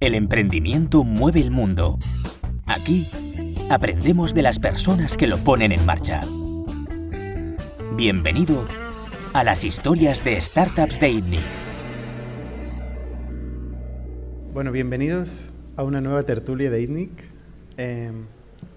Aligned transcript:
El 0.00 0.14
emprendimiento 0.14 1.04
mueve 1.04 1.42
el 1.42 1.50
mundo. 1.50 1.98
Aquí 2.64 3.06
aprendemos 3.68 4.32
de 4.32 4.40
las 4.40 4.58
personas 4.58 5.18
que 5.18 5.26
lo 5.26 5.36
ponen 5.36 5.72
en 5.72 5.84
marcha. 5.84 6.22
Bienvenido 7.96 8.66
a 9.34 9.44
las 9.44 9.62
historias 9.62 10.24
de 10.24 10.40
Startups 10.40 11.00
de 11.00 11.10
ITNIC. 11.10 11.40
Bueno, 14.54 14.72
bienvenidos 14.72 15.52
a 15.76 15.82
una 15.82 16.00
nueva 16.00 16.22
tertulia 16.22 16.70
de 16.70 16.80
ITNIC. 16.80 17.10
Eh, 17.76 18.10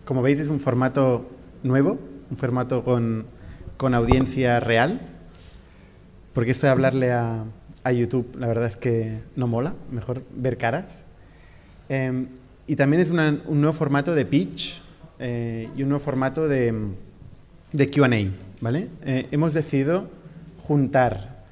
como 0.04 0.21
veis 0.21 0.42
es 0.42 0.50
un 0.50 0.60
formato 0.60 1.26
nuevo, 1.64 2.00
un 2.32 2.36
formato 2.36 2.84
con, 2.84 3.28
con 3.78 3.94
audiencia 3.94 4.60
real, 4.60 5.00
porque 6.34 6.52
esto 6.52 6.68
de 6.68 6.74
hablarle 6.74 7.14
a, 7.14 7.46
a 7.86 7.92
YouTube 7.94 8.36
la 8.38 8.48
verdad 8.48 8.68
es 8.68 8.76
que 8.76 9.21
no 9.38 9.48
mola, 9.48 9.74
mejor 9.90 10.24
ver 10.36 10.58
caras. 10.58 11.03
Em, 11.94 12.25
y 12.65 12.75
también 12.75 13.04
es 13.04 13.11
un 13.11 13.61
nuevo 13.61 13.74
formato 13.74 14.15
de 14.15 14.25
pitch 14.25 14.82
eh, 15.20 15.70
y 15.78 15.83
un 15.83 15.89
nuevo 15.89 16.04
formato 16.04 16.47
de, 16.47 16.74
de 17.71 17.92
QA. 17.92 18.10
¿vale? 18.61 18.88
Eh, 19.06 19.28
hemos 19.29 19.54
decidido 19.54 20.10
juntar 20.64 21.43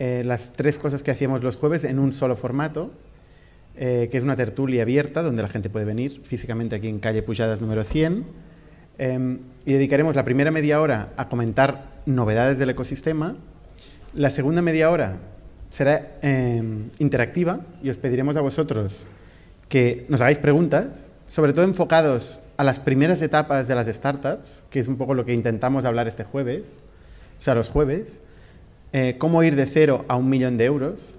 eh, 0.00 0.24
las 0.26 0.52
tres 0.52 0.80
cosas 0.80 1.04
que 1.04 1.12
hacíamos 1.12 1.44
los 1.44 1.56
jueves 1.56 1.84
en 1.84 2.00
un 2.00 2.12
solo 2.12 2.34
formato, 2.34 2.90
que 3.76 4.10
es 4.12 4.22
una 4.22 4.36
tertulia 4.36 4.82
abierta 4.82 5.22
donde 5.22 5.42
la 5.42 5.48
gente 5.48 5.68
puede 5.68 5.84
venir 5.84 6.20
físicamente 6.22 6.76
aquí 6.76 6.88
en 6.88 7.00
calle 7.00 7.22
Pujadas 7.22 7.60
número 7.60 7.82
100. 7.82 8.24
Em, 8.98 9.38
y 9.64 9.72
dedicaremos 9.72 10.14
la 10.14 10.24
primera 10.24 10.52
media 10.52 10.80
hora 10.80 11.12
a 11.16 11.28
comentar 11.28 12.00
novedades 12.06 12.58
del 12.58 12.70
ecosistema, 12.70 13.36
la 14.12 14.30
segunda 14.30 14.62
media 14.62 14.90
hora 14.90 15.18
será 15.70 16.18
em, 16.22 16.90
interactiva 17.00 17.60
y 17.82 17.90
os 17.90 17.98
pediremos 17.98 18.36
a 18.36 18.42
vosotros 18.42 19.08
que 19.68 20.06
nos 20.08 20.20
hagáis 20.20 20.38
preguntas, 20.38 21.10
sobre 21.26 21.52
todo 21.52 21.64
enfocados 21.64 22.40
a 22.56 22.64
las 22.64 22.78
primeras 22.78 23.20
etapas 23.22 23.66
de 23.68 23.74
las 23.74 23.86
startups, 23.86 24.64
que 24.70 24.80
es 24.80 24.88
un 24.88 24.96
poco 24.96 25.14
lo 25.14 25.24
que 25.24 25.32
intentamos 25.32 25.84
hablar 25.84 26.06
este 26.06 26.24
jueves, 26.24 26.64
o 27.38 27.40
sea, 27.40 27.54
los 27.54 27.68
jueves, 27.68 28.20
eh, 28.92 29.16
cómo 29.18 29.42
ir 29.42 29.56
de 29.56 29.66
cero 29.66 30.04
a 30.08 30.16
un 30.16 30.28
millón 30.28 30.56
de 30.56 30.66
euros. 30.66 31.14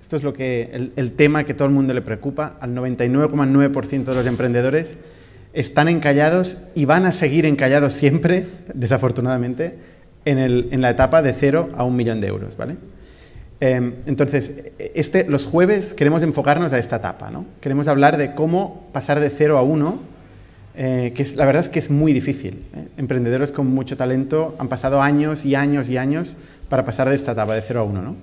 Esto 0.00 0.16
es 0.16 0.22
lo 0.22 0.32
que, 0.32 0.90
el, 0.96 1.12
tema 1.12 1.44
que 1.44 1.54
todo 1.54 1.68
el 1.68 1.74
mundo 1.74 1.92
le 1.92 2.00
preocupa. 2.00 2.56
Al 2.60 2.74
99,9% 2.74 4.04
de 4.04 4.14
los 4.14 4.26
emprendedores 4.26 4.98
están 5.52 5.88
encallados 5.88 6.56
y 6.74 6.86
van 6.86 7.04
a 7.04 7.12
seguir 7.12 7.44
encallados 7.44 7.92
siempre, 7.92 8.46
desafortunadamente, 8.74 9.74
en, 10.24 10.38
en 10.38 10.80
la 10.80 10.90
etapa 10.90 11.22
de 11.22 11.34
cero 11.34 11.68
a 11.74 11.84
un 11.84 11.96
millón 11.96 12.20
de 12.20 12.28
euros, 12.28 12.56
¿vale? 12.56 12.76
Em, 13.60 13.92
entonces, 14.06 14.50
este, 14.94 15.26
los 15.28 15.46
jueves 15.46 15.92
queremos 15.92 16.22
enfocarnos 16.22 16.72
a 16.72 16.78
esta 16.78 16.96
etapa, 16.96 17.30
¿no? 17.30 17.44
Queremos 17.60 17.88
hablar 17.88 18.16
de 18.16 18.34
cómo 18.34 18.88
pasar 18.92 19.20
de 19.20 19.28
0 19.28 19.58
a 19.58 19.62
1, 19.62 20.00
eh, 20.76 21.12
que 21.14 21.22
es, 21.22 21.36
la 21.36 21.44
verdad 21.44 21.64
es 21.64 21.68
que 21.68 21.78
es 21.78 21.90
muy 21.90 22.14
difícil. 22.14 22.62
¿eh? 22.74 22.88
Emprendedores 22.96 23.52
con 23.52 23.66
mucho 23.66 23.98
talento 23.98 24.56
han 24.58 24.68
pasado 24.68 25.02
años 25.02 25.44
y 25.44 25.54
años 25.54 25.90
y 25.90 25.98
años 25.98 26.36
para 26.70 26.86
pasar 26.86 27.10
de 27.10 27.16
esta 27.16 27.32
etapa 27.32 27.54
de 27.54 27.60
0 27.60 27.80
a 27.80 27.82
1, 27.82 28.02
¿no? 28.02 28.16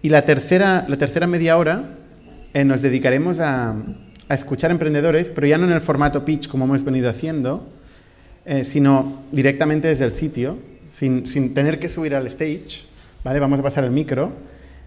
Y 0.00 0.08
la 0.08 0.24
tercera, 0.24 0.86
la 0.88 0.96
tercera 0.96 1.26
media 1.26 1.58
hora 1.58 1.90
eh, 2.54 2.64
nos 2.64 2.80
dedicaremos 2.80 3.40
a, 3.40 3.76
a, 4.28 4.34
escuchar 4.34 4.70
emprendedores, 4.70 5.28
pero 5.28 5.46
ya 5.46 5.58
no 5.58 5.66
en 5.66 5.72
el 5.72 5.82
formato 5.82 6.24
pitch 6.24 6.48
como 6.48 6.64
hemos 6.64 6.82
venido 6.82 7.10
haciendo, 7.10 7.68
sino 8.64 9.22
directamente 9.30 9.86
desde 9.86 10.04
el 10.04 10.10
sitio, 10.10 10.58
sin, 10.90 11.28
sin 11.28 11.54
tener 11.54 11.78
que 11.78 11.88
subir 11.88 12.16
al 12.16 12.26
stage, 12.26 12.86
¿vale? 13.22 13.38
Vamos 13.38 13.60
a 13.60 13.62
pasar 13.62 13.84
el 13.84 13.92
micro 13.92 14.32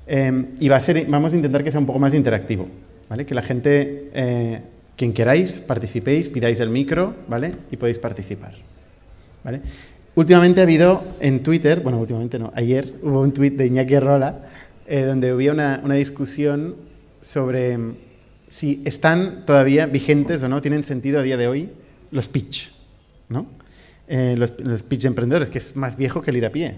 Em, 0.07 0.47
y 0.59 0.69
vamos 0.69 1.33
a 1.33 1.35
intentar 1.35 1.63
que 1.63 1.71
sea 1.71 1.79
un 1.79 1.85
poco 1.85 1.99
más 1.99 2.13
interactivo, 2.13 2.67
¿vale? 3.09 3.25
Que 3.25 3.33
la 3.33 3.41
gente, 3.41 4.11
eh, 4.13 4.61
quien 4.95 5.13
queráis, 5.13 5.61
participéis, 5.61 6.29
pidáis 6.29 6.59
el 6.59 6.69
micro, 6.69 7.15
¿vale? 7.27 7.55
Y 7.71 7.77
podéis 7.77 7.97
participar, 7.97 8.53
¿vale? 9.43 9.61
Últimamente 10.13 10.61
ha 10.61 10.63
habido 10.63 11.03
en 11.19 11.41
Twitter, 11.41 11.81
bueno, 11.81 11.99
últimamente 11.99 12.37
no, 12.37 12.51
ayer 12.55 12.93
hubo 13.01 13.21
un 13.21 13.33
tweet 13.33 13.51
de 13.51 13.65
Iñaki 13.65 13.99
Rola 13.99 14.41
eh, 14.87 15.01
donde 15.01 15.31
había 15.31 15.51
una, 15.51 15.81
una, 15.83 15.95
discusión 15.95 16.75
sobre 17.21 17.71
em, 17.71 17.95
si 18.49 18.81
están 18.85 19.43
todavía 19.45 19.87
vigentes 19.87 20.41
o 20.43 20.47
no, 20.47 20.61
tienen 20.61 20.83
sentido 20.83 21.19
a 21.19 21.23
día 21.23 21.35
de 21.35 21.47
hoy 21.47 21.69
los 22.11 22.29
pitch, 22.29 22.71
¿no? 23.27 23.47
Eh, 24.07 24.35
los, 24.37 24.53
los 24.59 24.83
pitch 24.83 25.05
emprendedores, 25.05 25.49
que 25.49 25.57
es 25.57 25.75
más 25.75 25.97
viejo 25.97 26.21
que 26.21 26.29
el 26.29 26.37
ir 26.37 26.45
a 26.45 26.51
pie, 26.51 26.75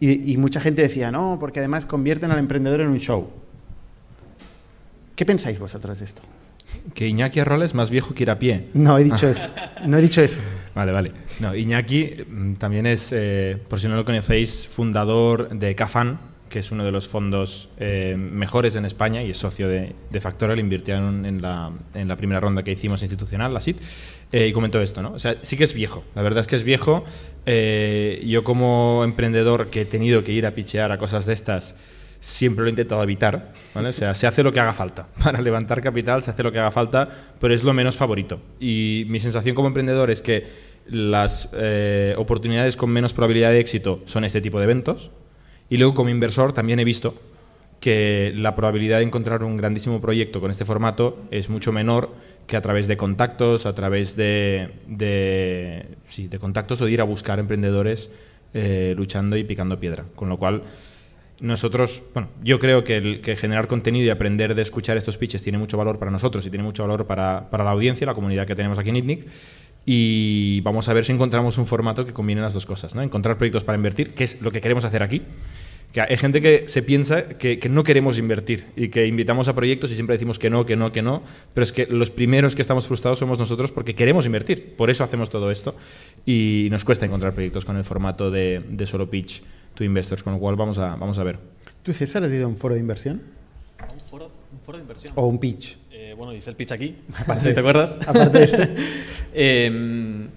y, 0.00 0.36
mucha 0.36 0.60
gente 0.60 0.82
decía, 0.82 1.10
no, 1.10 1.38
porque 1.40 1.60
además 1.60 1.86
convierten 1.86 2.30
al 2.30 2.38
emprendedor 2.38 2.82
en 2.82 2.88
un 2.88 2.98
show. 2.98 3.30
¿Qué 5.16 5.24
pensáis 5.24 5.58
vosotros 5.58 5.98
de 5.98 6.04
esto? 6.04 6.22
Que 6.92 7.08
Iñaki 7.08 7.40
Arrola 7.40 7.64
es 7.64 7.74
más 7.74 7.88
viejo 7.88 8.14
que 8.14 8.24
ir 8.24 8.30
a 8.30 8.38
pie. 8.38 8.68
No 8.74 8.98
he 8.98 9.04
dicho 9.04 9.28
eso. 9.28 9.48
No 9.86 9.96
he 9.96 10.02
dicho 10.02 10.20
eso. 10.20 10.40
Vale, 10.74 10.90
vale. 10.90 11.12
No, 11.38 11.54
Iñaki 11.54 12.16
mm, 12.28 12.54
también 12.54 12.84
es, 12.84 13.10
eh, 13.12 13.56
por 13.68 13.78
si 13.78 13.86
no 13.86 13.94
lo 13.94 14.04
conocéis, 14.04 14.66
fundador 14.66 15.56
de 15.56 15.76
Cafan, 15.76 16.18
que 16.54 16.60
es 16.60 16.70
uno 16.70 16.84
de 16.84 16.92
los 16.92 17.08
fondos 17.08 17.68
eh, 17.78 18.14
mejores 18.16 18.76
en 18.76 18.84
España 18.84 19.24
y 19.24 19.30
es 19.32 19.38
socio 19.38 19.66
de, 19.66 19.92
de 20.08 20.20
Factorial, 20.20 20.60
invirtieron 20.60 21.26
en 21.26 21.42
la, 21.42 21.72
en 21.94 22.06
la 22.06 22.14
primera 22.14 22.38
ronda 22.38 22.62
que 22.62 22.70
hicimos 22.70 23.02
institucional, 23.02 23.52
la 23.52 23.58
SIT, 23.58 23.78
eh, 24.30 24.46
y 24.46 24.52
comentó 24.52 24.80
esto, 24.80 25.02
¿no? 25.02 25.14
O 25.14 25.18
sea, 25.18 25.34
sí 25.42 25.56
que 25.56 25.64
es 25.64 25.74
viejo, 25.74 26.04
la 26.14 26.22
verdad 26.22 26.42
es 26.42 26.46
que 26.46 26.54
es 26.54 26.62
viejo. 26.62 27.04
Eh, 27.44 28.22
yo 28.24 28.44
como 28.44 29.02
emprendedor 29.02 29.66
que 29.66 29.80
he 29.80 29.84
tenido 29.84 30.22
que 30.22 30.30
ir 30.30 30.46
a 30.46 30.52
pichear 30.52 30.92
a 30.92 30.98
cosas 30.98 31.26
de 31.26 31.32
estas, 31.32 31.74
siempre 32.20 32.62
lo 32.62 32.68
he 32.68 32.70
intentado 32.70 33.02
evitar. 33.02 33.52
O 33.74 33.92
sea, 33.92 34.14
se 34.14 34.28
hace 34.28 34.44
lo 34.44 34.52
que 34.52 34.60
haga 34.60 34.74
falta. 34.74 35.08
Para 35.24 35.40
levantar 35.40 35.80
capital 35.80 36.22
se 36.22 36.30
hace 36.30 36.44
lo 36.44 36.52
que 36.52 36.60
haga 36.60 36.70
falta, 36.70 37.08
pero 37.40 37.52
es 37.52 37.64
lo 37.64 37.74
menos 37.74 37.96
favorito. 37.96 38.40
Y 38.60 39.06
mi 39.08 39.18
sensación 39.18 39.56
como 39.56 39.66
emprendedor 39.66 40.08
es 40.08 40.22
que 40.22 40.46
las 40.86 41.48
oportunidades 42.16 42.76
con 42.76 42.90
menos 42.90 43.12
probabilidad 43.12 43.50
de 43.50 43.58
éxito 43.58 44.04
son 44.06 44.22
este 44.22 44.40
tipo 44.40 44.58
de 44.58 44.64
eventos, 44.64 45.10
y 45.68 45.76
luego 45.76 45.94
como 45.94 46.10
inversor 46.10 46.52
también 46.52 46.80
he 46.80 46.84
visto 46.84 47.14
que 47.84 48.32
la 48.34 48.56
probabilidad 48.56 48.98
de 48.98 49.04
encontrar 49.04 49.42
un 49.42 49.58
grandísimo 49.58 50.00
proyecto 50.00 50.40
con 50.40 50.50
este 50.50 50.64
formato 50.64 51.18
es 51.30 51.50
mucho 51.50 51.70
menor 51.70 52.14
que 52.46 52.56
a 52.56 52.62
través 52.62 52.88
de 52.88 52.96
contactos, 52.96 53.66
a 53.66 53.74
través 53.74 54.16
de, 54.16 54.70
sí, 56.08 56.28
de 56.28 56.38
contactos 56.38 56.80
o 56.80 56.86
de 56.86 56.92
ir 56.92 57.02
a 57.02 57.04
buscar 57.04 57.38
emprendedores 57.38 58.10
eh, 58.54 58.94
luchando 58.96 59.36
y 59.36 59.44
picando 59.44 59.78
piedra. 59.78 60.06
Con 60.14 60.30
lo 60.30 60.38
cual, 60.38 60.62
nosotros, 61.40 62.02
bueno, 62.14 62.30
yo 62.42 62.58
creo 62.58 62.84
que 62.84 63.36
generar 63.38 63.66
contenido 63.66 64.06
y 64.06 64.08
aprender 64.08 64.54
de 64.54 64.62
escuchar 64.62 64.96
estos 64.96 65.18
pitches 65.18 65.42
tiene 65.42 65.58
mucho 65.58 65.76
valor 65.76 65.98
para 65.98 66.10
nosotros 66.10 66.46
y 66.46 66.50
tiene 66.50 66.64
mucho 66.64 66.84
valor 66.84 67.06
para, 67.06 67.50
para 67.50 67.64
la 67.64 67.72
audiencia, 67.72 68.06
la 68.06 68.14
comunidad 68.14 68.46
que 68.46 68.54
tenemos 68.54 68.78
aquí 68.78 68.88
en 68.88 68.96
ITNIC. 68.96 69.26
Y 69.84 70.62
vamos 70.62 70.88
a 70.88 70.94
ver 70.94 71.04
si 71.04 71.12
encontramos 71.12 71.58
un 71.58 71.66
formato 71.66 72.06
que 72.06 72.14
combine 72.14 72.40
las 72.40 72.54
dos 72.54 72.64
cosas, 72.64 72.94
¿no? 72.94 73.02
Encontrar 73.02 73.36
proyectos 73.36 73.62
para 73.62 73.76
invertir, 73.76 74.14
que 74.14 74.24
es 74.24 74.40
lo 74.40 74.50
que 74.50 74.62
queremos 74.62 74.86
hacer 74.86 75.02
aquí 75.02 75.20
que 75.94 76.00
hay 76.00 76.16
gente 76.16 76.42
que 76.42 76.64
se 76.66 76.82
piensa 76.82 77.28
que, 77.28 77.56
no 77.70 77.84
queremos 77.84 78.18
invertir 78.18 78.66
y 78.74 78.88
que 78.88 79.06
invitamos 79.06 79.46
a 79.46 79.54
proyectos 79.54 79.92
y 79.92 79.94
siempre 79.94 80.14
decimos 80.14 80.40
que 80.40 80.50
no, 80.50 80.66
que 80.66 80.74
no, 80.74 80.90
que 80.90 81.02
no, 81.02 81.22
pero 81.54 81.62
es 81.62 81.72
que 81.72 81.86
los 81.86 82.10
primeros 82.10 82.56
que 82.56 82.62
estamos 82.62 82.88
frustrados 82.88 83.20
somos 83.20 83.38
nosotros 83.38 83.70
porque 83.70 83.94
queremos 83.94 84.26
invertir, 84.26 84.74
por 84.74 84.90
eso 84.90 85.04
hacemos 85.04 85.30
todo 85.30 85.52
esto 85.52 85.76
y 86.26 86.66
nos 86.72 86.84
cuesta 86.84 87.06
encontrar 87.06 87.32
proyectos 87.32 87.64
con 87.64 87.76
el 87.76 87.84
formato 87.84 88.28
de, 88.32 88.60
solo 88.86 89.08
pitch 89.08 89.40
to 89.76 89.84
investors, 89.84 90.24
con 90.24 90.32
lo 90.32 90.40
cual 90.40 90.56
vamos 90.56 90.78
a, 90.78 90.96
vamos 90.96 91.16
a 91.18 91.22
ver. 91.22 91.38
¿Tú, 91.84 91.92
César, 91.92 92.24
has 92.24 92.32
ido 92.32 92.46
a 92.46 92.48
un 92.48 92.56
foro 92.56 92.74
de 92.74 92.80
inversión? 92.80 93.22
¿Un 93.92 94.00
foro, 94.00 94.32
un 94.52 94.58
foro 94.58 94.78
de 94.78 94.82
inversión? 94.82 95.12
¿O 95.14 95.28
un 95.28 95.38
pitch? 95.38 95.78
Eh, 95.92 96.12
bueno, 96.16 96.32
dice 96.32 96.50
el 96.50 96.56
pitch 96.56 96.72
aquí, 96.72 96.96
si 97.38 97.54
te 97.54 97.60
acuerdas. 97.60 98.00
Aparte 98.04 98.36
de 98.36 98.44
este. 98.44 98.74
Em, 99.32 100.28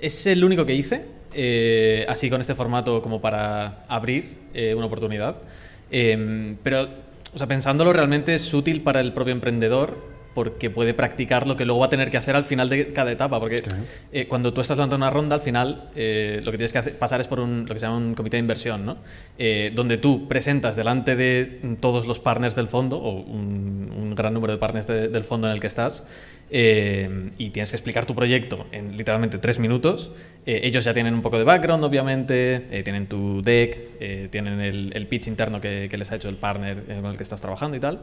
es 0.00 0.26
el 0.26 0.42
único 0.42 0.66
que 0.66 0.74
hice 0.74 1.19
eh, 1.32 2.04
así 2.08 2.28
con 2.30 2.40
este 2.40 2.54
formato 2.54 3.02
como 3.02 3.20
para 3.20 3.84
abrir 3.88 4.38
eh, 4.54 4.74
una 4.74 4.86
oportunidad. 4.86 5.36
Em, 5.90 6.56
pero, 6.62 6.88
o 7.34 7.38
sea, 7.38 7.46
pensándolo, 7.46 7.92
realmente 7.92 8.34
es 8.34 8.52
útil 8.54 8.82
para 8.82 9.00
el 9.00 9.12
propio 9.12 9.32
emprendedor 9.32 10.09
porque 10.34 10.70
puede 10.70 10.94
practicar 10.94 11.46
lo 11.46 11.56
que 11.56 11.64
luego 11.64 11.80
va 11.80 11.86
a 11.86 11.90
tener 11.90 12.10
que 12.10 12.16
hacer 12.16 12.36
al 12.36 12.44
final 12.44 12.68
de 12.68 12.92
cada 12.92 13.12
etapa. 13.12 13.40
Porque 13.40 13.62
eh, 14.12 14.26
cuando 14.26 14.52
tú 14.52 14.60
estás 14.60 14.78
dando 14.78 14.96
una 14.96 15.10
ronda, 15.10 15.36
al 15.36 15.42
final 15.42 15.90
lo 15.94 16.50
que 16.50 16.58
tienes 16.58 16.72
que 16.72 16.82
pasar 16.82 17.20
es 17.20 17.28
por 17.28 17.40
un, 17.40 17.66
lo 17.66 17.74
que 17.74 17.80
se 17.80 17.86
llama 17.86 17.98
un 17.98 18.14
comité 18.14 18.36
de 18.36 18.40
inversión, 18.40 18.84
¿no? 18.86 18.98
donde 19.74 19.96
tú 19.96 20.28
presentas 20.28 20.76
delante 20.76 21.16
de 21.16 21.76
todos 21.80 22.06
los 22.06 22.20
partners 22.20 22.54
del 22.54 22.68
fondo, 22.68 22.98
o 22.98 23.20
un, 23.20 24.14
gran 24.14 24.34
número 24.34 24.52
de 24.52 24.58
partners 24.58 24.86
del 24.86 25.24
fondo 25.24 25.46
en 25.46 25.54
el 25.54 25.60
que 25.60 25.68
estás, 25.68 26.06
eh, 26.52 27.30
y 27.38 27.50
tienes 27.50 27.70
que 27.70 27.76
explicar 27.76 28.06
tu 28.06 28.14
proyecto 28.14 28.66
en 28.72 28.96
literalmente 28.96 29.38
tres 29.38 29.58
minutos. 29.58 30.10
Eh, 30.46 30.62
ellos 30.64 30.84
ya 30.84 30.92
tienen 30.92 31.14
un 31.14 31.22
poco 31.22 31.38
de 31.38 31.44
background, 31.44 31.84
obviamente, 31.84 32.66
eh, 32.70 32.82
tienen 32.82 33.06
tu 33.06 33.40
deck, 33.40 34.30
tienen 34.30 34.60
el, 34.60 35.06
pitch 35.06 35.28
interno 35.28 35.60
que, 35.60 35.88
les 35.96 36.10
ha 36.12 36.16
hecho 36.16 36.28
el 36.28 36.36
partner 36.36 36.82
con 36.84 37.06
el 37.06 37.16
que 37.16 37.22
estás 37.22 37.40
trabajando 37.40 37.76
y 37.76 37.80
tal. 37.80 38.00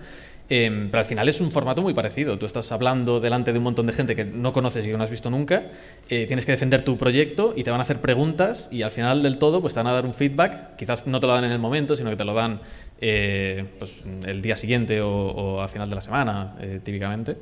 Pero 0.48 1.00
al 1.00 1.06
final 1.06 1.28
es 1.30 1.42
un 1.42 1.52
formato 1.52 1.82
muy 1.82 1.94
parecido. 1.94 2.38
Tú 2.38 2.46
estás 2.46 2.72
hablando 2.72 3.20
delante 3.20 3.52
de 3.52 3.58
un 3.58 3.64
montón 3.66 3.86
de 3.86 3.94
gente 3.94 4.16
que 4.16 4.24
no 4.26 4.54
conoces 4.54 4.86
y 4.86 4.90
que 4.92 4.98
no 4.98 5.04
has 5.04 5.10
visto 5.10 5.30
nunca. 5.30 5.66
tienes 6.08 6.46
que 6.46 6.54
defender 6.54 6.84
tu 6.84 6.98
proyecto 6.98 7.54
y 7.56 7.64
te 7.64 7.72
van 7.72 7.80
a 7.80 7.84
hacer 7.84 8.00
preguntas 8.00 8.70
y 8.72 8.82
al 8.84 8.92
final 8.92 9.24
del 9.24 9.38
todo 9.38 9.60
pues 9.62 9.74
te 9.74 9.80
van 9.82 9.88
a 9.88 9.94
dar 9.94 10.06
un 10.06 10.14
feedback. 10.14 10.76
Quizás 10.78 11.06
no 11.08 11.20
te 11.20 11.28
lo 11.28 11.34
dan 11.34 11.44
en 11.44 11.52
el 11.52 11.60
momento, 11.60 11.96
sino 11.96 12.10
que 12.10 12.16
te 12.16 12.24
lo 12.26 12.34
dan 12.34 12.62
eh, 13.02 13.66
pues, 13.78 14.02
el 14.26 14.42
día 14.42 14.56
siguiente 14.56 15.02
o, 15.02 15.10
o, 15.12 15.62
a 15.62 15.68
final 15.68 15.90
de 15.90 15.96
la 15.96 16.02
semana, 16.02 16.56
eh, 16.62 16.80
típicamente. 16.84 17.38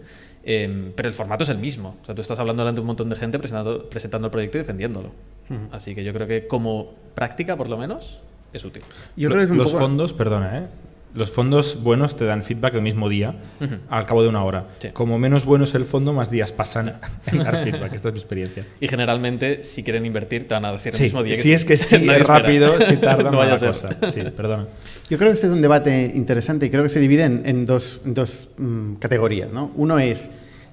Eh, 0.47 0.91
pero 0.95 1.07
el 1.09 1.15
formato 1.15 1.43
es 1.43 1.49
el 1.49 1.57
mismo. 1.57 1.97
O 2.01 2.05
sea, 2.05 2.13
tú 2.15 2.21
estás 2.21 2.37
hablando 2.39 2.61
delante 2.63 2.77
de 2.77 2.81
un 2.81 2.87
montón 2.87 3.09
de 3.09 3.15
gente 3.15 3.39
presentando, 3.39 3.87
presentando 3.89 4.27
el 4.27 4.31
proyecto 4.31 4.57
y 4.57 4.61
defendiéndolo. 4.61 5.09
Así 5.71 5.93
que 5.95 6.03
yo 6.03 6.11
creo 6.13 6.27
que 6.27 6.47
como 6.47 6.91
práctica, 7.13 7.55
por 7.55 7.69
lo 7.69 7.77
menos, 7.77 8.19
es 8.53 8.63
útil. 8.65 8.81
Yo 9.15 9.29
creo 9.29 9.39
que 9.41 9.45
es 9.45 9.51
un 9.51 9.57
los 9.57 9.71
poco- 9.71 9.83
fondos, 9.83 10.13
perdona, 10.13 10.57
¿eh? 10.59 10.63
Los 11.15 11.31
fondos 11.31 11.81
buenos 11.81 12.17
te 12.17 12.25
dan 12.25 12.43
feedback 12.43 12.73
el 12.75 12.81
mismo 12.81 13.07
día, 13.07 13.35
al 13.89 14.05
cabo 14.05 14.21
de 14.21 14.27
una 14.29 14.43
hora. 14.43 14.67
Sí. 14.79 14.89
Como 14.91 15.17
menos 15.17 15.45
bueno 15.45 15.63
es 15.63 15.73
el 15.73 15.85
fondo, 15.85 16.11
más 16.11 16.29
días 16.29 16.51
pasan 16.51 16.99
en 17.27 17.37
dar 17.39 17.63
feedback. 17.63 17.93
Esta 17.93 18.09
es 18.09 18.13
mi 18.13 18.19
experiencia. 18.19 18.65
Y 18.81 18.87
generalmente, 18.89 19.63
si 19.63 19.81
quieren 19.83 20.05
invertir, 20.05 20.47
te 20.47 20.53
van 20.55 20.65
a 20.65 20.73
decir 20.73 20.93
el 20.93 21.01
mismo 21.01 21.23
día 21.23 21.35
que 21.35 21.41
si 21.41 21.53
es 21.53 21.63
que 21.63 21.77
sí, 21.77 21.95
es 21.95 22.01
espera. 22.01 22.23
rápido, 22.39 22.81
si 22.81 22.97
tarda, 22.97 23.31
no 23.31 23.37
vaya 23.37 23.53
a 23.55 23.59
cosa. 23.59 23.89
Sí, 24.11 24.21
perdona. 24.35 24.67
Yo 25.09 25.17
creo 25.17 25.29
que 25.29 25.35
este 25.35 25.47
es 25.47 25.53
un 25.53 25.61
debate 25.61 26.11
interesante 26.13 26.65
y 26.65 26.69
creo 26.69 26.83
que 26.83 26.89
se 26.89 26.99
divide 26.99 27.23
en, 27.23 27.43
en 27.45 27.65
dos, 27.65 28.01
en 28.05 28.13
dos, 28.13 28.49
mm, 28.57 28.95
categorías. 28.95 29.51
¿no? 29.53 29.71
Uno 29.75 29.97
es, 29.99 30.29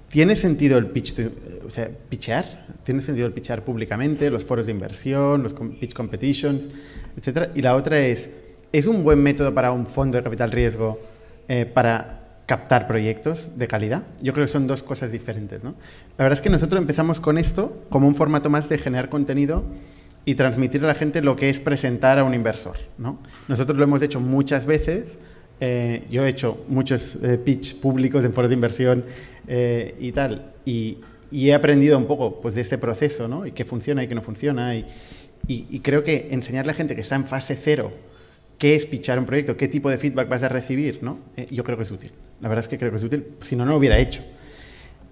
¿tiene 0.09 0.35
sentido 0.35 0.77
el 0.77 0.87
pitch, 0.87 1.15
to- 1.15 1.31
o 1.67 1.71
sea, 1.71 1.89
pitchear? 2.09 2.67
¿Tiene 2.83 3.01
sentido 3.01 3.29
el 3.29 3.33
pitchear 3.33 3.63
públicamente, 3.63 4.29
los 4.29 4.45
foros 4.45 4.67
de 4.67 4.73
inversión, 4.73 5.45
los 5.45 5.55
com- 5.55 5.71
pitch 5.79 5.93
competitions, 5.95 6.69
etcétera? 7.17 7.51
Y 7.55 7.63
la 7.63 7.77
otra 7.77 8.01
es, 8.01 8.29
¿es 8.73 8.87
un 8.87 9.05
buen 9.05 9.23
método 9.23 9.53
para 9.55 9.73
un 9.73 9.87
fondo 9.87 10.17
de 10.19 10.25
capital 10.25 10.51
riesgo 10.51 11.01
eh, 11.49 11.67
para 11.67 12.19
captar 12.47 12.87
proyectos 12.87 13.51
de 13.57 13.69
calidad? 13.69 14.03
Yo 14.21 14.33
creo 14.33 14.47
que 14.47 14.53
son 14.53 14.67
dos 14.67 14.83
cosas 14.83 15.13
diferentes. 15.13 15.63
¿no? 15.63 15.75
La 16.19 16.25
verdad 16.25 16.39
es 16.39 16.41
que 16.41 16.51
nosotros 16.51 16.81
empezamos 16.81 17.21
con 17.21 17.39
esto 17.39 17.83
como 17.91 18.07
un 18.09 18.15
formato 18.15 18.51
más 18.51 18.69
de 18.69 18.79
generar 18.79 19.09
contenido 19.09 19.65
y 20.25 20.35
transmitir 20.37 20.85
a 20.85 20.87
la 20.87 20.95
gente 20.95 21.21
lo 21.21 21.37
que 21.37 21.51
es 21.51 21.61
presentar 21.61 22.19
a 22.19 22.25
un 22.25 22.35
inversor. 22.35 22.77
¿no? 22.99 23.19
Nosotros 23.49 23.77
lo 23.77 23.85
hemos 23.85 24.03
hecho 24.03 24.21
muchas 24.21 24.67
veces. 24.67 25.19
eh, 25.61 26.05
yo 26.11 26.25
he 26.25 26.29
hecho 26.29 26.65
muchos 26.69 27.17
eh, 27.23 27.39
pitch 27.39 27.77
públicos 27.81 28.25
en 28.25 28.33
foros 28.33 28.51
de 28.51 28.55
inversión 28.55 29.05
eh, 29.47 29.95
y 30.01 30.13
tal. 30.13 30.53
Y, 30.65 30.99
he 31.35 31.55
aprendido 31.55 31.97
un 31.97 32.05
poco 32.07 32.41
pues, 32.43 32.55
de 32.55 32.61
este 32.61 32.77
proceso, 32.77 33.27
¿no? 33.27 33.47
Y 33.47 33.53
qué 33.53 33.65
funciona 33.65 34.03
y 34.05 34.07
qué 34.09 34.15
no 34.15 34.21
funciona. 34.23 34.75
Y, 34.77 34.85
y- 35.49 35.81
creo 35.81 36.05
que 36.05 36.29
enseñarle 36.31 36.73
a 36.73 36.75
gente 36.75 36.95
que 36.95 37.01
está 37.01 37.15
en 37.17 37.27
fase 37.27 37.57
cero 37.57 37.91
qué 38.63 38.77
es 38.77 38.87
pitchar 38.87 39.19
un 39.19 39.27
proyecto, 39.27 39.57
qué 39.57 39.67
tipo 39.67 39.91
de 39.91 39.99
feedback 39.99 40.29
vas 40.29 40.45
a 40.45 40.49
recibir, 40.49 41.01
¿no? 41.03 41.19
Eh, 41.37 41.49
yo 41.51 41.65
creo 41.65 41.77
que 41.77 41.83
es 41.83 41.91
útil. 41.91 42.13
La 42.41 42.49
verdad 42.49 42.65
es 42.65 42.69
que 42.69 42.79
creo 42.79 42.93
que 42.93 42.97
es 42.99 43.03
útil. 43.03 43.27
Si 43.41 43.57
no, 43.57 43.65
no 43.65 43.73
lo 43.73 43.77
hubiera 43.79 43.99
hecho. 43.99 44.23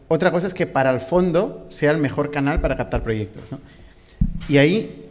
Otra 0.06 0.31
cosa 0.31 0.47
es 0.47 0.55
que 0.55 0.69
para 0.69 0.88
el 0.91 1.00
fondo 1.00 1.67
sea 1.69 1.91
el 1.91 1.97
mejor 1.97 2.31
canal 2.31 2.61
para 2.61 2.76
captar 2.76 3.02
proyectos. 3.02 3.43
¿no? 3.50 3.58
Y 4.49 4.58
ahí, 4.58 5.05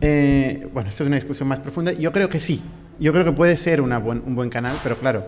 eh, 0.00 0.66
bueno, 0.72 0.88
esto 0.88 1.02
es 1.02 1.06
una 1.08 1.16
discusión 1.16 1.46
más 1.48 1.60
profunda. 1.60 1.92
Yo 1.92 2.12
creo 2.12 2.30
que 2.30 2.40
sí. 2.40 2.62
Yo 2.98 3.12
creo 3.12 3.26
que 3.26 3.32
puede 3.32 3.58
ser 3.58 3.82
una 3.82 3.98
un 3.98 4.34
buen 4.34 4.48
canal, 4.48 4.74
pero 4.82 4.96
claro, 4.96 5.26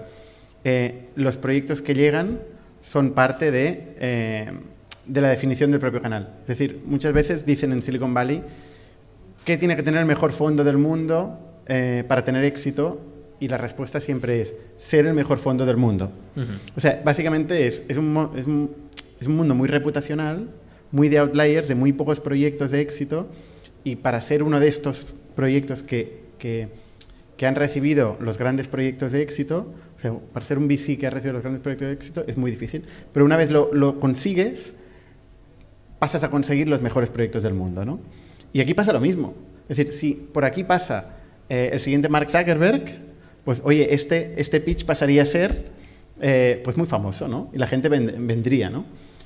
eh, 0.65 1.11
los 1.17 1.37
proyectos 1.37 1.83
que 1.83 1.93
llegan 1.93 2.41
son 2.81 3.11
parte 3.11 3.51
de, 3.51 4.55
de 5.05 5.21
la 5.21 5.29
definición 5.29 5.71
del 5.71 5.81
propio 5.81 6.01
canal. 6.01 6.31
Es 6.41 6.47
decir, 6.47 6.81
muchas 6.87 7.13
veces 7.13 7.45
dicen 7.45 7.73
en 7.73 7.83
Silicon 7.83 8.15
Valley 8.15 8.43
que 9.45 9.59
tiene 9.59 9.77
que 9.77 9.83
tener 9.83 10.01
el 10.01 10.07
mejor 10.07 10.33
fondo 10.33 10.65
del 10.65 10.79
mundo 10.79 11.51
eh, 11.67 12.05
para 12.07 12.25
tener 12.25 12.45
éxito 12.45 13.01
y 13.41 13.49
la 13.49 13.59
respuesta 13.59 14.01
siempre 14.01 14.41
es 14.41 14.55
ser 14.79 15.07
el 15.07 15.15
mejor 15.15 15.39
fondo 15.39 15.67
del 15.67 15.77
mundo. 15.77 16.11
O 16.77 16.81
sea, 16.81 17.03
básicamente 17.05 17.67
es, 17.67 17.83
es, 17.89 17.97
un, 17.97 18.31
es, 18.37 18.47
un, 18.47 18.71
es 19.21 19.27
un 19.27 19.37
mundo 19.37 19.55
muy 19.55 19.69
reputacional, 19.69 20.49
muy 20.91 21.09
de 21.09 21.19
outliers, 21.19 21.69
de 21.69 21.75
muy 21.75 21.93
pocos 21.93 22.21
proyectos 22.21 22.71
de 22.71 22.81
éxito 22.81 23.29
y 23.83 23.97
para 23.97 24.21
ser 24.21 24.43
uno 24.43 24.61
de 24.61 24.69
estos 24.69 25.07
proyectos 25.35 25.83
que, 25.83 26.23
que, 26.39 26.69
que 27.37 27.47
han 27.47 27.55
recibido 27.55 28.17
los 28.21 28.39
grandes 28.39 28.69
proyectos 28.69 29.13
de 29.13 29.23
éxito, 29.23 29.73
o 29.97 30.01
sea, 30.01 30.13
para 30.33 30.47
ser 30.47 30.59
un 30.59 30.69
VC 30.69 30.97
que 30.99 31.07
ha 31.07 31.11
recibido 31.11 31.35
los 31.35 31.43
grandes 31.43 31.63
proyectos 31.63 31.89
de 31.89 31.95
éxito 31.95 32.25
es 32.27 32.37
muy 32.37 32.51
difícil, 32.51 32.85
pero 33.13 33.25
una 33.25 33.37
vez 33.37 33.51
lo, 33.51 33.73
lo 33.75 34.01
consigues, 34.01 34.75
pasas 35.99 36.23
a 36.23 36.31
conseguir 36.31 36.69
los 36.69 36.81
mejores 36.81 37.11
proyectos 37.11 37.43
del 37.43 37.55
mundo, 37.55 37.85
¿no? 37.85 38.01
Y 38.53 38.61
aquí 38.61 38.75
pasa 38.75 38.93
lo 38.93 39.01
mismo. 39.01 39.35
Es 39.69 39.77
decir, 39.79 39.95
si 39.95 40.15
por 40.15 40.45
aquí 40.45 40.63
pasa 40.63 41.17
eh, 41.49 41.71
el 41.73 41.81
siguiente 41.81 42.09
Mark 42.09 42.31
Zuckerberg, 42.31 42.85
pues 43.45 43.61
oye, 43.65 43.95
este, 43.95 44.35
este 44.41 44.61
pitch 44.61 44.85
pasaría 44.87 45.23
a 45.23 45.27
ser 45.27 45.65
eh, 46.21 46.61
pues 46.65 46.77
muy 46.77 46.87
famoso, 46.87 47.29
¿no? 47.29 47.51
Y 47.53 47.59
la 47.59 47.67
gente 47.67 47.89
ven- 47.89 48.27
vendría, 48.27 48.71
¿no? 48.71 48.85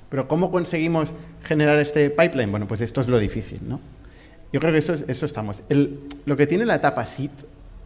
Pero 0.08 0.26
¿cómo 0.26 0.50
conseguimos 0.50 1.14
generar 1.44 1.78
este 1.78 2.10
pipeline? 2.10 2.50
Bueno, 2.50 2.66
pues 2.66 2.80
esto 2.80 3.00
es 3.00 3.08
lo 3.08 3.18
difícil, 3.18 3.60
¿no? 3.68 3.80
Yo 4.52 4.58
creo 4.60 4.72
que 4.72 4.78
eso, 4.78 4.94
es- 4.94 5.04
eso 5.06 5.26
estamos. 5.26 5.62
Lo 6.24 6.36
que 6.36 6.46
tiene 6.46 6.64
la 6.64 6.76
etapa 6.76 7.04
SIT, 7.04 7.30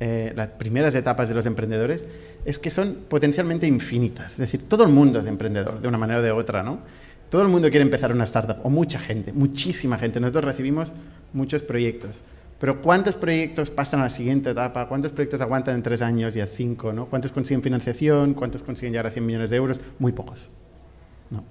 eh, 0.01 0.33
las 0.37 0.49
primeras 0.49 0.95
etapas 0.95 1.29
de 1.29 1.35
los 1.35 1.47
emprendedores, 1.47 2.07
es 2.45 2.59
que 2.59 2.71
son 2.71 2.99
potencialmente 3.09 3.67
infinitas. 3.67 4.33
Es 4.33 4.39
decir, 4.39 4.63
todo 4.69 4.85
el 4.85 4.91
mundo 4.91 5.21
es 5.21 5.27
emprendedor, 5.27 5.81
de 5.81 5.89
una 5.89 5.99
manera 5.99 6.21
o 6.21 6.23
de 6.23 6.31
otra, 6.31 6.63
¿no? 6.63 6.81
Todo 7.29 7.43
el 7.43 7.49
mundo 7.49 7.71
quiere 7.71 7.83
empezar 7.85 8.13
una 8.13 8.25
startup, 8.25 8.59
o 8.65 8.71
mucha 8.71 8.99
gente, 8.99 9.33
muchísima 9.33 9.99
gente. 9.99 10.21
Nosotros 10.21 10.45
recibimos 10.45 10.95
muchos 11.33 11.63
proyectos. 11.63 12.23
Pero 12.63 12.81
¿cuántos 12.81 13.17
proyectos 13.17 13.71
pasan 13.71 13.99
a 13.99 14.05
la 14.05 14.09
siguiente 14.09 14.51
etapa? 14.51 14.87
¿Cuántos 14.87 15.11
proyectos 15.11 15.41
aguantan 15.41 15.75
en 15.75 15.83
tres 15.83 16.01
años 16.01 16.37
y 16.37 16.41
a 16.41 16.47
cinco? 16.47 16.93
¿no? 16.93 17.07
¿Cuántos 17.07 17.33
consiguen 17.33 17.61
financiación? 17.61 18.35
¿Cuántos 18.35 18.63
consiguen 18.63 18.93
llegar 18.93 19.09
a 19.09 19.11
100 19.11 19.27
millones 19.27 19.51
de 19.51 19.57
euros? 19.57 19.81
Muy 19.99 20.13
pocos. 20.13 20.49
¿no? 21.31 21.43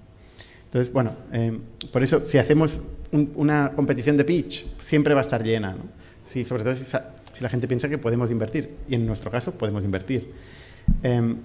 Entonces, 0.63 0.93
bueno, 0.93 1.11
eh, 1.33 1.59
por 1.91 2.01
eso 2.01 2.23
si 2.23 2.37
hacemos 2.37 2.79
un- 3.11 3.29
una 3.35 3.73
competición 3.75 4.15
de 4.15 4.23
pitch, 4.23 4.65
siempre 4.79 5.13
va 5.13 5.19
a 5.19 5.23
estar 5.23 5.43
llena. 5.43 5.73
¿no? 5.73 5.83
Sí, 6.23 6.45
sobre 6.45 6.63
todo 6.63 6.75
si, 6.75 6.85
si 6.85 7.41
la 7.43 7.49
gente 7.49 7.67
piensa 7.67 7.89
que 7.89 7.97
podemos 7.97 8.31
invertir. 8.31 8.77
Y 8.87 8.95
en 8.95 9.05
nuestro 9.05 9.29
caso, 9.29 9.51
podemos 9.51 9.83
invertir. 9.83 10.31
Em, 11.03 11.35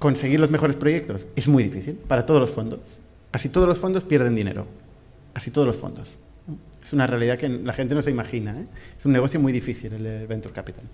conseguir 0.00 0.40
los 0.40 0.50
mejores 0.50 0.74
proyectos 0.74 1.28
es 1.36 1.46
muy 1.46 1.62
difícil 1.62 1.94
para 1.94 2.26
todos 2.26 2.40
los 2.40 2.50
fondos. 2.50 2.98
Casi 3.30 3.48
todos 3.50 3.68
los 3.68 3.78
fondos 3.78 4.04
pierden 4.04 4.34
dinero. 4.34 4.66
Casi 5.32 5.52
todos 5.52 5.68
los 5.68 5.76
fondos. 5.76 6.18
Es 6.84 6.92
una 6.92 7.06
realidad 7.06 7.38
que 7.38 7.48
la 7.48 7.72
gente 7.72 7.94
no 7.94 8.02
se 8.02 8.10
imagina. 8.10 8.60
¿eh? 8.60 8.66
Es 8.98 9.06
un 9.06 9.12
negocio 9.12 9.40
muy 9.40 9.52
difícil 9.52 9.92
el 9.94 10.26
Venture 10.26 10.54
Capital. 10.54 10.84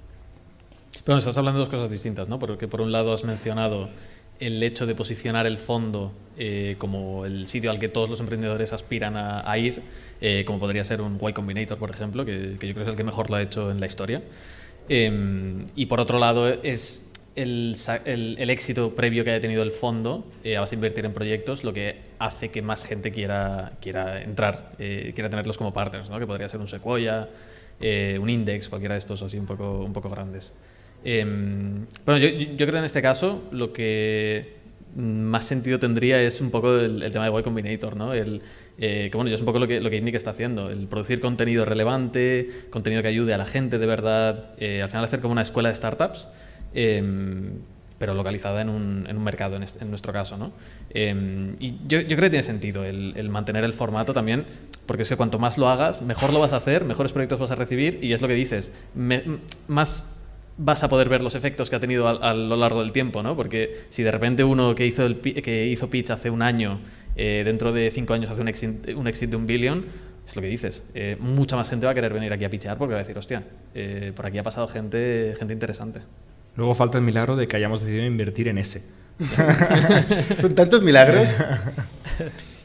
Pero 1.04 1.18
estás 1.18 1.36
hablando 1.36 1.58
de 1.58 1.66
dos 1.66 1.68
cosas 1.68 1.90
distintas, 1.90 2.28
¿no? 2.28 2.38
Porque 2.38 2.68
por 2.68 2.80
un 2.80 2.92
lado 2.92 3.12
has 3.12 3.24
mencionado 3.24 3.90
el 4.38 4.62
hecho 4.62 4.86
de 4.86 4.94
posicionar 4.94 5.46
el 5.46 5.58
fondo 5.58 6.12
eh, 6.38 6.76
como 6.78 7.26
el 7.26 7.46
sitio 7.46 7.70
al 7.70 7.78
que 7.78 7.88
todos 7.88 8.08
los 8.08 8.20
emprendedores 8.20 8.72
aspiran 8.72 9.14
a, 9.16 9.58
ir, 9.58 9.82
eh, 10.20 10.44
como 10.46 10.58
podría 10.58 10.82
ser 10.82 11.02
un 11.02 11.18
Y 11.20 11.32
Combinator, 11.32 11.78
por 11.78 11.90
ejemplo, 11.90 12.24
que, 12.24 12.52
yo 12.52 12.58
creo 12.58 12.74
que 12.74 12.82
es 12.82 12.88
el 12.88 12.96
que 12.96 13.04
mejor 13.04 13.28
lo 13.28 13.36
ha 13.36 13.42
hecho 13.42 13.70
en 13.70 13.80
la 13.80 13.86
historia. 13.86 14.22
Eh, 14.88 15.64
y 15.76 15.86
por 15.86 16.00
otro 16.00 16.18
lado 16.18 16.48
es 16.48 17.09
el, 17.36 17.76
el- 18.04 18.36
el 18.38 18.50
éxito 18.50 18.94
previo 18.94 19.24
que 19.24 19.30
haya 19.30 19.40
tenido 19.40 19.62
el 19.62 19.70
fondo 19.72 20.24
eh, 20.44 20.56
a 20.56 20.60
base 20.60 20.72
de 20.76 20.78
invertir 20.78 21.04
en 21.04 21.12
proyectos 21.12 21.64
lo 21.64 21.72
que 21.72 21.96
hace 22.18 22.50
que 22.50 22.60
más 22.62 22.84
gente 22.84 23.12
quiera, 23.12 23.72
quiera 23.80 24.22
entrar, 24.22 24.72
eh, 24.78 25.12
quiera 25.14 25.30
tenerlos 25.30 25.56
como 25.58 25.72
partners, 25.72 26.10
¿no? 26.10 26.18
que 26.18 26.26
podría 26.26 26.48
ser 26.48 26.60
un 26.60 26.68
Sequoia, 26.68 27.28
eh, 27.80 28.18
un 28.20 28.28
Index, 28.28 28.68
cualquiera 28.68 28.94
de 28.94 28.98
estos 28.98 29.22
así 29.22 29.38
un 29.38 29.46
poco, 29.46 29.80
un 29.84 29.92
poco 29.92 30.10
grandes. 30.10 30.54
Em, 31.04 31.86
bueno, 32.04 32.18
yo, 32.18 32.28
yo 32.28 32.56
creo 32.56 32.72
que 32.72 32.78
en 32.78 32.84
este 32.84 33.00
caso 33.00 33.42
lo 33.52 33.72
que 33.72 34.58
más 34.96 35.44
sentido 35.46 35.78
tendría 35.78 36.20
es 36.20 36.40
un 36.40 36.50
poco 36.50 36.76
el, 36.76 37.02
el 37.02 37.12
tema 37.12 37.30
de 37.30 37.38
Y 37.38 37.42
Combinator, 37.42 37.96
¿no? 37.96 38.12
El, 38.12 38.42
eh, 38.76 39.08
que 39.10 39.16
bueno, 39.16 39.28
yo 39.30 39.34
es 39.36 39.40
un 39.40 39.46
poco 39.46 39.58
lo 39.60 39.68
que, 39.68 39.80
lo 39.80 39.88
que 39.88 39.96
Indic 39.96 40.16
está 40.16 40.30
haciendo, 40.30 40.68
el 40.68 40.88
producir 40.88 41.20
contenido 41.20 41.64
relevante, 41.64 42.48
contenido 42.70 43.00
que 43.02 43.08
ayude 43.08 43.32
a 43.32 43.38
la 43.38 43.46
gente 43.46 43.78
de 43.78 43.86
verdad, 43.86 44.50
eh, 44.58 44.82
al 44.82 44.88
final 44.88 45.04
hacer 45.04 45.20
como 45.20 45.32
una 45.32 45.42
escuela 45.42 45.68
de 45.68 45.76
startups, 45.76 46.28
em, 46.74 47.58
pero 47.98 48.14
localizada 48.14 48.62
en 48.62 48.70
un, 48.70 49.22
mercado, 49.22 49.56
en, 49.56 49.90
nuestro 49.90 50.12
caso, 50.12 50.38
¿no? 50.38 50.52
Em, 50.90 51.56
y 51.60 51.76
yo, 51.86 52.00
yo 52.00 52.16
creo 52.16 52.22
que 52.22 52.30
tiene 52.30 52.42
sentido 52.42 52.84
el, 52.84 53.28
mantener 53.28 53.62
el 53.62 53.74
formato 53.74 54.14
también, 54.14 54.46
porque 54.86 55.02
es 55.02 55.08
que 55.08 55.16
cuanto 55.16 55.38
más 55.38 55.58
lo 55.58 55.68
hagas, 55.68 56.00
mejor 56.00 56.32
lo 56.32 56.40
vas 56.40 56.54
a 56.54 56.56
hacer, 56.56 56.84
mejores 56.84 57.12
proyectos 57.12 57.38
vas 57.38 57.50
a 57.50 57.56
recibir, 57.56 57.98
y 58.02 58.14
es 58.14 58.22
lo 58.22 58.28
que 58.28 58.34
dices, 58.34 58.72
más 59.68 60.16
vas 60.56 60.82
a 60.82 60.88
poder 60.88 61.08
ver 61.08 61.22
los 61.22 61.34
efectos 61.34 61.70
que 61.70 61.76
ha 61.76 61.80
tenido 61.80 62.06
a, 62.06 62.34
lo 62.34 62.56
largo 62.56 62.80
del 62.80 62.92
tiempo, 62.92 63.22
¿no? 63.22 63.34
Porque 63.34 63.84
si 63.88 64.02
de 64.02 64.10
repente 64.10 64.44
uno 64.44 64.74
que 64.74 64.86
hizo, 64.86 65.06
el, 65.06 65.20
que 65.20 65.66
hizo 65.66 65.88
pitch 65.88 66.10
hace 66.10 66.30
un 66.30 66.42
año, 66.42 66.80
eh, 67.16 67.42
dentro 67.44 67.72
de 67.72 67.90
cinco 67.90 68.14
años 68.14 68.30
hace 68.30 68.42
un 68.42 68.48
exit, 68.48 68.88
un 68.94 69.06
exit 69.08 69.30
de 69.30 69.36
un 69.36 69.46
billón, 69.46 69.86
es 70.26 70.36
lo 70.36 70.42
que 70.42 70.48
dices. 70.48 70.84
eh, 70.94 71.16
mucha 71.18 71.56
más 71.56 71.68
gente 71.68 71.86
va 71.86 71.92
a 71.92 71.94
querer 71.94 72.12
venir 72.12 72.32
aquí 72.32 72.44
a 72.44 72.50
pitchear 72.50 72.78
porque 72.78 72.92
va 72.92 73.00
a 73.00 73.02
decir, 73.02 73.16
hostia, 73.16 73.42
eh, 73.74 74.12
por 74.14 74.26
aquí 74.26 74.38
ha 74.38 74.42
pasado 74.42 74.68
gente, 74.68 75.34
gente 75.38 75.54
interesante. 75.54 76.00
Luego 76.56 76.74
falta 76.74 76.98
el 76.98 77.04
milagro 77.04 77.36
de 77.36 77.46
que 77.46 77.56
hayamos 77.56 77.80
decidido 77.80 78.04
invertir 78.04 78.48
en 78.48 78.58
ese. 78.58 78.82
Son 80.40 80.54
tantos 80.54 80.82
milagros. 80.82 81.28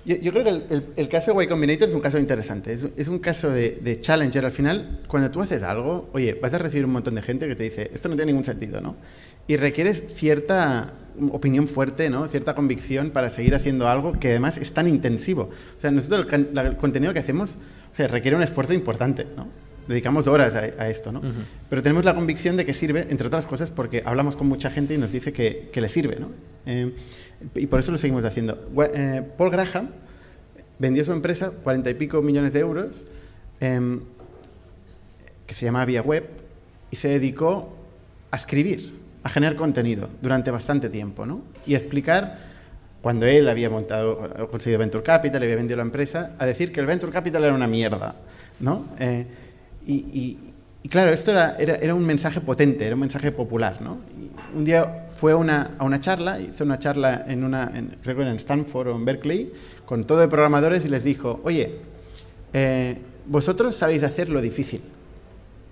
Yo, 0.06 0.32
creo 0.32 0.44
que 0.44 0.84
el, 0.96 1.10
caso 1.10 1.34
de 1.34 1.44
Y 1.44 1.48
Combinator 1.48 1.88
es 1.88 1.96
un 1.96 2.02
caso 2.02 2.20
interesante. 2.20 2.78
Es, 2.96 3.08
un 3.08 3.20
caso 3.20 3.50
de, 3.50 3.80
de 3.82 4.00
challenger. 4.00 4.46
Al 4.46 4.52
final, 4.52 5.00
cuando 5.08 5.32
tú 5.32 5.42
haces 5.42 5.64
algo, 5.64 6.10
oye, 6.14 6.38
vas 6.40 6.54
a 6.54 6.60
recibir 6.60 6.86
un 6.86 6.92
montón 6.92 7.16
de 7.16 7.24
gente 7.24 7.48
que 7.48 7.56
te 7.56 7.64
dice, 7.64 7.90
esto 7.92 8.08
no 8.08 8.16
tiene 8.16 8.32
ningún 8.32 8.46
sentido, 8.46 8.82
¿no? 8.82 8.96
Y 9.48 9.58
requieres 9.58 10.04
cierta 10.14 10.94
opinión 11.32 11.68
fuerte, 11.68 12.10
¿no? 12.10 12.28
Cierta 12.28 12.56
convicción 12.56 13.10
para 13.10 13.30
seguir 13.30 13.56
haciendo 13.56 13.88
algo 13.88 14.14
que 14.14 14.30
además 14.30 14.58
es 14.58 14.74
tan 14.74 14.88
intensivo. 14.88 15.50
O 15.78 15.82
sea, 15.82 15.92
nosotros 15.92 16.28
el, 16.32 16.78
contenido 16.78 17.14
que 17.14 17.20
hacemos 17.20 17.58
o 17.98 18.08
requiere 18.08 18.36
un 18.36 18.44
esfuerzo 18.44 18.74
importante, 18.74 19.26
¿no? 19.36 19.48
Dedicamos 19.88 20.28
horas 20.28 20.56
a, 20.56 20.90
esto, 20.90 21.12
¿no? 21.12 21.22
Pero 21.70 21.82
tenemos 21.82 22.06
la 22.06 22.16
convicción 22.16 22.58
de 22.58 22.66
que 22.66 22.74
sirve, 22.74 23.08
entre 23.10 23.28
otras 23.28 23.46
cosas, 23.46 23.72
porque 23.72 24.04
hablamos 24.06 24.36
con 24.36 24.48
mucha 24.48 24.70
gente 24.70 24.94
y 24.94 24.98
nos 24.98 25.12
dice 25.12 25.34
que, 25.34 25.70
que 25.72 25.82
le 25.82 25.90
sirve, 25.90 26.18
¿no? 26.20 26.30
Eh, 26.66 26.94
y 27.56 27.68
por 27.68 27.80
eso 27.80 27.92
lo 27.92 27.98
seguimos 27.98 28.26
haciendo. 28.26 28.70
Eh, 28.94 29.22
Paul 29.38 29.52
Graham 29.52 29.90
vendió 30.80 31.06
su 31.06 31.12
empresa, 31.12 31.52
cuarenta 31.52 31.90
y 31.90 31.94
pico 31.94 32.22
millones 32.22 32.54
de 32.54 32.60
euros, 32.60 33.06
em, 33.60 34.02
que 35.46 35.54
se 35.54 35.66
llamaba 35.66 35.86
Vía 35.86 36.02
Web, 36.02 36.28
y 36.92 36.96
se 36.96 37.10
dedicó 37.10 37.76
a 38.32 38.38
escribir, 38.38 38.94
a 39.24 39.30
generar 39.30 39.56
contenido 39.56 40.10
durante 40.22 40.52
bastante 40.52 40.90
tiempo, 40.90 41.26
¿no? 41.26 41.42
Y 41.66 41.76
a 41.76 41.78
explicar, 41.78 42.40
cuando 43.02 43.26
él 43.26 43.48
había 43.48 43.70
montado, 43.70 44.50
conseguido 44.50 44.80
Venture 44.80 45.04
Capital, 45.04 45.44
había 45.44 45.56
vendido 45.56 45.78
la 45.78 45.84
empresa, 45.84 46.36
a 46.40 46.46
decir 46.46 46.72
que 46.72 46.80
el 46.80 46.86
Venture 46.86 47.12
Capital 47.12 47.44
era 47.44 47.54
una 47.54 47.68
mierda, 47.68 48.16
¿no? 48.60 48.88
Y, 49.88 50.38
claro, 50.90 51.12
esto 51.12 51.32
era, 51.32 51.58
era, 51.58 51.94
un 51.96 52.06
mensaje 52.06 52.42
potente, 52.42 52.86
era 52.86 52.96
un 52.96 53.02
mensaje 53.02 53.32
popular, 53.32 53.82
¿no? 53.82 53.98
un 54.56 54.66
día 54.66 55.08
fue 55.12 55.34
a 55.34 55.36
una 55.38 56.00
charla, 56.00 56.40
hizo 56.40 56.64
una 56.64 56.80
charla 56.80 57.26
en 57.28 57.44
una, 57.44 57.72
creo 58.02 58.22
en 58.22 58.36
Stanford 58.36 58.90
o 58.90 58.96
en 58.96 59.06
Berkeley, 59.06 59.52
con 59.86 60.04
todo 60.06 60.20
de 60.20 60.28
programadores 60.28 60.86
y 60.86 60.90
les 60.90 61.04
dijo, 61.04 61.40
oye, 61.44 61.80
eh, 62.54 62.98
vosotros 63.26 63.76
sabéis 63.76 64.04
hacer 64.04 64.30
lo 64.30 64.42
difícil, 64.42 64.82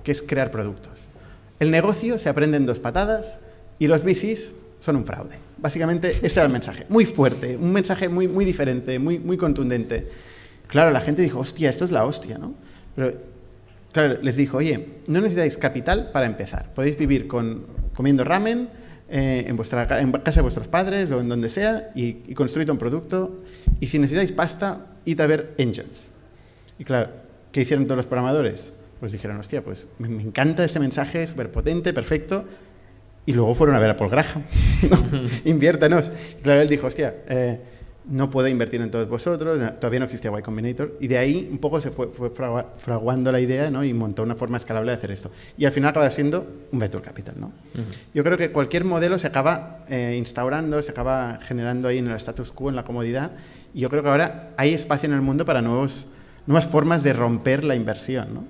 que 0.04 0.12
es 0.12 0.22
crear 0.22 0.52
productos. 0.52 1.08
El 1.60 1.72
negocio 1.72 2.20
se 2.20 2.30
aprende 2.30 2.58
en 2.58 2.66
dos 2.66 2.80
patadas 2.80 3.40
y 3.80 3.88
los 3.88 4.04
VCs 4.04 4.54
son 4.80 4.98
un 4.98 5.06
fraude. 5.06 5.38
Básicamente, 5.58 6.10
este 6.10 6.40
era 6.40 6.44
el 6.44 6.52
mensaje. 6.52 6.86
Muy 6.90 7.06
fuerte, 7.06 7.56
un 7.56 7.72
mensaje 7.72 8.10
muy, 8.10 8.28
muy 8.28 8.44
diferente, 8.44 9.00
muy, 9.00 9.20
muy 9.20 9.38
contundente. 9.38 10.10
Claro, 10.68 10.92
la 10.92 11.02
gente 11.02 11.22
dijo, 11.22 11.40
hostia, 11.40 11.70
esto 11.70 11.86
es 11.86 11.92
la 11.92 12.06
hostia, 12.06 12.38
¿no? 12.38 12.54
Pero, 12.96 13.14
claro, 13.94 14.22
les 14.22 14.36
dijo, 14.36 14.58
oye, 14.58 14.90
no 15.08 15.22
necesitáis 15.22 15.58
capital 15.58 16.12
para 16.12 16.26
empezar. 16.26 16.74
Podéis 16.74 16.98
vivir 16.98 17.28
con, 17.28 17.66
comiendo 17.94 18.26
ramen 18.26 18.70
eh, 19.10 19.46
en, 19.48 19.56
vuestra, 19.56 20.02
en 20.02 20.12
casa 20.12 20.38
de 20.38 20.42
vuestros 20.42 20.68
padres 20.68 21.10
o 21.12 21.22
en 21.22 21.30
donde 21.30 21.48
sea 21.48 21.92
y, 21.96 22.24
y 22.28 22.34
construid 22.34 22.70
un 22.70 22.78
producto. 22.78 23.44
Y 23.80 23.88
si 23.88 24.00
necesitáis 24.00 24.34
pasta, 24.34 24.88
id 25.06 25.22
a 25.22 25.28
ver 25.28 25.54
engines. 25.58 26.10
Y 26.80 26.84
claro, 26.84 27.12
¿qué 27.52 27.62
hicieron 27.62 27.86
todos 27.86 27.98
los 27.98 28.08
programadores? 28.08 28.74
Pues 29.00 29.12
dijeron, 29.12 29.38
hostia, 29.38 29.64
pues 29.64 29.88
me, 30.00 30.08
encanta 30.22 30.64
este 30.64 30.80
mensaje, 30.80 31.28
súper 31.28 31.52
potente, 31.52 31.94
perfecto. 31.94 32.46
Y 33.26 33.34
luego 33.34 33.54
fueron 33.56 33.76
a 33.76 33.80
ver 33.80 33.92
a 33.92 33.98
Paul 33.98 34.10
Graham. 34.10 34.44
Inviértanos. 35.46 36.12
Y 36.40 36.42
claro, 36.42 36.62
él 36.62 36.68
dijo, 36.68 36.88
hostia, 36.88 37.16
eh, 37.28 37.60
no 38.06 38.30
puedo 38.30 38.48
invertir 38.48 38.82
en 38.82 38.92
todos 38.92 39.08
vosotros, 39.08 39.60
todavía 39.80 40.00
no 40.00 40.06
existía 40.06 40.32
Y 40.38 40.42
Combinator, 40.42 40.98
y 41.00 41.08
de 41.08 41.18
ahí 41.18 41.48
un 41.50 41.58
poco 41.58 41.80
se 41.80 41.90
fue, 41.90 42.10
fraguando 42.78 43.32
la 43.32 43.40
idea 43.40 43.72
¿no? 43.72 43.84
y 43.84 43.94
montó 43.94 44.24
una 44.24 44.36
forma 44.36 44.58
escalable 44.58 44.92
de 44.92 44.98
hacer 44.98 45.12
esto. 45.12 45.32
Y 45.58 45.66
al 45.66 45.72
final 45.72 45.92
acaba 45.92 46.10
siendo 46.10 46.46
un 46.72 46.80
Venture 46.80 47.04
Capital. 47.04 47.36
¿no? 47.38 47.52
Yo 48.14 48.24
creo 48.24 48.38
que 48.38 48.52
cualquier 48.52 48.84
modelo 48.84 49.18
se 49.18 49.28
acaba 49.28 49.86
eh, 49.90 50.16
instaurando, 50.18 50.82
se 50.82 50.92
acaba 50.92 51.40
generando 51.42 51.88
ahí 51.88 52.00
en 52.00 52.08
el 52.08 52.16
status 52.16 52.52
quo, 52.52 52.70
en 52.70 52.76
la 52.76 52.84
comodidad, 52.84 53.32
y 53.74 53.82
yo 53.82 53.90
creo 53.90 54.04
que 54.04 54.10
ahora 54.10 54.50
hay 54.58 54.74
espacio 54.74 55.08
en 55.08 55.16
el 55.16 55.22
mundo 55.22 55.46
para 55.46 55.62
nuevos, 55.62 56.08
nuevas 56.46 56.68
formas 56.68 57.04
de 57.04 57.14
romper 57.14 57.64
la 57.64 57.76
inversión, 57.76 58.34
¿no? 58.34 58.44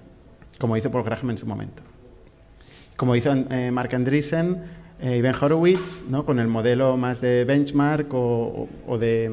como 0.60 0.78
hizo 0.78 0.90
Paul 0.90 1.04
Graham 1.04 1.32
en 1.32 1.38
su 1.38 1.46
momento. 1.46 1.84
Como 2.96 3.16
hizo 3.16 3.34
eh, 3.34 3.72
Mark 3.72 3.94
Andreessen, 3.94 4.83
eh, 5.04 5.22
Ben 5.22 5.36
Horowitz, 5.36 6.04
¿no? 6.10 6.26
con 6.26 6.40
el 6.40 6.48
modelo 6.48 6.96
más 6.96 7.20
de 7.20 7.44
benchmark 7.44 8.08
o, 8.14 8.68
de, 8.98 9.30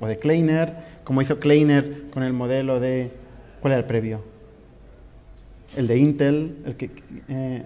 o 0.00 0.06
de 0.06 0.16
Kleiner, 0.16 0.76
como 1.02 1.20
hizo 1.20 1.38
Kleiner 1.40 2.04
con 2.10 2.22
el 2.22 2.32
modelo 2.32 2.78
de... 2.78 3.10
¿Cuál 3.60 3.72
era 3.72 3.80
el 3.80 3.86
previo? 3.86 4.22
El 5.76 5.88
de 5.88 5.98
Intel. 5.98 6.56
El 6.64 6.76
que, 6.76 6.90
eh, 7.28 7.64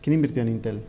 ¿Quién 0.00 0.14
invirtió 0.14 0.42
en 0.42 0.48
Intel? 0.48 0.80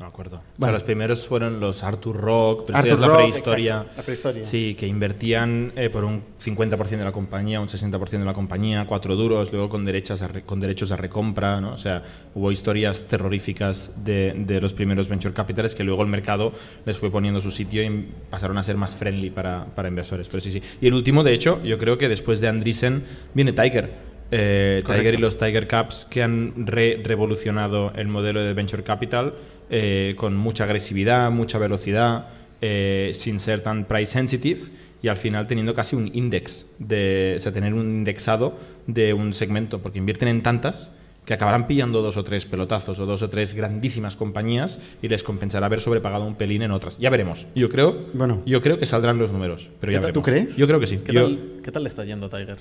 No 0.00 0.06
me 0.06 0.12
acuerdo. 0.12 0.40
O 0.58 0.62
sea, 0.62 0.72
los 0.72 0.82
primeros 0.82 1.28
fueron 1.28 1.60
los 1.60 1.82
Arthur 1.82 2.16
Rock, 2.16 2.64
pero 2.68 2.78
Arthur 2.78 2.92
es 2.94 3.00
la 3.00 3.06
Rock, 3.06 3.16
prehistoria. 3.18 3.86
la 3.94 4.02
prehistoria. 4.02 4.44
Sí, 4.46 4.74
que 4.74 4.86
invertían 4.86 5.74
eh, 5.76 5.90
por 5.90 6.04
un 6.04 6.22
50% 6.42 6.88
de 6.88 7.04
la 7.04 7.12
compañía, 7.12 7.60
un 7.60 7.68
60% 7.68 8.08
de 8.08 8.24
la 8.24 8.32
compañía, 8.32 8.86
cuatro 8.86 9.14
duros, 9.14 9.52
luego 9.52 9.68
con, 9.68 9.84
derechas 9.84 10.24
con 10.46 10.58
derechos 10.58 10.90
a 10.90 10.96
recompra, 10.96 11.60
¿no? 11.60 11.74
O 11.74 11.76
sea, 11.76 12.02
hubo 12.34 12.50
historias 12.50 13.08
terroríficas 13.08 13.92
de, 14.02 14.32
de, 14.38 14.58
los 14.62 14.72
primeros 14.72 15.06
venture 15.06 15.34
capitals 15.34 15.74
que 15.74 15.84
luego 15.84 16.00
el 16.00 16.08
mercado 16.08 16.52
les 16.86 16.96
fue 16.96 17.10
poniendo 17.10 17.42
su 17.42 17.50
sitio 17.50 17.84
y 17.84 18.08
pasaron 18.30 18.56
a 18.56 18.62
ser 18.62 18.78
más 18.78 18.94
friendly 18.94 19.28
para, 19.28 19.66
para 19.66 19.88
inversores. 19.88 20.30
Pero 20.30 20.40
sí, 20.40 20.50
sí. 20.50 20.62
Y 20.80 20.86
el 20.86 20.94
último, 20.94 21.22
de 21.22 21.34
hecho, 21.34 21.62
yo 21.62 21.76
creo 21.76 21.98
que 21.98 22.08
después 22.08 22.40
de 22.40 22.48
Andreessen 22.48 23.04
viene 23.34 23.52
Tiger. 23.52 24.08
Eh, 24.32 24.82
Tiger 24.86 25.14
y 25.14 25.18
los 25.18 25.38
Tiger 25.38 25.66
Caps 25.66 26.06
que 26.08 26.22
han 26.22 26.66
re 26.66 27.02
revolucionado 27.04 27.92
el 27.96 28.06
modelo 28.06 28.42
de 28.42 28.54
venture 28.54 28.84
capital 28.84 29.34
eh, 29.70 30.14
con 30.16 30.36
mucha 30.36 30.64
agresividad, 30.64 31.30
mucha 31.30 31.58
velocidad, 31.58 32.26
eh, 32.60 33.12
sin 33.14 33.40
ser 33.40 33.62
tan 33.62 33.84
price 33.84 34.12
sensitive 34.12 34.60
y 35.02 35.08
al 35.08 35.16
final 35.16 35.46
teniendo 35.46 35.74
casi 35.74 35.96
un 35.96 36.10
index, 36.12 36.66
de, 36.78 37.34
o 37.38 37.40
sea, 37.40 37.52
tener 37.52 37.74
un 37.74 37.86
indexado 37.86 38.58
de 38.86 39.14
un 39.14 39.32
segmento, 39.32 39.80
porque 39.80 39.98
invierten 39.98 40.28
en 40.28 40.42
tantas 40.42 40.90
que 41.24 41.34
acabarán 41.34 41.66
pillando 41.66 42.02
dos 42.02 42.16
o 42.16 42.24
tres 42.24 42.44
pelotazos 42.44 42.98
o 42.98 43.06
dos 43.06 43.22
o 43.22 43.30
tres 43.30 43.54
grandísimas 43.54 44.16
compañías 44.16 44.80
y 45.00 45.08
les 45.08 45.22
compensará 45.22 45.66
haber 45.66 45.80
sobrepagado 45.80 46.26
un 46.26 46.34
pelín 46.34 46.62
en 46.62 46.72
otras. 46.72 46.98
Ya 46.98 47.08
veremos. 47.08 47.46
Yo 47.54 47.68
creo, 47.68 48.08
bueno, 48.14 48.42
yo 48.46 48.60
creo 48.60 48.78
que 48.78 48.86
saldrán 48.86 49.18
los 49.18 49.30
números. 49.30 49.70
Pero 49.80 49.92
ya 49.92 50.12
¿Tú 50.12 50.22
crees? 50.22 50.56
Yo 50.56 50.66
creo 50.66 50.80
que 50.80 50.86
sí. 50.88 50.98
¿Qué, 51.04 51.12
tal, 51.12 51.60
¿Qué 51.62 51.70
tal 51.70 51.84
le 51.84 51.88
está 51.88 52.04
yendo 52.04 52.28
Tiger? 52.28 52.58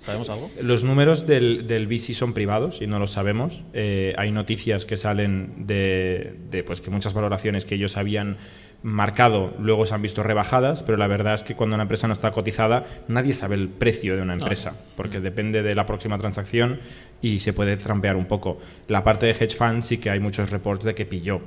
¿Sabemos 0.00 0.30
algo? 0.30 0.50
Los 0.62 0.84
números 0.84 1.26
del, 1.26 1.66
del 1.66 1.86
VC 1.86 2.14
son 2.14 2.32
privados 2.32 2.80
y 2.80 2.86
no 2.86 2.98
los 2.98 3.12
sabemos. 3.12 3.62
Eh, 3.72 4.14
hay 4.16 4.30
noticias 4.30 4.86
que 4.86 4.96
salen 4.96 5.66
de, 5.66 6.64
pues, 6.66 6.80
que 6.80 6.90
muchas 6.90 7.14
valoraciones 7.14 7.64
que 7.64 7.74
ellos 7.74 7.96
habían 7.96 8.36
marcado 8.80 9.54
luego 9.58 9.86
se 9.86 9.94
han 9.94 10.02
visto 10.02 10.22
rebajadas, 10.22 10.84
pero 10.84 10.96
la 10.98 11.08
verdad 11.08 11.34
es 11.34 11.42
que 11.42 11.56
cuando 11.56 11.74
una 11.74 11.82
empresa 11.82 12.06
no 12.06 12.12
está 12.12 12.30
cotizada, 12.30 12.84
nadie 13.08 13.32
sabe 13.32 13.56
el 13.56 13.68
precio 13.68 14.14
de 14.14 14.22
una 14.22 14.34
empresa, 14.34 14.76
porque 14.96 15.18
depende 15.18 15.62
de 15.62 15.74
la 15.74 15.84
próxima 15.84 16.16
transacción 16.16 16.78
y 17.20 17.40
se 17.40 17.52
puede 17.52 17.76
trampear 17.76 18.14
un 18.14 18.26
poco. 18.26 18.60
La 18.86 19.02
parte 19.02 19.26
de 19.26 19.32
hedge 19.32 19.56
funds 19.56 19.84
sí 19.84 19.98
que 19.98 20.10
hay 20.10 20.20
muchos 20.20 20.50
reports 20.50 20.84
de 20.84 20.94
que 20.94 21.06
pilló. 21.06 21.40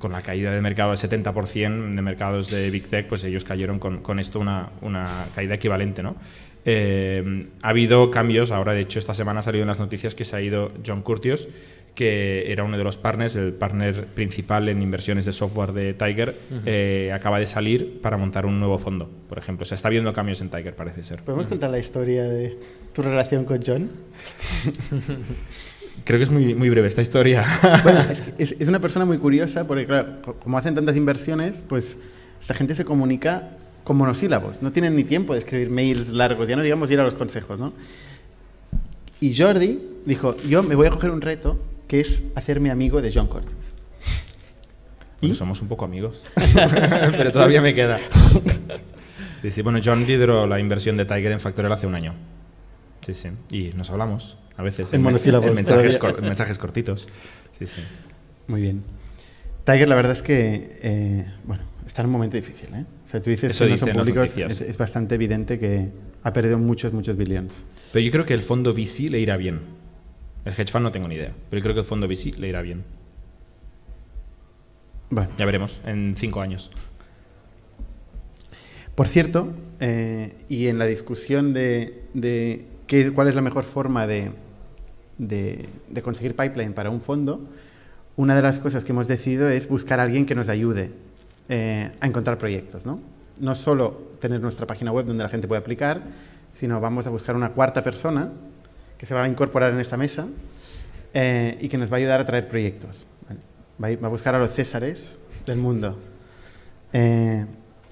Con 0.00 0.10
la 0.10 0.22
caída 0.22 0.50
del 0.50 0.60
mercado 0.60 0.90
del 0.90 0.98
70% 0.98 1.94
de 1.94 2.02
mercados 2.02 2.50
de 2.50 2.68
Big 2.68 2.88
Tech, 2.88 3.06
pues 3.06 3.22
ellos 3.22 3.44
cayeron 3.44 3.78
con, 3.78 3.98
con 3.98 4.18
esto 4.18 4.40
una, 4.40 4.70
una 4.80 5.26
caída 5.36 5.54
equivalente, 5.54 6.02
¿no? 6.02 6.16
Eh, 6.70 7.46
ha 7.62 7.70
habido 7.70 8.10
cambios, 8.10 8.50
ahora 8.50 8.74
de 8.74 8.82
hecho 8.82 8.98
esta 8.98 9.14
semana 9.14 9.40
ha 9.40 9.42
salido 9.42 9.62
en 9.62 9.68
las 9.68 9.78
noticias 9.78 10.14
que 10.14 10.26
se 10.26 10.36
ha 10.36 10.42
ido 10.42 10.70
John 10.86 11.00
Curtius, 11.00 11.48
que 11.94 12.52
era 12.52 12.62
uno 12.62 12.76
de 12.76 12.84
los 12.84 12.98
partners, 12.98 13.36
el 13.36 13.54
partner 13.54 14.04
principal 14.08 14.68
en 14.68 14.82
inversiones 14.82 15.24
de 15.24 15.32
software 15.32 15.72
de 15.72 15.94
Tiger, 15.94 16.36
eh, 16.66 17.10
acaba 17.14 17.38
de 17.38 17.46
salir 17.46 18.02
para 18.02 18.18
montar 18.18 18.44
un 18.44 18.60
nuevo 18.60 18.78
fondo, 18.78 19.08
por 19.30 19.38
ejemplo. 19.38 19.64
Se 19.64 19.76
está 19.76 19.88
viendo 19.88 20.12
cambios 20.12 20.42
en 20.42 20.50
Tiger, 20.50 20.76
parece 20.76 21.02
ser. 21.04 21.22
¿Podemos 21.22 21.46
contar 21.46 21.70
la 21.70 21.78
historia 21.78 22.24
de 22.24 22.58
tu 22.92 23.00
relación 23.00 23.46
con 23.46 23.60
John? 23.66 23.88
Creo 26.04 26.18
que 26.18 26.24
es 26.24 26.30
muy, 26.30 26.54
muy 26.54 26.68
breve 26.68 26.88
esta 26.88 27.00
historia. 27.00 27.46
bueno, 27.82 28.00
es, 28.36 28.54
es, 28.58 28.68
una 28.68 28.78
persona 28.78 29.06
muy 29.06 29.16
curiosa 29.16 29.66
porque, 29.66 29.86
claro, 29.86 30.20
como 30.38 30.58
hacen 30.58 30.74
tantas 30.74 30.96
inversiones, 30.96 31.64
pues 31.66 31.96
esta 32.40 32.52
gente 32.52 32.74
se 32.74 32.84
comunica 32.84 33.57
con 33.88 33.96
monosílabos. 33.96 34.60
No 34.60 34.70
tienen 34.70 34.94
ni 34.96 35.02
tiempo 35.02 35.32
de 35.32 35.38
escribir 35.38 35.70
mails 35.70 36.10
largos, 36.10 36.46
ya 36.46 36.56
no 36.56 36.62
digamos 36.62 36.90
ir 36.90 37.00
a 37.00 37.04
los 37.04 37.14
consejos, 37.14 37.58
¿no? 37.58 37.72
Y 39.18 39.34
Jordi 39.34 39.80
dijo, 40.04 40.36
yo 40.46 40.62
me 40.62 40.74
voy 40.74 40.88
a 40.88 40.90
coger 40.90 41.08
un 41.08 41.22
reto 41.22 41.58
que 41.88 42.00
es 42.00 42.22
hacerme 42.34 42.70
amigo 42.70 43.00
de 43.00 43.10
John 43.10 43.28
Cortes. 43.28 43.72
¿Y? 45.22 45.32
somos 45.32 45.62
un 45.62 45.68
poco 45.68 45.86
amigos, 45.86 46.22
pero 47.16 47.32
todavía 47.32 47.62
me 47.62 47.74
queda. 47.74 47.98
Sí, 49.40 49.50
sí, 49.50 49.62
bueno, 49.62 49.80
John 49.82 50.06
lideró 50.06 50.46
la 50.46 50.60
inversión 50.60 50.98
de 50.98 51.06
Tiger 51.06 51.32
en 51.32 51.40
Factorial 51.40 51.72
hace 51.72 51.86
un 51.86 51.94
año. 51.94 52.12
Sí, 53.06 53.14
sí. 53.14 53.30
Y 53.50 53.70
nos 53.74 53.88
hablamos 53.88 54.36
a 54.58 54.62
veces 54.62 54.92
en, 54.92 55.00
monosílabos. 55.00 55.54
mensajes, 55.54 55.98
mensajes, 56.20 56.58
cortitos. 56.58 57.08
Sí, 57.58 57.66
sí. 57.66 57.80
Muy 58.48 58.60
bien. 58.60 58.84
Tiger, 59.64 59.88
la 59.88 59.94
verdad 59.94 60.12
es 60.12 60.22
que, 60.22 60.78
eh, 60.82 61.26
bueno, 61.44 61.62
está 61.88 62.02
en 62.02 62.06
un 62.06 62.12
momento 62.12 62.36
difícil, 62.36 62.68
¿eh? 62.74 62.84
O 63.06 63.08
sea, 63.08 63.20
tú 63.22 63.30
dices 63.30 63.50
Eso 63.50 63.64
que 63.64 63.70
no 63.72 63.76
son 63.78 63.90
públicos, 63.90 64.36
es, 64.36 64.78
bastante 64.78 65.14
evidente 65.14 65.58
que 65.58 65.88
ha 66.22 66.32
perdido 66.32 66.58
muchos, 66.58 66.92
muchos 66.92 67.16
billones. 67.16 67.64
Pero 67.92 68.04
yo 68.04 68.12
creo 68.12 68.26
que 68.26 68.34
el 68.34 68.42
fondo 68.42 68.74
VC 68.74 69.08
le 69.10 69.18
irá 69.18 69.36
bien. 69.36 69.60
El 70.44 70.52
hedge 70.52 70.70
fund 70.70 70.84
no 70.84 70.92
tengo 70.92 71.08
ni 71.08 71.16
idea, 71.16 71.32
pero 71.50 71.58
yo 71.58 71.62
creo 71.62 71.74
que 71.74 71.80
el 71.80 71.86
fondo 71.86 72.06
VC 72.06 72.38
le 72.38 72.48
irá 72.48 72.62
bien. 72.62 72.84
Bueno. 75.10 75.30
Ya 75.38 75.46
veremos, 75.46 75.80
en 75.86 76.14
cinco 76.16 76.42
años. 76.42 76.70
Por 78.94 79.08
cierto, 79.08 79.52
eh, 79.80 80.34
y 80.48 80.66
en 80.66 80.78
la 80.78 80.84
discusión 80.84 81.54
de, 81.54 82.02
de 82.12 82.66
qué, 82.86 83.12
cuál 83.12 83.28
es 83.28 83.34
la 83.34 83.42
mejor 83.42 83.64
forma 83.64 84.06
de, 84.06 84.32
de, 85.16 85.66
de, 85.88 86.02
conseguir 86.02 86.36
pipeline 86.36 86.74
para 86.74 86.90
un 86.90 87.00
fondo, 87.00 87.48
una 88.16 88.36
de 88.36 88.42
las 88.42 88.58
cosas 88.58 88.84
que 88.84 88.92
hemos 88.92 89.08
decidido 89.08 89.48
es 89.48 89.68
buscar 89.68 90.00
a 90.00 90.02
alguien 90.02 90.26
que 90.26 90.34
nos 90.34 90.50
ayude 90.50 90.90
eh, 91.48 91.90
a 92.00 92.06
encontrar 92.06 92.38
proyectos. 92.38 92.86
¿no? 92.86 93.00
no 93.40 93.54
solo 93.54 94.08
tener 94.20 94.40
nuestra 94.40 94.66
página 94.66 94.92
web 94.92 95.06
donde 95.06 95.22
la 95.22 95.28
gente 95.28 95.48
puede 95.48 95.60
aplicar, 95.60 96.02
sino 96.52 96.80
vamos 96.80 97.06
a 97.06 97.10
buscar 97.10 97.36
una 97.36 97.50
cuarta 97.50 97.82
persona 97.82 98.30
que 98.96 99.06
se 99.06 99.14
va 99.14 99.24
a 99.24 99.28
incorporar 99.28 99.72
en 99.72 99.80
esta 99.80 99.96
mesa 99.96 100.26
eh, 101.14 101.56
y 101.60 101.68
que 101.68 101.78
nos 101.78 101.90
va 101.90 101.96
a 101.96 101.98
ayudar 101.98 102.20
a 102.20 102.26
traer 102.26 102.48
proyectos. 102.48 103.06
va 103.82 103.88
a 103.88 104.10
buscar 104.10 104.34
a 104.34 104.38
los 104.38 104.52
césares 104.52 105.18
del 105.46 105.58
mundo. 105.58 105.96
Eh, 106.92 107.46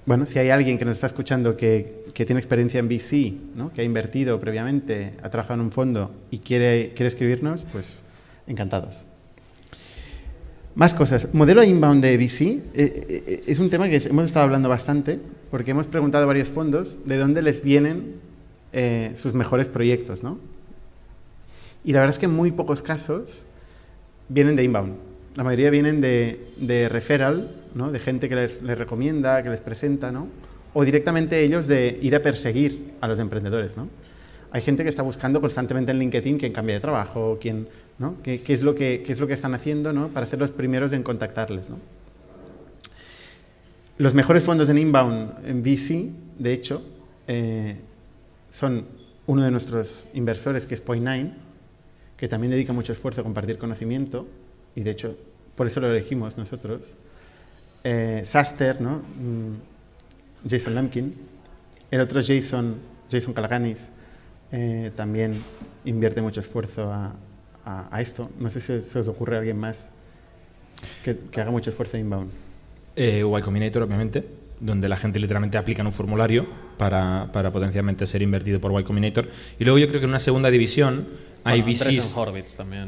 bueno, 0.05 0.25
si 0.25 0.39
hay 0.39 0.49
alguien 0.49 0.77
que 0.77 0.85
nos 0.85 0.95
está 0.95 1.07
escuchando 1.07 1.55
que, 1.55 2.05
que 2.13 2.25
tiene 2.25 2.39
experiencia 2.39 2.79
en 2.79 2.87
VC, 2.87 3.33
¿no? 3.55 3.71
que 3.73 3.81
ha 3.81 3.83
invertido 3.83 4.39
previamente, 4.39 5.13
ha 5.21 5.29
trabajado 5.29 5.55
en 5.55 5.65
un 5.65 5.71
fondo 5.71 6.11
y 6.31 6.39
quiere, 6.39 6.93
quiere 6.93 7.07
escribirnos, 7.07 7.65
pues 7.71 8.03
encantados. 8.47 9.05
Más 10.77 10.93
cosas. 10.93 11.33
Modelo 11.33 11.63
inbound 11.63 12.03
de 12.03 12.15
VC 12.17 12.41
eh, 12.41 12.61
eh, 12.75 13.43
es 13.47 13.57
un 13.57 13.71
tema 13.71 13.89
que 13.89 13.97
hemos 13.97 14.25
estado 14.25 14.43
hablando 14.45 14.69
bastante 14.69 15.19
porque 15.49 15.71
hemos 15.71 15.87
preguntado 15.87 16.25
a 16.25 16.27
varios 16.27 16.49
fondos 16.49 16.99
de 17.03 17.17
dónde 17.17 17.41
les 17.41 17.63
vienen 17.63 18.17
eh, 18.73 19.11
sus 19.15 19.33
mejores 19.33 19.67
proyectos, 19.69 20.21
¿no? 20.21 20.37
Y 21.83 21.93
la 21.93 22.01
verdad 22.01 22.13
es 22.13 22.19
que 22.19 22.27
en 22.27 22.35
muy 22.35 22.51
pocos 22.51 22.83
casos 22.83 23.47
vienen 24.29 24.55
de 24.55 24.65
inbound. 24.65 24.97
La 25.35 25.43
mayoría 25.43 25.71
vienen 25.71 25.99
de, 25.99 26.53
de 26.57 26.89
referral, 26.89 27.55
¿no? 27.73 27.91
De 27.91 27.97
gente 27.97 28.29
que 28.29 28.35
les, 28.35 28.61
recomienda, 28.61 29.41
que 29.41 29.49
les 29.49 29.61
presenta, 29.61 30.11
¿no? 30.11 30.27
O 30.75 30.85
directamente 30.85 31.41
ellos 31.41 31.65
de 31.65 31.97
ir 32.03 32.15
a 32.15 32.21
perseguir 32.21 32.93
a 33.01 33.07
los 33.07 33.17
emprendedores, 33.17 33.75
¿no? 33.77 33.89
Hay 34.51 34.61
gente 34.61 34.83
que 34.83 34.89
está 34.89 35.01
buscando 35.01 35.41
constantemente 35.41 35.91
en 35.91 35.97
LinkedIn 35.97 36.37
quién 36.37 36.53
cambia 36.53 36.75
de 36.75 36.81
trabajo, 36.81 37.39
quién, 37.41 37.67
¿no? 37.99 38.15
¿Qué, 38.21 38.41
es 38.47 38.61
lo 38.61 38.75
que, 38.75 39.03
qué 39.05 39.13
es 39.13 39.19
lo 39.19 39.27
que 39.27 39.33
están 39.33 39.53
haciendo, 39.53 39.93
¿no? 39.93 40.09
Para 40.09 40.25
ser 40.25 40.39
los 40.39 40.51
primeros 40.51 40.93
en 40.93 41.03
contactarles, 41.03 41.69
¿no? 41.69 41.77
Los 43.97 44.13
mejores 44.13 44.43
fondos 44.43 44.69
en 44.69 44.77
inbound 44.77 45.45
en 45.45 45.63
VC, 45.63 46.11
de 46.37 46.53
hecho, 46.53 46.83
eh, 47.27 47.77
son 48.51 48.85
uno 49.25 49.41
de 49.41 49.49
nuestros 49.49 50.05
inversores, 50.13 50.67
que 50.67 50.75
es 50.75 50.85
Point9, 50.85 51.33
que 52.15 52.27
también 52.27 52.51
dedica 52.51 52.73
mucho 52.73 52.93
esfuerzo 52.93 53.21
a 53.21 53.23
compartir 53.23 53.57
conocimiento, 53.57 54.27
y 54.75 54.81
de 54.81 54.91
hecho, 54.91 55.17
por 55.55 55.65
eso 55.65 55.79
lo 55.79 55.89
elegimos 55.89 56.37
nosotros. 56.37 56.81
Eh, 57.83 58.21
Saster, 58.23 58.79
¿no? 58.81 58.97
Mm, 58.97 60.47
Jason 60.47 60.75
Lemkin. 60.75 61.15
El 61.89 62.01
otro 62.01 62.21
Jason, 62.23 62.75
Jason 63.09 63.33
Calaganis, 63.33 63.89
eh, 64.51 64.91
también 64.95 65.41
invierte 65.85 66.21
mucho 66.21 66.41
esfuerzo 66.41 66.91
a, 66.91 67.15
a- 67.67 67.87
a 67.91 68.01
esto. 68.01 68.29
No 68.39 68.49
sé 68.49 68.61
si 68.61 68.81
se 68.81 68.99
os 68.99 69.07
ocurre 69.09 69.35
a 69.35 69.39
alguien 69.39 69.57
más 69.59 69.89
que, 71.03 71.17
que 71.31 71.41
haga 71.41 71.51
mucho 71.51 71.69
esfuerzo 71.69 71.97
en 71.97 72.03
inbound. 72.05 72.29
Eh, 72.95 73.23
Y 73.25 73.41
Combinator, 73.41 73.83
obviamente, 73.83 74.23
donde 74.59 74.87
la 74.87 74.95
gente 74.95 75.19
literalmente 75.19 75.57
aplica 75.57 75.81
en 75.81 75.87
un 75.87 75.93
formulario 75.93 76.45
para, 76.77 77.29
para 77.33 77.51
potencialmente 77.51 78.05
ser 78.07 78.21
invertido 78.21 78.59
por 78.61 78.71
Y 78.79 78.83
Combinator. 78.83 79.27
Y 79.59 79.65
luego 79.65 79.77
yo 79.79 79.87
creo 79.87 79.99
que 79.99 80.05
en 80.05 80.11
una 80.11 80.19
segunda 80.19 80.49
división 80.49 81.07
hay 81.43 81.61
Bueno, 81.61 81.77
VCs 81.77 82.13
Horowitz 82.15 82.55
también, 82.55 82.87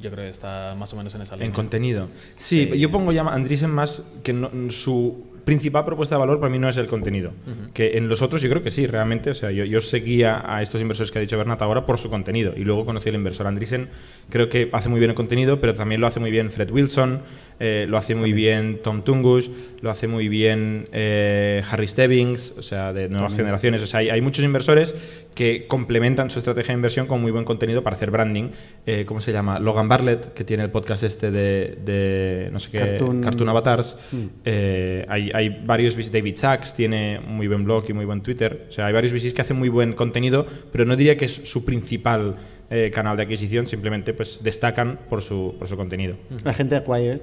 yo 0.00 0.10
creo 0.10 0.24
que 0.24 0.30
está 0.30 0.74
más 0.78 0.92
o 0.92 0.96
menos 0.96 1.14
en 1.14 1.22
esa 1.22 1.36
línea. 1.36 1.46
en 1.46 1.52
contenido. 1.52 2.08
Sí, 2.36 2.68
Sí. 2.72 2.78
yo 2.78 2.90
pongo 2.90 3.12
ya 3.12 3.22
a 3.22 3.32
Andreessen 3.34 3.70
más 3.70 4.02
que 4.22 4.32
no- 4.32 4.50
su 4.70 5.24
principal 5.44 5.84
propuesta 5.84 6.14
de 6.14 6.20
valor 6.20 6.40
para 6.40 6.50
mí 6.50 6.58
no 6.58 6.68
es 6.68 6.76
el 6.76 6.86
contenido. 6.86 7.32
Que 7.74 7.98
en 7.98 8.08
los 8.08 8.22
otros 8.22 8.42
yo 8.42 8.50
creo 8.50 8.62
que 8.62 8.70
sí, 8.70 8.86
realmente. 8.86 9.30
O 9.30 9.34
sea, 9.34 9.50
yo, 9.50 9.64
yo 9.64 9.80
seguía 9.80 10.42
a 10.46 10.62
estos 10.62 10.80
inversores 10.80 11.10
que 11.10 11.18
ha 11.18 11.22
dicho 11.22 11.36
Bernat 11.38 11.62
ahora 11.62 11.84
por 11.84 11.98
su 11.98 12.10
contenido 12.10 12.52
y 12.56 12.64
luego 12.64 12.84
conocí 12.84 13.08
al 13.08 13.14
inversor 13.14 13.46
Andreessen. 13.46 13.88
Creo 14.28 14.48
que 14.48 14.68
hace 14.72 14.88
muy 14.88 14.98
bien 15.00 15.10
el 15.10 15.16
contenido, 15.16 15.58
pero 15.58 15.74
también 15.74 16.00
lo 16.00 16.06
hace 16.06 16.20
muy 16.20 16.30
bien 16.30 16.50
Fred 16.50 16.70
Wilson, 16.70 17.20
eh, 17.60 17.86
lo 17.88 17.96
hace 17.98 18.14
muy 18.14 18.32
bien 18.32 18.80
Tom 18.82 19.02
Tungush, 19.02 19.48
lo 19.82 19.90
hace 19.90 20.08
muy 20.08 20.28
bien 20.28 20.88
eh, 20.92 21.62
Harry 21.70 21.86
Stebbings, 21.86 22.54
o 22.56 22.62
sea, 22.62 22.92
de 22.92 23.08
nuevas 23.08 23.36
generaciones. 23.36 23.82
O 23.82 23.86
sea, 23.86 24.00
hay, 24.00 24.08
hay 24.08 24.20
muchos 24.20 24.44
inversores 24.44 24.94
que 25.34 25.66
complementan 25.68 26.28
su 26.30 26.38
estrategia 26.40 26.72
de 26.72 26.78
inversión 26.78 27.06
con 27.06 27.20
muy 27.20 27.30
buen 27.30 27.44
contenido 27.44 27.82
para 27.82 27.96
hacer 27.96 28.10
branding. 28.10 28.48
Eh, 28.86 29.04
¿Cómo 29.06 29.20
se 29.20 29.32
llama? 29.32 29.58
Logan 29.60 29.88
Bartlett, 29.88 30.34
que 30.34 30.42
tiene 30.44 30.64
el 30.64 30.70
podcast 30.70 31.02
este 31.04 31.30
de, 31.30 31.78
de 31.84 32.48
no 32.52 32.58
sé 32.58 32.70
qué, 32.70 32.78
Cartoon- 32.80 33.20
Cartoon, 33.22 33.48
Avatars. 33.48 33.96
Mm. 34.10 34.24
Eh, 34.44 35.04
hay, 35.08 35.30
hay 35.32 35.62
varios 35.64 35.94
VCs, 35.96 36.12
David 36.12 36.36
Sachs 36.36 36.74
tiene 36.74 37.20
muy 37.24 37.46
buen 37.46 37.64
blog 37.64 37.84
y 37.88 37.92
muy 37.92 38.04
buen 38.06 38.22
Twitter. 38.22 38.66
O 38.68 38.72
sea, 38.72 38.86
hay 38.86 38.92
varios 38.92 39.12
VCs 39.12 39.34
que 39.34 39.42
hacen 39.42 39.56
muy 39.58 39.68
buen 39.68 39.92
contenido, 39.92 40.46
pero 40.72 40.84
no 40.84 40.96
diría 40.96 41.16
que 41.16 41.26
es 41.26 41.32
su 41.44 41.64
principal 41.64 42.36
eh, 42.70 42.90
canal 42.92 43.16
de 43.16 43.22
adquisición, 43.24 43.66
simplemente 43.66 44.12
pues 44.14 44.42
destacan 44.42 44.98
por 45.08 45.22
su, 45.22 45.54
por 45.58 45.68
su 45.68 45.76
contenido. 45.76 46.16
La 46.44 46.54
gente 46.54 46.74
de 46.74 46.80
Acquired, 46.80 47.20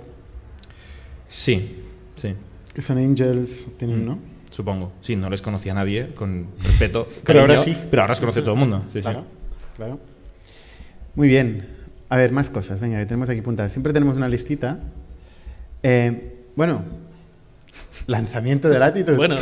Sí, 1.27 1.83
sí. 2.15 2.33
que 2.73 2.81
son 2.81 2.97
angels, 2.97 3.67
tienen, 3.77 4.03
Mm, 4.03 4.05
¿no? 4.07 4.19
Supongo. 4.51 4.91
Sí, 5.01 5.15
no 5.15 5.29
les 5.29 5.41
conocía 5.41 5.71
a 5.73 5.75
nadie, 5.75 6.13
con 6.15 6.47
respeto. 6.63 7.07
Pero 7.25 7.41
ahora 7.41 7.57
sí. 7.57 7.75
Pero 7.89 8.01
ahora 8.03 8.13
os 8.13 8.19
conoce 8.19 8.41
todo 8.41 8.53
el 8.53 8.59
mundo. 8.59 8.83
Sí, 8.87 8.99
sí. 8.99 9.01
Claro, 9.01 9.23
claro. 9.75 9.99
Muy 11.15 11.27
bien. 11.27 11.67
A 12.09 12.17
ver, 12.17 12.31
más 12.31 12.49
cosas. 12.49 12.79
Venga, 12.79 12.97
que 12.99 13.05
tenemos 13.05 13.29
aquí 13.29 13.41
puntadas. 13.41 13.71
Siempre 13.71 13.93
tenemos 13.93 14.15
una 14.15 14.29
listita. 14.29 14.79
Eh, 15.83 16.35
bueno, 16.55 16.83
lanzamiento 18.07 18.69
de 18.69 18.79
Latitude. 18.79 19.17
Bueno, 19.17 19.35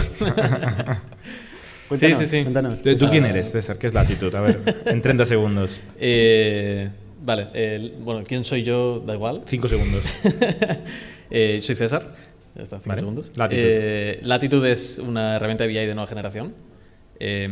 Cuéntanos, 1.88 2.18
sí, 2.20 2.26
sí, 2.26 2.38
sí. 2.38 2.42
cuéntanos. 2.44 2.82
¿Tú, 2.82 3.10
quién 3.10 3.26
eres, 3.26 3.52
César? 3.52 3.78
¿Qué 3.78 3.88
es 3.88 3.94
latitud? 3.94 4.34
A 4.36 4.42
ver, 4.42 4.60
en 4.86 5.02
30 5.02 5.26
segundos. 5.26 5.80
eh, 6.00 6.90
vale, 7.26 7.92
bueno, 8.00 8.24
¿quién 8.26 8.44
soy 8.44 8.64
yo? 8.64 9.02
Da 9.06 9.14
igual. 9.14 9.44
5 9.46 9.68
segundos. 9.68 10.04
Eh, 11.32 11.60
soy 11.60 11.74
César. 11.74 12.16
Ya 12.56 12.62
está, 12.62 12.78
cinco 12.78 12.90
Vale. 12.90 13.00
segundos. 13.00 13.32
Latitude. 13.36 13.72
Eh, 13.74 14.20
Latitude 14.22 14.72
es 14.72 15.00
una 15.00 15.36
herramienta 15.36 15.64
de 15.64 15.70
BI 15.70 15.76
de 15.88 15.96
nueva 15.96 16.08
generación, 16.08 16.54
eh, 17.20 17.50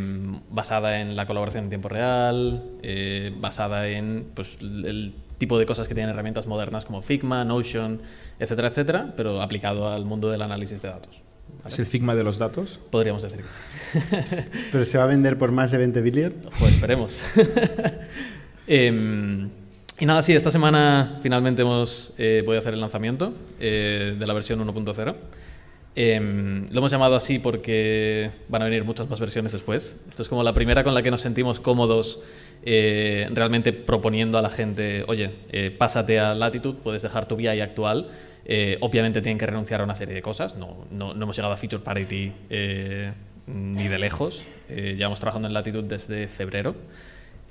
basada 0.51 1.01
en 1.01 1.15
la 1.15 1.25
colaboración 1.25 1.65
en 1.65 1.69
tiempo 1.69 1.89
real, 1.89 2.63
eh, 2.83 3.33
basada 3.35 3.87
en 3.89 4.27
pues, 4.35 4.59
el 4.61 4.85
el 4.85 5.13
tipo 5.39 5.59
de 5.59 5.65
cosas 5.65 5.89
que 5.89 5.93
tienen 5.93 6.11
herramientas 6.11 6.47
modernas 6.47 6.85
como 6.85 7.01
Figma, 7.01 7.43
Notion, 7.43 8.01
etcétera, 8.39 8.69
etcétera, 8.69 9.13
pero 9.17 9.41
aplicado 9.41 9.89
al 9.89 10.05
mundo 10.05 10.29
del 10.29 10.41
análisis 10.41 10.81
de 10.81 10.87
datos. 10.87 11.21
¿Es 11.65 11.79
el 11.79 11.85
Figma 11.85 12.15
de 12.15 12.23
los 12.23 12.37
datos? 12.37 12.79
Podríamos 12.89 13.23
decir 13.23 13.41
que 13.41 13.47
sí. 13.49 14.47
Pero 14.71 14.85
se 14.85 14.97
va 14.97 15.03
a 15.03 15.07
vender 15.07 15.37
por 15.37 15.51
más 15.51 15.71
de 15.71 15.79
20 15.79 16.01
billion. 16.01 16.33
Pues 16.59 16.75
esperemos. 16.75 17.25
Em, 18.67 19.49
y 19.99 20.05
nada, 20.05 20.23
sí, 20.23 20.33
esta 20.33 20.51
semana 20.51 21.19
finalmente 21.21 21.61
hemos 21.61 22.13
eh, 22.17 22.41
podido 22.45 22.59
hacer 22.59 22.73
el 22.73 22.81
lanzamiento 22.81 23.33
eh, 23.59 24.15
de 24.17 24.27
la 24.27 24.33
versión 24.33 24.59
1.0. 24.65 25.15
Em, 25.95 26.67
lo 26.71 26.79
hemos 26.79 26.91
llamado 26.91 27.15
así 27.15 27.37
porque 27.37 28.31
van 28.49 28.63
a 28.63 28.65
venir 28.65 28.83
muchas 28.83 29.09
más 29.09 29.19
versiones 29.19 29.51
después. 29.51 30.03
Esto 30.09 30.23
es 30.23 30.29
como 30.29 30.43
la 30.43 30.53
primera 30.53 30.83
con 30.83 30.93
la 30.93 31.03
que 31.03 31.11
nos 31.11 31.21
sentimos 31.21 31.59
cómodos 31.59 32.21
eh, 32.65 33.29
realmente 33.31 33.73
proponiendo 33.73 34.37
a 34.37 34.41
la 34.41 34.49
gente, 34.49 35.03
oye, 35.07 35.31
eh, 35.51 35.69
pásate 35.77 36.19
a 36.19 36.33
Latitude, 36.33 36.79
puedes 36.83 37.01
dejar 37.01 37.27
tu 37.27 37.35
VI 37.35 37.59
actual. 37.61 38.09
Eh, 38.45 38.77
obviamente 38.81 39.21
tienen 39.21 39.37
que 39.37 39.45
renunciar 39.45 39.81
a 39.81 39.83
una 39.83 39.95
serie 39.95 40.15
de 40.15 40.21
cosas. 40.21 40.55
No, 40.55 40.85
no, 40.91 41.13
no 41.13 41.23
hemos 41.23 41.35
llegado 41.35 41.53
a 41.53 41.57
feature 41.57 41.83
parity 41.83 42.31
eh, 42.49 43.11
ni 43.47 43.87
de 43.87 43.99
lejos. 43.99 44.45
Eh, 44.69 44.95
llevamos 44.97 45.19
trabajando 45.19 45.47
en 45.47 45.53
Latitude 45.53 45.87
desde 45.87 46.27
febrero. 46.27 46.75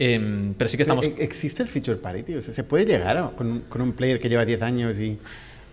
Em, 0.05 0.55
pero 0.55 0.69
sí 0.69 0.77
que 0.77 0.83
estamos... 0.83 1.07
Eh, 1.07 1.15
¿Existe 1.19 1.63
el 1.63 1.69
feature 1.69 1.97
parity? 1.99 2.35
O 2.35 2.43
sea, 2.43 2.53
¿se 2.53 2.65
puede 2.65 2.85
llegar 2.87 3.17
a- 3.17 3.31
con, 3.31 3.51
un- 3.51 3.61
con 3.69 3.81
un 3.83 3.93
player 3.93 4.19
que 4.19 4.29
lleva 4.29 4.45
10 4.45 4.63
años 4.63 4.99
y, 4.99 5.17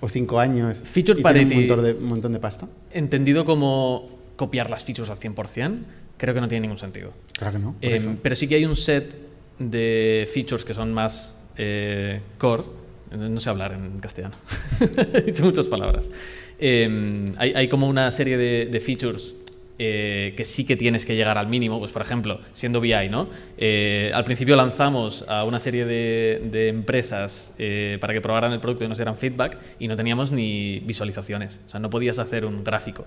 o 0.01 0.07
5 0.07 0.39
años 0.39 0.81
Feature 0.83 1.19
y 1.19 1.23
tiene 1.23 1.41
parity- 1.41 1.53
un 1.53 1.59
montón, 1.67 1.83
de, 1.83 1.93
un 1.93 2.03
montón 2.05 2.33
de 2.33 2.39
pasta? 2.39 2.67
Entendido 2.91 3.43
como 3.45 4.07
copiar 4.35 4.69
las 4.69 4.83
features 4.83 5.09
al 5.09 5.17
100%, 5.17 5.77
creo 6.17 6.33
que 6.35 6.41
no 6.41 6.47
tiene 6.47 6.61
ningún 6.61 6.77
sentido. 6.77 7.11
Claro 7.37 7.53
que 7.57 7.59
no. 7.63 7.75
Em, 7.81 8.17
pero 8.21 8.35
sí 8.35 8.47
que 8.47 8.55
hay 8.55 8.65
un 8.65 8.75
set 8.75 9.15
de 9.57 10.29
features 10.31 10.63
que 10.63 10.73
son 10.73 10.93
más 10.93 11.35
eh, 11.57 12.21
core. 12.37 12.63
No 13.17 13.39
sé 13.39 13.49
hablar 13.49 13.73
en 13.73 13.99
castellano. 13.99 14.35
He 15.13 15.21
dicho 15.21 15.43
muchas 15.43 15.65
palabras. 15.65 16.11
Em, 16.59 17.31
hay, 17.37 17.53
hay 17.55 17.67
como 17.67 17.87
una 17.89 18.11
serie 18.11 18.37
de, 18.37 18.67
de 18.67 18.79
features 18.79 19.33
eh, 19.79 20.33
que 20.37 20.45
sí 20.45 20.65
que 20.65 20.75
tienes 20.75 21.05
que 21.05 21.15
llegar 21.15 21.37
al 21.37 21.47
mínimo. 21.47 21.79
Pues, 21.79 21.91
por 21.91 22.01
ejemplo, 22.01 22.41
siendo 22.53 22.81
BI, 22.81 23.09
¿no? 23.09 23.29
Eh, 23.57 24.11
al 24.13 24.23
principio 24.25 24.55
lanzamos 24.55 25.25
a 25.27 25.45
una 25.45 25.59
serie 25.59 25.85
de, 25.85 26.41
de 26.51 26.67
empresas 26.67 27.55
eh, 27.57 27.97
para 27.99 28.13
que 28.13 28.21
probaran 28.21 28.51
el 28.51 28.59
producto 28.59 28.85
y 28.85 28.87
nos 28.87 28.97
dieran 28.97 29.17
feedback 29.17 29.57
y 29.79 29.87
no 29.87 29.95
teníamos 29.95 30.31
ni 30.31 30.79
visualizaciones. 30.81 31.61
O 31.65 31.69
sea, 31.69 31.79
no 31.79 31.89
podías 31.89 32.19
hacer 32.19 32.45
un 32.45 32.63
gráfico. 32.63 33.05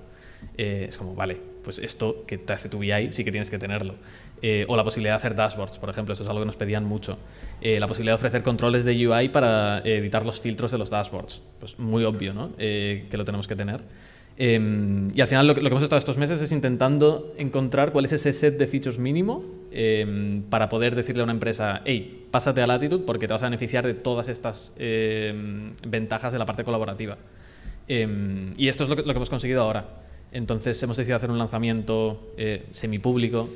Eh, 0.59 0.87
es 0.89 0.99
como, 0.99 1.15
vale, 1.15 1.39
pues 1.65 1.79
esto 1.79 2.25
que 2.27 2.39
te 2.39 2.53
hace 2.53 2.69
tu 2.69 2.79
BI 2.79 3.13
sí 3.13 3.25
que 3.25 3.31
tienes 3.31 3.51
que 3.51 3.59
tenerlo. 3.59 3.95
Eh, 4.43 4.65
o 4.69 4.77
la 4.77 4.83
posibilidad 4.83 5.15
de 5.15 5.17
hacer 5.19 5.37
dashboards, 5.37 5.79
por 5.79 5.89
ejemplo, 5.89 6.15
eso 6.15 6.25
es 6.25 6.29
algo 6.29 6.41
que 6.41 6.47
nos 6.47 6.57
pedían 6.57 6.85
mucho. 6.85 7.19
Eh, 7.61 7.79
la 7.79 7.87
posibilidad 7.87 8.13
de 8.13 8.17
ofrecer 8.17 8.43
controles 8.43 8.85
de 8.85 9.07
UI 9.07 9.29
para 9.29 9.79
editar 9.81 10.27
los 10.27 10.41
filtros 10.41 10.71
de 10.73 10.79
los 10.79 10.91
dashboards. 10.91 11.43
Pues 11.61 11.79
muy 11.79 12.05
obvio, 12.05 12.35
¿no? 12.35 12.57
Que 12.57 13.09
lo 13.13 13.25
tenemos 13.25 13.47
que 13.47 13.55
tener. 13.55 13.81
Eh, 14.39 15.09
y 15.15 15.21
al 15.21 15.29
final 15.29 15.47
lo 15.47 15.55
que, 15.55 15.61
lo 15.61 15.69
que 15.69 15.73
hemos 15.73 15.83
estado 15.83 15.99
estos 15.99 16.17
meses 16.17 16.41
es 16.41 16.53
intentando 16.53 17.35
encontrar 17.37 17.93
cuál 17.93 18.07
es 18.07 18.13
ese 18.13 18.33
set 18.33 18.59
de 18.59 18.67
features 18.67 18.99
mínimo 18.99 19.45
eh, 19.71 20.43
para 20.49 20.69
poder 20.69 20.95
decirle 20.95 21.21
a 21.21 21.25
una 21.25 21.33
empresa, 21.33 21.83
hey, 21.85 22.27
pásate 22.31 22.63
a 22.63 22.67
Latitude 22.67 23.05
porque 23.05 23.27
te 23.27 23.35
vas 23.35 23.43
a 23.43 23.47
beneficiar 23.47 23.87
de 23.87 23.95
todas 23.95 24.29
estas 24.29 24.73
eh, 24.79 25.73
ventajas 25.87 26.33
de 26.33 26.39
la 26.39 26.47
parte 26.47 26.65
colaborativa. 26.65 27.19
Y 27.89 28.69
esto 28.69 28.85
es 28.85 28.89
lo 28.89 28.97
que, 28.97 29.03
lo 29.03 29.13
que 29.13 29.17
hemos 29.19 29.29
conseguido 29.29 29.61
ahora. 29.61 30.03
Entonces 30.33 30.83
hemos 30.83 30.97
decidido 30.97 31.17
hacer 31.17 31.31
un 31.31 31.39
lanzamiento 31.39 32.33
eh, 32.37 32.67
semipúblico. 32.71 33.49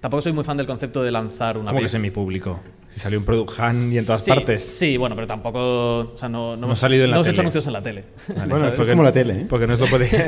Tampoco 0.00 0.22
soy 0.22 0.32
muy 0.32 0.44
fan 0.44 0.56
del 0.56 0.66
concepto 0.66 1.02
de 1.02 1.10
lanzar 1.10 1.58
una 1.58 1.70
¿Cómo 1.70 1.80
que 1.80 1.84
vez. 1.84 1.90
Salió 3.00 3.18
un 3.18 3.24
Product 3.24 3.50
Hunt 3.58 3.92
y 3.92 3.98
en 3.98 4.06
todas 4.06 4.22
Sí, 4.24 4.30
partes. 4.30 4.64
Sí, 4.64 4.96
bueno, 4.96 5.14
pero 5.16 5.26
tampoco. 5.26 5.98
O 6.14 6.16
sea, 6.16 6.28
no, 6.28 6.56
No 6.56 6.70
ha 6.70 6.76
salido 6.76 7.04
en 7.04 7.10
la 7.10 7.16
no 7.16 7.20
hemos 7.20 7.26
tele. 7.26 7.34
hecho 7.34 7.40
anuncios 7.42 7.66
en 7.66 7.72
la 7.72 7.82
tele. 7.82 8.04
Bueno, 8.48 8.68
esto 8.68 8.82
es 8.82 8.88
como 8.88 9.02
la 9.02 9.12
tele, 9.12 9.34
¿eh? 9.40 9.46
Porque 9.48 9.66
no 9.66 9.74
os 9.74 9.80
lo 9.80 9.86
podéis. 9.86 10.12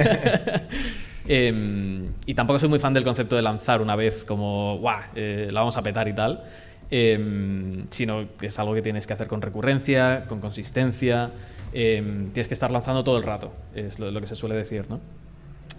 Eh, 1.29 2.09
y 2.27 2.35
tampoco 2.35 2.59
soy 2.59 2.69
muy 2.69 2.81
fan 2.81 2.93
del 2.95 3.05
concepto 3.05 3.37
de 3.37 3.43
lanzar 3.43 3.81
una 3.81 3.95
vez 3.95 4.25
como, 4.25 4.79
guau, 4.79 4.99
eh, 5.15 5.51
la 5.53 5.61
vamos 5.61 5.77
a 5.77 5.83
petar 5.83 6.09
y 6.09 6.15
tal. 6.15 6.43
Eh, 6.91 7.85
sino 7.91 8.37
que 8.37 8.47
es 8.47 8.59
algo 8.59 8.75
que 8.75 8.83
tienes 8.83 9.07
que 9.07 9.13
hacer 9.13 9.29
con 9.29 9.41
recurrencia, 9.41 10.25
con 10.29 10.41
consistencia. 10.41 11.31
eh, 11.73 12.03
tienes 12.35 12.49
que 12.49 12.55
estar 12.55 12.71
lanzando 12.71 13.03
todo 13.05 13.17
el 13.17 13.23
rato, 13.23 13.53
es 13.75 13.99
lo, 13.99 14.11
lo 14.11 14.21
que 14.21 14.27
se 14.27 14.35
suele 14.35 14.55
decir, 14.57 14.91
¿no? 14.91 15.01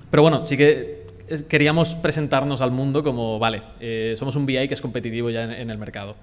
Pero 0.10 0.24
bueno, 0.24 0.44
sí 0.46 0.56
que 0.58 1.04
queríamos 1.50 1.96
presentarnos 1.96 2.62
al 2.62 2.72
mundo 2.72 3.04
como, 3.04 3.38
vale, 3.38 3.62
eh, 3.80 4.16
somos 4.18 4.36
un 4.36 4.46
BI 4.46 4.68
que 4.68 4.74
es 4.74 4.82
competitivo 4.82 5.30
ya 5.30 5.44
en, 5.44 5.52
en 5.52 5.70
el 5.70 5.78
mercado. 5.78 6.16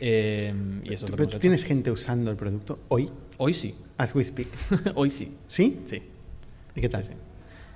Eh, 0.00 0.52
y 0.84 0.92
eso 0.92 1.06
es 1.06 1.10
lo 1.10 1.16
que 1.16 1.22
Pero 1.24 1.28
tú 1.30 1.38
tienes 1.38 1.64
gente 1.64 1.90
usando 1.90 2.30
el 2.30 2.36
producto 2.36 2.80
hoy, 2.88 3.10
Hoy 3.38 3.52
sí, 3.54 3.74
as 3.98 4.14
we 4.14 4.24
speak. 4.24 4.48
hoy 4.94 5.10
sí, 5.10 5.36
¿Sí? 5.48 5.80
sí. 5.84 6.02
¿Y 6.74 6.80
qué 6.80 6.88
tal? 6.88 7.04
Sí, 7.04 7.12
sí. 7.12 7.18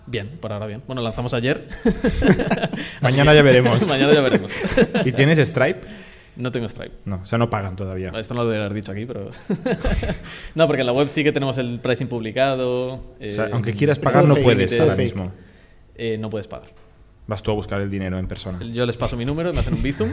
Bien, 0.06 0.38
por 0.40 0.52
ahora 0.52 0.66
bien. 0.66 0.82
Bueno, 0.86 1.02
lanzamos 1.02 1.32
ayer. 1.34 1.68
Mañana 3.00 3.32
ya 3.34 3.42
veremos. 3.42 3.86
Mañana 3.88 4.12
ya 4.12 4.20
veremos. 4.20 4.52
¿Y 5.04 5.12
tienes 5.12 5.38
Stripe? 5.38 5.80
No 6.36 6.50
tengo 6.50 6.68
Stripe. 6.68 6.94
No, 7.04 7.20
o 7.22 7.26
sea, 7.26 7.38
no 7.38 7.50
pagan 7.50 7.76
todavía. 7.76 8.10
Esto 8.18 8.34
no 8.34 8.40
lo 8.42 8.46
debería 8.48 8.66
haber 8.66 8.76
dicho 8.76 8.92
aquí, 8.92 9.04
pero. 9.04 9.30
no, 10.54 10.66
porque 10.66 10.80
en 10.80 10.86
la 10.86 10.92
web 10.92 11.08
sí 11.08 11.22
que 11.22 11.32
tenemos 11.32 11.58
el 11.58 11.80
pricing 11.80 12.08
publicado. 12.08 12.94
O 12.94 13.00
sea, 13.30 13.46
eh, 13.46 13.50
aunque 13.52 13.72
quieras 13.74 13.98
pagar, 13.98 14.24
no 14.24 14.36
puedes 14.36 14.78
ahora 14.80 14.96
mismo. 14.96 15.32
eh, 15.94 16.16
no 16.18 16.30
puedes 16.30 16.48
pagar. 16.48 16.70
Vas 17.30 17.44
tú 17.44 17.52
a 17.52 17.54
buscar 17.54 17.80
el 17.80 17.88
dinero 17.88 18.18
en 18.18 18.26
persona. 18.26 18.58
Yo 18.64 18.84
les 18.84 18.96
paso 18.96 19.16
mi 19.16 19.24
número, 19.24 19.52
me 19.52 19.60
hacen 19.60 19.74
un 19.74 19.82
bizum. 19.84 20.08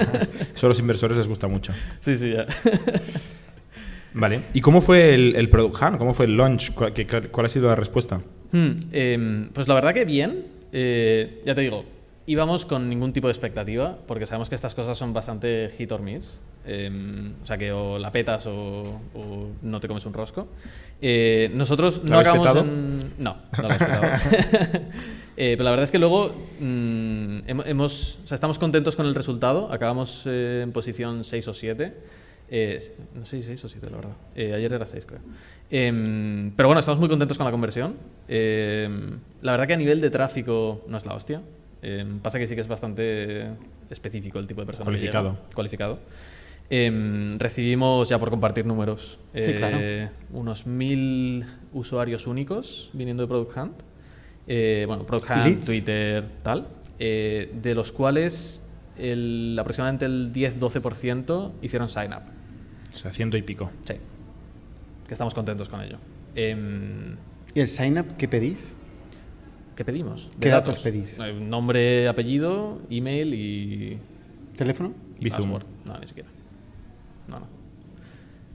Eso 0.54 0.64
a 0.66 0.68
los 0.70 0.78
inversores 0.78 1.14
les 1.18 1.28
gusta 1.28 1.46
mucho. 1.46 1.74
sí, 2.00 2.16
sí, 2.16 2.32
ya. 2.32 2.46
Vale. 4.14 4.40
¿Y 4.54 4.60
cómo 4.62 4.80
fue 4.80 5.12
el, 5.12 5.36
el 5.36 5.50
Product 5.50 5.76
Hunt? 5.82 5.98
¿Cómo 5.98 6.14
fue 6.14 6.24
el 6.26 6.36
launch? 6.38 6.72
¿Cuál, 6.72 6.94
qué- 6.94 7.06
cuál 7.06 7.44
ha 7.46 7.48
sido 7.50 7.68
la 7.68 7.74
respuesta? 7.74 8.20
Hmm, 8.52 8.70
em, 8.92 9.50
pues 9.52 9.68
la 9.68 9.74
verdad 9.74 9.92
que 9.92 10.04
bien. 10.06 10.46
Eh, 10.72 11.42
ya 11.44 11.54
te 11.54 11.60
digo, 11.60 11.84
íbamos 12.26 12.64
con 12.64 12.88
ningún 12.88 13.12
tipo 13.12 13.26
de 13.26 13.32
expectativa, 13.32 13.98
porque 14.06 14.24
sabemos 14.24 14.48
que 14.48 14.54
estas 14.54 14.74
cosas 14.74 14.96
son 14.96 15.12
bastante 15.12 15.68
hit 15.76 15.92
or 15.92 16.00
miss. 16.00 16.40
Em, 16.64 17.34
o 17.42 17.44
sea, 17.46 17.58
que 17.58 17.72
o 17.72 17.98
la 17.98 18.10
petas 18.10 18.46
o, 18.46 19.00
o 19.14 19.48
no 19.60 19.80
te 19.80 19.88
comes 19.88 20.06
un 20.06 20.14
rosco. 20.14 20.48
Eh, 21.02 21.50
nosotros 21.52 22.00
¿Lo 22.04 22.10
no 22.10 22.18
acabamos 22.20 22.56
en... 22.56 23.12
No, 23.18 23.36
no 23.60 23.68
lo 23.68 23.68
petado. 23.68 24.02
Eh, 25.36 25.54
pero 25.56 25.64
la 25.64 25.70
verdad 25.70 25.84
es 25.84 25.90
que 25.90 25.98
luego 25.98 26.28
mm, 26.60 27.38
hem- 27.48 27.66
hemos, 27.66 28.20
o 28.24 28.26
sea, 28.28 28.34
estamos 28.36 28.58
contentos 28.58 28.94
con 28.96 29.06
el 29.06 29.14
resultado. 29.14 29.72
Acabamos 29.72 30.22
eh, 30.26 30.60
en 30.62 30.72
posición 30.72 31.24
6 31.24 31.48
o 31.48 31.54
7. 31.54 31.94
Eh, 32.50 32.78
no 33.14 33.24
sé 33.24 33.38
si 33.38 33.42
6 33.48 33.64
o 33.64 33.68
7, 33.68 33.90
la 33.90 33.96
verdad. 33.96 34.12
Eh, 34.36 34.52
ayer 34.54 34.72
era 34.72 34.86
6, 34.86 35.06
creo. 35.06 35.20
Em, 35.70 36.52
pero 36.56 36.68
bueno, 36.68 36.78
estamos 36.80 37.00
muy 37.00 37.08
contentos 37.08 37.36
con 37.36 37.46
la 37.46 37.50
conversión. 37.50 37.94
Em, 38.28 39.18
la 39.42 39.52
verdad 39.52 39.66
que 39.66 39.74
a 39.74 39.78
nivel 39.78 40.00
de 40.00 40.10
tráfico 40.10 40.84
no 40.88 40.96
es 40.98 41.06
la 41.06 41.14
hostia. 41.14 41.42
Em, 41.82 42.20
pasa 42.20 42.38
que 42.38 42.46
sí 42.46 42.54
que 42.54 42.60
es 42.60 42.68
bastante 42.68 43.48
específico 43.90 44.38
el 44.38 44.46
tipo 44.46 44.60
de 44.60 44.66
persona. 44.66 44.84
que 44.84 44.90
Cualificado. 44.92 45.30
llega. 45.30 45.54
Cualificado. 45.54 45.98
Em, 46.70 47.38
recibimos, 47.38 48.08
ya 48.08 48.18
por 48.18 48.30
compartir 48.30 48.64
números, 48.64 49.18
Sí, 49.38 49.52
claro. 49.54 49.76
eh, 49.80 50.08
unos 50.32 50.66
mil 50.66 51.44
usuarios 51.72 52.26
únicos 52.26 52.90
viniendo 52.94 53.22
de 53.24 53.26
Product 53.28 53.56
Hunt. 53.56 53.74
Eh, 54.46 54.84
bueno, 54.86 55.04
Leads. 55.44 55.64
Twitter, 55.66 56.24
tal. 56.42 56.68
eh, 56.98 57.50
de 57.62 57.74
los 57.74 57.92
cuales 57.92 58.66
el, 58.98 59.56
aproximadamente 59.58 60.04
el 60.04 60.32
10-12% 60.32 61.52
hicieron 61.62 61.88
sign 61.88 62.12
up. 62.12 62.22
O 62.92 62.96
sea, 62.96 63.12
ciento 63.12 63.36
y 63.36 63.42
pico. 63.42 63.70
Sí. 63.84 63.94
Que 65.08 65.14
estamos 65.14 65.34
contentos 65.34 65.68
con 65.68 65.80
ello. 65.80 65.98
Em, 66.34 67.16
¿Y 67.54 67.60
el 67.60 67.68
sign 67.68 67.98
up 67.98 68.16
qué 68.16 68.28
pedís? 68.28 68.76
¿Qué 69.76 69.84
pedimos? 69.84 70.30
¿Qué 70.40 70.48
datos 70.50 70.78
pedís? 70.78 71.18
Eh, 71.18 71.32
Nombre, 71.32 72.06
apellido, 72.08 72.80
email 72.90 73.34
y, 73.34 73.98
¿Teléfono? 74.56 74.92
y 75.18 75.30
password. 75.30 75.64
No, 75.84 75.98
ni 75.98 76.06
siquiera. 76.06 76.28
No, 77.26 77.40
no. 77.40 77.46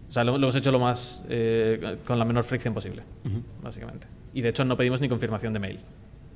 O 0.09 0.11
sea, 0.11 0.23
lo, 0.23 0.37
lo 0.37 0.45
hemos 0.47 0.55
hecho 0.55 0.71
lo 0.71 0.79
más. 0.79 1.25
eh, 1.29 1.97
con 2.05 2.17
la 2.17 2.25
menor 2.25 2.43
fricción 2.45 2.73
posible, 2.73 3.03
básicamente. 3.61 4.07
Y 4.33 4.41
de 4.41 4.49
hecho, 4.49 4.63
no 4.65 4.77
pedimos 4.77 5.01
ni 5.01 5.09
confirmación 5.09 5.53
de 5.53 5.59
mail, 5.59 5.79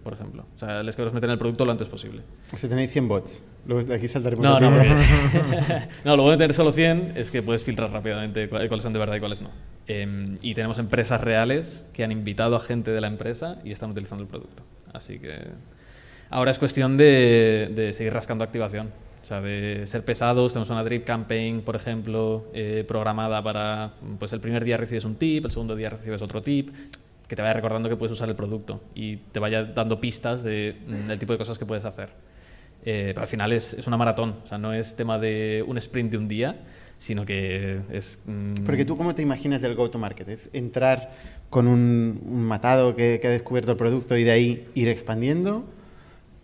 por 0.03 0.13
ejemplo. 0.13 0.45
O 0.55 0.59
sea, 0.59 0.81
les 0.83 0.95
queremos 0.95 1.13
meter 1.13 1.29
en 1.29 1.33
el 1.33 1.37
producto 1.39 1.65
lo 1.65 1.71
antes 1.71 1.87
posible. 1.87 2.21
O 2.51 2.57
sea, 2.57 2.69
tenéis 2.69 2.91
100 2.91 3.07
bots. 3.07 3.43
Luego 3.65 3.83
de 3.83 3.95
aquí 3.95 4.07
saltaremos 4.07 4.43
No, 4.43 4.59
no, 4.59 4.69
porque- 4.77 4.89
no, 6.05 6.17
lo 6.17 6.23
bueno 6.23 6.37
de 6.37 6.43
tener 6.43 6.53
solo 6.53 6.71
100 6.71 7.13
es 7.15 7.31
que 7.31 7.41
puedes 7.41 7.63
filtrar 7.63 7.91
rápidamente 7.91 8.49
cu- 8.49 8.57
cuáles 8.67 8.83
son 8.83 8.93
de 8.93 8.99
verdad 8.99 9.15
y 9.15 9.19
cuáles 9.19 9.41
no. 9.41 9.49
Em, 9.87 10.37
y 10.41 10.53
tenemos 10.53 10.77
empresas 10.79 11.21
reales 11.21 11.87
que 11.93 12.03
han 12.03 12.11
invitado 12.11 12.55
a 12.55 12.59
gente 12.59 12.91
de 12.91 13.01
la 13.01 13.07
empresa 13.07 13.57
y 13.63 13.71
están 13.71 13.91
utilizando 13.91 14.23
el 14.23 14.29
producto. 14.29 14.63
Así 14.93 15.19
que 15.19 15.35
ahora 16.29 16.51
es 16.51 16.59
cuestión 16.59 16.97
de, 16.97 17.71
de 17.75 17.93
seguir 17.93 18.13
rascando 18.13 18.43
activación. 18.43 18.89
O 19.21 19.25
sea, 19.25 19.39
de 19.39 19.87
ser 19.87 20.03
pesados. 20.03 20.51
Tenemos 20.51 20.69
una 20.69 20.83
drip 20.83 21.05
campaign, 21.05 21.61
por 21.61 21.77
ejemplo, 21.77 22.45
eh, 22.53 22.83
programada 22.85 23.41
para, 23.41 23.93
pues 24.19 24.33
el 24.33 24.41
primer 24.41 24.65
día 24.65 24.75
recibes 24.75 25.05
un 25.05 25.15
tip, 25.15 25.45
el 25.45 25.51
segundo 25.51 25.77
día 25.77 25.87
recibes 25.89 26.21
otro 26.21 26.41
tip, 26.41 26.71
que 27.33 27.35
te 27.35 27.41
vaya 27.41 27.53
recordando 27.55 27.89
que 27.89 27.95
puedes 27.95 28.11
usar 28.11 28.29
el 28.29 28.35
producto 28.35 28.79
y 28.93 29.17
te 29.17 29.39
vaya 29.39 29.63
dando 29.63 29.99
pistas 29.99 30.43
de, 30.43 30.75
mm, 30.85 31.07
del 31.07 31.17
tipo 31.17 31.33
de 31.33 31.39
cosas 31.39 31.57
que 31.57 31.65
puedes 31.65 31.83
hacer. 31.83 32.09
Eh, 32.85 33.09
pero 33.15 33.21
al 33.21 33.27
final 33.27 33.51
es, 33.53 33.73
es 33.73 33.87
una 33.87 33.97
maratón, 33.97 34.35
o 34.43 34.47
sea, 34.47 34.59
no 34.59 34.71
es 34.71 34.95
tema 34.95 35.17
de 35.17 35.63
un 35.67 35.79
sprint 35.79 36.11
de 36.11 36.17
un 36.19 36.27
día, 36.27 36.61
sino 36.99 37.25
que 37.25 37.79
es... 37.91 38.19
mm, 38.27 38.65
Porque 38.65 38.85
tú, 38.85 38.95
¿cómo 38.97 39.15
te 39.15 39.23
imaginas 39.23 39.63
del 39.63 39.73
go-to-market? 39.73 40.29
¿Es 40.29 40.51
entrar 40.53 41.09
con 41.49 41.67
un, 41.67 42.21
un 42.23 42.43
matado 42.43 42.95
que, 42.95 43.17
que 43.19 43.27
ha 43.27 43.31
descubierto 43.31 43.71
el 43.71 43.77
producto 43.77 44.15
y 44.15 44.23
de 44.23 44.29
ahí 44.29 44.67
ir 44.75 44.87
expandiendo? 44.87 45.65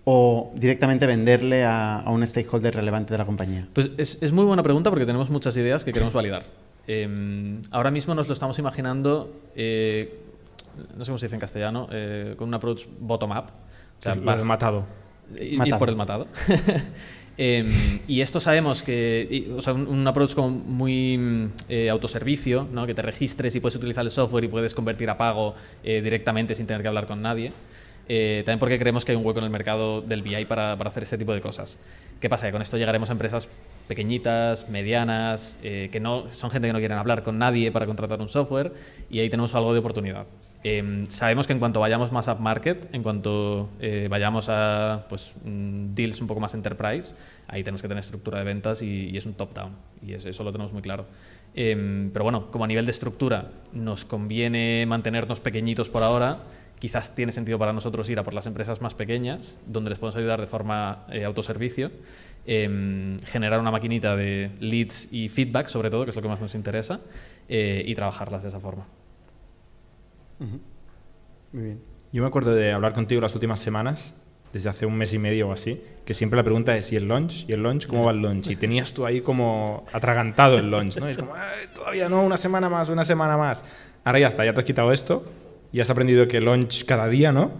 ¿O 0.05 0.51
directamente 0.55 1.05
venderle 1.05 1.65
a, 1.65 1.99
a 1.99 2.09
un 2.09 2.25
stakeholder 2.25 2.73
relevante 2.73 3.13
de 3.13 3.19
la 3.19 3.25
compañía? 3.27 3.67
Pues 3.73 3.91
es, 3.99 4.17
es 4.23 4.31
muy 4.31 4.43
buena 4.45 4.63
pregunta 4.63 4.89
porque 4.89 5.05
tenemos 5.05 5.29
muchas 5.29 5.55
ideas 5.55 5.85
que 5.85 5.93
queremos 5.93 6.15
validar. 6.15 6.45
Eh, 6.87 7.59
ahora 7.69 7.91
mismo 7.91 8.15
nos 8.15 8.27
lo 8.27 8.33
estamos 8.33 8.57
imaginando, 8.57 9.31
eh, 9.55 10.23
no 10.95 11.05
sé 11.05 11.09
cómo 11.11 11.17
se 11.17 11.25
dice 11.27 11.35
en 11.35 11.39
castellano, 11.41 11.87
eh, 11.91 12.35
con 12.37 12.47
un 12.47 12.53
approach 12.53 12.85
bottom-up. 12.99 13.45
O 13.99 14.01
sea, 14.01 14.15
Lo 14.15 14.21
vas- 14.23 14.37
del 14.37 14.47
matado. 14.47 14.85
Ir 15.39 15.57
Matado. 15.57 15.79
por 15.79 15.89
el 15.89 15.95
matado. 15.95 16.27
Em, 17.41 17.99
y 18.05 18.19
esto 18.19 18.41
sabemos 18.41 18.83
que, 18.83 19.25
y- 19.31 19.51
o 19.51 19.61
sea, 19.61 19.71
un, 19.73 19.87
un 19.87 20.05
approach 20.05 20.33
como 20.35 20.49
muy 20.49 21.17
mm, 21.17 21.45
eh, 21.69 21.89
autoservicio, 21.89 22.67
¿no? 22.69 22.85
que 22.85 22.93
te 22.93 23.01
registres 23.01 23.55
y 23.55 23.61
puedes 23.61 23.77
utilizar 23.77 24.03
el 24.03 24.11
software 24.11 24.43
y 24.43 24.47
puedes 24.49 24.73
convertir 24.73 25.09
a 25.09 25.17
pago 25.17 25.55
eh, 25.83 26.01
directamente 26.01 26.53
sin 26.53 26.67
tener 26.67 26.81
que 26.81 26.89
hablar 26.89 27.05
con 27.05 27.21
nadie. 27.21 27.53
Eh, 28.09 28.41
también 28.45 28.59
porque 28.59 28.77
creemos 28.77 29.05
que 29.05 29.13
hay 29.13 29.15
un 29.17 29.25
hueco 29.25 29.39
en 29.39 29.45
el 29.45 29.51
mercado 29.51 30.01
del 30.01 30.21
BI 30.21 30.43
para, 30.45 30.75
para 30.77 30.89
hacer 30.89 31.03
este 31.03 31.17
tipo 31.17 31.31
de 31.33 31.39
cosas. 31.39 31.79
¿Qué 32.19 32.27
pasa? 32.27 32.45
Que 32.47 32.51
con 32.51 32.61
esto 32.61 32.75
llegaremos 32.77 33.07
a 33.09 33.13
empresas 33.13 33.47
pequeñitas, 33.87 34.67
medianas, 34.67 35.59
eh, 35.63 35.87
que 35.93 36.01
no 36.01 36.25
son 36.33 36.51
gente 36.51 36.67
que 36.67 36.73
no 36.73 36.79
quieren 36.79 36.97
hablar 36.97 37.23
con 37.23 37.37
nadie 37.37 37.71
para 37.71 37.85
contratar 37.85 38.19
un 38.19 38.27
software 38.27 38.73
y 39.09 39.19
ahí 39.19 39.29
tenemos 39.29 39.55
algo 39.55 39.71
de 39.71 39.79
oportunidad. 39.79 40.25
Eh, 40.63 41.05
sabemos 41.09 41.47
que 41.47 41.53
en 41.53 41.59
cuanto 41.59 41.79
vayamos 41.79 42.11
más 42.11 42.27
up 42.27 42.39
market, 42.39 42.93
en 42.93 43.01
cuanto 43.01 43.69
eh, 43.79 44.07
vayamos 44.09 44.47
a 44.49 45.05
pues, 45.07 45.33
mm, 45.43 45.93
deals 45.93 46.19
un 46.21 46.27
poco 46.27 46.39
más 46.39 46.53
enterprise, 46.53 47.15
ahí 47.47 47.63
tenemos 47.63 47.81
que 47.81 47.87
tener 47.87 48.03
estructura 48.03 48.39
de 48.39 48.43
ventas 48.43 48.81
y, 48.81 49.15
es 49.15 49.25
un 49.25 49.33
top-down. 49.33 49.71
Y 50.05 50.13
eso, 50.13 50.43
lo 50.43 50.51
tenemos 50.51 50.73
muy 50.73 50.81
claro. 50.81 51.05
Eh, 51.55 52.09
pero 52.13 52.23
bueno, 52.23 52.51
como 52.51 52.65
a 52.65 52.67
nivel 52.67 52.85
de 52.85 52.91
estructura 52.91 53.51
nos 53.73 54.05
conviene 54.05 54.85
mantenernos 54.85 55.39
pequeñitos 55.39 55.89
por 55.89 56.03
ahora, 56.03 56.43
quizás 56.79 57.13
tiene 57.13 57.31
sentido 57.31 57.59
para 57.59 57.73
nosotros 57.73 58.09
ir 58.09 58.19
a 58.19 58.23
por 58.23 58.33
las 58.33 58.47
empresas 58.47 58.81
más 58.81 58.95
pequeñas, 58.95 59.59
donde 59.67 59.89
les 59.89 59.99
podemos 59.99 60.15
ayudar 60.15 60.39
de 60.39 60.47
forma 60.47 61.05
eh, 61.11 61.25
autoservicio, 61.25 61.91
eh, 62.45 63.17
generar 63.25 63.59
una 63.59 63.71
maquinita 63.71 64.15
de 64.15 64.51
leads 64.59 65.11
y 65.13 65.29
feedback, 65.29 65.67
sobre 65.67 65.89
todo, 65.89 66.05
que 66.05 66.11
es 66.11 66.15
lo 66.15 66.21
que 66.21 66.29
más 66.29 66.41
nos 66.41 66.55
interesa, 66.55 67.01
eh, 67.47 67.83
y 67.85 67.93
trabajarlas 67.95 68.43
de 68.43 68.49
esa 68.49 68.59
forma. 68.59 68.85
Muy 70.39 71.63
bien. 71.63 71.81
Yo 72.11 72.21
me 72.23 72.27
acuerdo 72.27 72.53
de 72.55 72.71
hablar 72.71 72.93
contigo 72.93 73.21
las 73.21 73.33
últimas 73.35 73.59
semanas, 73.59 74.15
desde 74.51 74.69
hace 74.69 74.85
un 74.85 74.95
mes 74.97 75.13
y 75.13 75.19
medio 75.19 75.49
o 75.49 75.51
así, 75.51 75.81
que 76.05 76.13
siempre 76.15 76.37
la 76.37 76.43
pregunta 76.43 76.75
es, 76.75 76.91
¿y 76.91 76.95
el 76.95 77.07
launch? 77.07 77.45
¿Y 77.47 77.53
el 77.53 77.61
launch? 77.61 77.85
¿Cómo 77.85 78.05
va 78.05 78.11
el 78.11 78.21
launch? 78.21 78.49
Y 78.49 78.55
tenías 78.55 78.93
tú 78.93 79.05
ahí 79.05 79.21
como 79.21 79.85
atragantado 79.93 80.57
el 80.57 80.71
launch, 80.71 80.97
¿no? 80.97 81.07
Y 81.07 81.11
es 81.11 81.17
como, 81.17 81.35
"Ay, 81.35 81.67
todavía 81.73 82.09
no, 82.09 82.23
una 82.23 82.37
semana 82.37 82.67
más, 82.69 82.89
una 82.89 83.05
semana 83.05 83.37
más. 83.37 83.63
Ahora 84.03 84.19
ya 84.19 84.27
está, 84.27 84.43
ya 84.45 84.53
te 84.53 84.59
has 84.59 84.65
quitado 84.65 84.91
esto 84.91 85.23
y 85.71 85.81
has 85.81 85.89
aprendido 85.91 86.27
que 86.27 86.41
launch 86.41 86.83
cada 86.85 87.07
día, 87.09 87.31
¿no? 87.31 87.51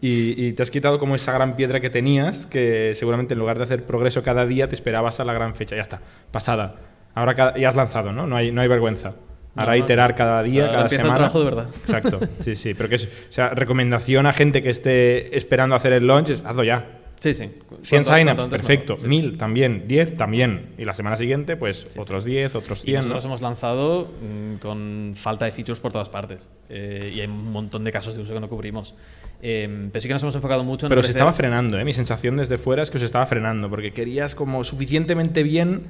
Y, 0.00 0.46
y 0.46 0.52
te 0.52 0.62
has 0.62 0.70
quitado 0.70 1.00
como 1.00 1.16
esa 1.16 1.32
gran 1.32 1.56
piedra 1.56 1.80
que 1.80 1.90
tenías, 1.90 2.46
que 2.46 2.92
seguramente 2.94 3.34
en 3.34 3.40
lugar 3.40 3.58
de 3.58 3.64
hacer 3.64 3.84
progreso 3.84 4.22
cada 4.22 4.46
día, 4.46 4.68
te 4.68 4.76
esperabas 4.76 5.18
a 5.18 5.24
la 5.24 5.32
gran 5.32 5.56
fecha. 5.56 5.74
Ya 5.74 5.82
está, 5.82 6.00
pasada. 6.30 6.76
Ahora 7.14 7.56
ya 7.56 7.68
has 7.68 7.74
lanzado, 7.74 8.12
¿no? 8.12 8.28
No 8.28 8.36
hay, 8.36 8.52
no 8.52 8.60
hay 8.60 8.68
vergüenza. 8.68 9.14
Ahora 9.58 9.72
No, 9.72 9.78
no. 9.78 9.84
iterar 9.84 10.14
cada 10.14 10.42
día, 10.42 10.62
Ahora 10.62 10.72
cada 10.72 10.82
empieza 10.84 11.02
el 11.02 11.06
semana. 11.06 11.16
trabajo 11.18 11.38
de 11.38 11.44
verdad. 11.44 11.66
Exacto, 11.86 12.20
sí, 12.40 12.56
sí. 12.56 12.74
Pero 12.74 12.88
que 12.88 12.94
es, 12.96 13.04
o 13.06 13.32
sea, 13.32 13.50
recomendación 13.50 14.26
a 14.26 14.32
gente 14.32 14.62
que 14.62 14.70
esté 14.70 15.36
esperando 15.36 15.74
hacer 15.74 15.92
el 15.92 16.06
launch 16.06 16.30
es 16.30 16.44
hazlo 16.44 16.64
ya. 16.64 16.94
Sí, 17.20 17.34
sí. 17.34 17.50
100 17.82 18.04
Cuanto- 18.04 18.14
signups, 18.16 18.46
perfecto. 18.48 18.92
mejor, 18.94 19.02
sí. 19.02 19.08
1000 19.08 19.38
también, 19.38 19.84
10 19.88 20.16
también. 20.16 20.66
Y 20.78 20.84
la 20.84 20.94
semana 20.94 21.16
siguiente, 21.16 21.56
pues 21.56 21.88
otros 21.96 22.24
10, 22.24 22.54
otros 22.54 22.78
Y 22.82 22.92
100. 22.92 22.94
¿no? 22.94 23.00
nosotros 23.08 23.24
hemos 23.24 23.42
lanzado 23.42 24.06
mm, 24.22 24.54
con 24.58 25.14
falta 25.16 25.44
de 25.44 25.50
features 25.50 25.80
por 25.80 25.90
todas 25.90 26.08
partes. 26.08 26.48
Eh, 26.68 27.10
y 27.12 27.20
hay 27.20 27.26
un 27.26 27.50
montón 27.50 27.82
de 27.82 27.90
casos 27.90 28.14
de 28.14 28.22
uso 28.22 28.34
que 28.34 28.38
no 28.40 28.48
cubrimos. 28.48 28.94
Eh, 29.42 29.88
pero 29.90 30.00
sí 30.00 30.06
que 30.06 30.14
nos 30.14 30.22
hemos 30.22 30.34
enfocado 30.36 30.62
mucho 30.62 30.86
en 30.86 30.90
Pero 30.90 31.02
se 31.02 31.10
estaba 31.10 31.32
frenando, 31.32 31.76
¿eh? 31.78 31.84
Mi 31.84 31.92
sensación 31.92 32.36
desde 32.36 32.56
fuera 32.56 32.82
es 32.84 32.90
que 32.92 32.98
os 32.98 33.02
estaba 33.02 33.26
frenando, 33.26 33.68
porque 33.68 33.92
querías 33.92 34.36
como 34.36 34.62
suficientemente 34.62 35.42
bien 35.42 35.82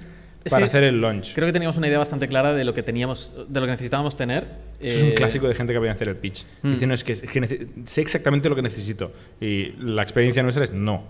Es 0.44 0.53
para 0.53 0.64
que 0.64 0.68
hacer 0.68 0.85
el 0.85 1.01
launch. 1.01 1.35
Creo 1.35 1.46
que 1.46 1.53
teníamos 1.53 1.77
una 1.77 1.88
idea 1.88 1.98
bastante 1.98 2.29
clara 2.29 2.55
de 2.55 2.64
lo 2.64 2.72
que 2.74 2.83
teníamos, 2.83 3.33
de 3.48 3.61
lo 3.61 3.66
que 3.66 3.72
necesitábamos 3.72 4.16
tener. 4.16 4.44
Eso 4.81 4.96
es 4.96 5.03
un 5.03 5.09
Eh, 5.11 5.14
clásico 5.14 5.48
de 5.48 5.55
gente 5.55 5.72
que 5.72 5.79
viene 5.79 5.90
a 5.92 5.94
hacer 5.94 6.09
el 6.09 6.16
pitch. 6.16 6.44
Mm. 6.62 6.72
Dice, 6.72 6.87
no, 6.87 6.94
es 6.94 7.05
que, 7.05 7.12
es 7.12 7.22
que 7.22 7.68
sé 7.85 8.01
exactamente 8.01 8.48
lo 8.48 8.55
que 8.57 8.62
necesito. 8.62 9.12
Y 9.40 9.72
la 9.81 10.03
experiencia 10.03 10.42
nuestra 10.42 10.64
es 10.64 10.72
no. 10.72 11.03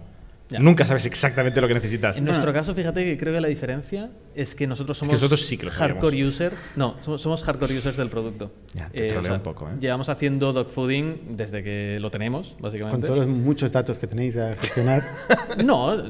Ya. 0.50 0.60
Nunca 0.60 0.86
sabes 0.86 1.04
exactamente 1.04 1.60
lo 1.60 1.68
que 1.68 1.74
necesitas. 1.74 2.16
En 2.16 2.24
nuestro 2.24 2.54
caso, 2.54 2.74
fíjate 2.74 3.04
que 3.04 3.18
creo 3.18 3.34
que 3.34 3.40
la 3.42 3.48
diferencia 3.48 4.08
es 4.34 4.54
que 4.54 4.66
nosotros 4.66 4.96
somos 4.96 5.12
nosotros 5.12 5.44
sí 5.44 5.58
que 5.58 5.66
lo 5.66 5.70
sabíamos. 5.70 6.02
hardcore 6.02 6.24
users. 6.24 6.70
No, 6.74 6.96
somos, 7.02 7.20
somos 7.20 7.42
hardcore 7.44 7.76
users 7.76 7.98
del 7.98 8.08
producto. 8.08 8.50
Ya, 8.72 8.88
te 8.88 9.08
troleo 9.10 9.34
un 9.34 9.40
poco, 9.42 9.68
¿eh? 9.68 9.72
Llevamos 9.78 10.08
haciendo 10.08 10.54
dogfooding 10.54 11.36
desde 11.36 11.62
que 11.62 11.98
lo 12.00 12.10
tenemos, 12.10 12.56
básicamente. 12.60 13.06
Con 13.06 13.14
todos 13.14 13.26
los 13.26 13.28
muchos 13.28 13.70
datos 13.70 13.98
que 13.98 14.06
tenéis 14.06 14.38
a 14.38 14.54
gestionar. 14.54 15.02
No, 15.62 16.02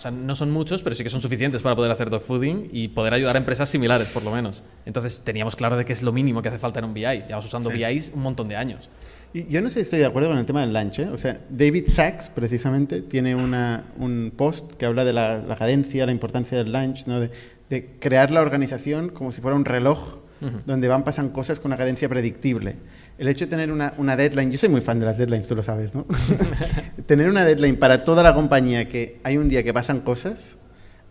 o 0.00 0.02
sea, 0.02 0.10
no 0.10 0.34
son 0.34 0.50
muchos, 0.50 0.82
pero 0.82 0.96
sí 0.96 1.04
que 1.04 1.10
son 1.10 1.20
suficientes 1.20 1.60
para 1.60 1.76
poder 1.76 1.90
hacer 1.90 2.08
dogfooding 2.08 2.70
y 2.72 2.88
poder 2.88 3.12
ayudar 3.12 3.36
a 3.36 3.38
empresas 3.38 3.68
similares, 3.68 4.08
por 4.08 4.22
lo 4.22 4.30
menos. 4.30 4.62
Entonces 4.86 5.20
teníamos 5.22 5.56
claro 5.56 5.76
de 5.76 5.84
que 5.84 5.92
es 5.92 6.02
lo 6.02 6.10
mínimo 6.10 6.40
que 6.40 6.48
hace 6.48 6.58
falta 6.58 6.78
en 6.78 6.86
un 6.86 6.94
BI. 6.94 7.02
Llevamos 7.02 7.44
usando 7.44 7.68
BIs 7.68 8.12
un 8.14 8.22
montón 8.22 8.48
de 8.48 8.56
años. 8.56 8.88
Y 9.34 9.46
Yo 9.48 9.60
no 9.60 9.68
sé 9.68 9.74
si 9.74 9.80
estoy 9.82 9.98
de 9.98 10.06
acuerdo 10.06 10.30
con 10.30 10.38
el 10.38 10.46
tema 10.46 10.62
del 10.62 10.72
lunch. 10.72 11.00
¿eh? 11.00 11.08
O 11.12 11.18
sea, 11.18 11.38
David 11.50 11.88
Sachs, 11.88 12.30
precisamente, 12.30 13.02
tiene 13.02 13.34
una, 13.34 13.84
un 13.98 14.32
post 14.34 14.72
que 14.76 14.86
habla 14.86 15.04
de 15.04 15.12
la, 15.12 15.36
la 15.36 15.56
cadencia, 15.56 16.06
la 16.06 16.12
importancia 16.12 16.56
del 16.56 16.72
lunch, 16.72 17.06
¿no? 17.06 17.20
de, 17.20 17.30
de 17.68 17.98
crear 17.98 18.30
la 18.30 18.40
organización 18.40 19.10
como 19.10 19.32
si 19.32 19.42
fuera 19.42 19.54
un 19.54 19.66
reloj 19.66 20.20
donde 20.64 20.88
van, 20.88 21.04
pasan 21.04 21.28
cosas 21.30 21.60
con 21.60 21.70
una 21.70 21.76
cadencia 21.76 22.08
predictible. 22.08 22.76
El 23.18 23.28
hecho 23.28 23.44
de 23.44 23.50
tener 23.50 23.70
una, 23.70 23.92
una 23.98 24.16
deadline, 24.16 24.50
yo 24.50 24.58
soy 24.58 24.68
muy 24.70 24.80
fan 24.80 24.98
de 24.98 25.06
las 25.06 25.18
deadlines, 25.18 25.46
tú 25.46 25.54
lo 25.54 25.62
sabes, 25.62 25.94
¿no? 25.94 26.06
tener 27.06 27.28
una 27.28 27.44
deadline 27.44 27.76
para 27.76 28.04
toda 28.04 28.22
la 28.22 28.34
compañía 28.34 28.88
que 28.88 29.20
hay 29.24 29.36
un 29.36 29.48
día 29.48 29.62
que 29.62 29.74
pasan 29.74 30.00
cosas, 30.00 30.58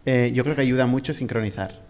eh, 0.06 0.32
yo 0.34 0.44
creo 0.44 0.56
que 0.56 0.62
ayuda 0.62 0.86
mucho 0.88 1.12
a 1.12 1.16
sincronizar. 1.16 1.88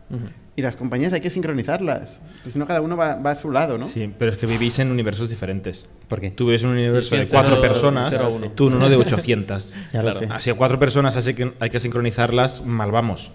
Y 0.56 0.64
las 0.64 0.76
compañías 0.76 1.14
hay 1.14 1.22
que 1.22 1.30
sincronizarlas, 1.30 2.20
pues 2.42 2.54
si 2.54 2.60
no 2.60 2.66
cada 2.66 2.82
uno 2.82 2.98
va, 2.98 3.16
va 3.18 3.30
a 3.32 3.36
su 3.36 3.52
lado, 3.52 3.78
¿no? 3.78 3.86
Sí, 3.86 4.12
pero 4.18 4.32
es 4.32 4.38
que 4.38 4.48
vivís 4.48 4.80
en 4.80 4.90
universos 4.92 5.30
diferentes. 5.30 5.86
¿Por 6.08 6.20
qué? 6.20 6.32
Tú 6.32 6.48
vives 6.48 6.64
en 6.64 6.70
un 6.70 6.78
universo 6.78 7.12
Sí, 7.16 7.22
de 7.22 7.28
cuatro 7.28 7.58
cero- 7.58 7.62
personas, 7.62 8.08
cero 8.10 8.32
uno. 8.36 8.50
tú 8.50 8.70
en 8.70 8.74
uno 8.74 8.90
de 8.90 8.96
800. 8.98 9.76
Ya 9.94 10.02
lo 10.02 10.10
Claro. 10.10 10.18
sé. 10.28 10.34
Así 10.34 10.50
a 10.50 10.56
cuatro 10.56 10.80
personas 10.80 11.16
así 11.16 11.36
que 11.36 11.54
hay 11.60 11.70
que 11.70 11.80
sincronizarlas, 11.80 12.66
mal 12.66 12.90
vamos. 12.92 13.32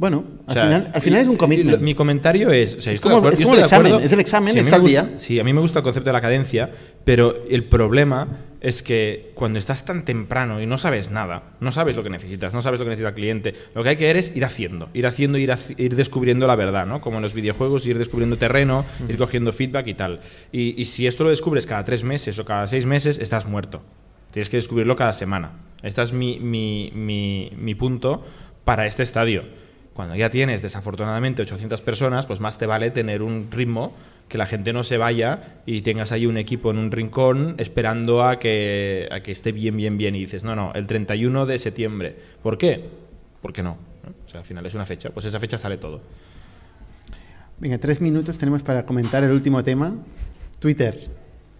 Bueno, 0.00 0.24
al, 0.46 0.50
O 0.50 0.52
sea, 0.54 0.64
final, 0.64 0.90
al 0.94 1.02
final 1.02 1.20
es 1.20 1.28
un 1.28 1.36
commitment. 1.36 1.82
Mi 1.82 1.94
comentario 1.94 2.50
es. 2.50 2.76
o 2.76 2.80
sea, 2.80 2.90
Es 2.94 3.00
como- 3.02 3.18
acuerdo- 3.18 3.34
es 3.34 3.40
el 3.40 3.44
de 3.44 3.50
acuerdo- 3.52 3.64
examen, 3.64 4.02
es 4.02 4.12
el 4.12 4.20
examen, 4.20 4.56
está 4.58 4.76
al 4.76 4.84
día. 4.84 5.10
Sí, 5.16 5.38
a 5.38 5.44
mí 5.44 5.52
me 5.52 5.60
gusta 5.60 5.80
el 5.80 5.82
concepto 5.82 6.08
de 6.08 6.14
la 6.14 6.22
cadencia, 6.22 6.70
pero 7.04 7.36
el 7.50 7.64
problema 7.64 8.38
es 8.62 8.82
que 8.82 9.30
cuando 9.34 9.58
estás 9.58 9.84
tan 9.84 10.06
temprano 10.06 10.58
y 10.62 10.64
no 10.66 10.78
sabes 10.78 11.10
nada, 11.10 11.52
no 11.60 11.70
sabes 11.70 11.96
lo 11.96 12.02
que 12.02 12.08
necesitas, 12.08 12.54
no 12.54 12.62
sabes 12.62 12.80
lo 12.80 12.86
que 12.86 12.90
necesita 12.92 13.10
el 13.10 13.14
cliente, 13.14 13.54
lo 13.74 13.82
que 13.82 13.90
hay 13.90 13.96
que 13.96 14.06
hacer 14.06 14.16
es 14.16 14.34
ir 14.34 14.44
haciendo, 14.46 14.88
ir 14.94 15.06
haciendo, 15.06 15.36
ir, 15.36 15.50
haci- 15.50 15.74
ir 15.78 15.94
descubriendo 15.96 16.46
la 16.46 16.56
verdad, 16.56 16.86
¿no? 16.86 17.02
Como 17.02 17.16
en 17.18 17.22
los 17.22 17.34
videojuegos, 17.34 17.84
ir 17.84 17.98
descubriendo 17.98 18.38
terreno, 18.38 18.86
ir 19.06 19.18
cogiendo 19.18 19.52
feedback 19.52 19.86
y 19.86 19.94
tal. 19.94 20.20
Y, 20.50 20.80
y 20.80 20.86
si 20.86 21.06
esto 21.06 21.24
lo 21.24 21.30
descubres 21.30 21.66
cada 21.66 21.84
tres 21.84 22.04
meses 22.04 22.38
o 22.38 22.44
cada 22.46 22.66
seis 22.66 22.86
meses, 22.86 23.18
estás 23.18 23.44
muerto. 23.46 23.82
Tienes 24.30 24.48
que 24.48 24.56
descubrirlo 24.56 24.96
cada 24.96 25.12
semana. 25.12 25.52
Este 25.82 26.02
es 26.02 26.12
mi, 26.14 26.40
mi, 26.40 26.90
mi, 26.94 27.52
mi 27.58 27.74
punto 27.74 28.22
para 28.64 28.86
este 28.86 29.02
estadio. 29.02 29.42
Cuando 30.00 30.16
ya 30.16 30.30
tienes, 30.30 30.62
desafortunadamente, 30.62 31.42
800 31.42 31.82
personas, 31.82 32.24
pues 32.24 32.40
más 32.40 32.56
te 32.56 32.64
vale 32.64 32.90
tener 32.90 33.20
un 33.20 33.48
ritmo 33.50 33.92
que 34.28 34.38
la 34.38 34.46
gente 34.46 34.72
no 34.72 34.82
se 34.82 34.96
vaya 34.96 35.60
y 35.66 35.82
tengas 35.82 36.10
ahí 36.10 36.24
un 36.24 36.38
equipo 36.38 36.70
en 36.70 36.78
un 36.78 36.90
rincón 36.90 37.54
esperando 37.58 38.24
a 38.24 38.38
que, 38.38 39.10
a 39.12 39.20
que 39.20 39.30
esté 39.30 39.52
bien, 39.52 39.76
bien, 39.76 39.98
bien. 39.98 40.16
Y 40.16 40.20
dices, 40.20 40.42
no, 40.42 40.56
no, 40.56 40.72
el 40.74 40.86
31 40.86 41.44
de 41.44 41.58
septiembre. 41.58 42.16
¿Por 42.42 42.56
qué? 42.56 42.82
Porque 43.42 43.62
no. 43.62 43.76
¿no? 44.02 44.14
O 44.26 44.30
sea, 44.30 44.40
al 44.40 44.46
final 44.46 44.64
es 44.64 44.74
una 44.74 44.86
fecha. 44.86 45.10
Pues 45.10 45.26
esa 45.26 45.38
fecha 45.38 45.58
sale 45.58 45.76
todo. 45.76 46.00
Venga, 47.58 47.76
tres 47.76 48.00
minutos 48.00 48.38
tenemos 48.38 48.62
para 48.62 48.86
comentar 48.86 49.22
el 49.22 49.32
último 49.32 49.62
tema. 49.62 49.92
Twitter. 50.60 50.98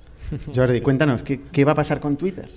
Jordi, 0.55 0.81
cuéntanos, 0.81 1.23
¿qué, 1.23 1.43
qué 1.53 1.67
va 1.67 1.73
a 1.73 1.75
pasar 1.75 2.01
con 2.01 2.17
Twitter? 2.17 2.49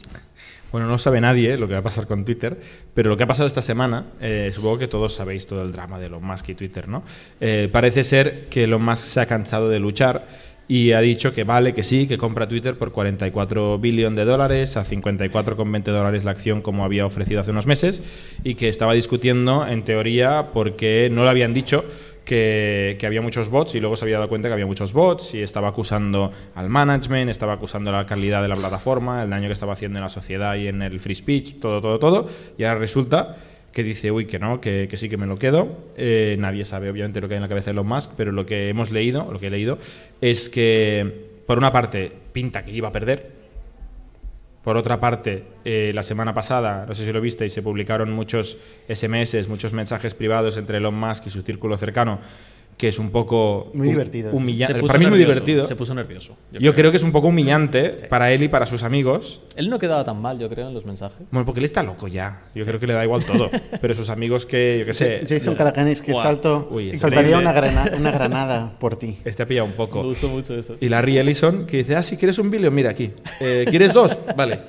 Bueno, 0.74 0.88
no 0.88 0.98
sabe 0.98 1.22
nadie 1.22 1.56
lo 1.56 1.68
que 1.68 1.74
va 1.74 1.82
a 1.82 1.84
pasar 1.84 2.08
con 2.08 2.26
Twitter, 2.26 2.60
pero 2.96 3.12
lo 3.12 3.16
que 3.16 3.22
ha 3.22 3.28
pasado 3.28 3.46
esta 3.46 3.62
semana, 3.62 4.08
eh, 4.20 4.52
supongo 4.56 4.80
que 4.80 4.88
todos 4.88 5.14
sabéis 5.14 5.46
todo 5.46 5.62
el 5.62 5.72
drama 5.72 6.00
de 6.00 6.08
Elon 6.08 6.26
Musk 6.26 6.50
y 6.50 6.56
Twitter, 6.56 6.90
¿no? 6.90 7.04
Eh, 7.40 7.70
parece 7.72 8.04
ser 8.04 8.50
que 8.50 8.64
Elon 8.64 8.84
Musk 8.84 9.06
se 9.06 9.22
ha 9.22 9.28
cansado 9.28 9.70
de 9.70 9.80
luchar 9.80 10.26
y 10.68 10.94
ha 10.94 11.02
dicho 11.02 11.32
que 11.32 11.44
vale, 11.44 11.76
que 11.76 11.84
sí, 11.84 12.08
que 12.08 12.18
compra 12.18 12.48
Twitter 12.48 12.76
por 12.76 12.92
44 12.92 13.78
billones 13.78 14.18
de 14.18 14.26
dólares, 14.26 14.76
a 14.76 14.84
54,20 14.84 15.84
dólares 15.92 16.24
la 16.26 16.32
acción 16.32 16.64
como 16.64 16.84
había 16.84 17.06
ofrecido 17.06 17.42
hace 17.42 17.52
unos 17.52 17.68
meses, 17.68 18.02
y 18.44 18.56
que 18.56 18.68
estaba 18.68 18.96
discutiendo, 18.96 19.68
en 19.68 19.84
teoría, 19.84 20.48
porque 20.56 21.08
no 21.12 21.24
le 21.24 21.30
habían 21.30 21.54
dicho 21.54 21.86
que, 22.26 22.98
había 23.06 23.22
muchos 23.22 23.50
bots 23.50 23.76
y 23.76 23.80
luego 23.80 23.96
se 23.98 24.06
había 24.06 24.18
dado 24.18 24.30
cuenta 24.30 24.48
que 24.48 24.54
había 24.54 24.66
muchos 24.66 24.94
bots 24.94 25.34
y 25.34 25.42
estaba 25.42 25.70
acusando 25.70 26.32
al 26.56 26.70
management, 26.70 27.30
estaba 27.30 27.54
acusando 27.54 27.92
la 27.92 28.06
calidad 28.06 28.42
de 28.42 28.48
la 28.48 28.56
plataforma, 28.56 29.24
el 29.24 29.30
daño 29.30 29.48
que 29.48 29.54
estaba 29.54 29.74
haciendo 29.74 30.00
en 30.00 30.04
la 30.04 30.10
sociedad 30.10 30.56
y 30.56 30.68
en 30.68 30.82
el 30.82 31.00
free 31.00 31.16
speech, 31.16 31.60
todo, 31.60 31.82
todo, 31.82 32.00
todo. 32.00 32.30
Y 32.58 32.64
ahora 32.64 32.80
resulta 32.80 33.38
que 33.72 33.84
dice, 33.84 34.12
uy, 34.12 34.28
que 34.28 34.40
no, 34.40 34.62
que, 34.62 34.88
que 34.90 34.98
sí 34.98 35.10
que 35.10 35.18
me 35.18 35.26
lo 35.26 35.38
quedo. 35.38 35.68
Eh, 35.98 36.36
nadie 36.40 36.64
sabe 36.64 36.90
obviamente 36.90 37.20
lo 37.20 37.28
que 37.28 37.34
hay 37.34 37.38
en 37.38 37.44
la 37.44 37.50
cabeza 37.50 37.66
de 37.66 37.72
Elon 37.72 37.88
Musk, 37.88 38.12
pero 38.16 38.32
lo 38.32 38.46
que 38.46 38.70
hemos 38.70 38.92
leído, 38.92 39.28
lo 39.32 39.40
que 39.40 39.48
he 39.48 39.52
leído, 39.52 39.80
es 40.22 40.48
que 40.48 41.32
por 41.46 41.58
una 41.58 41.72
parte 41.72 42.12
pinta 42.32 42.64
que 42.64 42.72
iba 42.72 42.90
a 42.90 42.92
perder, 42.92 43.43
por 44.64 44.78
otra 44.78 45.00
parte, 45.00 45.44
eh, 45.66 45.92
la 45.94 46.04
semana 46.04 46.34
pasada, 46.34 46.86
no 46.88 46.96
sé 46.96 47.04
si 47.06 47.12
lo 47.12 47.20
visteis, 47.20 47.52
se 47.52 47.62
publicaron 47.62 48.12
muchos 48.14 48.58
SMS, 48.88 49.48
muchos 49.50 49.74
mensajes 49.74 50.14
privados 50.14 50.56
entre 50.56 50.78
Elon 50.78 50.96
Musk 50.96 51.28
y 51.28 51.30
su 51.30 51.42
círculo 51.42 51.76
cercano, 51.76 52.20
que 52.78 52.88
es 52.90 53.00
un 53.00 53.12
poco 53.12 53.72
Muy 53.74 53.88
divertidos. 53.90 54.34
humillante. 54.34 54.82
Para 54.82 54.98
mí 55.00 55.06
es 55.06 55.10
muy 55.12 55.20
divertido. 55.20 55.66
Se 55.68 55.76
puso 55.76 55.94
nervioso. 55.94 56.36
Yo 56.52 56.74
creo 56.74 56.92
que 56.92 56.98
es 56.98 57.04
un 57.04 57.12
poco 57.12 57.28
humillante 57.28 57.90
para 58.10 58.32
él 58.32 58.44
y 58.44 58.48
para 58.48 58.66
sus 58.66 58.84
amigos. 58.84 59.42
Él 59.56 59.70
no 59.70 59.80
quedaba 59.80 60.04
tan 60.04 60.22
mal, 60.22 60.40
yo 60.40 60.50
creo, 60.50 60.68
en 60.68 60.74
los 60.74 60.86
mensajes. 60.86 61.26
Bueno, 61.32 61.46
porque 61.46 61.60
él 61.60 61.66
está 61.66 61.84
loco 61.84 62.08
ya. 62.08 62.42
Yo 62.56 62.66
creo 62.66 62.80
que 62.80 62.88
le 62.88 62.94
da 62.94 63.04
igual 63.04 63.24
todo. 63.24 63.50
Pero 63.82 63.94
sus 63.94 64.10
amigos 64.10 64.46
que, 64.46 64.78
yo 64.80 64.86
qué 64.86 64.94
sé, 64.94 65.26
Jason 65.28 65.56
Caracanis, 65.56 66.02
que 66.02 66.12
Guau. 66.12 66.24
salto, 66.24 66.68
Uy, 66.72 66.98
saltaría 66.98 67.38
una, 67.38 67.52
grana- 67.54 67.92
una 67.98 68.12
granada 68.12 68.76
por 68.80 68.96
ti. 68.98 69.18
este 69.24 69.44
ha 69.44 69.46
pillado 69.48 69.68
un 69.68 69.74
poco. 69.74 70.02
Me 70.02 70.10
gustó 70.10 70.28
mucho 70.30 70.58
eso. 70.58 70.76
Y 70.82 70.90
Larry 70.90 71.20
Ellison, 71.20 71.66
que 71.66 71.78
dice, 71.78 71.96
ah, 71.96 72.04
si 72.04 72.18
quieres 72.18 72.38
un 72.40 72.50
billón, 72.52 72.74
mira 72.74 72.90
aquí. 72.90 73.12
Eh, 73.40 73.66
¿Quieres 73.70 73.94
dos? 73.94 74.18
Vale. 74.36 74.60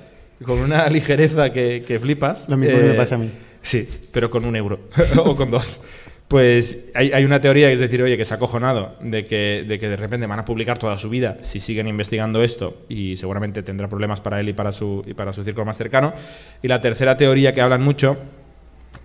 Con 0.44 0.58
una 0.58 0.86
ligereza 0.88 1.52
que, 1.52 1.84
que 1.86 1.98
flipas. 1.98 2.48
Lo 2.48 2.56
mismo 2.56 2.76
que 2.76 2.84
me 2.84 2.94
pasa 2.94 3.14
a 3.14 3.18
mí. 3.18 3.30
Sí, 3.62 3.88
pero 4.12 4.28
con 4.28 4.44
un 4.44 4.54
euro. 4.56 4.80
o 5.24 5.34
con 5.34 5.50
dos. 5.50 5.80
Pues 6.28 6.86
hay, 6.94 7.24
una 7.24 7.40
teoría 7.40 7.68
que 7.68 7.74
es 7.74 7.78
decir, 7.78 8.02
oye, 8.02 8.16
que 8.16 8.24
se 8.24 8.32
ha 8.32 8.38
acojonado 8.38 8.96
de 9.00 9.26
que, 9.26 9.64
de 9.68 9.78
que 9.78 9.88
de 9.88 9.96
repente 9.96 10.26
van 10.26 10.38
a 10.38 10.44
publicar 10.44 10.78
toda 10.78 10.96
su 10.98 11.10
vida 11.10 11.36
si 11.42 11.60
siguen 11.60 11.86
investigando 11.86 12.42
esto 12.42 12.78
y 12.88 13.16
seguramente 13.16 13.62
tendrá 13.62 13.88
problemas 13.88 14.20
para 14.20 14.40
él 14.40 14.48
y 14.48 14.54
para 14.54 14.72
su, 14.72 15.04
y 15.06 15.12
para 15.12 15.32
su 15.32 15.44
círculo 15.44 15.66
más 15.66 15.76
cercano. 15.76 16.14
Y 16.62 16.68
la 16.68 16.80
tercera 16.80 17.16
teoría 17.16 17.52
que 17.52 17.60
hablan 17.60 17.82
mucho 17.82 18.16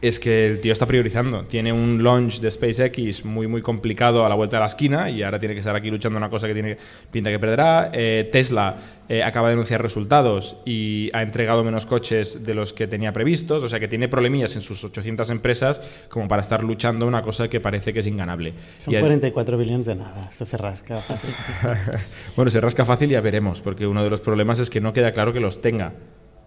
es 0.02 0.20
que 0.20 0.48
el 0.48 0.62
tío 0.62 0.72
está 0.72 0.86
priorizando. 0.86 1.44
Tiene 1.44 1.74
un 1.74 2.04
launch 2.04 2.40
de 2.40 2.50
SpaceX 2.50 3.26
muy, 3.26 3.48
muy 3.48 3.62
complicado 3.62 4.26
a 4.26 4.30
la 4.30 4.36
vuelta 4.36 4.56
de 4.58 4.62
la 4.62 4.68
esquina 4.68 5.10
y 5.10 5.24
ahora 5.24 5.40
tiene 5.40 5.54
que 5.56 5.60
estar 5.60 5.76
aquí 5.76 5.90
luchando 5.92 6.18
una 6.18 6.30
cosa 6.30 6.48
que 6.48 6.54
tiene 6.54 6.78
pinta 7.12 7.30
que 7.30 7.38
perderá. 7.38 7.92
Eh, 7.94 8.30
Tesla 8.32 8.78
eh, 9.10 9.24
acaba 9.24 9.50
de 9.50 9.54
anunciar 9.56 9.82
resultados 9.82 10.56
y 10.66 11.10
ha 11.14 11.22
entregado 11.22 11.64
menos 11.66 11.86
coches 11.86 12.46
de 12.46 12.54
los 12.54 12.72
que 12.72 12.88
tenía 12.88 13.12
previstos. 13.12 13.62
O 13.62 13.68
sea 13.68 13.80
que 13.80 13.90
tiene 13.90 14.08
problemillas 14.08 14.56
en 14.56 14.62
sus 14.62 14.82
800 14.86 15.30
empresas 15.32 15.82
como 16.08 16.30
para 16.30 16.42
estar 16.42 16.64
luchando 16.64 17.06
una 17.06 17.22
cosa 17.22 17.50
que 17.50 17.60
parece 17.60 17.92
que 17.92 18.00
es 18.00 18.08
inganable. 18.08 18.54
Son 18.78 18.94
Y 18.94 18.98
a- 18.98 19.02
44 19.02 19.58
billones 19.58 19.86
de 19.86 19.96
nada. 19.96 20.30
Esto 20.32 20.46
se 20.46 20.56
rasca. 20.56 20.98
fácil. 21.00 21.34
bueno, 22.38 22.50
se 22.52 22.62
rasca 22.62 22.86
fácil, 22.86 23.10
ya 23.10 23.20
veremos, 23.20 23.62
porque 23.62 23.86
uno 23.86 24.02
de 24.04 24.10
los 24.10 24.22
problemas 24.22 24.60
es 24.60 24.70
que 24.70 24.80
no 24.80 24.94
queda 24.94 25.12
claro 25.12 25.34
que 25.34 25.42
los 25.42 25.62
tenga. 25.62 25.92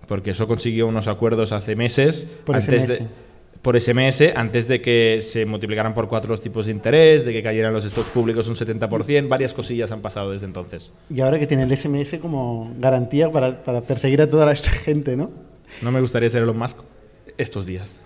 Porque 0.08 0.30
eso 0.30 0.48
consiguió 0.48 0.86
unos 0.86 1.06
acuerdos 1.06 1.52
hace 1.52 1.76
meses. 1.76 2.26
Por 2.44 2.56
antes. 2.56 2.88
De, 2.88 3.06
por 3.62 3.80
SMS, 3.80 4.22
antes 4.34 4.66
de 4.66 4.80
que 4.82 5.20
se 5.22 5.46
multiplicaran 5.46 5.94
por 5.94 6.08
cuatro 6.08 6.30
los 6.32 6.40
tipos 6.40 6.66
de 6.66 6.72
interés, 6.72 7.24
de 7.24 7.32
que 7.32 7.42
cayeran 7.44 7.72
los 7.72 7.84
stocks 7.84 8.10
públicos 8.10 8.48
un 8.48 8.56
70%, 8.56 9.28
varias 9.28 9.54
cosillas 9.54 9.92
han 9.92 10.00
pasado 10.00 10.32
desde 10.32 10.46
entonces. 10.46 10.90
Y 11.08 11.20
ahora 11.20 11.38
que 11.38 11.46
tiene 11.46 11.62
el 11.62 11.76
SMS 11.76 12.18
como 12.20 12.74
garantía 12.78 13.30
para, 13.30 13.62
para 13.62 13.80
perseguir 13.80 14.20
a 14.22 14.28
toda 14.28 14.52
esta 14.52 14.68
gente, 14.70 15.16
¿no? 15.16 15.30
No 15.80 15.92
me 15.92 16.00
gustaría 16.00 16.28
ser 16.28 16.42
Elon 16.42 16.58
Musk 16.58 16.78
estos 17.38 17.64
días. 17.64 18.00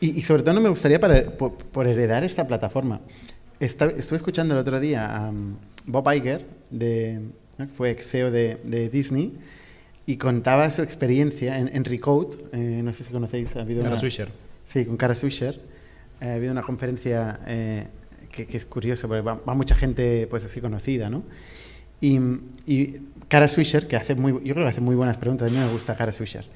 Y, 0.00 0.18
y 0.18 0.22
sobre 0.22 0.42
todo 0.42 0.54
no 0.54 0.60
me 0.62 0.70
gustaría 0.70 0.98
para- 0.98 1.24
por, 1.30 1.52
por 1.56 1.86
heredar 1.86 2.24
esta 2.24 2.46
plataforma. 2.46 3.00
Esta- 3.60 3.86
estuve 3.86 4.16
escuchando 4.16 4.54
el 4.54 4.60
otro 4.60 4.80
día 4.80 5.14
a 5.14 5.28
um, 5.30 5.56
Bob 5.86 6.10
Iger, 6.12 6.44
de, 6.70 7.20
¿no? 7.58 7.66
que 7.68 7.72
fue 7.74 7.90
ex 7.90 8.06
CEO 8.08 8.30
de, 8.30 8.56
de 8.64 8.88
Disney, 8.88 9.34
y 10.06 10.16
contaba 10.16 10.68
su 10.70 10.82
experiencia 10.82 11.58
en, 11.58 11.70
en 11.74 11.84
Recode, 11.84 12.36
eh, 12.52 12.80
no 12.82 12.92
sé 12.94 13.04
si 13.04 13.12
conocéis, 13.12 13.54
ha 13.56 13.60
habido 13.60 13.82
Cara 13.82 13.92
una- 13.92 14.00
Swisher. 14.00 14.28
Sí, 14.74 14.84
con 14.84 14.96
Cara 14.96 15.14
Swisher. 15.14 15.60
Eh, 16.20 16.30
ha 16.30 16.34
habido 16.34 16.50
una 16.50 16.62
conferencia 16.62 17.38
eh, 17.46 17.86
que, 18.28 18.56
es 18.56 18.66
curiosa, 18.66 19.06
porque 19.06 19.22
va, 19.22 19.54
mucha 19.54 19.76
gente 19.76 20.26
pues 20.28 20.44
así 20.44 20.60
conocida, 20.60 21.08
¿no? 21.08 21.22
Y, 22.00 22.18
y 22.66 22.96
Cara 23.28 23.46
Swisher, 23.46 23.86
que 23.86 23.94
hace 23.94 24.16
muy, 24.16 24.32
yo 24.32 24.52
creo 24.52 24.66
que 24.66 24.70
hace 24.70 24.80
muy 24.80 24.96
buenas 24.96 25.16
preguntas, 25.16 25.46
a 25.46 25.50
mí 25.52 25.56
me 25.56 25.70
gusta 25.70 25.94
Cara 25.94 26.10
Swisher, 26.10 26.46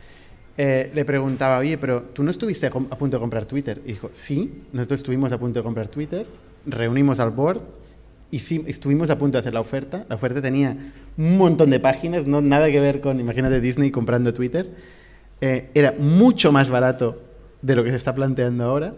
eh, 0.57 0.91
le 0.93 1.05
preguntaba, 1.05 1.59
oye, 1.59 1.79
pero 1.79 2.03
tú 2.13 2.25
no 2.25 2.33
estuviste 2.33 2.67
a 2.67 2.71
punto 2.71 3.17
de 3.17 3.21
comprar 3.21 3.45
Twitter. 3.45 3.81
Y 3.85 3.91
dijo, 3.91 4.11
sí, 4.13 4.63
nosotros 4.73 4.99
estuvimos 4.99 5.31
a 5.31 5.39
punto 5.39 5.61
de 5.61 5.63
comprar 5.63 5.87
Twitter, 5.87 6.27
reunimos 6.67 7.21
al 7.21 7.31
board, 7.31 7.63
y 8.33 8.41
sí, 8.41 8.65
estuvimos 8.67 9.11
a 9.11 9.19
punto 9.19 9.39
de 9.39 9.43
hacer 9.43 9.55
la 9.55 9.61
oferta. 9.61 10.07
La 10.09 10.17
oferta 10.17 10.43
tenía 10.43 10.77
un 11.17 11.39
montón 11.39 11.71
de 11.71 11.79
páginas, 11.79 12.27
no 12.27 12.41
nada 12.41 12.69
que 12.69 12.81
ver 12.81 13.01
con, 13.01 13.21
imagínate, 13.21 13.61
Disney 13.61 13.93
comprando 13.93 14.35
Twitter. 14.35 14.69
Eh, 15.41 15.71
era 15.73 15.95
mucho 15.97 16.51
más 16.51 16.69
barato 16.69 17.28
de 17.63 17.77
lo 17.77 17.85
que 17.85 17.91
se 17.91 17.97
está 17.97 18.15
planteando 18.15 18.65
ahora. 18.65 18.95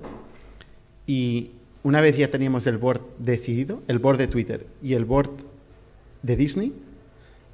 Y 1.07 1.53
una 1.83 2.01
vez 2.01 2.17
ya 2.17 2.31
teníamos 2.31 2.67
el 2.67 2.79
board 2.79 3.03
decidido, 3.19 3.83
el 3.89 3.99
board 3.99 4.19
de 4.19 4.29
Twitter 4.29 4.67
y 4.83 4.95
el 4.95 5.05
board 5.05 5.31
de 6.23 6.37
Disney, 6.37 6.73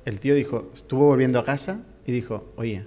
el 0.05 0.21
tío 0.21 0.35
dijo, 0.35 0.71
estuvo 0.73 1.07
volviendo 1.07 1.38
a 1.38 1.45
casa 1.45 1.81
y 2.07 2.12
dijo, 2.12 2.53
oye, 2.57 2.85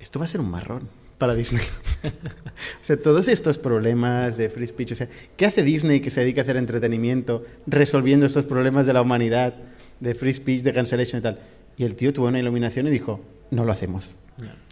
esto 0.00 0.18
va 0.18 0.24
a 0.24 0.28
ser 0.28 0.40
un 0.40 0.50
marrón 0.50 0.88
para 1.18 1.34
Disney. 1.34 1.62
o 2.04 2.84
sea, 2.84 3.00
todos 3.00 3.28
estos 3.28 3.58
problemas 3.58 4.36
de 4.36 4.50
free 4.50 4.66
speech, 4.66 4.92
o 4.92 4.94
sea, 4.94 5.08
¿qué 5.36 5.46
hace 5.46 5.62
Disney 5.62 6.00
que 6.00 6.10
se 6.10 6.20
dedica 6.20 6.40
a 6.40 6.44
hacer 6.44 6.56
entretenimiento 6.56 7.44
resolviendo 7.66 8.26
estos 8.26 8.44
problemas 8.44 8.86
de 8.86 8.92
la 8.92 9.02
humanidad, 9.02 9.54
de 10.00 10.14
free 10.14 10.34
speech, 10.34 10.62
de 10.62 10.72
cancellation 10.72 11.20
y 11.20 11.22
tal? 11.22 11.38
Y 11.76 11.84
el 11.84 11.94
tío 11.96 12.12
tuvo 12.12 12.28
una 12.28 12.38
iluminación 12.38 12.86
y 12.86 12.90
dijo, 12.90 13.20
no 13.50 13.64
lo 13.64 13.72
hacemos. 13.72 14.16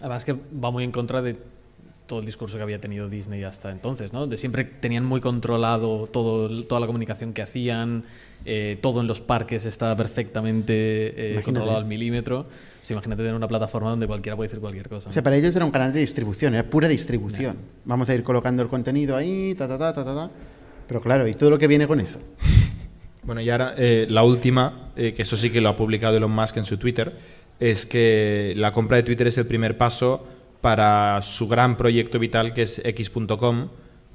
Además 0.01 0.25
que 0.25 0.33
va 0.33 0.71
muy 0.71 0.85
en 0.85 0.93
contra 0.93 1.23
de 1.23 1.37
todo 2.11 2.19
el 2.19 2.27
discurso 2.27 2.57
que 2.57 2.65
había 2.65 2.81
tenido 2.81 3.07
Disney 3.07 3.45
hasta 3.45 3.71
entonces, 3.71 4.13
¿no? 4.13 4.27
De 4.27 4.37
siempre 4.37 4.65
tenían 4.65 5.05
muy 5.05 5.21
controlado 5.21 6.09
todo, 6.09 6.65
toda 6.65 6.81
la 6.81 6.89
comunicación 6.89 7.33
que 7.33 7.41
hacían, 7.41 8.03
eh, 8.45 8.79
todo 8.83 9.01
en 9.01 9.07
los 9.07 9.21
parques 9.21 9.65
estaba 9.65 9.97
perfectamente 9.97 10.75
eh, 11.39 11.41
controlado 11.45 11.79
al 11.79 11.85
milímetro. 11.85 12.41
O 12.41 12.85
sea, 12.85 12.95
imagínate 12.95 13.23
tener 13.23 13.37
una 13.37 13.47
plataforma 13.47 13.91
donde 13.91 14.09
cualquiera 14.09 14.35
puede 14.35 14.49
decir 14.49 14.61
cualquier 14.61 14.89
cosa. 14.89 15.09
O 15.09 15.13
sea, 15.13 15.23
para 15.23 15.37
ellos 15.37 15.55
era 15.55 15.65
un 15.65 15.71
canal 15.71 15.93
de 15.93 16.01
distribución, 16.01 16.55
era 16.55 16.65
pura 16.65 16.89
distribución. 16.89 17.57
Vamos 17.85 18.09
a 18.09 18.15
ir 18.15 18.25
colocando 18.25 18.65
el 18.65 18.69
contenido 18.69 19.17
ahí, 19.17 19.55
ta, 19.55 19.69
ta, 19.69 19.79
ta, 19.79 19.93
ta, 19.93 20.05
ta, 20.05 20.13
ta. 20.13 20.31
Pero 20.89 21.01
claro, 21.01 21.29
¿y 21.29 21.35
todo 21.35 21.49
lo 21.49 21.59
que 21.61 21.69
viene 21.69 21.87
con 21.87 22.01
eso? 22.01 22.19
Bueno, 23.23 23.43
y 23.43 23.51
ahora 23.51 23.75
eh, 23.77 24.07
la 24.09 24.25
última, 24.25 24.93
eh, 24.97 25.13
que 25.13 25.23
eso 25.23 25.37
sí 25.37 25.51
que 25.51 25.61
lo 25.61 25.69
ha 25.69 25.77
publicado 25.77 26.17
Elon 26.17 26.31
Musk 26.31 26.57
en 26.57 26.65
su 26.65 26.79
Twitter, 26.79 27.13
es 27.61 27.85
que 27.85 28.55
la 28.57 28.73
compra 28.73 28.97
de 28.97 29.03
Twitter 29.03 29.27
es 29.27 29.37
el 29.37 29.47
primer 29.47 29.77
paso 29.77 30.27
para 30.61 31.21
su 31.23 31.49
gran 31.49 31.77
proyecto 31.77 32.19
vital 32.19 32.53
que 32.55 32.63
es 32.63 32.81
X.com, 32.85 33.69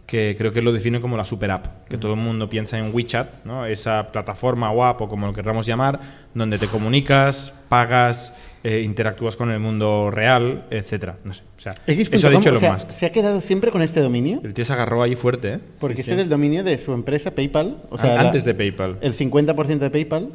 que 0.05 0.35
creo 0.37 0.51
que 0.51 0.61
lo 0.61 0.71
define 0.71 1.01
como 1.01 1.17
la 1.17 1.25
super 1.25 1.49
app, 1.49 1.87
que 1.89 1.97
todo 1.97 2.13
el 2.13 2.19
mundo 2.19 2.47
piensa 2.47 2.77
en 2.77 2.93
WeChat, 2.93 3.43
¿no? 3.43 3.65
esa 3.65 4.11
plataforma 4.11 4.71
o 4.71 4.83
app 4.83 5.01
o 5.01 5.09
como 5.09 5.25
lo 5.25 5.33
querramos 5.33 5.65
llamar, 5.65 5.99
donde 6.35 6.59
te 6.59 6.67
comunicas, 6.67 7.53
pagas, 7.69 8.31
eh, 8.63 8.81
interactúas 8.81 9.35
con 9.35 9.49
el 9.49 9.59
mundo 9.59 10.11
real, 10.11 10.65
etcétera. 10.69 11.17
No 11.23 11.33
sé, 11.33 11.41
o 11.57 11.61
sea, 11.61 11.73
X.com, 11.87 12.17
eso 12.17 12.27
ha 12.27 12.29
dicho 12.29 12.49
o 12.49 12.51
Elon 12.51 12.59
sea, 12.59 12.73
Musk. 12.73 12.91
se 12.91 13.05
ha 13.07 13.11
quedado 13.11 13.41
siempre 13.41 13.71
con 13.71 13.81
este 13.81 13.99
dominio, 14.01 14.41
El 14.43 14.53
tío 14.53 14.63
se 14.65 14.73
agarró 14.73 15.01
ahí 15.01 15.15
fuerte, 15.15 15.53
¿eh? 15.55 15.59
porque 15.79 15.95
Sí, 15.95 16.01
este 16.01 16.11
sí. 16.11 16.17
es 16.17 16.23
el 16.23 16.29
dominio 16.29 16.63
de 16.63 16.77
su 16.77 16.93
empresa 16.93 17.31
PayPal, 17.31 17.77
o 17.89 17.97
sea, 17.97 18.13
la- 18.13 18.21
antes 18.21 18.45
de 18.45 18.53
PayPal. 18.53 18.97
el 19.01 19.13
50% 19.15 19.79
de 19.79 19.89
PayPal. 19.89 20.29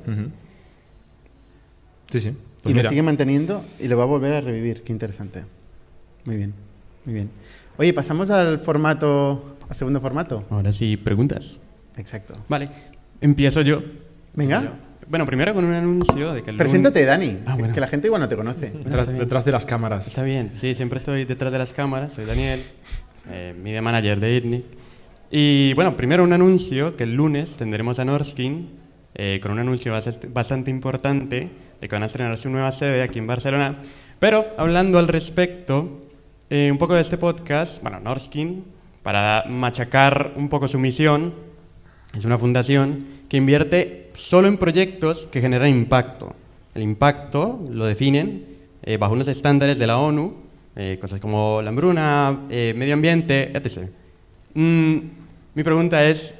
Sí, 2.10 2.20
sí. 2.20 2.30
Pues 2.62 2.66
y 2.66 2.68
lo 2.70 2.74
mira. 2.74 2.88
sigue 2.88 3.02
manteniendo 3.02 3.64
y 3.78 3.86
lo 3.88 3.96
va 3.96 4.02
a 4.02 4.06
volver 4.06 4.32
a 4.34 4.40
revivir. 4.40 4.82
Qué 4.82 4.92
interesante. 4.92 5.44
Muy 6.24 6.36
bien, 6.36 6.54
muy 7.04 7.14
bien. 7.14 7.30
Oye, 7.78 7.92
pasamos 7.94 8.30
al 8.30 8.58
formato, 8.60 9.56
al 9.68 9.76
segundo 9.76 10.00
formato. 10.00 10.44
Ahora 10.50 10.72
sí, 10.72 10.96
preguntas. 10.96 11.58
Exacto. 11.96 12.34
Vale, 12.48 12.68
empiezo 13.20 13.62
yo. 13.62 13.82
Venga, 14.34 14.74
Bueno, 15.08 15.26
primero 15.26 15.52
con 15.54 15.64
un 15.64 15.72
anuncio 15.74 16.32
de 16.34 16.42
que 16.44 16.50
el 16.50 16.56
preséntate, 16.56 17.04
Dani, 17.04 17.38
Ah, 17.44 17.54
que- 17.54 17.58
bueno. 17.58 17.74
que 17.74 17.80
la 17.80 17.88
gente 17.88 18.06
igual 18.06 18.20
no 18.20 18.28
te 18.28 18.36
conoce. 18.36 18.70
Detrás, 18.70 19.08
detrás 19.08 19.44
de 19.44 19.50
las 19.52 19.66
cámaras. 19.66 20.06
Está 20.06 20.22
bien, 20.22 20.52
sí, 20.54 20.74
siempre 20.76 21.00
estoy 21.00 21.24
detrás 21.24 21.50
de 21.50 21.58
las 21.58 21.72
cámaras. 21.72 22.12
Soy 22.12 22.26
Daniel, 22.26 22.62
eh, 23.28 23.52
media 23.60 23.82
manager 23.82 24.20
de 24.20 24.36
ITNIC. 24.36 24.64
Y 25.32 25.72
bueno, 25.74 25.96
primero 25.96 26.22
un 26.22 26.32
anuncio 26.32 26.96
que 26.96 27.02
el 27.04 27.14
lunes 27.14 27.56
tendremos 27.56 27.98
a 27.98 28.04
Norskin 28.04 28.68
eh, 29.16 29.40
con 29.42 29.50
un 29.50 29.58
anuncio 29.58 29.92
bastante, 29.92 30.28
bastante 30.28 30.70
importante 30.70 31.50
de 31.80 31.88
que 31.88 31.92
van 31.94 32.04
a 32.04 32.06
estrenar 32.06 32.36
su 32.38 32.48
nueva 32.48 32.70
sede 32.70 33.02
aquí 33.02 33.18
en 33.18 33.26
Barcelona. 33.26 33.78
Pero 34.20 34.46
hablando 34.58 35.00
al 35.00 35.08
respecto, 35.08 36.06
eh, 36.50 36.68
un 36.70 36.78
poco 36.78 36.94
de 36.94 37.00
este 37.00 37.16
podcast, 37.18 37.80
bueno, 37.82 38.00
Norskin, 38.00 38.64
para 39.02 39.44
machacar 39.48 40.32
un 40.36 40.48
poco 40.48 40.68
su 40.68 40.78
misión, 40.78 41.32
es 42.16 42.24
una 42.24 42.38
fundación 42.38 43.06
que 43.28 43.36
invierte 43.36 44.10
solo 44.14 44.48
en 44.48 44.56
proyectos 44.56 45.26
que 45.30 45.40
generan 45.40 45.68
impacto. 45.70 46.34
El 46.74 46.82
impacto 46.82 47.60
lo 47.70 47.86
definen 47.86 48.44
eh, 48.82 48.96
bajo 48.96 49.14
unos 49.14 49.28
estándares 49.28 49.78
de 49.78 49.86
la 49.86 49.98
ONU, 49.98 50.34
eh, 50.76 50.98
cosas 51.00 51.20
como 51.20 51.60
la 51.62 51.70
hambruna, 51.70 52.40
eh, 52.50 52.74
medio 52.76 52.94
ambiente, 52.94 53.52
etc. 53.56 53.88
Mm, 54.54 54.96
mi 55.54 55.62
pregunta 55.62 56.04
es, 56.08 56.34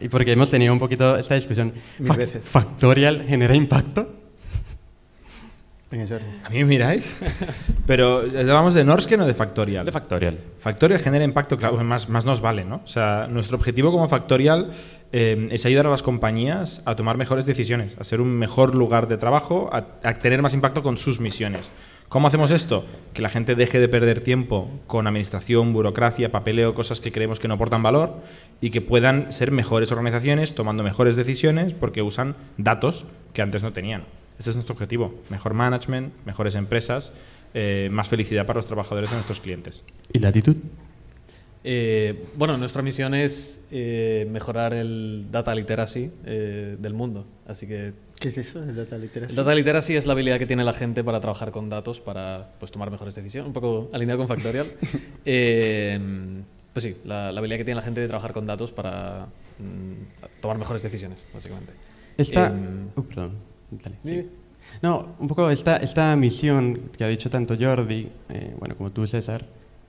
y 0.00 0.08
porque 0.08 0.32
hemos 0.32 0.50
tenido 0.50 0.72
un 0.72 0.78
poquito 0.78 1.16
esta 1.16 1.34
discusión, 1.34 1.72
¿Fac- 2.00 2.16
veces. 2.16 2.44
¿Factorial 2.44 3.24
genera 3.26 3.54
impacto? 3.54 4.08
¿A 6.44 6.48
mí 6.50 6.58
me 6.58 6.64
miráis? 6.64 7.20
Pero, 7.86 8.20
¿hablamos 8.20 8.72
de 8.72 8.82
Norsken 8.82 9.20
o 9.20 9.26
de 9.26 9.34
Factorial? 9.34 9.84
De 9.84 9.92
Factorial. 9.92 10.38
Factorial 10.58 11.00
genera 11.00 11.22
impacto, 11.22 11.58
claro, 11.58 11.76
más, 11.84 12.08
más 12.08 12.24
nos 12.24 12.40
vale, 12.40 12.64
¿no? 12.64 12.80
O 12.82 12.86
sea, 12.86 13.26
nuestro 13.28 13.58
objetivo 13.58 13.92
como 13.92 14.08
Factorial 14.08 14.70
eh, 15.12 15.48
es 15.50 15.66
ayudar 15.66 15.86
a 15.86 15.90
las 15.90 16.02
compañías 16.02 16.80
a 16.86 16.96
tomar 16.96 17.18
mejores 17.18 17.44
decisiones, 17.44 17.96
a 17.98 18.04
ser 18.04 18.22
un 18.22 18.38
mejor 18.38 18.74
lugar 18.74 19.06
de 19.06 19.18
trabajo, 19.18 19.68
a, 19.70 19.98
a 20.02 20.14
tener 20.14 20.40
más 20.40 20.54
impacto 20.54 20.82
con 20.82 20.96
sus 20.96 21.20
misiones. 21.20 21.70
¿Cómo 22.08 22.26
hacemos 22.26 22.50
esto? 22.50 22.84
Que 23.12 23.20
la 23.22 23.28
gente 23.28 23.54
deje 23.54 23.78
de 23.78 23.88
perder 23.88 24.20
tiempo 24.20 24.70
con 24.86 25.06
administración, 25.06 25.72
burocracia, 25.72 26.30
papeleo, 26.30 26.74
cosas 26.74 27.00
que 27.00 27.12
creemos 27.12 27.40
que 27.40 27.48
no 27.48 27.54
aportan 27.54 27.82
valor 27.82 28.16
y 28.60 28.70
que 28.70 28.80
puedan 28.80 29.32
ser 29.32 29.50
mejores 29.50 29.92
organizaciones 29.92 30.54
tomando 30.54 30.82
mejores 30.82 31.16
decisiones 31.16 31.74
porque 31.74 32.02
usan 32.02 32.34
datos 32.56 33.04
que 33.32 33.42
antes 33.42 33.62
no 33.62 33.72
tenían. 33.72 34.04
Ese 34.42 34.50
es 34.50 34.56
nuestro 34.56 34.72
objetivo. 34.72 35.14
Mejor 35.30 35.54
management, 35.54 36.12
mejores 36.26 36.56
empresas, 36.56 37.12
eh, 37.54 37.88
más 37.92 38.08
felicidad 38.08 38.44
para 38.44 38.58
los 38.58 38.66
trabajadores 38.66 39.08
de 39.08 39.14
nuestros 39.14 39.38
clientes. 39.38 39.84
¿Y 40.12 40.18
latitud? 40.18 40.56
Eh, 41.62 42.26
bueno, 42.34 42.58
nuestra 42.58 42.82
misión 42.82 43.14
es 43.14 43.64
eh, 43.70 44.26
mejorar 44.28 44.74
el 44.74 45.26
data 45.30 45.54
literacy 45.54 46.10
eh, 46.24 46.76
del 46.76 46.92
mundo. 46.92 47.24
Así 47.46 47.68
que 47.68 47.92
¿Qué 48.18 48.30
es 48.30 48.38
eso 48.38 48.60
del 48.62 48.74
data 48.74 48.98
literacy? 48.98 49.30
el 49.30 49.36
data 49.36 49.54
literacy 49.54 49.94
es 49.94 50.06
la 50.06 50.14
habilidad 50.14 50.40
que 50.40 50.46
tiene 50.46 50.64
la 50.64 50.72
gente 50.72 51.04
para 51.04 51.20
trabajar 51.20 51.52
con 51.52 51.68
datos 51.68 52.00
para 52.00 52.50
pues, 52.58 52.72
tomar 52.72 52.90
mejores 52.90 53.14
decisiones. 53.14 53.46
Un 53.46 53.52
poco 53.52 53.90
alineado 53.92 54.18
con 54.18 54.26
Factorial. 54.26 54.66
Eh, 55.24 56.00
pues 56.72 56.82
sí, 56.82 56.96
la, 57.04 57.30
la 57.30 57.38
habilidad 57.38 57.58
que 57.58 57.64
tiene 57.64 57.76
la 57.76 57.84
gente 57.84 58.00
de 58.00 58.08
trabajar 58.08 58.32
con 58.32 58.44
datos 58.44 58.72
para 58.72 59.28
mm, 59.60 60.40
tomar 60.40 60.58
mejores 60.58 60.82
decisiones, 60.82 61.24
básicamente. 61.32 61.74
Esta... 62.16 62.48
Em. 62.48 62.88
Dale, 63.82 63.96
Dime. 64.02 64.22
sí. 64.22 64.28
No, 64.80 65.14
un 65.18 65.28
poco 65.28 65.50
esta, 65.50 65.76
esta 65.76 66.14
misión 66.16 66.90
que 66.96 67.04
ha 67.04 67.08
dicho 67.08 67.28
tanto 67.30 67.56
Jordi, 67.58 68.08
eh, 68.28 68.54
bueno, 68.58 68.76
como 68.76 68.90
tú, 68.90 69.06
César, 69.06 69.44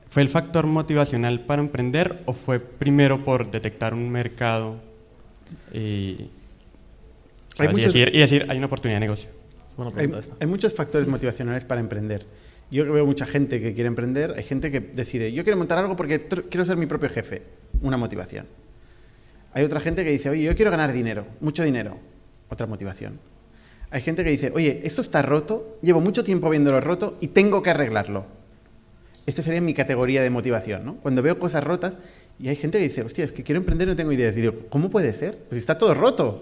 ¿fue 0.08 0.22
el 0.22 0.30
factor 0.30 0.68
motivacional 0.68 1.42
para 1.42 1.62
emprender 1.62 2.22
o 2.26 2.34
fue 2.34 2.60
primero 2.60 3.24
por 3.24 3.50
detectar 3.50 3.94
un 3.94 4.10
mercado 4.10 4.76
y, 5.74 6.30
Hay 7.58 7.70
y 7.72 7.82
decir, 7.82 8.12
y 8.14 8.20
decir, 8.20 8.46
hay 8.50 8.58
una 8.58 8.68
oportunidad 8.68 8.98
de 8.98 9.06
negocio? 9.06 9.30
buena 9.78 9.92
Hay, 10.00 10.12
hay 10.40 10.48
muchos 10.48 10.74
factores 10.74 11.08
motivacionales 11.08 11.64
para 11.64 11.82
emprender. 11.82 12.26
Yo 12.70 12.92
veo 12.92 13.06
mucha 13.06 13.26
gente 13.26 13.62
que 13.62 13.74
quiere 13.74 13.88
emprender, 13.88 14.34
hay 14.36 14.44
gente 14.44 14.72
que 14.72 14.80
decide, 14.80 15.32
yo 15.32 15.44
quiero 15.44 15.58
montar 15.58 15.78
algo 15.78 15.96
porque 15.96 16.26
quiero 16.50 16.66
ser 16.66 16.78
mi 16.78 16.88
propio 16.88 17.10
jefe, 17.10 17.44
una 17.82 17.98
motivación. 17.98 18.48
Hay 19.54 19.64
otra 19.64 19.80
gente 19.80 20.04
que 20.04 20.12
dice, 20.12 20.30
oye, 20.30 20.44
yo 20.44 20.56
quiero 20.56 20.72
ganar 20.72 20.92
dinero, 20.92 21.28
mucho 21.40 21.64
dinero, 21.64 21.98
otra 22.50 22.66
motivación. 22.66 23.20
Hay 23.94 24.02
gente 24.02 24.24
que 24.24 24.32
dice, 24.32 24.52
oye, 24.54 24.82
esto 24.84 25.02
está 25.02 25.22
roto, 25.22 25.78
llevo 25.82 26.02
mucho 26.02 26.24
tiempo 26.24 26.50
viéndolo 26.50 26.82
roto 26.82 27.16
y 27.22 27.28
tengo 27.28 27.62
que 27.62 27.70
arreglarlo. 27.70 28.26
Esta 29.26 29.42
sería 29.44 29.62
mi 29.62 29.74
categoría 29.74 30.22
de 30.22 30.30
motivación, 30.30 30.84
¿no? 30.84 30.96
Cuando 30.96 31.22
veo 31.22 31.38
cosas 31.40 31.64
rotas 31.64 31.96
y 32.40 32.50
hay 32.50 32.56
gente 32.56 32.80
que 32.80 32.86
dice, 32.86 33.04
hostia, 33.04 33.24
es 33.24 33.32
que 33.32 33.44
quiero 33.44 33.60
emprender 33.60 33.88
y 33.88 33.92
no 33.92 33.96
tengo 33.96 34.12
ideas. 34.12 34.36
Y 34.36 34.42
digo, 34.42 34.56
¿cómo 34.70 34.90
puede 34.90 35.14
ser? 35.14 35.38
Pues 35.48 35.60
está 35.60 35.78
todo 35.78 35.94
roto. 35.94 36.42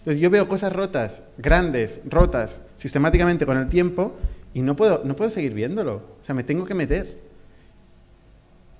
Entonces 0.00 0.20
yo 0.20 0.28
veo 0.28 0.48
cosas 0.48 0.72
rotas, 0.72 1.22
grandes, 1.38 2.00
rotas, 2.04 2.62
sistemáticamente 2.76 3.46
con 3.46 3.56
el 3.56 3.68
tiempo 3.68 4.16
y 4.52 4.62
no 4.62 4.74
puedo, 4.76 5.02
no 5.04 5.14
puedo 5.14 5.30
seguir 5.30 5.54
viéndolo. 5.54 5.94
O 6.20 6.24
sea, 6.24 6.34
me 6.34 6.42
tengo 6.44 6.64
que 6.64 6.74
meter. 6.74 7.18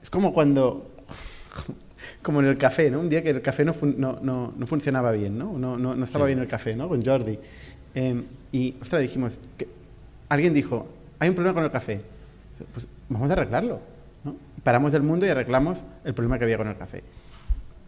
Es 0.03 0.11
como 0.11 0.33
cuando, 0.35 0.91
como 2.23 2.41
en 2.41 2.47
el 2.47 2.59
café, 2.59 2.91
¿no? 2.91 3.01
Un 3.01 3.09
día 3.09 3.23
que 3.23 3.31
el 3.31 3.43
café 3.43 3.65
no, 3.65 3.75
fun- 3.75 3.95
no, 3.99 4.19
no- 4.23 4.53
no 4.57 4.67
funcionaba 4.67 5.13
bien, 5.13 5.39
¿no? 5.39 5.57
No, 5.59 5.79
no, 5.79 5.95
no 5.95 6.05
estaba 6.05 6.27
bien 6.27 6.39
el 6.39 6.49
café, 6.49 6.75
¿no? 6.77 6.89
Con 6.89 7.05
Jordi. 7.05 7.39
Eh, 7.99 8.23
y, 8.53 8.77
ostras, 8.81 9.03
dijimos, 9.03 9.41
que, 9.57 9.67
alguien 10.29 10.55
dijo, 10.55 10.87
hay 11.19 11.31
un 11.31 11.35
problema 11.35 11.55
con 11.55 11.65
el 11.65 11.71
café. 11.73 12.01
Pues 12.73 12.87
vamos 13.09 13.29
a 13.29 13.33
arreglarlo. 13.33 13.81
¿no? 14.23 14.37
Paramos 14.63 14.93
del 14.93 15.03
mundo 15.03 15.27
y 15.27 15.31
arreglamos 15.31 15.83
el 16.05 16.15
problema 16.15 16.39
que 16.39 16.45
había 16.45 16.57
con 16.57 16.69
el 16.69 16.77
café. 16.77 17.03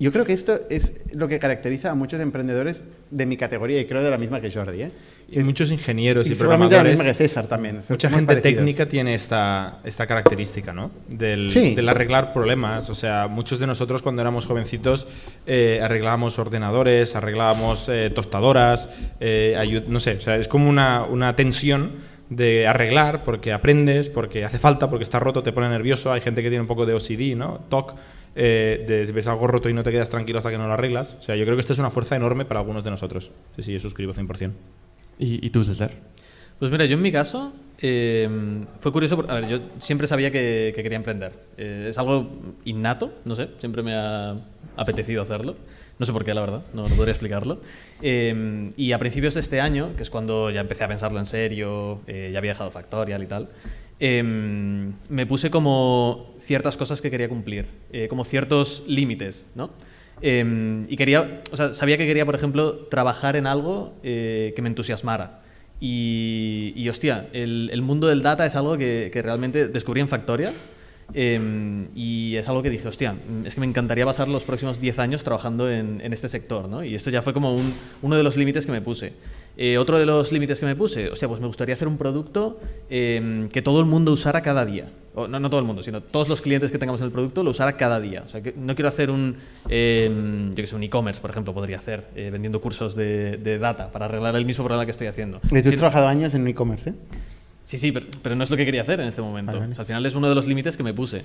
Yo 0.00 0.10
creo 0.12 0.24
que 0.24 0.32
esto 0.32 0.58
es 0.70 0.92
lo 1.12 1.28
que 1.28 1.38
caracteriza 1.38 1.90
a 1.90 1.94
muchos 1.94 2.18
emprendedores 2.20 2.82
de 3.10 3.26
mi 3.26 3.36
categoría 3.36 3.78
y 3.80 3.84
creo 3.84 4.02
de 4.02 4.10
la 4.10 4.16
misma 4.16 4.40
que 4.40 4.50
Jordi. 4.50 4.82
¿eh? 4.84 4.90
Y 5.30 5.40
muchos 5.40 5.70
ingenieros 5.70 6.26
y, 6.26 6.32
y 6.32 6.34
seguramente 6.34 6.74
la 6.74 6.80
programadores. 6.80 6.98
misma 6.98 7.04
que 7.12 7.14
César 7.28 7.46
también. 7.46 7.80
Mucha 7.88 8.08
gente 8.08 8.24
parecidos. 8.26 8.54
técnica 8.56 8.88
tiene 8.88 9.14
esta, 9.14 9.78
esta 9.84 10.06
característica, 10.06 10.72
¿no? 10.72 10.90
Del, 11.08 11.50
Sí. 11.50 11.74
del 11.74 11.88
arreglar 11.88 12.32
problemas. 12.32 12.88
O 12.88 12.94
sea, 12.94 13.28
muchos 13.28 13.58
de 13.58 13.66
nosotros 13.66 14.00
cuando 14.02 14.22
éramos 14.22 14.46
jovencitos 14.46 15.06
eh, 15.46 15.80
arreglábamos 15.82 16.38
ordenadores, 16.38 17.14
arreglábamos 17.14 17.88
eh, 17.90 18.10
tostadoras, 18.14 18.88
eh, 19.20 19.82
no 19.86 20.00
sé, 20.00 20.14
o 20.14 20.20
sea, 20.20 20.36
es 20.36 20.48
como 20.48 20.68
una, 20.68 21.04
una 21.04 21.36
tensión 21.36 21.92
de 22.30 22.66
arreglar 22.66 23.24
porque 23.24 23.52
aprendes, 23.52 24.08
porque 24.08 24.44
hace 24.44 24.58
falta, 24.58 24.88
porque 24.88 25.02
está 25.02 25.18
roto, 25.18 25.42
te 25.42 25.52
pone 25.52 25.68
nervioso. 25.68 26.10
Hay 26.12 26.20
gente 26.20 26.42
que 26.42 26.48
tiene 26.48 26.62
un 26.62 26.68
poco 26.68 26.86
de 26.86 26.94
OCD, 26.94 27.36
¿no? 27.36 27.60
TOC, 27.68 27.96
eh, 28.34 28.84
de 28.86 29.12
ves 29.12 29.26
algo 29.26 29.46
roto 29.46 29.68
y 29.68 29.72
no 29.72 29.82
te 29.82 29.90
quedas 29.90 30.10
tranquilo 30.10 30.38
hasta 30.38 30.50
que 30.50 30.58
no 30.58 30.66
lo 30.66 30.74
arreglas. 30.74 31.16
O 31.18 31.22
sea, 31.22 31.36
yo 31.36 31.44
creo 31.44 31.56
que 31.56 31.60
esto 31.60 31.72
es 31.72 31.78
una 31.78 31.90
fuerza 31.90 32.16
enorme 32.16 32.44
para 32.44 32.60
algunos 32.60 32.84
de 32.84 32.90
nosotros. 32.90 33.30
Sí, 33.56 33.62
sí, 33.62 33.72
yo 33.72 33.80
suscribo 33.80 34.12
100%. 34.12 34.52
¿Y, 35.18 35.46
y 35.46 35.50
tú, 35.50 35.64
César? 35.64 35.92
Pues 36.58 36.70
mira, 36.70 36.84
yo 36.84 36.94
en 36.94 37.02
mi 37.02 37.10
caso 37.10 37.52
eh, 37.82 38.28
fue 38.78 38.92
curioso, 38.92 39.16
porque, 39.16 39.32
a 39.32 39.36
ver, 39.36 39.48
yo 39.48 39.58
siempre 39.78 40.06
sabía 40.06 40.30
que, 40.30 40.72
que 40.74 40.82
quería 40.82 40.96
emprender. 40.96 41.32
Eh, 41.56 41.86
es 41.90 41.98
algo 41.98 42.30
innato, 42.64 43.12
no 43.24 43.34
sé, 43.34 43.48
siempre 43.58 43.82
me 43.82 43.94
ha 43.94 44.36
apetecido 44.76 45.22
hacerlo. 45.22 45.56
No 45.98 46.06
sé 46.06 46.12
por 46.14 46.24
qué, 46.24 46.32
la 46.32 46.40
verdad, 46.40 46.62
no, 46.72 46.88
no 46.88 46.94
podría 46.94 47.12
explicarlo. 47.12 47.60
Eh, 48.00 48.72
y 48.76 48.92
a 48.92 48.98
principios 48.98 49.34
de 49.34 49.40
este 49.40 49.60
año, 49.60 49.94
que 49.96 50.02
es 50.02 50.08
cuando 50.08 50.50
ya 50.50 50.62
empecé 50.62 50.84
a 50.84 50.88
pensarlo 50.88 51.18
en 51.18 51.26
serio, 51.26 52.00
eh, 52.06 52.30
ya 52.32 52.38
había 52.38 52.52
dejado 52.52 52.70
Factorial 52.70 53.22
y 53.22 53.26
tal, 53.26 53.48
eh, 54.00 54.22
me 54.22 55.26
puse 55.26 55.50
como 55.50 56.34
ciertas 56.40 56.76
cosas 56.76 57.00
que 57.00 57.10
quería 57.10 57.28
cumplir, 57.28 57.66
eh, 57.92 58.08
como 58.08 58.24
ciertos 58.24 58.82
límites, 58.86 59.48
¿no? 59.54 59.70
Eh, 60.22 60.84
y 60.88 60.96
quería, 60.96 61.42
o 61.52 61.56
sea, 61.56 61.72
sabía 61.74 61.96
que 61.96 62.06
quería, 62.06 62.26
por 62.26 62.34
ejemplo, 62.34 62.74
trabajar 62.90 63.36
en 63.36 63.46
algo 63.46 63.94
eh, 64.02 64.52
que 64.56 64.62
me 64.62 64.68
entusiasmara. 64.68 65.40
Y, 65.80 66.72
y, 66.76 66.88
hostia, 66.90 67.28
el, 67.32 67.70
el 67.72 67.80
mundo 67.82 68.06
del 68.06 68.22
data 68.22 68.44
es 68.44 68.54
algo 68.54 68.76
que, 68.76 69.08
que 69.12 69.22
realmente 69.22 69.68
descubrí 69.68 70.00
en 70.02 70.08
Factorial. 70.08 70.52
eh, 71.14 71.86
y 71.94 72.36
es 72.36 72.46
algo 72.48 72.62
que 72.62 72.68
dije, 72.70 72.86
hostia, 72.86 73.14
es 73.44 73.54
que 73.54 73.60
me 73.60 73.66
encantaría 73.66 74.04
pasar 74.04 74.28
los 74.28 74.44
próximos 74.44 74.78
10 74.80 74.98
años 74.98 75.24
trabajando 75.24 75.70
en, 75.70 76.00
en 76.02 76.12
este 76.12 76.28
sector, 76.28 76.68
¿no? 76.68 76.84
Y 76.84 76.94
esto 76.94 77.08
ya 77.10 77.22
fue 77.22 77.32
como 77.32 77.54
un- 77.54 77.72
uno 78.02 78.14
de 78.16 78.22
los 78.22 78.36
límites 78.36 78.66
que 78.66 78.72
me 78.72 78.80
puse. 78.82 79.14
Eh, 79.62 79.76
otro 79.76 79.98
de 79.98 80.06
los 80.06 80.32
límites 80.32 80.58
que 80.58 80.64
me 80.64 80.74
puse, 80.74 81.10
hostia, 81.10 81.28
pues 81.28 81.38
me 81.38 81.46
gustaría 81.46 81.74
hacer 81.74 81.86
un 81.86 81.98
producto 81.98 82.58
eh, 82.88 83.46
que 83.52 83.60
todo 83.60 83.80
el 83.80 83.84
mundo 83.84 84.10
usara 84.10 84.40
cada 84.40 84.64
día. 84.64 84.88
O, 85.14 85.28
no, 85.28 85.38
no 85.38 85.50
todo 85.50 85.60
el 85.60 85.66
mundo, 85.66 85.82
sino 85.82 86.00
todos 86.00 86.30
los 86.30 86.40
clientes 86.40 86.72
que 86.72 86.78
tengamos 86.78 87.02
en 87.02 87.08
el 87.08 87.12
producto 87.12 87.42
lo 87.42 87.50
usara 87.50 87.76
cada 87.76 88.00
día. 88.00 88.22
O 88.24 88.28
sea, 88.30 88.40
que 88.40 88.54
no 88.56 88.74
quiero 88.74 88.88
hacer 88.88 89.10
un, 89.10 89.36
eh, 89.68 90.48
yo 90.48 90.56
que 90.56 90.66
sé, 90.66 90.74
un 90.74 90.82
e-commerce, 90.82 91.20
por 91.20 91.28
ejemplo, 91.28 91.52
podría 91.52 91.76
hacer, 91.76 92.06
eh, 92.16 92.30
vendiendo 92.32 92.58
cursos 92.62 92.96
de, 92.96 93.36
de 93.36 93.58
data 93.58 93.92
para 93.92 94.06
arreglar 94.06 94.34
el 94.34 94.46
mismo 94.46 94.64
problema 94.64 94.86
que 94.86 94.92
estoy 94.92 95.08
haciendo. 95.08 95.42
Y 95.50 95.60
tú 95.60 95.68
has 95.68 95.76
trabajado 95.76 96.08
años 96.08 96.32
en 96.32 96.40
un 96.40 96.48
e-commerce, 96.48 96.90
¿eh? 96.90 96.94
Sí, 97.62 97.78
sí, 97.78 97.92
pero, 97.92 98.06
pero 98.22 98.34
no 98.34 98.42
es 98.42 98.50
lo 98.50 98.56
que 98.56 98.64
quería 98.64 98.82
hacer 98.82 98.98
en 99.00 99.06
este 99.06 99.22
momento. 99.22 99.52
Vale, 99.52 99.60
vale. 99.60 99.72
O 99.72 99.74
sea, 99.76 99.82
al 99.82 99.86
final 99.86 100.04
es 100.06 100.14
uno 100.16 100.28
de 100.28 100.34
los 100.34 100.46
límites 100.48 100.76
que 100.76 100.82
me 100.82 100.92
puse. 100.92 101.24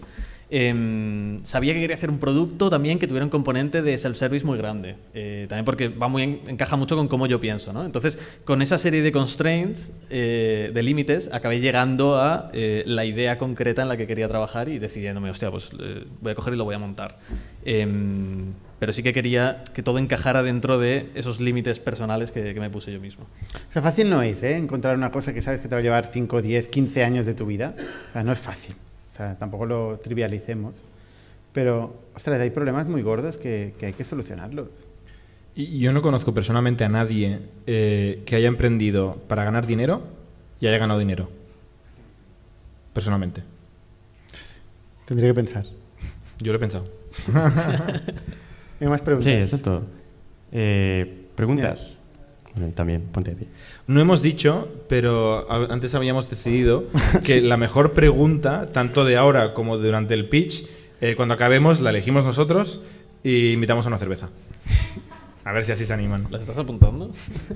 Em, 0.50 1.44
sabía 1.44 1.74
que 1.74 1.80
quería 1.82 1.96
hacer 1.96 2.10
un 2.12 2.20
producto 2.20 2.70
también 2.70 3.00
que 3.00 3.08
tuviera 3.08 3.24
un 3.26 3.32
componente 3.32 3.82
de 3.82 3.98
self-service 3.98 4.46
muy 4.46 4.58
grande. 4.58 4.96
Eh, 5.14 5.48
también 5.50 5.66
porque 5.66 5.88
va 5.88 6.08
muy 6.08 6.22
en- 6.24 6.42
encaja 6.48 6.76
mucho 6.76 6.96
con 6.96 7.08
cómo 7.08 7.26
yo 7.26 7.40
pienso. 7.40 7.74
¿no? 7.74 7.84
Entonces, 7.84 8.20
con 8.44 8.62
esa 8.62 8.78
serie 8.78 9.02
de 9.02 9.12
constraints, 9.12 9.92
eh, 10.12 10.70
de 10.74 10.84
límites, 10.84 11.30
acabé 11.34 11.60
llegando 11.60 12.18
a 12.20 12.52
eh, 12.54 12.84
la 12.86 13.06
idea 13.06 13.38
concreta 13.40 13.82
en 13.82 13.88
la 13.88 13.98
que 13.98 14.06
quería 14.06 14.28
trabajar 14.28 14.70
y 14.70 14.78
decidiéndome, 14.78 15.30
hostia, 15.32 15.50
pues 15.50 15.72
eh, 15.80 16.06
voy 16.22 16.34
a 16.34 16.36
coger 16.36 16.54
y 16.54 16.58
lo 16.58 16.66
voy 16.66 16.76
a 16.76 16.80
montar. 16.80 17.18
Pero 18.80 18.92
sí 18.92 19.04
que 19.04 19.14
quería 19.14 19.64
que 19.74 19.84
todo 19.84 20.00
encajara 20.00 20.44
dentro 20.44 20.78
de 20.78 21.10
esos 21.16 21.40
límites 21.40 21.80
personales 21.80 22.32
que, 22.32 22.54
que 22.54 22.60
me 22.60 22.70
puse 22.70 22.92
yo 22.92 23.00
mismo. 23.00 23.26
O 23.70 23.72
sea, 23.72 23.82
fácil 23.82 24.10
no 24.10 24.22
es, 24.22 24.44
¿eh? 24.44 24.58
Encontrar 24.58 24.96
una 24.98 25.12
cosa 25.12 25.34
que 25.34 25.42
sabes 25.42 25.62
que 25.62 25.68
te 25.70 25.76
va 25.76 25.80
a 25.80 25.84
llevar 25.84 26.10
5, 26.12 26.42
10, 26.42 26.68
15 26.68 27.04
años 27.04 27.26
de 27.26 27.34
tu 27.34 27.46
vida. 27.46 27.74
O 28.10 28.14
sea, 28.14 28.24
no 28.24 28.34
es 28.34 28.40
fácil. 28.40 28.76
O 29.14 29.16
sea, 29.16 29.38
tampoco 29.38 29.66
lo 29.66 29.98
trivialicemos. 29.98 30.74
Pero, 31.54 32.02
ostras, 32.14 32.40
hay 32.42 32.50
problemas 32.50 32.86
muy 32.86 33.02
gordos 33.02 33.38
que, 33.38 33.74
que 33.80 33.86
hay 33.86 33.94
que 33.94 34.04
solucionarlos. 34.04 34.68
Y 35.56 35.80
yo 35.80 35.94
no 35.94 36.02
conozco 36.02 36.34
personalmente 36.34 36.84
a 36.84 36.90
nadie 36.90 37.40
eh, 37.66 38.24
que 38.26 38.36
haya 38.36 38.50
emprendido 38.50 39.22
para 39.30 39.46
ganar 39.46 39.66
dinero 39.66 40.04
y 40.60 40.68
haya 40.68 40.78
ganado 40.78 41.00
dinero. 41.00 41.30
Personalmente. 42.92 43.42
Tendría 45.06 45.30
que 45.30 45.34
pensar. 45.34 45.66
Yo 46.40 46.52
lo 46.52 46.58
he 46.58 46.60
pensado. 46.60 46.86
¿Hay 48.80 48.88
más 48.88 49.02
preguntas? 49.02 49.32
Sí, 49.32 49.38
eso 49.38 49.56
es 49.56 49.62
todo. 49.62 49.84
Eh, 50.52 51.28
¿Preguntas? 51.36 51.98
Bueno, 52.56 52.74
también, 52.74 53.02
ponte 53.12 53.32
de 53.32 53.38
pie. 53.38 53.48
No 53.88 54.00
hemos 54.00 54.22
dicho, 54.22 54.70
pero 54.88 55.52
antes 55.72 55.94
habíamos 55.96 56.30
decidido 56.30 56.86
que 57.24 57.42
la 57.42 57.58
mejor 57.58 57.94
pregunta, 57.94 58.70
tanto 58.72 59.04
de 59.06 59.18
ahora 59.18 59.54
como 59.54 59.78
durante 59.78 60.14
el 60.14 60.30
pitch, 60.30 60.66
eh, 61.02 61.16
cuando 61.16 61.34
acabemos 61.34 61.82
la 61.82 61.90
elegimos 61.90 62.26
nosotros 62.26 62.82
y 63.24 63.52
invitamos 63.52 63.86
a 63.86 63.90
una 63.90 63.98
cerveza. 63.98 64.30
A 65.44 65.52
ver 65.52 65.64
si 65.64 65.72
así 65.72 65.86
se 65.86 65.94
animan. 65.94 66.26
¿Las 66.32 66.42
estás 66.42 66.58
apuntando? 66.58 67.12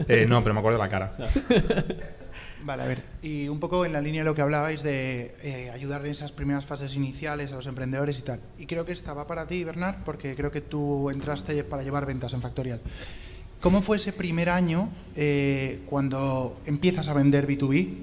Eh, 0.08 0.28
no, 0.30 0.44
pero 0.44 0.54
me 0.54 0.60
acuerdo 0.60 0.78
de 0.78 0.84
la 0.84 0.90
cara. 0.90 1.18
Vale, 2.64 2.84
a 2.84 2.86
ver, 2.86 3.04
y 3.22 3.48
un 3.48 3.60
poco 3.60 3.86
en 3.86 3.94
la 3.94 4.02
línea 4.02 4.22
de 4.22 4.26
lo 4.26 4.36
que 4.36 4.42
hablabais 4.42 4.84
de 4.84 5.34
eh, 5.42 5.70
ayudar 5.74 6.06
en 6.06 6.12
esas 6.12 6.32
primeras 6.32 6.66
fases 6.66 6.96
iniciales 6.96 7.52
a 7.54 7.56
los 7.56 7.68
emprendedores 7.68 8.20
y 8.20 8.22
tal. 8.22 8.42
Y 8.58 8.66
creo 8.66 8.86
que 8.86 8.92
esta 8.92 9.14
va 9.14 9.28
para 9.28 9.48
ti, 9.48 9.64
Bernard, 9.64 10.04
porque 10.04 10.36
creo 10.36 10.52
que 10.52 10.62
tú 10.62 11.10
entraste 11.10 11.64
para 11.64 11.84
llevar 11.84 12.06
ventas 12.06 12.34
en 12.34 12.42
Factorial. 12.42 12.82
¿Cómo 13.62 13.82
fue 13.82 13.98
ese 13.98 14.14
primer 14.14 14.50
año 14.50 14.90
eh, 15.16 15.82
cuando 15.86 16.58
empiezas 16.66 17.08
a 17.08 17.14
vender 17.14 17.48
B2B? 17.48 17.94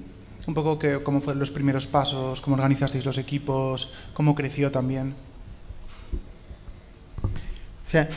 Un 0.47 0.53
poco 0.53 0.79
que, 0.79 1.03
cómo 1.03 1.19
fueron 1.19 1.39
los 1.39 1.51
primeros 1.51 1.87
pasos, 1.87 2.41
cómo 2.41 2.55
organizasteis 2.55 3.05
los 3.05 3.17
equipos, 3.17 3.91
cómo 4.13 4.33
creció 4.33 4.71
también. 4.71 5.13
O 7.23 7.89
sea, 7.89 8.07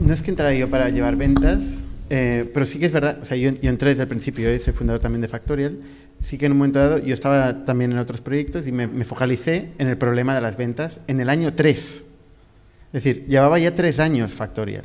no 0.00 0.12
es 0.12 0.22
que 0.22 0.30
entrara 0.30 0.54
yo 0.54 0.68
para 0.68 0.88
llevar 0.88 1.16
ventas, 1.16 1.84
eh, 2.14 2.50
pero 2.52 2.66
sí 2.66 2.78
que 2.78 2.84
es 2.84 2.92
verdad, 2.92 3.20
o 3.22 3.24
sea, 3.24 3.38
yo, 3.38 3.48
entré 3.48 3.88
desde 3.88 4.02
el 4.02 4.08
principio, 4.08 4.52
yo 4.52 4.58
soy 4.62 4.74
fundador 4.74 5.00
también 5.00 5.22
de 5.22 5.28
Factorial, 5.28 5.78
sí 6.22 6.36
que 6.36 6.44
en 6.44 6.52
un 6.52 6.58
momento 6.58 6.78
dado 6.78 6.98
yo 6.98 7.14
estaba 7.14 7.64
también 7.64 7.90
en 7.90 7.96
otros 7.96 8.20
proyectos 8.20 8.66
y 8.66 8.72
me, 8.72 8.86
me 8.86 9.06
focalicé 9.06 9.70
en 9.78 9.88
el 9.88 9.96
problema 9.96 10.34
de 10.34 10.42
las 10.42 10.58
ventas 10.58 11.00
en 11.06 11.20
el 11.20 11.30
año 11.30 11.54
3. 11.54 11.78
Es 11.78 12.04
decir, 12.92 13.24
llevaba 13.28 13.58
ya 13.58 13.74
tres 13.74 13.98
años 13.98 14.34
Factorial. 14.34 14.84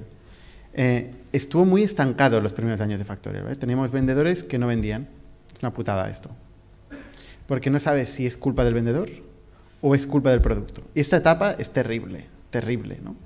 Eh, 0.73 1.11
estuvo 1.33 1.65
muy 1.65 1.83
estancado 1.83 2.39
los 2.39 2.53
primeros 2.53 2.79
años 2.79 2.97
de 2.97 3.03
Factorial. 3.03 3.57
Teníamos 3.57 3.91
vendedores 3.91 4.43
que 4.43 4.57
no 4.57 4.67
vendían. 4.67 5.09
Es 5.53 5.61
una 5.61 5.73
putada 5.73 6.09
esto. 6.09 6.29
Porque 7.45 7.69
no 7.69 7.81
sabes 7.81 8.07
si 8.07 8.25
es 8.25 8.37
culpa 8.37 8.63
del 8.63 8.73
vendedor 8.73 9.09
o 9.81 9.95
es 9.95 10.07
culpa 10.07 10.29
del 10.29 10.39
producto. 10.39 10.81
Y 10.95 11.01
esta 11.01 11.17
etapa 11.17 11.57
es 11.59 11.71
terrible, 11.71 12.27
terrible, 12.51 12.99
¿no? 13.03 13.17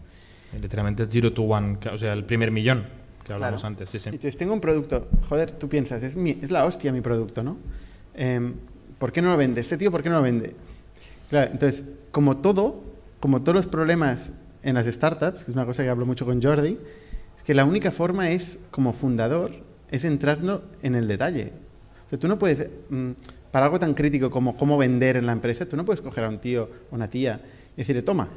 Literalmente 0.59 1.05
zero 1.07 1.31
to 1.33 1.43
one, 1.43 1.77
o 1.93 1.97
sea, 1.99 2.13
el 2.13 2.25
primer 2.25 2.49
millón 2.49 3.00
que 3.31 3.35
hablamos 3.35 3.61
Claro. 3.61 3.67
antes. 3.73 3.89
Sí, 3.89 3.99
sí. 3.99 4.09
Entonces 4.09 4.37
tengo 4.37 4.53
un 4.53 4.61
producto, 4.61 5.07
joder, 5.29 5.51
tú 5.51 5.67
piensas, 5.69 6.03
es, 6.03 6.15
mi- 6.15 6.37
es 6.41 6.51
la 6.51 6.65
hostia 6.65 6.91
mi 6.91 7.01
producto, 7.01 7.43
¿no? 7.43 7.57
Em, 8.13 8.53
¿Por 8.97 9.11
qué 9.11 9.21
no 9.21 9.29
lo 9.31 9.37
vende? 9.37 9.61
Este 9.61 9.77
tío, 9.77 9.89
¿por 9.91 10.03
qué 10.03 10.09
no 10.09 10.15
lo 10.17 10.21
vende? 10.21 10.55
Claro, 11.29 11.51
entonces, 11.51 11.83
como 12.11 12.37
todo, 12.37 12.83
como 13.19 13.41
todos 13.41 13.55
los 13.55 13.67
problemas 13.67 14.31
en 14.63 14.75
las 14.75 14.85
startups, 14.85 15.43
que 15.43 15.49
es 15.51 15.55
una 15.55 15.65
cosa 15.65 15.81
que 15.83 15.89
hablo 15.89 16.05
mucho 16.05 16.25
con 16.25 16.41
Jordi, 16.41 16.77
es 17.37 17.43
que 17.43 17.55
la 17.55 17.65
única 17.65 17.91
forma 17.91 18.29
es, 18.29 18.59
como 18.69 18.93
fundador, 18.93 19.51
es 19.89 20.03
entrando 20.03 20.63
en 20.83 20.93
el 20.95 21.07
detalle. 21.07 21.51
O 22.05 22.09
sea, 22.11 22.19
tú 22.19 22.27
no 22.27 22.37
puedes, 22.37 22.67
mm, 22.89 23.11
para 23.51 23.65
algo 23.65 23.79
tan 23.79 23.93
crítico 23.95 24.29
como 24.29 24.55
cómo 24.55 24.77
vender 24.77 25.17
en 25.17 25.25
la 25.25 25.31
empresa, 25.31 25.65
tú 25.65 25.75
no 25.75 25.83
puedes 25.83 26.01
coger 26.01 26.25
a 26.25 26.29
un 26.29 26.37
tío 26.39 26.69
o 26.91 26.95
una 26.95 27.09
tía 27.09 27.41
y 27.75 27.77
decirle, 27.81 28.03
toma, 28.03 28.27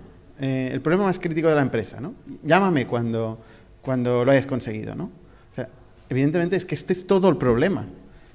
eh, 0.40 0.70
el 0.72 0.80
problema 0.80 1.04
más 1.04 1.18
crítico 1.18 1.48
de 1.48 1.56
la 1.56 1.62
empresa, 1.62 2.00
¿no? 2.00 2.14
Llámame 2.42 2.86
cuando, 2.86 3.38
cuando 3.84 4.24
lo 4.24 4.30
hayas 4.32 4.46
conseguido, 4.46 4.94
¿no? 4.94 5.04
O 5.04 5.54
sea, 5.54 5.68
evidentemente 6.08 6.56
es 6.56 6.64
que 6.64 6.74
este 6.74 6.92
es 6.92 7.06
todo 7.06 7.28
el 7.28 7.36
problema. 7.36 7.86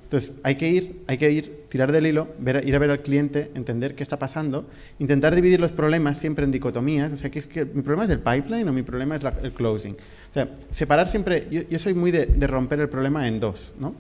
Entonces, 0.04 0.34
hay 0.42 0.56
que 0.56 0.68
ir, 0.70 1.04
hay 1.06 1.18
que 1.20 1.30
ir, 1.32 1.66
tirar 1.70 1.92
del 1.92 2.08
hilo, 2.08 2.30
ver- 2.40 2.68
ir 2.68 2.76
a 2.76 2.80
ver 2.80 2.90
al 2.90 3.02
cliente, 3.04 3.52
entender 3.54 3.94
qué 3.94 4.02
está 4.02 4.18
pasando, 4.18 4.66
intentar 4.98 5.36
dividir 5.36 5.60
los 5.60 5.72
problemas 5.72 6.18
siempre 6.18 6.46
en 6.46 6.52
dicotomías. 6.52 7.12
O 7.14 7.18
sea, 7.18 7.30
que 7.30 7.38
es 7.38 7.46
que 7.46 7.64
mi 7.66 7.84
problema 7.84 8.06
es 8.06 8.10
el 8.10 8.20
pipeline 8.20 8.68
o 8.68 8.74
mi 8.74 8.82
problema 8.82 9.16
es 9.16 9.22
la- 9.24 9.36
el 9.44 9.52
closing. 9.54 9.94
O 9.94 10.34
sea, 10.34 10.50
separar 10.72 11.10
siempre, 11.10 11.48
yo, 11.52 11.62
yo 11.70 11.78
soy 11.78 11.94
muy 11.94 12.10
de, 12.10 12.26
de 12.26 12.48
romper 12.48 12.80
el 12.80 12.90
problema 12.90 13.28
en 13.28 13.40
dos, 13.40 13.76
¿no? 13.80 13.94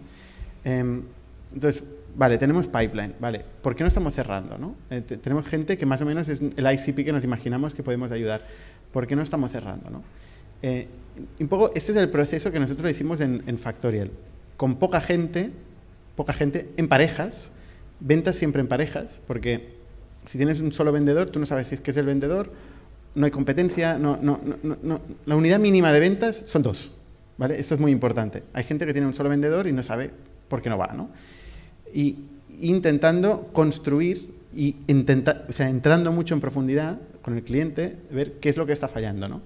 Em, 0.64 1.04
entonces, 1.54 1.84
vale, 2.16 2.40
tenemos 2.40 2.68
pipeline, 2.68 3.14
vale, 3.20 3.46
¿por 3.62 3.76
qué 3.76 3.84
no 3.84 3.88
estamos 3.88 4.14
cerrando, 4.16 4.58
no? 4.58 4.76
Eh, 4.90 5.02
te- 5.02 5.18
tenemos 5.18 5.48
gente 5.48 5.78
que 5.78 5.86
más 5.86 6.02
o 6.02 6.06
menos 6.06 6.28
es 6.28 6.42
el 6.42 6.66
ICP 6.74 7.06
que 7.06 7.12
nos 7.14 7.24
imaginamos 7.24 7.76
que 7.76 7.84
podemos 7.84 8.12
ayudar. 8.12 8.48
¿Por 8.92 9.06
qué 9.06 9.16
no 9.16 9.22
estamos 9.22 9.52
cerrando, 9.52 9.92
no? 9.92 10.02
Eh, 10.64 10.88
un 11.40 11.48
poco, 11.48 11.72
este 11.76 11.92
es 11.92 11.98
el 11.98 12.10
proceso 12.10 12.52
que 12.52 12.60
nosotros 12.60 12.92
hicimos 12.92 13.22
en, 13.22 13.58
Factorial. 13.58 14.12
Con 14.58 14.76
poca 14.76 15.02
gente, 15.02 15.52
poca 16.16 16.34
gente, 16.34 16.70
en 16.78 16.88
parejas, 16.88 17.50
ventas 18.00 18.36
siempre 18.36 18.62
en 18.62 18.68
parejas, 18.68 19.22
porque 19.28 19.76
si 20.26 20.38
tienes 20.38 20.60
un 20.60 20.72
solo 20.72 20.92
vendedor, 20.92 21.30
tú 21.30 21.40
no 21.40 21.46
sabes 21.46 21.68
si 21.68 21.76
es 21.76 21.98
el 21.98 22.06
vendedor, 22.06 22.52
no 23.16 23.26
hay 23.26 23.32
competencia, 23.32 23.98
no, 23.98 24.18
no, 24.22 24.40
no, 24.64 24.78
no, 24.82 25.02
la 25.26 25.36
unidad 25.36 25.60
mínima 25.60 25.92
de 25.92 26.00
ventas 26.00 26.44
son 26.46 26.62
dos, 26.62 26.94
¿vale? 27.38 27.60
Esto 27.60 27.76
es 27.76 27.82
muy 27.82 27.92
importante. 27.92 28.44
Hay 28.54 28.64
gente 28.64 28.86
que 28.86 28.94
tiene 28.94 29.08
un 29.08 29.14
solo 29.14 29.30
vendedor 29.30 29.68
y 29.68 29.72
no 29.72 29.84
sabe 29.84 30.12
por 30.48 30.62
qué 30.62 30.70
no 30.70 30.78
va, 30.78 30.94
¿no? 30.94 31.10
Y 31.94 32.18
intentando 32.62 33.50
construir 33.54 34.40
y 34.54 34.76
intenta, 34.88 35.46
o 35.48 35.52
sea, 35.52 35.70
entrando 35.70 36.12
mucho 36.12 36.34
en 36.34 36.42
profundidad 36.42 36.98
con 37.22 37.36
el 37.36 37.44
cliente, 37.44 37.96
ver 38.12 38.34
qué 38.34 38.50
es 38.50 38.58
lo 38.58 38.66
que 38.66 38.74
está 38.74 38.88
fallando, 38.88 39.28
¿no? 39.28 39.42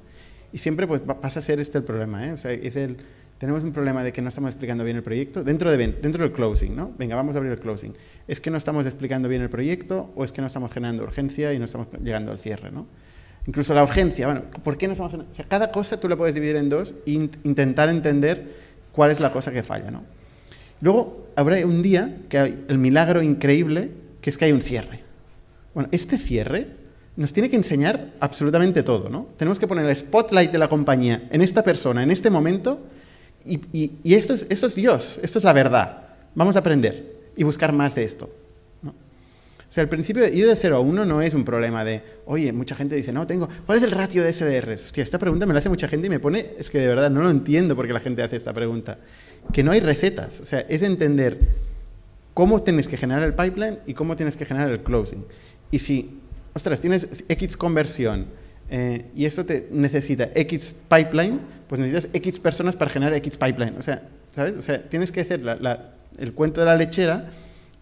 Y 0.53 0.59
siempre 0.59 0.87
pues 0.87 1.01
pasa 1.01 1.39
a 1.39 1.41
ser 1.41 1.59
este 1.59 1.79
el 1.79 1.83
problema, 1.83 2.27
¿eh? 2.27 2.31
O 2.31 2.37
sea, 2.37 2.51
es 2.51 2.75
el, 2.75 2.97
tenemos 3.39 3.63
un 3.63 3.73
problema 3.73 4.03
de 4.03 4.13
que 4.13 4.21
no 4.21 4.29
estamos 4.29 4.51
explicando 4.51 4.83
bien 4.83 4.95
el 4.95 5.03
proyecto 5.03 5.43
dentro, 5.43 5.69
de, 5.71 5.77
dentro 5.77 6.23
del 6.23 6.31
closing, 6.31 6.75
¿no? 6.75 6.91
Venga, 6.97 7.15
vamos 7.15 7.35
a 7.35 7.39
abrir 7.39 7.51
el 7.51 7.59
closing. 7.59 7.93
¿Es 8.27 8.39
que 8.39 8.51
no 8.51 8.57
estamos 8.57 8.85
explicando 8.85 9.27
bien 9.27 9.41
el 9.41 9.49
proyecto 9.49 10.11
o 10.15 10.23
es 10.23 10.31
que 10.31 10.41
no 10.41 10.47
estamos 10.47 10.71
generando 10.71 11.03
urgencia 11.03 11.53
y 11.53 11.59
no 11.59 11.65
estamos 11.65 11.87
llegando 12.01 12.31
al 12.31 12.37
cierre, 12.37 12.71
¿no? 12.71 12.85
Incluso 13.47 13.73
la 13.73 13.83
urgencia, 13.83 14.27
bueno, 14.27 14.43
¿por 14.63 14.77
qué 14.77 14.87
no 14.87 14.93
estamos 14.93 15.11
generando? 15.11 15.43
O 15.43 15.49
cada 15.49 15.71
cosa 15.71 15.99
tú 15.99 16.07
la 16.07 16.15
puedes 16.15 16.35
dividir 16.35 16.55
en 16.55 16.69
dos 16.69 16.95
e 17.05 17.11
intentar 17.11 17.89
entender 17.89 18.53
cuál 18.91 19.11
es 19.11 19.19
la 19.19 19.31
cosa 19.31 19.51
que 19.51 19.63
falla, 19.63 19.91
¿no? 19.91 20.03
Luego 20.79 21.27
habrá 21.35 21.65
un 21.65 21.81
día 21.81 22.19
que 22.29 22.37
hay 22.37 22.65
el 22.67 22.77
milagro 22.77 23.21
increíble 23.21 23.91
que 24.21 24.29
es 24.29 24.37
que 24.37 24.45
hay 24.45 24.51
un 24.51 24.61
cierre. 24.61 25.01
Bueno, 25.73 25.89
este 25.91 26.17
cierre 26.17 26.82
nos 27.15 27.31
tiene 27.31 27.49
que 27.49 27.55
enseñar 27.55 28.13
absolutamente 28.19 28.83
todo, 28.83 29.09
¿no? 29.09 29.27
Tenemos 29.37 29.59
que 29.59 29.67
poner 29.67 29.85
el 29.85 29.95
spotlight 29.95 30.51
de 30.51 30.57
la 30.57 30.67
compañía 30.67 31.27
en 31.31 31.41
esta 31.41 31.63
persona, 31.63 32.01
en 32.01 32.11
este 32.11 32.29
momento, 32.29 32.79
y, 33.45 34.15
esto, 34.15 34.33
es, 34.33 34.45
es, 34.49 34.75
Dios, 34.75 35.19
esto 35.21 35.39
es 35.39 35.45
la 35.45 35.53
verdad. 35.53 35.97
Vamos 36.33 36.55
a 36.55 36.59
aprender 36.59 37.13
y 37.35 37.43
buscar 37.43 37.73
más 37.73 37.93
de 37.93 38.05
esto. 38.05 38.29
¿no? 38.81 38.91
O 38.91 39.73
sea, 39.73 39.83
el 39.83 39.89
principio 39.89 40.23
de 40.23 40.33
ir 40.33 40.47
de 40.47 40.55
0 40.55 40.77
a 40.77 40.79
1 40.79 41.05
no 41.05 41.21
es 41.21 41.33
un 41.33 41.43
problema 41.43 41.83
de, 41.83 42.01
oye, 42.25 42.53
mucha 42.53 42.75
gente 42.75 42.95
dice, 42.95 43.11
no, 43.11 43.27
tengo, 43.27 43.49
¿cuál 43.65 43.77
es 43.77 43.83
el 43.83 43.91
ratio 43.91 44.23
de 44.23 44.31
SDRs? 44.31 44.85
Hostia, 44.85 45.03
esta 45.03 45.19
pregunta 45.19 45.45
me 45.45 45.53
la 45.53 45.59
hace 45.59 45.69
mucha 45.69 45.87
gente 45.87 46.07
y 46.07 46.09
me 46.09 46.19
pone, 46.19 46.51
es 46.57 46.69
que 46.69 46.79
de 46.79 46.87
verdad 46.87 47.09
no 47.09 47.21
lo 47.21 47.29
entiendo 47.29 47.75
por 47.75 47.85
qué 47.85 47.93
la 47.93 47.99
gente 47.99 48.23
hace 48.23 48.37
esta 48.37 48.53
pregunta. 48.53 48.97
Que 49.51 49.61
no 49.61 49.71
hay 49.71 49.81
recetas, 49.81 50.39
o 50.39 50.45
sea, 50.45 50.61
es 50.61 50.81
entender 50.81 51.37
cómo 52.33 52.63
tienes 52.63 52.87
que 52.87 52.97
generar 52.97 53.23
el 53.23 53.33
pipeline 53.33 53.79
y 53.85 53.93
cómo 53.93 54.15
tienes 54.15 54.35
que 54.37 54.45
generar 54.45 54.71
el 54.71 54.81
closing. 54.81 55.25
Y 55.69 55.79
si, 55.79 56.21
ostras, 56.53 56.81
tienes 56.81 57.07
X 57.27 57.57
conversión 57.57 58.27
eh, 58.69 59.05
y 59.15 59.25
eso 59.25 59.45
te 59.45 59.67
necesita 59.71 60.29
X 60.33 60.75
pipeline, 60.89 61.39
pues 61.67 61.79
necesitas 61.79 62.09
X 62.13 62.39
personas 62.39 62.75
para 62.75 62.89
generar 62.91 63.13
X 63.15 63.37
pipeline. 63.37 63.75
O 63.77 63.81
sea, 63.81 64.03
¿sabes? 64.33 64.55
O 64.57 64.61
sea, 64.61 64.81
tienes 64.81 65.11
que 65.11 65.21
hacer 65.21 65.41
el 66.17 66.33
cuento 66.33 66.61
de 66.61 66.65
la 66.65 66.75
lechera 66.75 67.29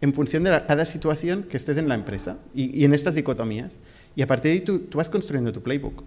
en 0.01 0.13
función 0.13 0.43
de 0.43 0.49
cada 0.67 0.85
situación 0.85 1.43
que 1.43 1.57
estés 1.57 1.77
en 1.77 1.87
la 1.87 1.95
empresa 1.95 2.37
y, 2.53 2.83
en 2.83 2.93
estas 2.93 3.15
dicotomías. 3.15 3.71
Y 4.15 4.21
a 4.21 4.27
partir 4.27 4.51
de 4.51 4.57
ahí 4.57 4.61
tú, 4.61 4.79
tú, 4.79 4.97
vas 4.97 5.09
construyendo 5.09 5.53
tu 5.53 5.61
playbook. 5.61 6.03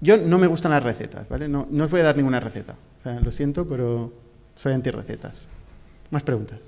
Yo 0.00 0.16
no 0.18 0.38
me 0.38 0.46
gustan 0.46 0.72
las 0.72 0.82
recetas, 0.82 1.28
¿vale? 1.28 1.48
No, 1.48 1.66
no 1.70 1.84
os 1.84 1.90
voy 1.90 2.00
a 2.00 2.04
dar 2.04 2.16
ninguna 2.16 2.38
receta. 2.38 2.74
O 3.00 3.02
sea, 3.02 3.18
lo 3.20 3.32
siento, 3.32 3.68
pero 3.68 4.12
soy 4.54 4.74
anti-recetas. 4.74 5.34
Más 6.10 6.22
preguntas. 6.22 6.58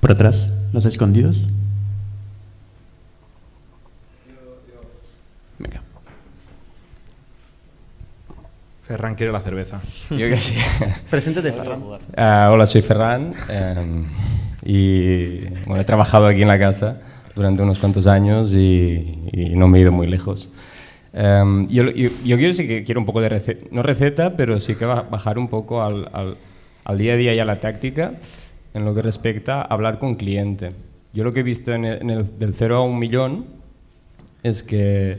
Por 0.00 0.12
atrás, 0.12 0.52
los 0.72 0.84
escondidos. 0.84 1.48
Ferran 8.88 9.16
quiere 9.16 9.30
la 9.30 9.42
cerveza. 9.42 9.82
Yo 10.10 10.30
que 10.30 10.36
sí. 10.36 10.54
Preséntate, 11.10 11.52
Ferran. 11.52 11.82
Uh, 11.82 12.52
hola, 12.52 12.64
soy 12.64 12.80
Ferran 12.80 13.34
um, 13.76 14.06
y 14.64 15.40
bueno, 15.66 15.82
he 15.82 15.84
trabajado 15.84 16.26
aquí 16.26 16.40
en 16.40 16.48
la 16.48 16.58
casa 16.58 16.98
durante 17.34 17.62
unos 17.62 17.78
cuantos 17.78 18.06
años 18.06 18.54
y, 18.54 19.28
y 19.30 19.50
no 19.56 19.68
me 19.68 19.78
he 19.78 19.82
ido 19.82 19.92
muy 19.92 20.06
lejos. 20.06 20.50
Um, 21.12 21.68
yo, 21.68 21.84
yo, 21.90 22.08
yo, 22.24 22.36
quiero 22.38 22.54
sí 22.54 22.66
que 22.66 22.82
quiero 22.82 23.00
un 23.00 23.04
poco 23.04 23.20
de 23.20 23.28
receta, 23.28 23.66
no 23.70 23.82
receta, 23.82 24.36
pero 24.38 24.58
sí 24.58 24.74
que 24.74 24.86
bajar 24.86 25.38
un 25.38 25.48
poco 25.48 25.82
al, 25.82 26.08
al, 26.14 26.38
al, 26.84 26.98
día 26.98 27.12
a 27.12 27.16
día 27.16 27.34
y 27.34 27.40
a 27.40 27.44
la 27.44 27.60
táctica 27.60 28.14
en 28.72 28.86
lo 28.86 28.94
que 28.94 29.02
respecta 29.02 29.60
a 29.60 29.64
hablar 29.64 29.98
con 29.98 30.14
cliente. 30.14 30.72
Yo 31.12 31.24
lo 31.24 31.34
que 31.34 31.40
he 31.40 31.42
visto 31.42 31.74
en 31.74 31.84
el, 31.84 32.00
en 32.00 32.08
el 32.08 32.38
del 32.38 32.54
0 32.54 32.76
a 32.78 32.82
un 32.82 32.98
millón 32.98 33.44
es 34.42 34.62
que 34.62 35.18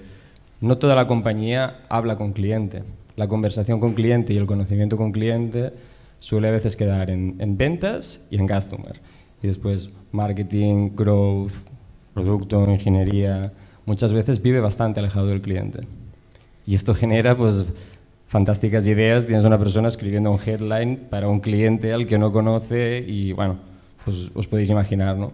no 0.59 0.80
toda 0.80 0.95
la 0.95 1.05
compañía 1.05 1.82
habla 1.88 2.15
con 2.15 2.34
cliente. 2.34 2.82
La 3.20 3.28
conversación 3.28 3.82
con 3.82 3.95
cliente 3.95 4.32
y 4.32 4.38
el 4.38 4.45
conocimiento 4.45 4.95
con 4.95 5.11
cliente 5.11 5.74
suele 6.20 6.47
a 6.47 6.51
veces 6.51 6.78
quedar 6.78 7.09
en, 7.09 7.36
en 7.39 7.57
ventas 7.57 8.26
y 8.32 8.38
en 8.38 8.47
customer. 8.47 9.01
Y 9.43 9.47
después 9.47 9.89
marketing, 10.13 10.91
growth, 10.95 11.51
producto, 12.13 12.65
ingeniería, 12.72 13.51
muchas 13.86 14.13
veces 14.13 14.41
vive 14.41 14.61
bastante 14.61 15.01
alejado 15.01 15.28
del 15.28 15.41
cliente. 15.41 15.82
Y 16.65 16.76
esto 16.76 16.95
genera 16.95 17.36
pues 17.36 17.65
fantásticas 18.26 18.88
ideas. 18.88 19.28
Tienes 19.28 19.43
una 19.43 19.59
persona 19.59 19.89
escribiendo 19.89 20.32
un 20.32 20.39
headline 20.39 20.95
para 21.09 21.28
un 21.28 21.41
cliente 21.41 21.91
al 21.91 22.07
que 22.07 22.17
no 22.17 22.32
conoce 22.32 23.03
y 23.05 23.34
bueno, 23.34 23.57
pues 24.05 24.32
os 24.34 24.47
podéis 24.47 24.70
imaginar, 24.70 25.17
¿no? 25.17 25.34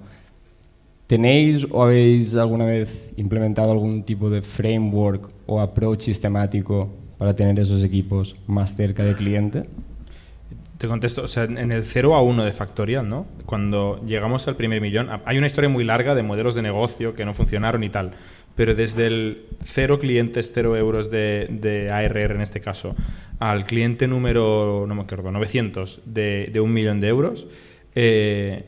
¿Tenéis 1.05 1.67
o 1.69 1.83
habéis 1.83 2.35
alguna 2.35 2.65
vez 2.65 3.13
implementado 3.15 3.71
algún 3.71 4.01
tipo 4.01 4.31
de 4.31 4.41
framework 4.41 5.29
o 5.45 5.61
approach 5.61 6.01
sistemático 6.01 7.04
para 7.17 7.35
tener 7.35 7.59
esos 7.59 7.83
equipos 7.83 8.35
más 8.47 8.75
cerca 8.75 9.03
del 9.03 9.15
cliente? 9.15 9.65
Te 10.77 10.87
contesto, 10.87 11.23
o 11.23 11.27
sea, 11.27 11.43
en 11.45 11.71
el 11.71 11.85
0 11.85 12.15
a 12.15 12.21
1 12.21 12.43
de 12.43 12.51
Factorial, 12.51 13.07
¿no? 13.07 13.27
Cuando 13.45 14.03
llegamos 14.05 14.47
al 14.47 14.57
primer 14.57 14.81
millón, 14.81 15.09
hay 15.23 15.37
una 15.37 15.47
historia 15.47 15.69
muy 15.69 15.85
larga 15.85 16.15
de 16.15 16.23
modelos 16.23 16.53
de 16.53 16.61
negocio 16.61 17.15
que 17.15 17.23
no 17.23 17.33
funcionaron 17.33 17.83
y 17.83 17.89
tal, 17.89 18.11
pero 18.55 18.75
desde 18.75 19.07
el 19.07 19.45
0 19.63 19.99
clientes, 19.99 20.51
0 20.53 20.75
euros 20.75 21.09
de, 21.09 21.47
de, 21.49 21.91
ARR 21.91 22.31
en 22.35 22.41
este 22.41 22.59
caso, 22.59 22.95
al 23.39 23.65
cliente 23.65 24.07
número, 24.07 24.85
no 24.87 24.95
me 24.95 25.03
acuerdo, 25.03 25.31
900 25.31 26.01
de, 26.05 26.49
de 26.51 26.59
un 26.59 26.73
millón 26.73 26.99
de 26.99 27.07
euros, 27.07 27.47
eh, 27.95 28.65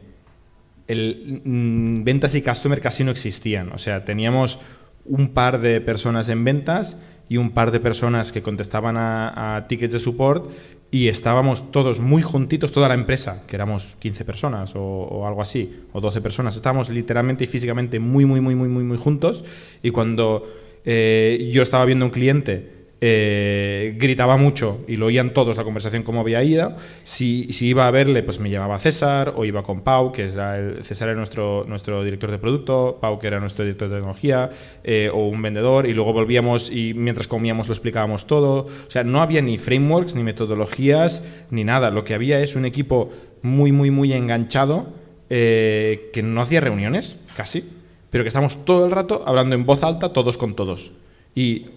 el, 0.87 1.41
mm, 1.43 2.03
ventas 2.03 2.35
y 2.35 2.41
customer 2.41 2.81
casi 2.81 3.03
no 3.03 3.11
existían. 3.11 3.71
O 3.73 3.77
sea, 3.77 4.05
teníamos 4.05 4.59
un 5.05 5.29
par 5.29 5.59
de 5.59 5.81
personas 5.81 6.29
en 6.29 6.43
ventas 6.43 6.97
y 7.29 7.37
un 7.37 7.51
par 7.51 7.71
de 7.71 7.79
personas 7.79 8.31
que 8.31 8.41
contestaban 8.41 8.95
a, 8.97 9.65
tickets 9.67 9.93
de 9.93 9.99
support 9.99 10.49
y 10.89 11.09
estábamos 11.09 11.71
todos 11.71 11.99
muy 11.99 12.21
juntitos, 12.21 12.71
toda 12.71 12.87
la 12.87 12.93
empresa, 12.93 13.43
que 13.47 13.55
éramos 13.55 13.97
15 13.99 14.23
personas 14.23 14.75
o, 14.75 14.81
o, 14.81 15.27
algo 15.27 15.41
así, 15.41 15.81
o 15.91 15.99
12 15.99 16.21
personas, 16.21 16.55
estábamos 16.55 16.89
literalmente 16.89 17.43
y 17.43 17.47
físicamente 17.47 17.99
muy, 17.99 18.25
muy, 18.25 18.39
muy, 18.39 18.55
muy, 18.55 18.69
muy, 18.69 18.83
muy 18.83 18.97
juntos 18.97 19.43
y 19.83 19.91
cuando 19.91 20.47
eh, 20.85 21.49
yo 21.51 21.63
estaba 21.63 21.83
viendo 21.83 22.05
un 22.05 22.11
cliente 22.11 22.76
eh, 22.99 23.95
gritaba 23.97 24.37
mucho 24.37 24.79
y 24.87 24.95
lo 24.95 25.05
oían 25.05 25.29
todos 25.29 25.55
la 25.55 25.63
conversación 25.63 26.01
como 26.01 26.21
había 26.21 26.43
ido. 26.43 26.75
Si, 27.03 27.53
si, 27.53 27.67
iba 27.67 27.87
a 27.87 27.91
verle, 27.91 28.23
pues 28.23 28.39
me 28.39 28.49
llevaba 28.49 28.79
César 28.79 29.33
o 29.35 29.45
iba 29.45 29.61
con 29.61 29.81
Pau, 29.81 30.11
que 30.11 30.23
era 30.23 30.57
el, 30.57 30.83
César 30.83 31.09
era 31.09 31.17
nuestro, 31.17 31.63
nuestro 31.67 32.03
director 32.03 32.31
de 32.31 32.39
producto, 32.39 32.97
Pau 32.99 33.19
que 33.19 33.27
era 33.27 33.39
nuestro 33.39 33.65
director 33.65 33.89
de 33.89 33.97
tecnología 33.97 34.49
eh, 34.83 35.11
o 35.13 35.27
un 35.27 35.41
vendedor 35.41 35.85
y 35.87 35.93
luego 35.93 36.11
volvíamos 36.11 36.71
y 36.71 36.93
mientras 36.95 37.27
comíamos 37.27 37.67
lo 37.67 37.73
explicábamos 37.73 38.25
todo. 38.25 38.65
O 38.65 38.89
sea, 38.91 39.03
no 39.03 39.21
había 39.21 39.41
ni 39.41 39.59
frameworks, 39.59 40.15
ni 40.15 40.23
metodologías, 40.23 41.23
ni 41.51 41.63
nada. 41.63 41.91
Lo 41.91 42.03
que 42.03 42.15
había 42.15 42.41
es 42.41 42.55
un 42.55 42.65
equipo 42.65 43.11
muy, 43.43 43.71
muy, 43.71 43.91
muy 43.91 44.13
enganchado 44.13 44.87
eh, 45.29 46.09
que 46.13 46.23
no 46.23 46.41
hacía 46.41 46.61
reuniones, 46.61 47.19
casi, 47.35 47.63
pero 48.09 48.23
que 48.23 48.29
estamos 48.29 48.65
todo 48.65 48.85
el 48.85 48.91
rato 48.91 49.23
hablando 49.25 49.55
en 49.55 49.65
voz 49.65 49.83
alta 49.83 50.13
todos 50.13 50.37
con 50.37 50.55
todos. 50.55 50.91
Y 51.35 51.67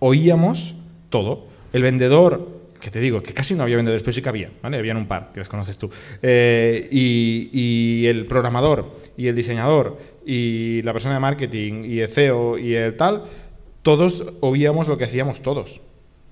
oíamos 0.00 0.74
todo. 1.08 1.46
El 1.72 1.82
vendedor, 1.82 2.48
que 2.80 2.90
te 2.90 2.98
digo, 2.98 3.22
que 3.22 3.32
casi 3.32 3.54
no 3.54 3.62
había 3.62 3.76
vendedores, 3.76 4.02
pero 4.02 4.12
sí 4.12 4.22
que 4.22 4.28
había, 4.28 4.50
¿vale? 4.60 4.78
Habían 4.78 4.96
un 4.96 5.06
par, 5.06 5.30
que 5.32 5.38
los 5.38 5.48
conoces 5.48 5.78
tú. 5.78 5.88
Eh, 6.20 6.88
y, 6.90 7.50
y, 7.52 8.06
el 8.08 8.26
programador, 8.26 8.96
y 9.16 9.28
el 9.28 9.36
diseñador, 9.36 9.98
y 10.26 10.82
la 10.82 10.92
persona 10.92 11.14
de 11.14 11.20
marketing, 11.20 11.84
y 11.84 12.00
el 12.00 12.08
CEO, 12.08 12.58
y 12.58 12.74
el 12.74 12.96
tal, 12.96 13.24
todos 13.82 14.24
oíamos 14.40 14.88
lo 14.88 14.98
que 14.98 15.04
hacíamos 15.04 15.42
todos. 15.42 15.80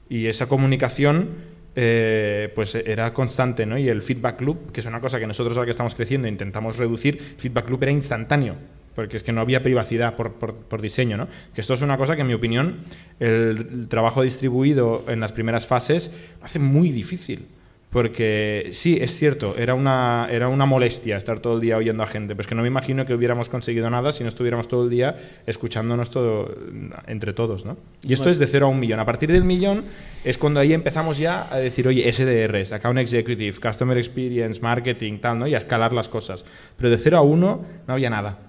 Y 0.09 0.27
esa 0.27 0.49
comunicación 0.49 1.29
eh, 1.77 2.51
pues 2.57 2.75
era 2.75 3.13
constante, 3.15 3.65
¿no? 3.65 3.79
Y 3.79 3.89
el 3.89 4.03
feedback 4.03 4.41
loop, 4.41 4.73
que 4.73 4.81
es 4.81 4.87
una 4.87 5.01
cosa 5.01 5.21
que 5.21 5.29
nosotros 5.29 5.57
ahora 5.57 5.67
que 5.67 5.71
estamos 5.71 5.95
creciendo 5.95 6.27
intentamos 6.27 6.77
reducir, 6.77 7.21
feedback 7.37 7.71
loop 7.71 7.85
era 7.85 7.93
instantáneo 7.93 8.57
porque 8.99 9.17
es 9.17 9.23
que 9.23 9.31
no 9.31 9.41
había 9.41 9.63
privacidad 9.63 10.17
por, 10.17 10.33
por, 10.33 10.57
por, 10.57 10.83
diseño. 10.83 11.17
¿no? 11.17 11.29
Que 11.55 11.61
esto 11.61 11.73
es 11.73 11.83
una 11.83 11.97
cosa 11.97 12.17
que, 12.17 12.23
en 12.23 12.27
mi 12.27 12.35
opinión, 12.35 12.79
el, 13.21 13.69
el, 13.71 13.87
trabajo 13.87 14.23
distribuido 14.23 15.05
en 15.07 15.21
las 15.21 15.31
primeras 15.31 15.69
fases 15.69 16.11
lo 16.41 16.45
hace 16.45 16.59
muy 16.59 16.91
difícil. 16.91 17.47
Porque 17.91 18.71
sí, 18.73 18.99
es 19.01 19.17
cierto, 19.17 19.55
era 19.57 19.75
una, 19.75 20.27
era 20.33 20.49
una 20.49 20.67
molestia 20.67 21.17
estar 21.17 21.39
todo 21.39 21.55
el 21.55 21.61
día 21.61 21.77
oyendo 21.77 22.03
a 22.03 22.07
gente, 22.07 22.35
pero 22.35 22.41
es 22.41 22.49
que 22.49 22.57
no 22.57 22.63
me 22.63 22.69
imagino 22.69 23.07
que 23.07 23.15
hubiéramos 23.15 23.49
conseguido 23.49 23.89
nada 23.89 24.11
si 24.11 24.25
no 24.25 24.31
estuviéramos 24.31 24.67
todo 24.67 24.83
el 24.83 24.91
día 24.91 25.17
escuchándonos 25.47 26.11
todo 26.11 26.53
entre 27.07 27.33
todos, 27.33 27.65
¿no? 27.65 27.77
Y 28.03 28.15
esto 28.15 28.31
es 28.31 28.39
de 28.39 28.49
cero 28.49 28.67
a 28.67 28.69
un 28.69 28.81
millón. 28.81 28.99
A 28.99 29.07
partir 29.07 29.31
del 29.31 29.45
millón 29.45 29.85
es 30.25 30.39
cuando 30.39 30.59
ahí 30.59 30.73
empezamos 30.73 31.19
ya 31.19 31.47
a 31.55 31.59
decir, 31.59 31.87
oye, 31.87 32.13
SDRs, 32.13 32.73
Account 32.73 32.99
Executive, 32.99 33.61
Customer 33.61 33.97
Experience, 33.97 34.61
Marketing, 34.61 35.21
tal, 35.21 35.39
¿no? 35.39 35.47
Y 35.47 35.55
a 35.55 35.59
escalar 35.59 35.93
las 35.93 36.09
cosas. 36.09 36.45
Pero 36.77 36.91
de 36.91 36.99
cero 36.99 37.19
a 37.19 37.23
uno 37.23 37.65
no 37.87 37.95
había 37.95 38.11
nada. 38.11 38.48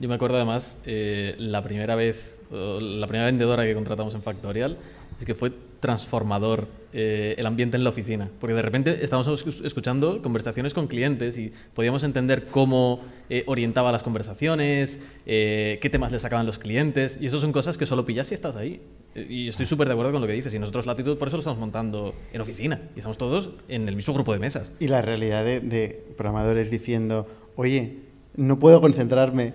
Yo 0.00 0.08
me 0.08 0.14
acuerdo 0.14 0.36
además, 0.36 0.78
eh, 0.86 1.34
la 1.38 1.62
primera 1.62 1.94
vez, 1.94 2.36
la 2.50 3.06
primera 3.06 3.26
vendedora 3.26 3.64
que 3.64 3.74
contratamos 3.74 4.14
en 4.14 4.22
Factorial, 4.22 4.76
es 5.18 5.24
que 5.24 5.34
fue 5.34 5.52
transformador 5.84 6.66
eh, 6.94 7.34
el 7.36 7.44
ambiente 7.44 7.76
en 7.76 7.84
la 7.84 7.90
oficina, 7.90 8.30
porque 8.40 8.54
de 8.54 8.62
repente 8.62 9.04
estábamos 9.04 9.44
escuchando 9.62 10.22
conversaciones 10.22 10.72
con 10.72 10.86
clientes 10.86 11.36
y 11.36 11.50
podíamos 11.74 12.02
entender 12.04 12.46
cómo 12.46 13.02
eh, 13.28 13.44
orientaba 13.46 13.92
las 13.92 14.02
conversaciones, 14.02 15.00
eh, 15.26 15.78
qué 15.82 15.90
temas 15.90 16.10
le 16.10 16.18
sacaban 16.20 16.46
los 16.46 16.58
clientes, 16.58 17.18
y 17.20 17.26
eso 17.26 17.38
son 17.38 17.52
cosas 17.52 17.76
que 17.76 17.84
solo 17.84 18.06
pillas 18.06 18.28
si 18.28 18.34
estás 18.34 18.56
ahí. 18.56 18.80
Y 19.14 19.48
estoy 19.48 19.66
súper 19.66 19.86
de 19.86 19.92
acuerdo 19.92 20.10
con 20.10 20.22
lo 20.22 20.26
que 20.26 20.32
dices, 20.32 20.54
y 20.54 20.58
nosotros 20.58 20.86
Latitud 20.86 21.18
por 21.18 21.28
eso 21.28 21.36
lo 21.36 21.40
estamos 21.40 21.60
montando 21.60 22.14
en 22.32 22.40
oficina, 22.40 22.80
y 22.96 23.00
estamos 23.00 23.18
todos 23.18 23.50
en 23.68 23.86
el 23.86 23.94
mismo 23.94 24.14
grupo 24.14 24.32
de 24.32 24.38
mesas. 24.38 24.72
Y 24.80 24.88
la 24.88 25.02
realidad 25.02 25.44
de, 25.44 25.60
de 25.60 26.02
programadores 26.16 26.70
diciendo, 26.70 27.26
oye, 27.56 27.98
no 28.36 28.58
puedo 28.58 28.80
concentrarme 28.80 29.52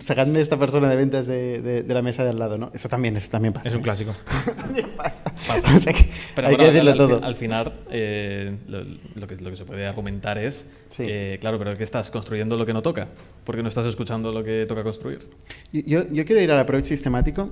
sacadme 0.00 0.40
esta 0.40 0.58
persona 0.58 0.88
de 0.88 0.96
ventas 0.96 1.26
de, 1.26 1.62
de, 1.62 1.94
la 1.94 2.02
mesa 2.02 2.24
de 2.24 2.30
al 2.30 2.38
lado, 2.38 2.58
¿no? 2.58 2.70
Eso 2.74 2.88
también, 2.88 3.16
eso 3.16 3.28
también 3.30 3.54
pasa. 3.54 3.68
Es 3.68 3.74
un 3.74 3.82
clásico. 3.82 4.12
también 4.56 4.88
pasa. 4.96 5.22
Pero 6.34 6.48
hay 6.48 6.56
que 6.56 6.64
decirlo 6.64 6.94
todo. 6.94 7.24
Al 7.24 7.34
final, 7.34 7.72
eh, 7.90 8.56
lo, 8.66 9.26
que, 9.26 9.36
lo 9.36 9.50
que 9.50 9.56
se 9.56 9.64
puede 9.64 9.86
argumentar 9.86 10.38
es, 10.38 10.68
eh, 10.98 11.38
claro, 11.40 11.58
pero 11.58 11.76
que 11.76 11.84
estás 11.84 12.10
construyendo 12.10 12.56
lo 12.56 12.66
que 12.66 12.72
no 12.72 12.82
toca, 12.82 13.08
porque 13.44 13.62
no 13.62 13.68
estás 13.68 13.86
escuchando 13.86 14.32
lo 14.32 14.42
que 14.42 14.66
toca 14.66 14.82
construir. 14.82 15.28
Yo, 15.72 16.10
yo 16.10 16.24
quiero 16.24 16.40
ir 16.40 16.50
al 16.50 16.58
approach 16.58 16.84
sistemático. 16.84 17.50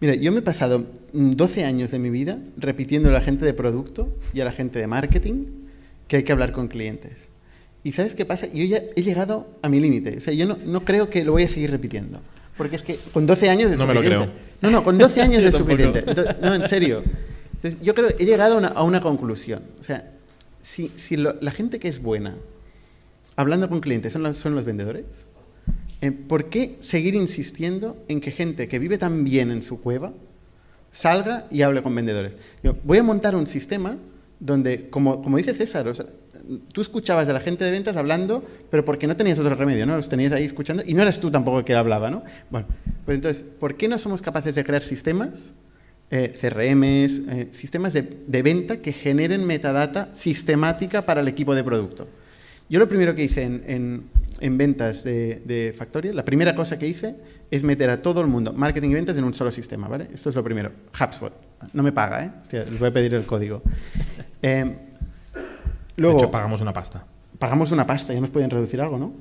Mira, 0.00 0.14
yo 0.14 0.32
me 0.32 0.40
he 0.40 0.42
pasado 0.42 0.86
12 1.12 1.64
años 1.64 1.90
de 1.90 1.98
mi 1.98 2.10
vida 2.10 2.38
repitiendo 2.56 3.08
a 3.08 3.12
la 3.12 3.20
gente 3.20 3.44
de 3.44 3.54
producto 3.54 4.16
y 4.32 4.40
a 4.40 4.44
la 4.44 4.52
gente 4.52 4.78
de 4.78 4.86
marketing 4.86 5.46
que 6.08 6.16
hay 6.16 6.22
que 6.24 6.32
hablar 6.32 6.52
con 6.52 6.68
clientes. 6.68 7.23
¿Y 7.84 7.92
sabes 7.92 8.14
qué 8.14 8.24
pasa? 8.24 8.46
Yo 8.46 8.64
ya 8.64 8.80
he 8.96 9.02
llegado 9.02 9.46
a 9.60 9.68
mi 9.68 9.78
límite. 9.78 10.16
O 10.16 10.20
sea, 10.20 10.32
yo 10.32 10.46
no, 10.46 10.56
no, 10.64 10.84
creo 10.84 11.10
que 11.10 11.22
lo 11.22 11.32
voy 11.32 11.42
a 11.42 11.48
seguir 11.48 11.70
repitiendo. 11.70 12.18
Porque 12.56 12.76
es 12.76 12.82
que 12.82 12.98
con 13.12 13.26
12 13.26 13.50
años 13.50 13.70
es 13.70 13.78
no 13.78 13.84
suficiente. 13.84 14.08
Me 14.08 14.16
lo 14.16 14.24
creo. 14.24 14.34
No, 14.62 14.70
no, 14.70 14.82
con 14.82 14.96
12 14.96 15.20
años 15.20 15.42
es 15.44 15.54
suficiente. 15.54 16.02
no, 16.40 16.54
en 16.54 16.66
serio. 16.66 17.04
Entonces, 17.56 17.80
yo 17.82 17.94
creo 17.94 18.08
he 18.18 18.24
llegado 18.24 18.54
a 18.54 18.58
una, 18.58 18.68
a 18.68 18.82
una 18.82 19.02
conclusión. 19.02 19.62
O 19.78 19.84
sea, 19.84 20.10
si, 20.62 20.90
si 20.96 21.18
lo, 21.18 21.36
la 21.42 21.50
gente 21.50 21.78
que 21.78 21.88
es 21.88 22.00
buena, 22.00 22.34
hablando 23.36 23.68
con 23.68 23.80
clientes, 23.80 24.14
son 24.14 24.22
los, 24.22 24.38
son 24.38 24.54
los 24.54 24.64
vendedores, 24.64 25.04
eh, 26.00 26.10
¿por 26.10 26.48
qué 26.48 26.78
seguir 26.80 27.14
insistiendo 27.14 28.02
en 28.08 28.22
que 28.22 28.30
gente 28.30 28.66
que 28.66 28.78
vive 28.78 28.96
tan 28.96 29.24
bien 29.24 29.50
en 29.50 29.62
su 29.62 29.80
cueva 29.80 30.14
salga 30.90 31.46
y 31.50 31.62
hable 31.62 31.82
con 31.82 31.94
vendedores? 31.94 32.36
Yo 32.62 32.76
voy 32.82 32.98
a 32.98 33.02
montar 33.02 33.36
un 33.36 33.46
sistema 33.46 33.98
donde, 34.40 34.88
como, 34.88 35.22
como 35.22 35.36
dice 35.36 35.54
César, 35.54 35.86
o 35.88 35.94
sea, 35.94 36.06
tú 36.72 36.80
escuchabas 36.80 37.26
de 37.26 37.32
la 37.32 37.40
gente 37.40 37.64
de 37.64 37.70
ventas 37.70 37.96
hablando, 37.96 38.44
pero 38.70 38.84
porque 38.84 39.06
no 39.06 39.16
tenías 39.16 39.38
otro 39.38 39.54
remedio, 39.54 39.86
¿no? 39.86 39.96
Los 39.96 40.08
tenías 40.08 40.32
ahí 40.32 40.44
escuchando 40.44 40.82
y 40.86 40.94
no 40.94 41.02
eras 41.02 41.20
tú 41.20 41.30
tampoco 41.30 41.60
el 41.60 41.64
que 41.64 41.74
hablaba, 41.74 42.10
¿no? 42.10 42.22
Bueno, 42.50 42.66
pues 43.04 43.16
entonces, 43.16 43.42
¿por 43.42 43.76
qué 43.76 43.88
no 43.88 43.98
somos 43.98 44.22
capaces 44.22 44.54
de 44.54 44.64
crear 44.64 44.82
sistemas, 44.82 45.52
eh, 46.10 46.32
CRMs, 46.38 47.20
eh, 47.28 47.48
sistemas 47.52 47.92
de, 47.92 48.42
venta 48.42 48.78
que 48.78 48.92
generen 48.92 49.46
metadata 49.46 50.10
sistemática 50.14 51.06
para 51.06 51.20
el 51.20 51.28
equipo 51.28 51.54
de 51.54 51.64
producto? 51.64 52.08
Yo 52.68 52.78
lo 52.78 52.88
primero 52.88 53.14
que 53.14 53.24
hice 53.24 53.42
en, 53.42 53.62
en, 53.66 54.04
en 54.40 54.58
ventas 54.58 55.04
de, 55.04 55.42
de, 55.44 56.12
la 56.12 56.24
primera 56.24 56.54
cosa 56.54 56.78
que 56.78 56.88
hice 56.88 57.16
es 57.50 57.62
meter 57.62 57.90
a 57.90 58.02
todo 58.02 58.20
el 58.20 58.26
mundo, 58.26 58.52
marketing 58.52 58.90
y 58.90 58.94
ventas, 58.94 59.16
en 59.16 59.24
un 59.24 59.34
solo 59.34 59.50
sistema, 59.50 59.86
¿vale? 59.86 60.08
Esto 60.14 60.30
es 60.30 60.34
lo 60.34 60.42
primero. 60.42 60.72
HubSpot. 60.98 61.32
No 61.72 61.82
me 61.82 61.92
paga, 61.92 62.24
¿eh? 62.24 62.30
Les 62.52 62.78
voy 62.78 62.88
a 62.88 62.92
pedir 62.92 63.14
el 63.14 63.24
código. 63.24 63.62
Eh, 64.42 64.76
Luego, 65.96 66.18
de 66.18 66.24
hecho, 66.24 66.30
pagamos 66.30 66.60
una 66.60 66.72
pasta. 66.72 67.04
Pagamos 67.38 67.72
una 67.72 67.86
pasta, 67.86 68.12
ya 68.12 68.20
nos 68.20 68.30
pueden 68.30 68.50
reducir 68.50 68.80
algo, 68.80 68.98
¿no? 68.98 69.12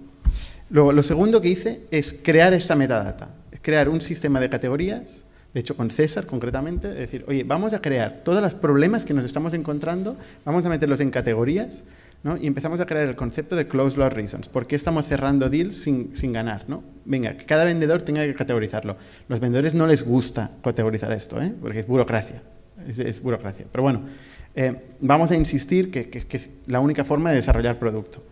Luego, 0.69 0.91
lo 0.91 1.03
segundo 1.03 1.41
que 1.41 1.49
hice 1.49 1.81
es 1.91 2.15
crear 2.23 2.53
esta 2.53 2.75
metadata, 2.75 3.29
es 3.51 3.59
crear 3.59 3.89
un 3.89 4.01
sistema 4.01 4.39
de 4.39 4.49
categorías, 4.49 5.23
de 5.53 5.59
hecho 5.59 5.77
con 5.77 5.91
César 5.91 6.25
concretamente, 6.25 6.89
es 6.89 6.97
decir, 6.97 7.25
oye, 7.27 7.43
vamos 7.43 7.73
a 7.73 7.81
crear 7.81 8.21
todos 8.23 8.41
los 8.41 8.55
problemas 8.55 9.05
que 9.05 9.13
nos 9.13 9.23
estamos 9.25 9.53
encontrando, 9.53 10.17
vamos 10.45 10.65
a 10.65 10.69
meterlos 10.69 10.99
en 10.99 11.11
categorías, 11.11 11.83
¿no? 12.23 12.37
Y 12.37 12.47
empezamos 12.47 12.79
a 12.79 12.85
crear 12.85 13.07
el 13.07 13.15
concepto 13.15 13.55
de 13.55 13.67
close 13.67 13.97
loss 13.97 14.13
reasons. 14.13 14.47
¿Por 14.47 14.65
qué 14.65 14.75
estamos 14.75 15.05
cerrando 15.05 15.49
deals 15.49 15.75
sin, 15.75 16.15
sin, 16.15 16.31
ganar? 16.31 16.63
¿no? 16.67 16.83
Venga, 17.05 17.35
que 17.37 17.45
cada 17.45 17.65
vendedor 17.65 18.01
tenga 18.01 18.23
que 18.23 18.33
categorizarlo. 18.33 18.97
Los 19.27 19.39
vendedores 19.41 19.75
no 19.75 19.85
les 19.87 20.03
gusta 20.03 20.51
categorizar 20.63 21.11
esto, 21.11 21.41
¿eh? 21.41 21.53
porque 21.61 21.79
es 21.79 21.87
burocracia. 21.87 22.41
Es, 22.87 22.97
es 22.97 23.21
burocracia. 23.21 23.65
Pero 23.71 23.83
bueno, 23.83 24.03
eh, 24.55 24.95
vamos 24.99 25.31
a 25.31 25.35
insistir 25.35 25.91
que, 25.91 26.25
es 26.29 26.49
la 26.67 26.79
única 26.79 27.03
forma 27.03 27.29
de 27.29 27.37
desarrollar 27.37 27.79
producto. 27.79 28.23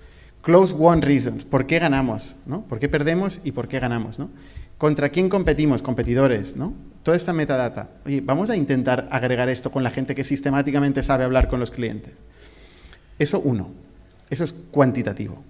Close 0.41 0.75
one 0.77 1.01
reasons, 1.01 1.45
¿por 1.45 1.67
qué 1.67 1.79
ganamos? 1.79 2.35
¿no? 2.45 2.63
¿Por 2.63 2.79
qué 2.79 2.89
perdemos 2.89 3.39
y 3.43 3.51
por 3.51 3.67
qué 3.67 3.79
ganamos? 3.79 4.17
¿Contra 4.77 5.09
quién 5.09 5.29
competimos? 5.29 5.81
Competidores, 5.81 6.55
¿no? 6.55 6.73
Toda 7.03 7.17
esta 7.17 7.33
metadata. 7.33 7.89
Oye, 8.05 8.21
vamos 8.21 8.49
a 8.49 8.55
intentar 8.55 9.07
agregar 9.11 9.49
esto 9.49 9.71
con 9.71 9.83
la 9.83 9.91
gente 9.91 10.15
que 10.15 10.23
sistemáticamente 10.23 11.03
sabe 11.03 11.23
hablar 11.23 11.47
con 11.47 11.59
los 11.59 11.71
clientes. 11.71 12.13
Eso 13.19 13.39
uno, 13.39 13.69
eso 14.29 14.43
es 14.43 14.53
cuantitativo. 14.53 15.43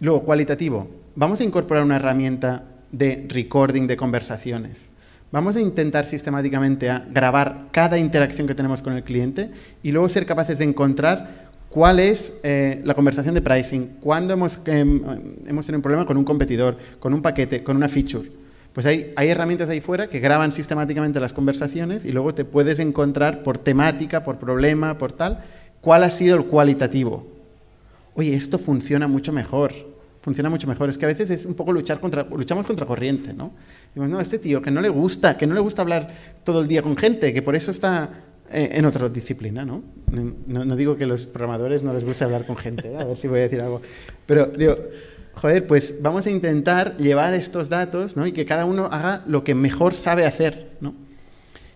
Luego, 0.00 0.24
cualitativo, 0.24 0.90
vamos 1.14 1.40
a 1.40 1.44
incorporar 1.44 1.84
una 1.84 1.96
herramienta 1.96 2.64
de 2.92 3.26
recording 3.28 3.86
de 3.86 3.96
conversaciones. 3.96 4.90
Vamos 5.34 5.56
a 5.56 5.60
intentar 5.60 6.06
sistemáticamente 6.06 6.88
grabar 7.10 7.66
cada 7.72 7.98
interacción 7.98 8.46
que 8.46 8.54
tenemos 8.54 8.82
con 8.82 8.92
el 8.92 9.02
cliente 9.02 9.50
y 9.82 9.90
luego 9.90 10.08
ser 10.08 10.26
capaces 10.26 10.58
de 10.58 10.64
encontrar 10.64 11.48
cuál 11.70 11.98
es 11.98 12.32
eh, 12.44 12.80
la 12.84 12.94
conversación 12.94 13.34
de 13.34 13.42
pricing, 13.42 13.96
cuándo 13.98 14.32
hemos, 14.32 14.60
eh, 14.66 14.78
hemos 14.78 15.66
tenido 15.66 15.78
un 15.78 15.82
problema 15.82 16.06
con 16.06 16.16
un 16.16 16.24
competidor, 16.24 16.78
con 17.00 17.12
un 17.12 17.20
paquete, 17.20 17.64
con 17.64 17.76
una 17.76 17.88
feature. 17.88 18.30
Pues 18.72 18.86
hay, 18.86 19.12
hay 19.16 19.28
herramientas 19.28 19.68
ahí 19.68 19.80
fuera 19.80 20.06
que 20.06 20.20
graban 20.20 20.52
sistemáticamente 20.52 21.18
las 21.18 21.32
conversaciones 21.32 22.04
y 22.04 22.12
luego 22.12 22.32
te 22.32 22.44
puedes 22.44 22.78
encontrar 22.78 23.42
por 23.42 23.58
temática, 23.58 24.22
por 24.22 24.38
problema, 24.38 24.98
por 24.98 25.10
tal, 25.10 25.42
cuál 25.80 26.04
ha 26.04 26.10
sido 26.10 26.36
el 26.36 26.44
cualitativo. 26.44 27.26
Oye, 28.14 28.36
esto 28.36 28.60
funciona 28.60 29.08
mucho 29.08 29.32
mejor 29.32 29.93
funciona 30.24 30.48
mucho 30.48 30.66
mejor. 30.66 30.88
Es 30.88 30.96
que 30.96 31.04
a 31.04 31.08
veces 31.08 31.28
es 31.28 31.44
un 31.44 31.52
poco 31.52 31.70
luchar 31.70 32.00
contra, 32.00 32.24
luchamos 32.24 32.64
contra 32.66 32.86
corriente, 32.86 33.34
¿no? 33.34 33.52
Decimos, 33.88 34.08
no, 34.08 34.20
este 34.20 34.38
tío 34.38 34.62
que 34.62 34.70
no 34.70 34.80
le 34.80 34.88
gusta, 34.88 35.36
que 35.36 35.46
no 35.46 35.52
le 35.52 35.60
gusta 35.60 35.82
hablar 35.82 36.14
todo 36.44 36.62
el 36.62 36.66
día 36.66 36.80
con 36.80 36.96
gente, 36.96 37.34
que 37.34 37.42
por 37.42 37.54
eso 37.54 37.70
está 37.70 38.08
eh, 38.50 38.70
en 38.72 38.86
otra 38.86 39.10
disciplina, 39.10 39.66
¿no? 39.66 39.82
¿no? 40.46 40.64
¿no? 40.64 40.76
digo 40.76 40.96
que 40.96 41.04
los 41.04 41.26
programadores 41.26 41.82
no 41.82 41.92
les 41.92 42.04
guste 42.04 42.24
hablar 42.24 42.46
con 42.46 42.56
gente, 42.56 42.90
¿eh? 42.90 42.96
a 42.96 43.04
ver 43.04 43.18
si 43.18 43.28
voy 43.28 43.40
a 43.40 43.42
decir 43.42 43.60
algo. 43.60 43.82
Pero 44.24 44.46
digo, 44.46 44.78
joder, 45.34 45.66
pues 45.66 45.94
vamos 46.00 46.24
a 46.24 46.30
intentar 46.30 46.96
llevar 46.96 47.34
estos 47.34 47.68
datos, 47.68 48.16
¿no? 48.16 48.26
Y 48.26 48.32
que 48.32 48.46
cada 48.46 48.64
uno 48.64 48.86
haga 48.86 49.24
lo 49.26 49.44
que 49.44 49.54
mejor 49.54 49.92
sabe 49.92 50.24
hacer, 50.24 50.70
¿no? 50.80 50.94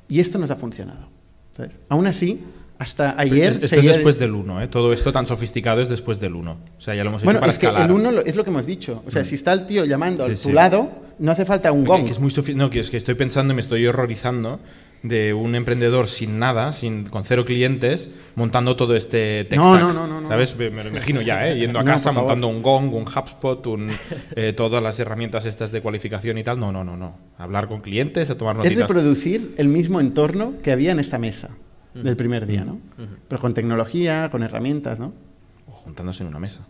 Y 0.08 0.20
esto 0.20 0.38
nos 0.38 0.50
ha 0.50 0.56
funcionado. 0.56 1.10
¿sabes? 1.54 1.76
Aún 1.90 2.06
así, 2.06 2.42
hasta 2.78 3.20
ayer. 3.20 3.58
Esto 3.60 3.76
es 3.76 3.84
después 3.84 4.18
del 4.18 4.34
1, 4.34 4.62
¿eh? 4.62 4.68
Todo 4.68 4.92
esto 4.92 5.10
tan 5.12 5.26
sofisticado 5.26 5.80
es 5.80 5.88
después 5.88 6.20
del 6.20 6.34
1. 6.34 6.50
O 6.50 6.80
sea, 6.80 6.94
ya 6.94 7.02
lo 7.02 7.10
hemos 7.10 7.22
hecho 7.22 7.26
bueno, 7.26 7.40
para 7.40 7.52
es 7.52 7.58
que 7.58 7.66
escalar. 7.66 7.90
el 7.90 7.96
1 7.96 8.20
es 8.20 8.36
lo 8.36 8.44
que 8.44 8.50
hemos 8.50 8.66
dicho. 8.66 9.02
O 9.06 9.10
sea, 9.10 9.22
mm. 9.22 9.24
si 9.24 9.34
está 9.34 9.52
el 9.52 9.66
tío 9.66 9.84
llamando 9.84 10.24
sí, 10.26 10.30
a 10.30 10.34
tu 10.34 10.40
sí. 10.40 10.52
lado, 10.52 10.90
no 11.18 11.32
hace 11.32 11.44
falta 11.44 11.72
un 11.72 11.84
gong. 11.84 12.04
Que 12.04 12.12
es 12.12 12.20
muy 12.20 12.32
no, 12.54 12.70
que 12.70 12.80
es 12.80 12.90
que 12.90 12.96
estoy 12.96 13.14
pensando 13.14 13.52
y 13.52 13.56
me 13.56 13.62
estoy 13.62 13.84
horrorizando 13.86 14.60
de 15.02 15.32
un 15.32 15.54
emprendedor 15.54 16.08
sin 16.08 16.38
nada, 16.38 16.72
sin, 16.72 17.04
con 17.04 17.24
cero 17.24 17.44
clientes, 17.44 18.10
montando 18.34 18.74
todo 18.74 18.96
este 18.96 19.44
tech 19.44 19.58
no, 19.58 19.78
no, 19.78 19.92
no, 19.92 20.06
no, 20.20 20.26
¿Sabes? 20.26 20.56
Me, 20.56 20.70
me 20.70 20.82
lo 20.82 20.90
imagino 20.90 21.22
ya, 21.22 21.48
¿eh? 21.48 21.56
Yendo 21.58 21.78
a 21.78 21.84
casa, 21.84 22.12
no, 22.12 22.20
montando 22.20 22.48
un 22.48 22.62
Gong, 22.62 22.94
un 22.94 23.04
HubSpot, 23.04 23.64
un, 23.68 23.90
eh, 24.36 24.52
todas 24.52 24.82
las 24.82 24.98
herramientas 25.00 25.46
estas 25.46 25.72
de 25.72 25.80
cualificación 25.82 26.38
y 26.38 26.44
tal. 26.44 26.58
No, 26.58 26.70
no, 26.70 26.84
no, 26.84 26.96
no. 26.96 27.16
Hablar 27.38 27.68
con 27.68 27.80
clientes, 27.80 28.30
a 28.30 28.36
tomar 28.36 28.56
notitas. 28.56 28.72
Es 28.72 28.80
reproducir 28.80 29.54
el 29.56 29.68
mismo 29.68 30.00
entorno 30.00 30.54
que 30.62 30.70
había 30.70 30.92
en 30.92 31.00
esta 31.00 31.18
mesa 31.18 31.50
del 31.94 32.16
primer 32.16 32.46
día, 32.46 32.64
¿no? 32.64 32.80
Pero 33.28 33.40
con 33.40 33.54
tecnología, 33.54 34.28
con 34.30 34.42
herramientas, 34.42 34.98
¿no? 34.98 35.12
O 35.66 35.72
juntándose 35.72 36.22
en 36.22 36.28
una 36.28 36.38
mesa. 36.38 36.66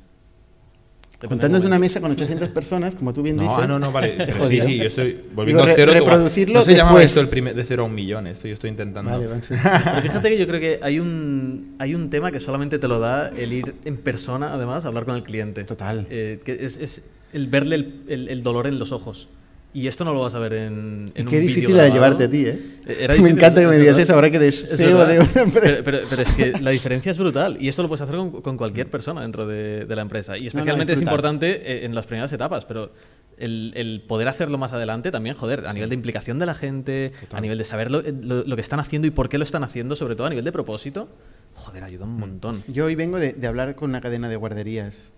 Juntándose 1.27 1.65
en 1.65 1.73
una 1.73 1.81
mesa 1.81 2.01
con 2.01 2.13
800 2.13 2.51
personas, 2.51 2.95
como 2.95 3.13
tú 3.13 3.23
bien 3.23 3.37
no, 3.37 3.43
dices. 3.43 3.59
Ah, 3.61 3.67
no, 3.67 3.81
no, 3.81 3.91
vale. 3.91 4.15
Pero 4.19 4.47
sí, 4.47 4.61
sí, 4.61 4.79
yo 4.79 4.85
estoy 4.85 5.21
volviendo 5.35 5.63
Digo, 5.65 5.73
a 5.73 5.77
cero. 5.77 5.93
Reproducirlo 5.93 6.61
no 6.61 6.65
se 6.65 6.77
llama 6.77 6.91
después. 6.91 7.07
esto 7.07 7.21
el 7.21 7.29
primer, 7.29 7.57
de 7.57 7.65
cero 7.65 7.83
a 7.83 7.87
un 7.87 7.95
millón, 7.95 8.29
esto 8.29 8.47
yo 8.47 8.55
estoy 8.55 8.71
intentando. 8.71 9.11
Vale, 9.11 9.27
vale. 9.27 9.43
Pero 9.49 10.01
fíjate 10.03 10.29
que 10.29 10.39
yo 10.39 10.47
creo 10.47 10.61
que 10.61 10.79
hay 10.81 11.01
un, 11.01 11.75
hay 11.81 11.97
un 11.97 12.09
tema 12.09 12.31
que 12.31 12.39
solamente 12.39 12.79
te 12.79 12.87
lo 12.87 13.01
da 13.01 13.31
el 13.31 13.53
ir 13.53 13.75
en 13.85 13.97
persona, 13.97 14.53
además, 14.53 14.85
a 14.85 14.89
hablar 14.89 15.07
con 15.07 15.17
el 15.17 15.25
cliente. 15.25 15.65
Total. 15.65 16.07
Eh, 16.09 16.41
que 16.45 16.65
es, 16.65 16.77
es, 16.77 17.11
el 17.33 17.49
verle 17.49 17.77
el, 17.77 18.03
el, 18.09 18.29
el 18.29 18.43
dolor 18.45 18.69
en 18.69 18.79
los 18.79 18.93
ojos. 18.93 19.29
Y 19.75 19.87
esto 19.87 20.03
no 20.05 20.15
lo 20.15 20.23
vas 20.23 20.35
a 20.35 20.39
ver 20.39 20.55
en, 20.55 21.13
en 21.15 21.27
qué 21.27 21.37
un 21.37 21.43
difícil 21.47 21.75
era 21.77 21.89
llevarte 21.89 22.25
a 22.25 22.31
ti, 22.31 22.47
¿eh? 22.47 22.59
Era 23.01 23.15
me 23.21 23.29
encanta 23.29 23.61
que 23.61 23.67
me 23.67 23.75
es 23.75 23.81
digas 23.81 23.99
eso 23.99 24.15
ahora 24.15 24.31
que 24.31 24.37
eres 24.39 24.65
Es 24.65 24.79
CEO 24.79 25.05
de 25.07 25.21
una 25.21 25.41
empresa. 25.43 25.53
Pero, 25.61 25.85
pero- 25.85 25.99
pero 26.09 26.23
es 26.23 26.33
que 26.33 26.53
la 26.63 26.71
diferencia 26.71 27.13
es 27.13 27.19
brutal 27.19 27.59
y 27.61 27.69
esto 27.69 27.83
lo 27.83 27.89
puedes 27.89 28.01
hacer 28.01 28.17
con, 28.17 28.41
con 28.41 28.57
cualquier 28.57 28.89
persona 28.89 29.21
dentro 29.21 29.47
de, 29.47 29.85
de 29.85 29.95
la 29.97 30.03
empresa. 30.03 30.39
Y 30.39 30.47
especialmente 30.47 30.95
es, 30.95 31.01
brutal. 31.01 31.13
importante 31.13 31.73
eh, 31.73 31.85
en 31.85 31.95
las 31.95 32.07
primeras 32.07 32.33
etapas, 32.33 32.65
pero 32.65 32.93
el, 33.37 33.73
el 33.77 34.01
poder 34.09 34.27
hacerlo 34.29 34.57
más 34.57 34.73
adelante 34.73 35.11
también, 35.13 35.37
joder, 35.37 35.67
a 35.67 35.73
nivel 35.75 35.91
de 35.91 35.95
implicación 35.97 36.39
de 36.39 36.47
la 36.47 36.55
gente, 36.55 37.13
a 37.31 37.41
nivel 37.41 37.59
de 37.59 37.65
saber 37.65 37.91
lo, 37.91 38.01
lo- 38.03 38.45
lo 38.45 38.55
que 38.57 38.63
están 38.63 38.81
haciendo 38.81 39.07
y 39.07 39.11
por 39.11 39.29
qué 39.29 39.37
lo 39.37 39.45
están 39.45 39.65
haciendo, 39.65 39.95
sobre 39.97 40.17
todo 40.17 40.27
a 40.27 40.31
nivel 40.31 40.47
de 40.47 40.51
propósito, 40.51 41.09
joder, 41.55 41.85
ayuda 41.85 42.07
un 42.07 42.17
montón. 42.19 42.65
Yo 42.69 42.87
hoy 42.87 42.95
vengo 42.95 43.19
de, 43.19 43.35
de 43.35 43.47
hablar 43.47 43.75
con 43.77 43.91
una 43.91 44.01
cadena 44.01 44.31
de 44.31 44.37
guarderías 44.37 45.13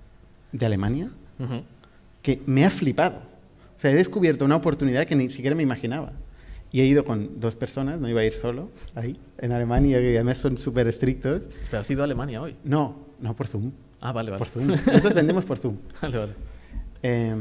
de 0.51 0.67
Alemania 0.67 1.09
Ujú. 1.39 1.63
que 2.21 2.41
me 2.47 2.65
ha 2.67 2.71
flipado. 2.71 3.30
O 3.81 3.83
sea, 3.83 3.93
he 3.93 3.95
descubierto 3.95 4.45
una 4.45 4.57
oportunidad 4.57 5.07
que 5.07 5.17
ni 5.17 5.31
siquiera 5.31 5.57
me 5.57 5.63
imaginaba. 5.63 6.13
Y 6.71 6.83
he 6.83 6.85
ido 6.85 7.03
con 7.03 7.41
dos 7.41 7.57
personas, 7.57 7.99
no 7.99 8.11
iba 8.11 8.21
a 8.21 8.25
ir 8.27 8.35
solo, 8.35 8.69
ahí, 8.95 9.19
en 9.39 9.53
Alemania, 9.53 9.99
que 10.01 10.17
además 10.17 10.37
son 10.37 10.59
súper 10.59 10.87
estrictos. 10.87 11.49
Pero 11.71 11.81
has 11.81 11.91
ido 11.91 12.03
a 12.03 12.05
Alemania 12.05 12.43
hoy. 12.43 12.57
No, 12.63 13.07
no 13.21 13.35
por 13.35 13.47
Zoom. 13.47 13.73
Ah, 14.03 14.13
vale, 14.13 14.31
vale. 14.33 14.39
Por 14.39 14.49
Zoom. 14.51 14.67
Nosotros 14.67 15.15
vendemos 15.15 15.47
por 15.47 15.57
Zoom. 15.57 15.77
vale, 16.03 16.19
vale. 16.19 16.33
Eh, 17.03 17.35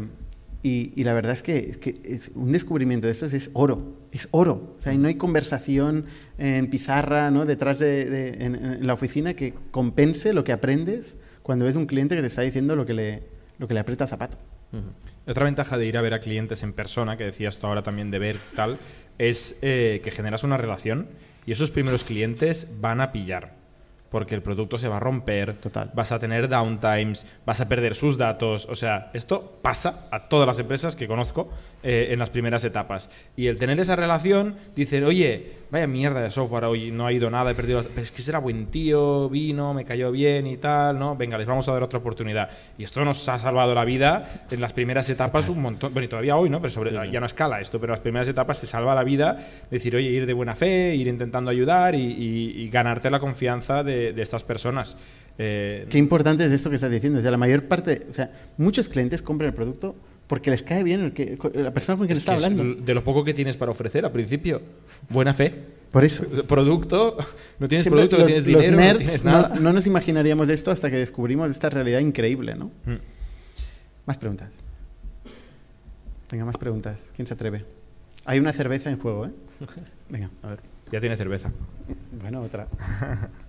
y, 0.64 0.94
y 0.96 1.04
la 1.04 1.12
verdad 1.12 1.34
es 1.34 1.44
que, 1.44 1.58
es 1.72 1.78
que 1.78 2.00
es 2.06 2.32
un 2.36 2.54
descubrimiento 2.54 3.08
de 3.08 3.12
estos 3.12 3.34
es 3.34 3.50
oro, 3.52 3.98
es 4.14 4.30
oro. 4.32 4.76
O 4.78 4.82
sea, 4.82 4.94
no 4.98 5.10
hay 5.10 5.16
conversación 5.16 6.06
en 6.38 6.70
pizarra, 6.70 7.32
¿no? 7.32 7.46
detrás 7.46 7.80
de, 7.80 8.06
de- 8.10 8.46
en, 8.46 8.56
en 8.56 8.88
la 8.88 8.94
oficina 8.94 9.34
que 9.34 9.54
compense 9.72 10.32
lo 10.32 10.46
que 10.46 10.54
aprendes 10.54 11.18
cuando 11.44 11.66
ves 11.66 11.76
un 11.76 11.86
cliente 11.86 12.16
que 12.16 12.22
te 12.22 12.28
está 12.28 12.44
diciendo 12.44 12.78
lo 12.78 12.86
que 12.86 12.94
le, 12.94 13.24
lo 13.58 13.68
que 13.68 13.74
le 13.74 13.82
aprieta 13.82 14.06
el 14.06 14.10
zapato. 14.10 14.38
Ujú. 14.72 14.84
Otra 15.30 15.46
ventaja 15.46 15.78
de 15.78 15.86
ir 15.86 15.96
a 15.96 16.02
ver 16.02 16.16
a 16.16 16.20
clientes 16.20 16.64
en 16.64 16.74
persona, 16.74 17.16
que 17.16 17.24
decías 17.24 17.60
tú 17.60 17.68
ahora 17.68 17.84
también 17.84 18.10
de 18.10 18.18
ver 18.18 18.38
tal, 18.56 18.80
es 19.20 19.60
eh, 19.62 20.02
que 20.04 20.10
generas 20.10 20.44
una 20.44 20.58
relación 20.58 21.08
y 21.46 21.52
esos 21.52 21.70
primeros 21.70 22.04
clientes 22.04 22.68
van 22.82 23.00
a 23.00 23.12
pillar. 23.12 23.54
Porque 24.10 24.34
el 24.34 24.42
producto 24.42 24.80
se 24.80 24.88
va 24.88 24.98
a 24.98 25.00
romper, 25.00 25.54
Total. 25.54 25.92
vas 25.94 26.12
a 26.12 26.18
tener 26.18 26.50
downtimes, 26.50 27.28
vas 27.46 27.62
a 27.62 27.70
perder 27.70 27.94
sus 27.94 28.18
datos. 28.18 28.66
O 28.72 28.74
sea, 28.74 29.12
esto 29.14 29.60
pasa 29.62 30.08
a 30.10 30.30
todas 30.30 30.48
las 30.48 30.58
empresas 30.58 30.96
que 30.96 31.08
conozco 31.08 31.52
eh, 31.84 32.10
en 32.12 32.20
las 32.20 32.30
primeras 32.30 32.64
etapas. 32.64 33.10
Y 33.38 33.48
el 33.48 33.58
tener 33.58 33.80
esa 33.80 33.96
relación, 33.96 34.56
dicen, 34.76 35.04
oye, 35.04 35.60
vaya 35.72 35.88
mierda 35.88 36.22
de 36.22 36.32
software, 36.32 36.66
hoy 36.66 36.92
no 36.92 37.06
ha 37.06 37.14
ido 37.14 37.30
nada, 37.30 37.52
he 37.52 37.56
perdido. 37.56 37.84
Pero 37.84 38.02
es 38.02 38.12
que 38.12 38.22
será 38.22 38.40
buen 38.40 38.68
tío, 38.68 39.30
vino, 39.30 39.74
me 39.74 39.86
cayó 39.86 40.12
bien 40.12 40.48
y 40.48 40.58
tal, 40.58 40.98
¿no? 41.00 41.16
Venga, 41.16 41.38
les 41.38 41.48
vamos 41.48 41.70
a 41.70 41.74
dar 41.74 41.84
otra 41.84 42.00
oportunidad. 42.00 42.50
Y 42.78 42.84
esto 42.84 43.04
nos 43.06 43.28
ha 43.30 43.40
salvado 43.40 43.74
la 43.76 43.86
vida 43.86 44.46
en 44.52 44.60
las 44.62 44.74
primeras 44.74 45.10
etapas 45.10 45.48
un 45.50 45.62
montón. 45.62 45.94
Bueno, 45.94 46.06
y 46.06 46.10
todavía 46.10 46.36
hoy, 46.36 46.50
¿no? 46.50 46.60
Pero 46.62 46.72
sobre, 46.74 46.92
ya 47.12 47.20
no 47.20 47.26
escala 47.26 47.62
esto, 47.62 47.80
pero 47.80 47.94
en 47.94 47.98
las 47.98 48.02
primeras 48.02 48.28
etapas 48.28 48.60
te 48.60 48.68
salva 48.68 48.94
la 48.96 49.04
vida. 49.04 49.48
Decir, 49.72 49.96
oye, 49.96 50.10
ir 50.10 50.26
de 50.26 50.34
buena 50.34 50.56
fe, 50.56 50.96
ir 50.96 51.08
intentando 51.08 51.52
ayudar 51.52 51.96
y, 51.96 52.00
y- 52.02 52.62
y 52.64 52.70
ganarte 52.70 53.10
la 53.10 53.20
confianza 53.20 53.84
de, 53.84 54.12
de 54.14 54.22
estas 54.22 54.44
personas. 54.44 54.98
Eh, 55.38 55.86
Qué 55.90 55.98
importante 55.98 56.46
es 56.46 56.52
esto 56.52 56.70
que 56.70 56.76
estás 56.76 56.92
diciendo. 56.92 57.20
O 57.20 57.22
sea, 57.22 57.32
la 57.32 57.38
mayor 57.38 57.64
parte, 57.64 58.06
o 58.10 58.12
sea, 58.14 58.30
muchos 58.58 58.90
clientes 58.90 59.22
compran 59.22 59.48
el 59.50 59.54
producto 59.56 59.96
porque 60.30 60.52
les 60.52 60.62
cae 60.62 60.84
bien 60.84 61.02
el 61.02 61.12
que, 61.12 61.40
la 61.56 61.74
persona 61.74 61.98
con 61.98 62.06
quien 62.06 62.16
es 62.16 62.22
está 62.22 62.34
que 62.34 62.38
es 62.38 62.46
hablando. 62.46 62.86
de 62.86 62.94
lo 62.94 63.04
poco 63.04 63.24
que 63.24 63.34
tienes 63.34 63.58
para 63.58 63.72
ofrecer 63.72 64.06
al 64.06 64.12
principio. 64.12 64.62
Buena 65.10 65.34
fe. 65.34 65.52
Por 65.92 66.06
eso. 66.06 66.24
Producto, 66.44 67.18
no 67.58 67.68
tienes 67.68 67.84
Siempre 67.84 68.08
producto, 68.08 68.18
no 68.18 68.24
los, 68.26 68.28
tienes 68.28 68.54
los 68.54 68.62
dinero, 68.62 68.78
no 68.78 68.84
nerds 68.84 69.00
tienes 69.00 69.26
no, 69.26 69.32
nada. 69.32 69.60
no 69.60 69.74
nos 69.74 69.88
imaginaríamos 69.88 70.48
esto 70.50 70.70
hasta 70.70 70.92
que 70.92 70.98
descubrimos 70.98 71.50
esta 71.50 71.72
realidad 71.72 72.00
increíble, 72.00 72.54
¿no? 72.54 72.66
Mm. 72.86 72.98
Más 74.06 74.18
preguntas. 74.20 74.52
Venga, 76.32 76.46
más 76.46 76.58
preguntas. 76.58 77.10
¿Quién 77.16 77.28
se 77.28 77.34
atreve? 77.34 77.66
Hay 78.26 78.38
una 78.38 78.54
cerveza 78.54 78.92
en 78.92 79.00
juego, 79.00 79.26
¿eh? 79.26 79.32
Venga, 80.10 80.30
a 80.44 80.50
ver. 80.50 80.60
Ya 80.92 81.00
tiene 81.00 81.18
cerveza. 81.18 81.52
Bueno, 82.22 82.42
otra. 82.42 82.68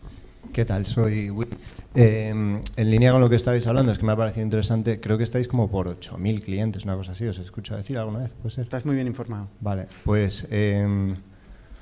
¿Qué 0.53 0.65
tal? 0.65 0.85
Soy 0.87 1.31
Will. 1.31 1.49
Eh, 1.95 2.29
en 2.29 2.91
línea 2.91 3.13
con 3.13 3.21
lo 3.21 3.31
que 3.31 3.37
estabais 3.37 3.67
hablando, 3.69 3.93
es 3.93 3.99
que 3.99 4.05
me 4.05 4.13
ha 4.13 4.17
parecido 4.17 4.43
interesante. 4.43 5.01
Creo 5.01 5.17
que 5.17 5.25
estáis 5.25 5.47
como 5.47 5.71
por 5.71 5.87
8.000 5.89 6.43
clientes, 6.43 6.85
una 6.85 6.97
cosa 6.97 7.13
así. 7.13 7.25
¿Os 7.27 7.39
he 7.39 7.43
escuchado 7.43 7.79
decir 7.79 7.97
alguna 7.99 8.21
vez? 8.21 8.35
¿Puede 8.35 8.55
ser? 8.55 8.65
Estás 8.65 8.85
muy 8.85 8.97
bien 8.97 9.07
informado. 9.07 9.49
Vale, 9.61 9.87
pues, 10.05 10.49
eh, 10.51 11.15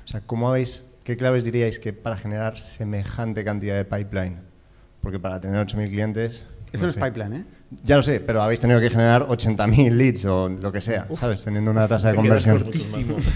o 0.03 0.07
sea, 0.07 0.21
¿cómo 0.21 0.49
habéis, 0.49 0.85
qué 1.03 1.17
claves 1.17 1.43
diríais 1.43 1.79
que 1.79 1.93
para 1.93 2.15
generar 2.15 2.59
semejante 2.59 3.43
cantidad 3.43 3.75
de 3.75 3.85
pipeline? 3.85 4.37
Porque 5.01 5.19
para 5.19 5.41
tener 5.41 5.65
8.000 5.65 5.89
clientes... 5.89 6.45
Eso 6.71 6.83
no 6.83 6.89
es 6.89 6.95
sé. 6.95 7.01
pipeline, 7.01 7.33
¿eh? 7.33 7.45
Ya 7.83 7.97
lo 7.97 8.03
sé, 8.03 8.19
pero 8.19 8.41
habéis 8.41 8.59
tenido 8.59 8.79
que 8.79 8.89
generar 8.89 9.27
80.000 9.27 9.91
leads 9.91 10.25
o 10.25 10.49
lo 10.49 10.71
que 10.71 10.81
sea, 10.81 11.07
¿sabes? 11.15 11.43
Teniendo 11.43 11.69
una 11.69 11.87
tasa 11.87 12.09
de 12.09 12.15
conversión. 12.15 12.63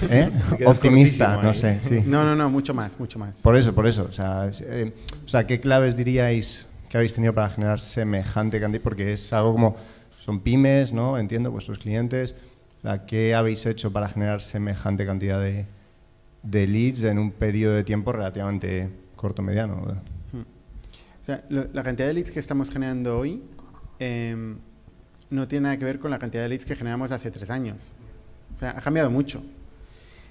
¿Eh? 0.10 0.30
Optimista, 0.66 1.40
no 1.42 1.54
sé, 1.54 1.80
sí. 1.82 2.02
No, 2.08 2.24
no, 2.24 2.36
no, 2.36 2.50
mucho 2.50 2.74
más, 2.74 3.00
mucho 3.00 3.20
más. 3.20 3.38
Por 3.38 3.56
eso, 3.56 3.76
por 3.76 3.86
eso. 3.86 4.08
O 4.10 4.12
sea, 4.12 4.48
es, 4.48 4.62
eh, 4.62 4.92
o 5.24 5.30
sea, 5.30 5.46
¿qué 5.46 5.60
claves 5.60 5.96
diríais 5.96 6.66
que 6.90 6.98
habéis 6.98 7.14
tenido 7.14 7.34
para 7.34 7.50
generar 7.52 7.80
semejante 7.80 8.60
cantidad? 8.60 8.82
Porque 8.82 9.14
es 9.14 9.32
algo 9.34 9.54
como, 9.54 9.76
son 10.20 10.40
pymes, 10.40 10.94
¿no? 10.94 11.18
Entiendo, 11.20 11.52
vuestros 11.52 11.78
clientes. 11.78 12.34
¿Qué 13.06 13.36
habéis 13.36 13.66
hecho 13.68 13.94
para 13.94 14.10
generar 14.10 14.42
semejante 14.42 15.06
cantidad 15.06 15.40
de, 15.40 15.68
de 16.42 16.68
leads 16.68 17.04
en 17.04 17.20
un 17.20 17.32
periodo 17.32 17.76
de 17.76 17.84
tiempo 17.84 18.12
relativamente 18.12 18.90
corto, 19.16 19.44
mediano? 19.44 19.76
O 19.86 21.26
sea, 21.26 21.44
lo- 21.50 21.68
la 21.72 21.84
cantidad 21.84 22.08
de 22.08 22.16
leads 22.16 22.32
que 22.32 22.40
estamos 22.40 22.70
generando 22.72 23.18
hoy 23.20 23.42
em, 24.00 24.58
no 25.30 25.48
tiene 25.48 25.64
nada 25.64 25.78
que 25.78 25.86
ver 25.86 26.00
con 26.00 26.12
la 26.12 26.20
cantidad 26.20 26.44
de 26.44 26.50
leads 26.50 26.66
que 26.66 26.76
generamos 26.76 27.12
hace 27.12 27.32
tres 27.32 27.50
años. 27.50 27.92
O 28.56 28.60
sea, 28.60 28.72
ha 28.78 28.82
cambiado 28.82 29.10
mucho. 29.10 29.44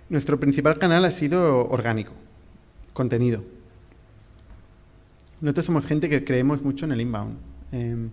Nuestro 0.09 0.39
principal 0.39 0.79
canal 0.79 1.05
ha 1.05 1.11
sido 1.11 1.69
orgánico, 1.69 2.13
contenido. 2.93 3.43
Nosotros 5.41 5.67
somos 5.67 5.87
gente 5.87 6.09
que 6.09 6.25
creemos 6.25 6.63
mucho 6.63 6.85
en 6.85 6.93
el 6.93 7.01
inbound 7.01 7.37
em, 7.73 8.11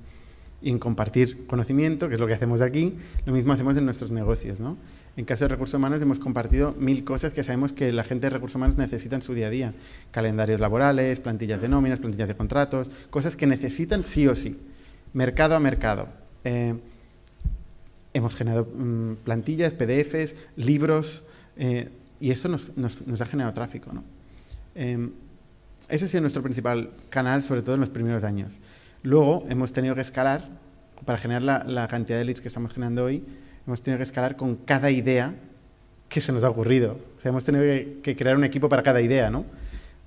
y 0.61 0.71
en 0.71 0.79
compartir 0.79 1.45
conocimiento, 1.45 2.07
que 2.07 2.15
es 2.15 2.19
lo 2.19 2.25
que 2.25 2.33
hacemos 2.33 2.61
aquí. 2.61 2.95
Lo 3.25 3.33
mismo 3.33 3.53
hacemos 3.53 3.77
en 3.77 3.85
nuestros 3.85 4.11
negocios, 4.11 4.59
¿no? 4.59 4.77
En 5.15 5.25
caso 5.25 5.43
de 5.43 5.49
recursos 5.49 5.75
humanos 5.77 6.01
hemos 6.01 6.19
compartido 6.19 6.73
mil 6.79 7.03
cosas 7.03 7.33
que 7.33 7.43
sabemos 7.43 7.73
que 7.73 7.91
la 7.91 8.03
gente 8.03 8.27
de 8.27 8.29
recursos 8.31 8.55
humanos 8.55 8.77
necesita 8.77 9.15
en 9.15 9.21
su 9.21 9.33
día 9.33 9.47
a 9.47 9.49
día. 9.49 9.73
Calendarios 10.11 10.59
laborales, 10.59 11.19
plantillas 11.19 11.61
de 11.61 11.69
nóminas, 11.69 11.99
plantillas 11.99 12.29
de 12.29 12.35
contratos, 12.35 12.89
cosas 13.09 13.35
que 13.35 13.45
necesitan 13.45 14.05
sí 14.05 14.27
o 14.27 14.35
sí. 14.35 14.57
Mercado 15.13 15.55
a 15.55 15.59
mercado. 15.59 16.07
Eh, 16.43 16.75
hemos 18.13 18.35
generado 18.35 18.65
mm, 18.65 19.15
plantillas, 19.23 19.73
PDFs, 19.73 20.35
libros, 20.55 21.25
eh, 21.57 21.89
y 22.19 22.31
eso 22.31 22.49
nos, 22.49 23.21
ha 23.21 23.25
generado 23.25 23.53
tráfico, 23.53 23.91
¿no? 23.93 24.03
Em, 24.75 25.11
ese 25.87 26.05
ha 26.05 26.07
sido 26.07 26.21
nuestro 26.21 26.43
principal 26.43 26.91
canal, 27.09 27.41
sobre 27.41 27.61
todo 27.61 27.75
en 27.75 27.81
los 27.81 27.89
primeros 27.89 28.23
años. 28.23 28.59
Luego 29.01 29.45
hemos 29.49 29.73
tenido 29.73 29.95
que 29.95 30.01
escalar, 30.01 30.47
para 31.05 31.17
generar 31.17 31.65
la, 31.65 31.87
cantidad 31.87 32.17
de 32.17 32.25
leads 32.25 32.41
que 32.41 32.49
estamos 32.49 32.73
generando 32.73 33.05
hoy, 33.05 33.23
hemos 33.65 33.81
tenido 33.81 33.97
que 33.97 34.03
escalar 34.03 34.35
con 34.35 34.55
cada 34.55 34.91
idea 34.91 35.33
que 36.07 36.21
se 36.21 36.31
nos 36.31 36.43
ha 36.43 36.49
ocurrido. 36.49 36.99
O 37.17 37.21
sea, 37.21 37.29
hemos 37.29 37.45
tenido 37.45 37.63
que, 38.03 38.15
crear 38.15 38.35
un 38.35 38.43
equipo 38.43 38.69
para 38.69 38.83
cada 38.83 39.01
idea, 39.01 39.29
¿no? 39.29 39.45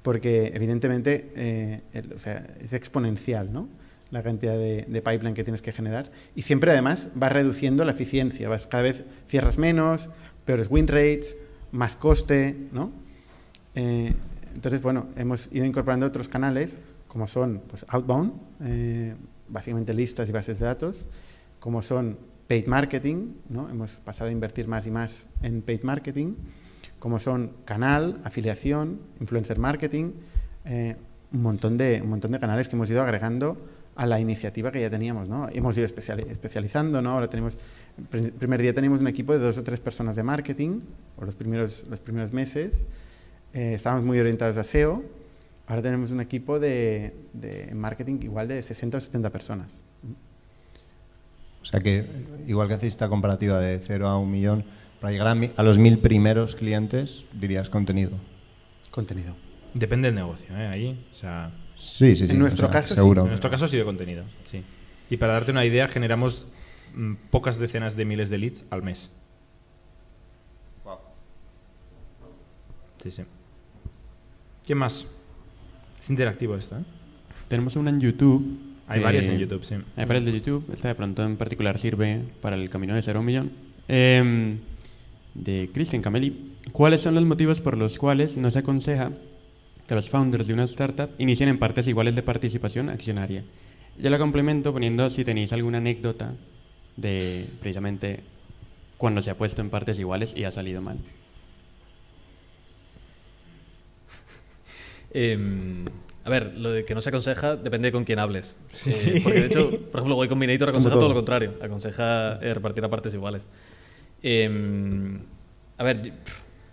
Porque 0.02 0.52
evidentemente 0.54 1.32
eh, 1.34 1.80
o 2.14 2.18
sea, 2.18 2.46
es 2.60 2.72
exponencial, 2.72 3.52
¿no? 3.52 3.68
La 4.12 4.22
cantidad 4.22 4.56
de, 4.56 4.84
pipeline 5.04 5.34
que 5.34 5.42
tienes 5.42 5.62
que 5.62 5.72
generar. 5.72 6.12
Y 6.36 6.42
siempre 6.42 6.70
además 6.70 7.08
vas 7.16 7.32
reduciendo 7.32 7.84
la 7.84 7.90
eficiencia. 7.90 8.48
Vas, 8.48 8.68
cada 8.68 8.84
vez 8.84 9.04
cierras 9.26 9.58
menos, 9.58 10.10
peores 10.44 10.68
win 10.70 10.86
rates, 10.86 11.36
más 11.72 11.96
coste, 11.96 12.56
¿no? 12.70 12.92
Eh, 13.74 14.14
entonces, 14.54 14.82
bueno, 14.82 15.08
hemos 15.16 15.50
ido 15.52 15.64
incorporando 15.64 16.06
otros 16.06 16.28
canales, 16.28 16.78
como 17.08 17.26
son 17.26 17.62
pues, 17.68 17.84
Outbound, 17.88 18.32
eh, 18.64 19.14
básicamente 19.48 19.94
listas 19.94 20.28
y 20.28 20.32
bases 20.32 20.58
de 20.58 20.66
datos, 20.66 21.06
como 21.58 21.82
son 21.82 22.18
Paid 22.48 22.66
Marketing, 22.66 23.34
¿no? 23.48 23.68
hemos 23.70 23.96
pasado 23.98 24.28
a 24.28 24.32
invertir 24.32 24.68
más 24.68 24.86
y 24.86 24.90
más 24.90 25.26
en 25.42 25.62
Paid 25.62 25.82
Marketing, 25.82 26.34
como 26.98 27.18
son 27.18 27.52
Canal, 27.64 28.20
Afiliación, 28.24 29.00
Influencer 29.20 29.58
Marketing, 29.58 30.12
eh, 30.64 30.96
un, 31.32 31.42
montón 31.42 31.78
de, 31.78 32.00
un 32.02 32.10
montón 32.10 32.32
de 32.32 32.38
canales 32.38 32.68
que 32.68 32.76
hemos 32.76 32.90
ido 32.90 33.02
agregando 33.02 33.56
a 33.94 34.06
la 34.06 34.18
iniciativa 34.20 34.72
que 34.72 34.80
ya 34.80 34.88
teníamos, 34.90 35.28
¿no? 35.28 35.48
Hemos 35.52 35.76
ido 35.76 35.86
especiali- 35.86 36.26
especializando, 36.30 37.02
¿no? 37.02 37.10
Ahora 37.10 37.28
tenemos, 37.28 37.58
el 38.12 38.32
primer 38.32 38.62
día 38.62 38.72
teníamos 38.74 39.00
un 39.00 39.06
equipo 39.06 39.32
de 39.32 39.38
dos 39.38 39.58
o 39.58 39.62
tres 39.62 39.80
personas 39.80 40.16
de 40.16 40.22
marketing, 40.22 40.80
o 41.18 41.24
los 41.24 41.36
primeros, 41.36 41.84
los 41.90 42.00
primeros 42.00 42.32
meses, 42.32 42.86
eh, 43.52 43.74
estábamos 43.74 44.04
muy 44.04 44.18
orientados 44.18 44.56
a 44.56 44.64
SEO, 44.64 45.02
ahora 45.66 45.82
tenemos 45.82 46.10
un 46.10 46.20
equipo 46.22 46.58
de, 46.58 47.14
de 47.34 47.70
marketing 47.74 48.20
igual 48.22 48.48
de 48.48 48.62
60 48.62 48.96
o 48.96 49.00
70 49.00 49.30
personas. 49.30 49.68
O 51.60 51.64
sea 51.64 51.80
que, 51.80 52.06
igual 52.48 52.68
que 52.68 52.74
hacéis 52.74 52.94
esta 52.94 53.08
comparativa 53.08 53.60
de 53.60 53.78
0 53.78 54.08
a 54.08 54.18
un 54.18 54.30
millón, 54.30 54.64
para 55.00 55.12
llegar 55.12 55.28
a, 55.28 55.34
mi- 55.34 55.52
a 55.56 55.62
los 55.62 55.78
mil 55.78 55.98
primeros 55.98 56.54
clientes, 56.56 57.24
dirías 57.38 57.68
contenido. 57.68 58.12
Contenido. 58.90 59.34
Depende 59.74 60.08
del 60.08 60.14
negocio, 60.14 60.56
¿eh? 60.56 60.66
Ahí, 60.66 61.06
o 61.12 61.14
sea, 61.14 61.50
Sí, 61.82 62.14
sí, 62.14 62.26
sí. 62.26 62.32
En 62.32 62.38
nuestro 62.38 62.70
caso, 62.70 62.94
seguro. 62.94 63.22
En 63.22 63.28
nuestro 63.28 63.50
caso 63.50 63.64
ha 63.64 63.68
sido 63.68 63.84
contenido, 63.84 64.24
sí. 64.48 64.62
Y 65.10 65.16
para 65.16 65.32
darte 65.32 65.50
una 65.50 65.64
idea, 65.64 65.88
generamos 65.88 66.46
mm, 66.94 67.14
pocas 67.30 67.58
decenas 67.58 67.96
de 67.96 68.04
miles 68.04 68.30
de 68.30 68.38
leads 68.38 68.64
al 68.70 68.84
mes. 68.84 69.10
Wow. 70.84 70.98
Sí, 73.02 73.10
sí. 73.10 73.24
¿Quién 74.64 74.78
más? 74.78 75.08
Es 76.00 76.08
interactivo 76.08 76.56
esto. 76.56 76.76
¿eh? 76.76 76.82
Tenemos 77.48 77.74
una 77.74 77.90
en 77.90 78.00
YouTube. 78.00 78.60
Hay 78.86 79.00
eh, 79.00 79.02
varias 79.02 79.26
en 79.26 79.32
eh, 79.32 79.38
YouTube, 79.40 79.64
sí. 79.64 79.74
Hay 79.96 80.04
varias 80.04 80.24
de 80.24 80.32
YouTube. 80.32 80.64
Esta 80.72 80.86
de 80.86 80.94
pronto 80.94 81.24
en 81.24 81.36
particular 81.36 81.80
sirve 81.80 82.22
para 82.40 82.54
el 82.54 82.70
camino 82.70 82.94
de 82.94 83.02
cero 83.02 83.20
un 83.20 83.26
millón. 83.26 83.50
Em, 83.88 84.60
de 85.34 85.68
Cristian 85.74 86.00
Cameli. 86.00 86.54
¿Cuáles 86.70 87.00
son 87.00 87.16
los 87.16 87.24
motivos 87.24 87.60
por 87.60 87.76
los 87.76 87.98
cuales 87.98 88.36
no 88.36 88.52
se 88.52 88.60
aconseja 88.60 89.10
que 89.92 89.96
los 89.96 90.08
founders 90.08 90.46
de 90.46 90.54
una 90.54 90.64
startup 90.64 91.10
inicien 91.18 91.50
en 91.50 91.58
partes 91.58 91.86
iguales 91.86 92.14
de 92.14 92.22
participación 92.22 92.88
accionaria? 92.88 93.44
Yo 93.98 94.08
la 94.08 94.16
complemento 94.16 94.72
poniendo 94.72 95.10
si 95.10 95.22
tenéis 95.22 95.52
alguna 95.52 95.76
anécdota 95.78 96.32
de 96.96 97.46
precisamente 97.60 98.20
cuando 98.96 99.20
se 99.20 99.30
ha 99.30 99.36
puesto 99.36 99.60
en 99.60 99.68
partes 99.68 99.98
iguales 99.98 100.32
y 100.34 100.44
ha 100.44 100.50
salido 100.50 100.80
mal. 100.80 100.96
Em, 105.12 105.84
a 106.24 106.30
ver, 106.30 106.54
lo 106.56 106.70
de 106.70 106.86
que 106.86 106.94
no 106.94 107.02
se 107.02 107.10
aconseja 107.10 107.56
depende 107.56 107.88
de 107.88 107.92
con 107.92 108.04
quién 108.04 108.18
hables. 108.18 108.56
Eh, 108.86 109.20
porque 109.22 109.40
de 109.40 109.46
hecho, 109.46 109.68
por 109.90 110.00
ejemplo, 110.00 110.24
Y 110.24 110.28
Combinator 110.28 110.70
aconseja 110.70 110.94
todo. 110.94 111.00
todo 111.00 111.08
lo 111.10 111.16
contrario. 111.16 111.52
Aconseja 111.60 112.38
eh, 112.40 112.54
repartir 112.54 112.82
a 112.82 112.88
partes 112.88 113.12
iguales. 113.12 113.46
Em, 114.22 115.20
a 115.76 115.84
ver, 115.84 116.14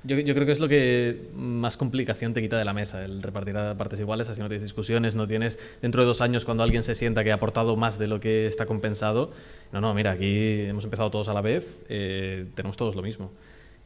yo, 0.04 0.18
yo 0.20 0.34
creo 0.34 0.46
que 0.46 0.52
es 0.52 0.60
lo 0.60 0.68
que 0.68 1.30
más 1.36 1.78
complicación 1.78 2.34
te 2.34 2.42
quita 2.42 2.58
de 2.58 2.66
la 2.66 2.74
mesa, 2.74 3.04
el 3.04 3.22
repartir 3.22 3.58
a 3.58 3.78
partes 3.78 4.00
iguales, 4.00 4.30
así 4.30 4.42
no 4.42 4.48
tienes 4.48 4.64
discusiones, 4.64 5.16
no 5.16 5.28
tienes 5.28 5.60
dentro 5.82 6.02
de 6.02 6.08
dos 6.08 6.22
años 6.22 6.46
cuando 6.46 6.64
alguien 6.64 6.84
se 6.84 6.96
sienta 6.96 7.24
que 7.24 7.32
ha 7.32 7.36
aportado 7.36 7.76
más 7.76 8.00
de 8.00 8.08
lo 8.08 8.20
que 8.20 8.48
está 8.48 8.66
compensado. 8.66 9.32
No, 9.72 9.82
no, 9.82 9.94
mira, 9.94 10.12
aquí 10.12 10.62
hemos 10.62 10.84
empezado 10.84 11.12
todos 11.12 11.28
a 11.28 11.34
la 11.34 11.42
vez, 11.42 11.80
eh, 11.90 12.46
tenemos 12.56 12.78
todos 12.78 12.96
lo 12.96 13.02
mismo. 13.02 13.32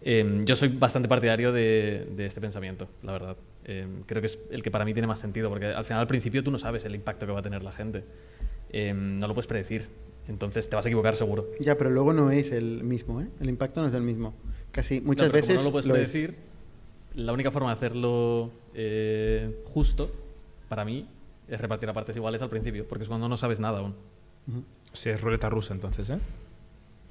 Em, 0.01 0.43
yo 0.43 0.55
soy 0.55 0.67
bastante 0.67 1.07
partidario 1.07 1.51
de, 1.51 2.07
de 2.15 2.25
este 2.25 2.41
pensamiento, 2.41 2.89
la 3.03 3.13
verdad. 3.13 3.37
Em, 3.63 4.03
creo 4.05 4.21
que 4.21 4.27
es 4.27 4.39
el 4.51 4.61
que 4.61 4.69
para 4.69 4.83
mí 4.85 4.93
tiene 4.93 5.07
más 5.07 5.19
sentido, 5.19 5.49
porque 5.49 5.67
al 5.67 5.85
final, 5.85 6.01
al 6.01 6.07
principio, 6.07 6.43
tú 6.43 6.51
no 6.51 6.59
sabes 6.59 6.83
el 6.85 6.93
impacto 6.93 7.25
que 7.25 7.31
va 7.31 7.39
a 7.39 7.43
tener 7.43 7.63
la 7.63 7.71
gente. 7.71 8.03
Em, 8.69 9.17
no 9.17 9.27
lo 9.27 9.33
puedes 9.33 9.47
predecir. 9.47 9.87
Entonces 10.27 10.69
te 10.69 10.75
vas 10.75 10.85
a 10.85 10.89
equivocar 10.89 11.15
seguro. 11.15 11.51
Ya, 11.59 11.77
pero 11.77 11.89
luego 11.89 12.13
no 12.13 12.31
es 12.31 12.51
el 12.51 12.83
mismo, 12.83 13.21
¿eh? 13.21 13.27
El 13.39 13.49
impacto 13.49 13.81
no 13.81 13.87
es 13.87 13.93
el 13.93 14.03
mismo. 14.03 14.35
Casi 14.73 14.99
muchas 14.99 15.27
No, 15.27 15.31
pero 15.31 15.41
veces 15.45 15.55
como 15.57 15.59
no 15.59 15.63
lo 15.63 15.71
puedes 15.71 15.85
es. 15.85 15.91
predecir, 15.93 16.35
la 17.15 17.31
única 17.31 17.49
forma 17.51 17.69
de 17.69 17.75
hacerlo 17.75 18.51
eh, 18.73 19.63
justo, 19.65 20.11
para 20.67 20.83
mí, 20.83 21.07
es 21.47 21.61
repartir 21.61 21.87
a 21.89 21.93
partes 21.93 22.15
iguales 22.17 22.41
al 22.41 22.49
principio, 22.49 22.85
porque 22.87 23.03
es 23.03 23.07
cuando 23.09 23.29
no 23.29 23.37
sabes 23.37 23.59
nada 23.61 23.79
aún. 23.79 23.95
Sí, 24.91 25.09
es 25.09 25.21
ruleta 25.21 25.47
rusa 25.49 25.73
entonces, 25.73 26.09
¿eh? 26.09 26.17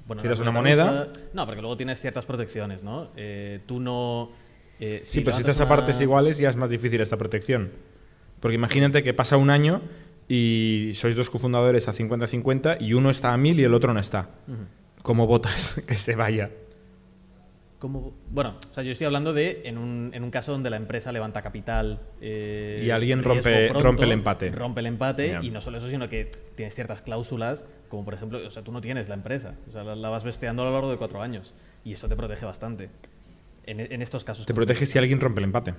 Bueno, 0.05 0.21
Tiras 0.21 0.39
una 0.39 0.51
moneda. 0.51 1.05
rusa- 1.05 1.21
No, 1.33 1.45
porque 1.45 1.61
luego 1.61 1.77
tienes 1.77 1.99
ciertas 2.01 2.25
protecciones, 2.25 2.83
¿no? 2.83 3.07
Eh, 3.15 3.61
tú 3.65 3.79
no... 3.79 4.31
eh, 4.79 4.99
Sí, 5.03 5.21
pero 5.21 5.35
si 5.37 5.41
estás 5.41 5.61
a 5.61 5.67
partes 5.69 5.99
iguales 6.01 6.37
ya 6.37 6.49
es 6.49 6.55
más 6.57 6.69
difícil 6.69 6.99
esta 7.01 7.17
protección. 7.17 7.71
Porque 8.41 8.55
imagínate 8.55 9.01
que 9.03 9.13
pasa 9.13 9.37
un 9.37 9.49
año 9.49 9.81
y 10.27 10.91
sois 10.95 11.15
dos 11.15 11.29
cofundadores 11.29 11.87
a 11.87 11.93
50-50 11.93 12.77
y 12.81 12.93
uno 12.93 13.09
está 13.09 13.33
a 13.33 13.37
1000 13.37 13.57
y 13.59 13.63
el 13.63 13.73
otro 13.73 13.93
no 13.93 13.99
está. 14.01 14.29
Ujú. 14.47 14.57
¿Cómo 15.01 15.27
votas 15.27 15.81
que 15.87 15.97
se 15.97 16.15
vaya? 16.15 16.51
¿Cómo? 17.83 18.13
Bueno, 18.29 18.55
o 18.71 18.73
sea, 18.73 18.81
yo 18.81 18.93
estoy 18.93 19.03
hablando 19.07 19.33
de 19.33 19.63
en 19.65 19.77
un, 19.77 20.11
en 20.13 20.23
un 20.23 20.31
caso 20.31 20.53
donde 20.53 20.69
la 20.69 20.77
empresa 20.77 21.11
levanta 21.11 21.41
capital. 21.41 21.99
eh, 22.21 22.81
Y 22.85 22.91
alguien 22.91 23.21
rompe- 23.21 23.67
pronto, 23.67 23.83
rompe 23.83 24.03
el 24.05 24.13
empate. 24.13 24.51
Rompe 24.51 24.79
el 24.79 24.85
empate 24.85 25.39
y 25.41 25.49
no 25.49 25.59
solo 25.59 25.79
eso, 25.79 25.89
sino 25.89 26.07
que 26.07 26.31
tienes 26.55 26.73
ciertas 26.75 27.01
cláusulas, 27.01 27.67
como 27.89 28.05
por 28.05 28.13
ejemplo, 28.13 28.39
o 28.47 28.49
sea, 28.51 28.63
tú 28.63 28.71
no 28.71 28.79
tienes 28.79 29.09
la 29.09 29.15
empresa, 29.15 29.55
o 29.67 29.71
sea, 29.73 29.83
la, 29.83 29.97
la 29.97 30.07
vas 30.07 30.23
besteando 30.23 30.61
a 30.61 30.65
lo 30.67 30.71
largo 30.71 30.89
de 30.91 30.95
cuatro 30.95 31.21
años 31.21 31.53
y 31.83 31.91
eso 31.91 32.07
te 32.07 32.15
protege 32.15 32.45
bastante. 32.45 32.89
En, 33.65 33.81
en 33.81 34.01
estos 34.01 34.23
casos. 34.23 34.45
Te 34.45 34.53
protege 34.53 34.85
si 34.85 34.97
alguien 34.97 35.19
rompe 35.19 35.41
el 35.41 35.43
empate. 35.43 35.73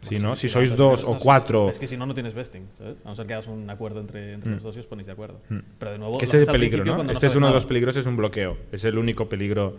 Si 0.00 0.18
no, 0.18 0.34
si 0.34 0.48
sois 0.48 0.76
dos 0.76 1.04
o 1.04 1.16
cuatro. 1.16 1.70
Es 1.70 1.78
que 1.78 1.86
si 1.86 1.96
no, 1.96 2.06
no 2.06 2.14
tienes 2.14 2.34
vesting, 2.34 2.66
¿sabes? 2.76 2.96
A 3.04 3.08
no 3.10 3.14
ser 3.14 3.26
que 3.28 3.34
hagas 3.34 3.46
un 3.46 3.70
acuerdo 3.70 4.00
entre, 4.00 4.32
entre 4.32 4.50
Mm. 4.50 4.54
los 4.54 4.62
dos 4.64 4.76
y 4.76 4.80
os 4.80 4.86
ponéis 4.86 5.06
de 5.06 5.12
acuerdo. 5.12 5.40
Mm. 5.48 5.58
Pero 5.78 5.92
de 5.92 5.98
nuevo, 5.98 6.18
Que 6.18 6.24
este 6.24 6.42
es 6.42 6.48
el 6.48 6.52
peligro, 6.52 6.84
¿no? 6.84 7.10
Este 7.12 7.28
es 7.28 7.36
uno 7.36 7.46
de 7.46 7.52
los 7.54 7.64
peligros, 7.66 7.96
es 7.96 8.04
un 8.04 8.16
bloqueo. 8.16 8.56
Es 8.72 8.82
el 8.84 8.98
único 8.98 9.28
peligro 9.28 9.76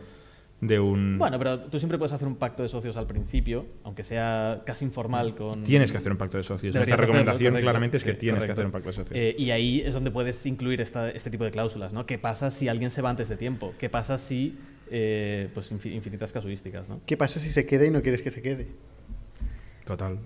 de 0.61 0.79
un... 0.79 1.17
Bueno, 1.17 1.37
pero 1.37 1.59
tú 1.59 1.77
siempre 1.79 1.97
puedes 1.97 2.13
hacer 2.13 2.27
un 2.27 2.37
pacto 2.37 2.63
de 2.63 2.69
socios 2.69 2.95
al 2.97 3.05
principio, 3.07 3.65
aunque 3.83 4.03
sea 4.03 4.63
casi 4.65 4.85
informal 4.85 5.35
con... 5.35 5.63
Tienes 5.63 5.91
que 5.91 5.97
hacer 5.97 6.11
un 6.11 6.17
pacto 6.17 6.37
de 6.37 6.43
socios. 6.43 6.73
Nuestra 6.73 6.95
hacerlo, 6.95 7.13
recomendación 7.13 7.51
correcto. 7.51 7.65
claramente 7.65 7.97
es 7.97 8.03
que 8.03 8.11
Sí, 8.13 8.17
tienes 8.17 8.45
que 8.45 8.51
hacer 8.51 8.65
un 8.65 8.71
pacto 8.71 8.89
de 8.89 8.93
socios. 8.93 9.19
Eh, 9.19 9.35
y 9.37 9.51
ahí 9.51 9.81
es 9.81 9.93
donde 9.93 10.11
puedes 10.11 10.45
incluir 10.45 10.81
esta- 10.81 11.09
este 11.11 11.29
tipo 11.29 11.43
de 11.43 11.51
cláusulas, 11.51 11.93
¿no? 11.93 12.05
¿Qué 12.05 12.17
pasa 12.17 12.51
si 12.51 12.67
alguien 12.69 12.89
se 12.89 13.01
va 13.01 13.09
antes 13.09 13.27
de 13.29 13.35
tiempo? 13.37 13.73
¿Qué 13.77 13.89
pasa 13.89 14.17
si... 14.17 14.57
eh, 14.89 15.49
pues 15.53 15.71
infi- 15.73 15.93
infinitas 15.93 16.31
casuísticas, 16.31 16.87
¿no? 16.89 17.01
¿Qué 17.05 17.17
pasa 17.17 17.39
si 17.39 17.49
se 17.49 17.65
queda 17.65 17.85
y 17.85 17.91
no 17.91 18.01
quieres 18.01 18.21
que 18.21 18.31
se 18.31 18.41
quede? 18.41 18.67
Total. 19.85 20.19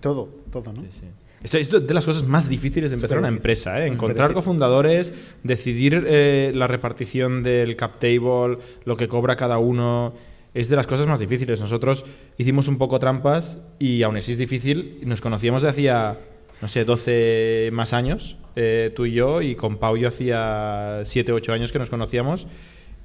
Todo, 0.00 0.28
todo, 0.52 0.72
¿no? 0.72 0.82
Sí, 0.82 0.88
sí. 0.92 1.06
Esto 1.44 1.58
es 1.58 1.86
de 1.86 1.94
las 1.94 2.06
cosas 2.06 2.26
más 2.26 2.48
difíciles 2.48 2.90
de 2.90 2.94
empezar 2.94 3.18
una 3.18 3.28
empresa, 3.28 3.78
¿eh? 3.84 3.86
Encontrar 3.86 4.32
cofundadores, 4.32 5.12
decidir 5.42 6.02
eh, 6.06 6.52
la 6.54 6.66
repartición 6.66 7.42
del 7.42 7.76
cap 7.76 8.00
table, 8.00 8.58
lo 8.86 8.96
que 8.96 9.08
cobra 9.08 9.36
cada 9.36 9.58
uno, 9.58 10.14
es 10.54 10.70
de 10.70 10.76
las 10.76 10.86
cosas 10.86 11.06
más 11.06 11.20
difíciles. 11.20 11.60
Nosotros 11.60 12.06
hicimos 12.38 12.66
un 12.66 12.78
poco 12.78 12.98
trampas 12.98 13.58
y 13.78 14.02
aún 14.04 14.16
así 14.16 14.32
es 14.32 14.38
difícil. 14.38 15.00
Nos 15.04 15.20
conocíamos 15.20 15.60
de 15.60 15.68
hacía, 15.68 16.16
no 16.62 16.68
sé, 16.68 16.86
12 16.86 17.68
más 17.74 17.92
años, 17.92 18.38
eh, 18.56 18.90
tú 18.96 19.04
y 19.04 19.12
yo, 19.12 19.42
y 19.42 19.54
con 19.54 19.76
Pau 19.76 19.98
yo 19.98 20.08
hacía 20.08 21.02
7, 21.04 21.30
8 21.30 21.52
años 21.52 21.72
que 21.72 21.78
nos 21.78 21.90
conocíamos. 21.90 22.46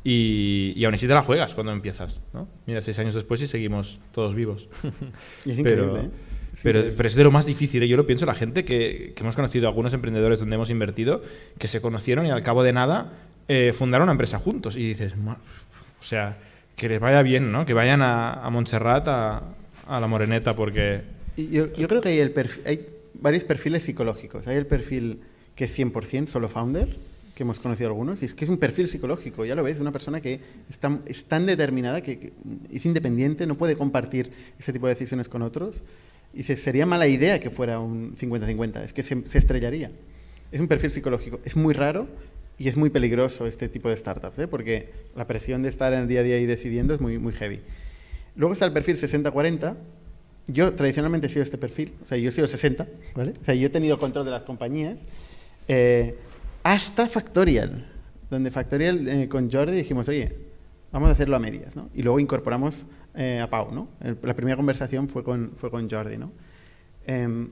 Y, 0.01 0.71
y 0.77 0.85
aún 0.85 0.93
así 0.93 1.07
te 1.07 1.13
la 1.13 1.23
juegas 1.23 1.53
cuando 1.55 1.73
empiezas, 1.73 2.21
¿no? 2.31 2.47
Mira, 2.65 2.81
seis 2.81 2.97
años 2.99 3.15
después 3.15 3.41
y 3.41 3.47
seguimos 3.47 3.99
todos 4.13 4.33
vivos. 4.33 4.69
Y 5.45 5.51
es 5.51 5.59
pero, 5.61 5.87
increíble, 5.87 5.99
¿eh? 6.07 6.28
Pero, 6.63 6.83
pero 6.95 7.07
es 7.07 7.15
de 7.15 7.23
lo 7.23 7.31
más 7.31 7.45
difícil. 7.45 7.81
¿eh? 7.83 7.87
Yo 7.87 7.97
lo 7.97 8.05
pienso, 8.05 8.25
la 8.25 8.35
gente 8.35 8.65
que, 8.65 9.13
que 9.15 9.21
hemos 9.23 9.35
conocido, 9.35 9.67
algunos 9.67 9.93
emprendedores 9.93 10.39
donde 10.39 10.55
hemos 10.55 10.69
invertido, 10.69 11.21
que 11.57 11.67
se 11.67 11.81
conocieron 11.81 12.25
y 12.25 12.31
al 12.31 12.43
cabo 12.43 12.63
de 12.63 12.73
nada 12.73 13.13
eh, 13.47 13.73
fundaron 13.73 14.03
una 14.05 14.11
empresa 14.13 14.39
juntos. 14.39 14.75
Y 14.75 14.87
dices, 14.89 15.15
"Ma- 15.17 15.37
o 15.99 16.03
sea, 16.03 16.37
que 16.75 16.89
les 16.89 16.99
vaya 16.99 17.21
bien, 17.21 17.51
¿no? 17.51 17.65
Que 17.65 17.73
vayan 17.73 18.01
a, 18.01 18.33
a 18.33 18.49
Montserrat, 18.49 19.07
a, 19.07 19.41
a 19.87 19.99
la 19.99 20.07
Moreneta, 20.07 20.55
porque... 20.55 21.01
Yo, 21.37 21.73
yo 21.73 21.87
creo 21.87 22.01
que 22.01 22.09
hay, 22.09 22.19
el 22.19 22.33
perf- 22.33 22.59
hay 22.65 22.85
varios 23.13 23.43
perfiles 23.43 23.83
psicológicos. 23.83 24.47
Hay 24.47 24.57
el 24.57 24.65
perfil 24.65 25.19
que 25.55 25.65
es 25.65 25.77
100% 25.79 26.27
solo 26.27 26.47
founder, 26.49 26.97
que 27.35 27.43
hemos 27.43 27.59
conocido 27.59 27.89
algunos, 27.89 28.21
y 28.21 28.25
es 28.25 28.33
que 28.33 28.43
es 28.45 28.49
un 28.49 28.57
perfil 28.57 28.87
psicológico, 28.87 29.45
ya 29.45 29.55
lo 29.55 29.63
ves, 29.63 29.79
una 29.79 29.91
persona 29.93 30.19
que 30.19 30.39
es 30.69 30.77
tan, 30.77 31.01
es 31.05 31.23
tan 31.25 31.45
determinada, 31.45 32.01
que, 32.01 32.19
que 32.19 32.33
es 32.71 32.85
independiente, 32.85 33.45
no 33.47 33.55
puede 33.55 33.75
compartir 33.77 34.31
ese 34.59 34.73
tipo 34.73 34.87
de 34.87 34.93
decisiones 34.95 35.29
con 35.29 35.41
otros. 35.41 35.83
Y 36.33 36.39
dices, 36.39 36.61
sería 36.61 36.85
mala 36.85 37.07
idea 37.07 37.39
que 37.39 37.49
fuera 37.49 37.79
un 37.79 38.15
50-50, 38.15 38.83
es 38.83 38.93
que 38.93 39.03
se, 39.03 39.27
se 39.27 39.37
estrellaría. 39.37 39.91
Es 40.51 40.59
un 40.59 40.67
perfil 40.67 40.91
psicológico, 40.91 41.39
es 41.43 41.55
muy 41.55 41.73
raro 41.73 42.07
y 42.57 42.67
es 42.67 42.75
muy 42.75 42.89
peligroso 42.89 43.47
este 43.47 43.69
tipo 43.69 43.89
de 43.89 43.97
startups, 43.97 44.37
¿eh? 44.39 44.47
porque 44.47 44.91
la 45.15 45.25
presión 45.25 45.63
de 45.63 45.69
estar 45.69 45.93
en 45.93 46.01
el 46.01 46.07
día 46.07 46.19
a 46.19 46.23
día 46.23 46.37
y 46.39 46.45
decidiendo 46.45 46.93
es 46.93 46.99
muy, 46.99 47.17
muy 47.17 47.33
heavy. 47.33 47.61
Luego 48.35 48.53
está 48.53 48.65
el 48.65 48.73
perfil 48.73 48.97
60-40. 48.97 49.75
Yo 50.47 50.73
tradicionalmente 50.73 51.27
he 51.27 51.29
sido 51.29 51.43
este 51.43 51.57
perfil, 51.57 51.93
o 52.03 52.05
sea, 52.05 52.17
yo 52.17 52.29
he 52.29 52.31
sido 52.31 52.47
60, 52.47 52.87
¿vale? 53.15 53.33
O 53.39 53.45
sea, 53.45 53.53
yo 53.53 53.67
he 53.67 53.69
tenido 53.69 53.93
el 53.93 53.99
control 53.99 54.25
de 54.25 54.31
las 54.31 54.43
compañías. 54.43 54.97
eh, 55.67 56.15
hasta 56.63 57.07
Factorial, 57.07 57.87
donde 58.29 58.51
Factorial 58.51 59.07
eh, 59.07 59.29
con 59.29 59.49
Jordi 59.49 59.77
dijimos, 59.77 60.09
oye, 60.09 60.35
vamos 60.91 61.09
a 61.09 61.11
hacerlo 61.13 61.35
a 61.35 61.39
medias, 61.39 61.75
¿no? 61.75 61.89
Y 61.93 62.01
luego 62.01 62.19
incorporamos 62.19 62.85
eh, 63.15 63.39
a 63.41 63.49
Pau, 63.49 63.71
¿no? 63.73 63.87
El- 64.01 64.17
la 64.23 64.33
primera 64.35 64.55
conversación 64.55 65.07
fue 65.09 65.23
con, 65.23 65.51
fue 65.57 65.69
con 65.71 65.89
Jordi, 65.89 66.17
¿no? 66.17 66.31
Em, 67.07 67.49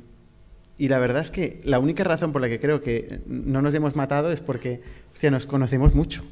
y 0.77 0.87
la 0.89 0.99
verdad 0.99 1.23
es 1.23 1.31
que 1.31 1.59
la 1.63 1.79
única 1.79 2.03
razón 2.03 2.31
por 2.31 2.41
la 2.41 2.49
que 2.49 2.59
creo 2.59 2.81
que 2.83 3.21
no 3.27 3.61
nos 3.61 3.73
hemos 3.73 3.95
matado 3.95 4.31
es 4.31 4.41
porque, 4.41 4.81
hostia, 5.13 5.31
nos 5.31 5.45
conocemos 5.47 5.95
mucho. 5.95 6.23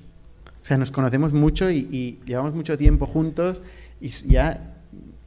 O 0.62 0.66
sea, 0.68 0.78
nos 0.78 0.92
conocemos 0.92 1.34
mucho 1.34 1.70
y, 1.72 1.88
y 1.92 2.20
llevamos 2.26 2.54
mucho 2.54 2.78
tiempo 2.78 3.06
juntos 3.08 3.64
y 4.02 4.10
ya... 4.10 4.72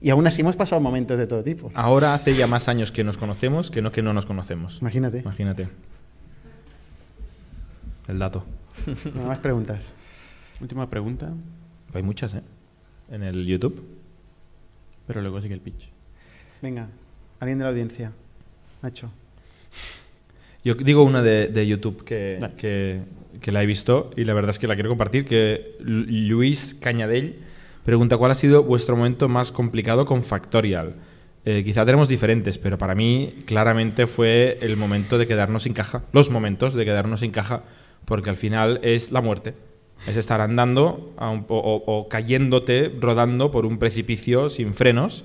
Y 0.01 0.11
aún 0.11 0.25
así 0.29 0.41
hemos 0.43 0.55
pasado 0.55 0.81
momentos 0.81 1.19
de 1.19 1.27
todo 1.27 1.43
tipo. 1.43 1.73
Ahora 1.75 2.15
hace 2.15 2.35
ya 2.37 2.47
más 2.47 2.69
años 2.69 2.93
que 2.93 3.03
nos 3.03 3.19
conocemos 3.19 3.71
que 3.73 3.83
no 3.83 3.91
que 3.91 4.01
no 4.03 4.13
nos 4.13 4.27
conocemos. 4.27 4.79
Imagínate. 4.81 5.19
Imagínate. 5.19 5.67
El 8.07 8.19
dato. 8.19 8.45
Nada 9.15 9.29
más 9.29 9.39
preguntas. 9.41 9.93
Última 10.61 10.89
pregunta, 10.89 11.33
Hay 11.95 12.03
muchas, 12.03 12.35
¿eh? 12.35 12.43
En 13.11 13.23
el 13.23 13.47
YouTube. 13.47 13.83
pero 15.07 15.21
luego 15.23 15.41
sigue 15.41 15.55
el 15.55 15.61
pitch. 15.61 15.89
Venga, 16.61 16.89
alguien 17.41 17.59
de 17.59 17.65
la 17.65 17.71
audiencia. 17.71 18.13
Nacho. 18.83 19.11
Yo 20.65 20.75
digo 20.75 21.03
una 21.03 21.23
de, 21.23 21.47
de 21.49 21.67
YouTube 21.67 22.05
que, 22.05 22.37
Dale. 22.41 22.55
que, 22.57 23.01
que 23.41 23.53
la 23.53 23.63
he 23.63 23.67
visto 23.67 24.11
y 24.17 24.25
la 24.25 24.35
verdad 24.35 24.51
es 24.51 24.59
que 24.59 24.67
la 24.67 24.75
quiero 24.75 24.91
compartir, 24.91 25.25
que 25.25 25.77
Lu- 25.81 26.05
Luis 26.37 26.77
Cañadell 26.81 27.37
pregunta 27.85 28.17
cuál 28.19 28.33
ha 28.33 28.35
sido 28.35 28.63
vuestro 28.65 28.97
momento 28.97 29.29
más 29.29 29.51
complicado 29.53 30.05
con 30.05 30.23
Factorial. 30.23 30.97
Eh, 31.47 31.63
quizá 31.65 31.87
tenemos 31.87 32.09
diferentes, 32.09 32.59
pero 32.59 32.77
para 32.77 32.95
mí 32.95 33.33
claramente 33.47 34.07
fue 34.07 34.59
el 34.61 34.77
momento 34.77 35.17
de 35.17 35.27
quedarnos 35.27 35.63
sin 35.63 35.73
caja, 35.73 36.03
los 36.13 36.29
momentos 36.29 36.75
de 36.75 36.85
quedarnos 36.85 37.21
sin 37.21 37.31
caja, 37.31 37.63
porque 38.05 38.29
al 38.29 38.37
final 38.37 38.81
es 38.83 39.11
la 39.13 39.23
muerte. 39.23 39.55
Es 40.07 40.17
estar 40.17 40.41
andando 40.41 41.13
o, 41.19 42.07
cayéndote, 42.09 42.93
rodando 43.01 43.51
por 43.51 43.67
un 43.67 43.79
precipicio 43.79 44.49
sin 44.49 44.73
frenos 44.75 45.25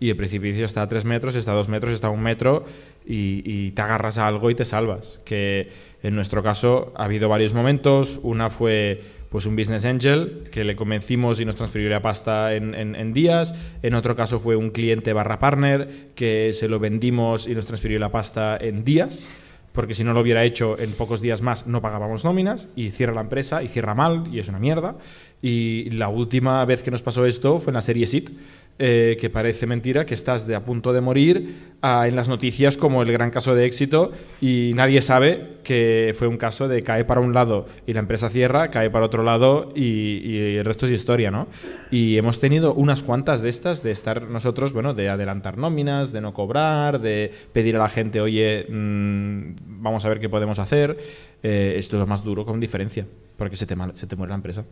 y 0.00 0.10
el 0.10 0.16
precipicio 0.16 0.64
está 0.64 0.82
a 0.82 0.88
tres 0.88 1.04
metros, 1.04 1.36
está 1.36 1.52
a 1.52 1.54
dos 1.54 1.68
metros, 1.68 1.94
está 1.94 2.08
a 2.08 2.10
un 2.10 2.22
metro 2.22 2.64
y, 3.06 3.70
te 3.72 3.82
agarras 3.82 4.18
a 4.18 4.26
algo 4.26 4.50
y 4.50 4.54
te 4.54 4.64
salvas. 4.64 5.20
Que 5.24 5.68
en 6.02 6.14
nuestro 6.14 6.42
caso 6.42 6.92
ha 6.96 7.04
habido 7.04 7.28
varios 7.28 7.54
momentos. 7.54 8.18
Una 8.22 8.50
fue 8.50 9.02
pues 9.28 9.46
un 9.46 9.56
business 9.56 9.84
angel 9.84 10.44
que 10.52 10.64
le 10.64 10.76
convencimos 10.76 11.40
y 11.40 11.44
nos 11.44 11.56
transfirió 11.56 11.88
la 11.90 12.02
pasta 12.02 12.54
en- 12.54 12.74
en 12.74 13.12
días. 13.12 13.54
En 13.82 13.94
otro 13.94 14.14
caso 14.16 14.40
fue 14.40 14.56
un 14.56 14.70
cliente 14.70 15.12
barra 15.12 15.38
partner 15.38 16.08
que 16.14 16.52
se 16.54 16.68
lo 16.68 16.78
vendimos 16.78 17.46
y 17.46 17.54
nos 17.54 17.66
transfirió 17.66 17.98
la 17.98 18.10
pasta 18.10 18.56
en 18.60 18.84
días. 18.84 19.28
Porque 19.74 19.94
si 19.94 20.04
no 20.04 20.12
lo 20.12 20.20
hubiera 20.20 20.44
hecho 20.44 20.78
en 20.78 20.92
pocos 20.92 21.20
días 21.20 21.42
más 21.42 21.66
no 21.66 21.82
pagábamos 21.82 22.24
nóminas 22.24 22.68
y 22.76 22.90
cierra 22.90 23.12
la 23.12 23.22
empresa 23.22 23.60
y 23.60 23.66
cierra 23.66 23.92
mal 23.92 24.28
y 24.32 24.38
es 24.38 24.48
una 24.48 24.60
mierda. 24.60 24.94
Y 25.42 25.90
la 25.90 26.08
última 26.08 26.64
vez 26.64 26.84
que 26.84 26.92
nos 26.92 27.02
pasó 27.02 27.26
esto 27.26 27.58
fue 27.58 27.72
en 27.72 27.74
la 27.74 27.82
serie 27.82 28.06
SIT, 28.06 28.30
eh, 28.78 29.16
que 29.20 29.30
parece 29.30 29.66
mentira 29.68 30.04
que 30.04 30.14
estás 30.14 30.48
de 30.48 30.56
a 30.56 30.64
punto 30.64 30.92
de 30.92 31.00
morir 31.00 31.74
ah, 31.80 32.08
en 32.08 32.16
las 32.16 32.28
noticias 32.28 32.76
como 32.76 33.02
el 33.02 33.12
gran 33.12 33.30
caso 33.30 33.54
de 33.54 33.66
éxito 33.66 34.10
y 34.40 34.72
nadie 34.74 35.00
sabe 35.00 35.58
que 35.62 36.12
fue 36.18 36.26
un 36.26 36.38
caso 36.38 36.66
de 36.66 36.82
cae 36.82 37.04
para 37.04 37.20
un 37.20 37.34
lado 37.34 37.66
y 37.86 37.92
la 37.92 38.00
empresa 38.00 38.30
cierra, 38.30 38.72
cae 38.72 38.90
para 38.90 39.06
otro 39.06 39.22
lado 39.22 39.72
y, 39.76 40.18
y 40.24 40.56
el 40.56 40.64
resto 40.64 40.86
es 40.86 40.92
historia, 40.92 41.30
¿no? 41.30 41.46
Y 41.92 42.16
hemos 42.16 42.40
tenido 42.40 42.74
unas 42.74 43.04
cuantas 43.04 43.42
de 43.42 43.48
estas 43.48 43.84
de 43.84 43.92
estar 43.92 44.22
nosotros, 44.22 44.72
bueno, 44.72 44.92
de 44.92 45.08
adelantar 45.08 45.56
nóminas, 45.56 46.10
de 46.10 46.20
no 46.20 46.34
cobrar, 46.34 47.00
de 47.00 47.30
pedir 47.52 47.76
a 47.76 47.78
la 47.78 47.88
gente, 47.88 48.20
oye, 48.20 48.66
mm, 48.68 49.54
vamos 49.84 50.04
a 50.04 50.08
ver 50.08 50.18
qué 50.18 50.28
podemos 50.28 50.58
hacer. 50.58 50.98
Eh, 51.42 51.74
esto 51.78 51.96
es 51.96 52.00
lo 52.00 52.06
más 52.08 52.24
duro 52.24 52.44
con 52.44 52.58
diferencia, 52.58 53.06
porque 53.36 53.54
se 53.56 53.66
te, 53.66 53.76
se 53.94 54.06
te 54.08 54.16
muere 54.16 54.30
la 54.30 54.36
empresa. 54.36 54.64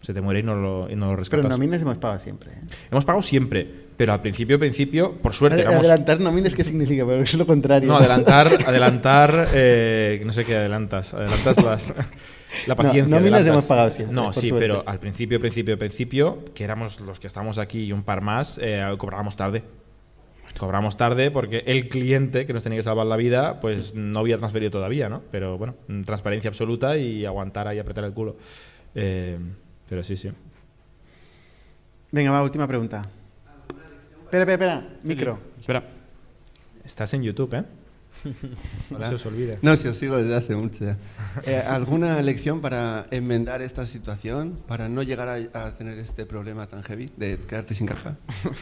Se 0.00 0.14
te 0.14 0.22
muere 0.22 0.40
y 0.40 0.42
no 0.42 0.54
lo, 0.54 0.88
y 0.90 0.94
no 0.96 1.04
lo 1.06 1.10
Pero 1.10 1.16
rescatas. 1.16 1.50
nóminas 1.50 1.82
hemos 1.82 1.98
pagado 1.98 2.18
siempre. 2.20 2.52
¿eh? 2.52 2.60
Hemos 2.90 3.04
pagado 3.04 3.22
siempre, 3.22 3.68
pero 3.98 4.14
al 4.14 4.22
principio, 4.22 4.58
principio, 4.58 5.12
por 5.12 5.34
suerte, 5.34 5.60
éramos- 5.60 5.80
Adelantar 5.80 6.20
nóminas, 6.20 6.54
¿qué 6.54 6.64
significa? 6.64 7.04
Pero 7.04 7.20
es 7.20 7.34
lo 7.34 7.44
contrario. 7.44 7.86
no, 7.86 7.98
adelantar, 7.98 8.46
adelantar, 8.66 9.48
eh, 9.52 10.22
no 10.24 10.32
sé 10.32 10.46
qué 10.46 10.56
adelantas, 10.56 11.12
adelantas 11.12 11.62
las, 11.62 11.88
la 12.66 12.74
No, 12.74 12.76
paciencia. 12.76 13.14
nóminas 13.14 13.40
adelantas. 13.40 13.46
hemos 13.48 13.64
pagado 13.64 13.90
siempre, 13.90 14.14
No, 14.14 14.32
sí, 14.32 14.48
suerte. 14.48 14.66
pero 14.68 14.82
al 14.86 14.98
principio, 15.00 15.38
principio, 15.38 15.78
principio, 15.78 16.38
que 16.54 16.64
éramos 16.64 16.98
los 17.00 17.20
que 17.20 17.26
estamos 17.26 17.58
aquí 17.58 17.80
y 17.84 17.92
un 17.92 18.02
par 18.02 18.22
más, 18.22 18.58
eh, 18.62 18.82
cobrábamos 18.96 19.36
tarde. 19.36 19.64
Cobramos 20.58 20.96
tarde 20.96 21.30
porque 21.30 21.62
el 21.66 21.88
cliente 21.88 22.46
que 22.46 22.52
nos 22.52 22.62
tenía 22.62 22.78
que 22.78 22.82
salvar 22.82 23.06
la 23.06 23.16
vida, 23.16 23.60
pues 23.60 23.94
no 23.94 24.20
había 24.20 24.36
transferido 24.36 24.70
todavía, 24.70 25.08
¿no? 25.08 25.22
Pero 25.30 25.56
bueno, 25.56 25.74
transparencia 26.04 26.48
absoluta 26.48 26.96
y 26.96 27.24
aguantar 27.24 27.68
ahí, 27.68 27.78
apretar 27.78 28.04
el 28.04 28.12
culo. 28.12 28.36
Eh, 28.94 29.38
pero 29.88 30.02
sí, 30.02 30.16
sí. 30.16 30.30
Venga, 32.10 32.30
va, 32.30 32.42
última 32.42 32.66
pregunta. 32.66 33.02
Espera, 34.24 34.42
espera, 34.42 34.52
espera. 34.52 34.88
Micro. 35.02 35.38
Espera. 35.58 35.82
Estás 36.84 37.14
en 37.14 37.22
YouTube, 37.22 37.54
¿eh? 37.54 37.64
No 38.90 39.08
se 39.08 39.14
os 39.14 39.26
olvide. 39.26 39.58
No, 39.62 39.76
si 39.76 39.88
os 39.88 39.96
sigo 39.96 40.16
desde 40.16 40.34
hace 40.34 40.54
mucho 40.56 40.84
ya. 40.84 40.96
Eh, 41.46 41.62
¿Alguna 41.66 42.20
lección 42.22 42.60
para 42.60 43.06
enmendar 43.10 43.62
esta 43.62 43.86
situación? 43.86 44.58
Para 44.66 44.88
no 44.88 45.02
llegar 45.02 45.28
a, 45.28 45.66
a 45.66 45.74
tener 45.74 45.98
este 45.98 46.26
problema 46.26 46.66
tan 46.66 46.82
heavy 46.82 47.10
de 47.16 47.38
quedarte 47.38 47.74
sin 47.74 47.86
caja. 47.86 48.16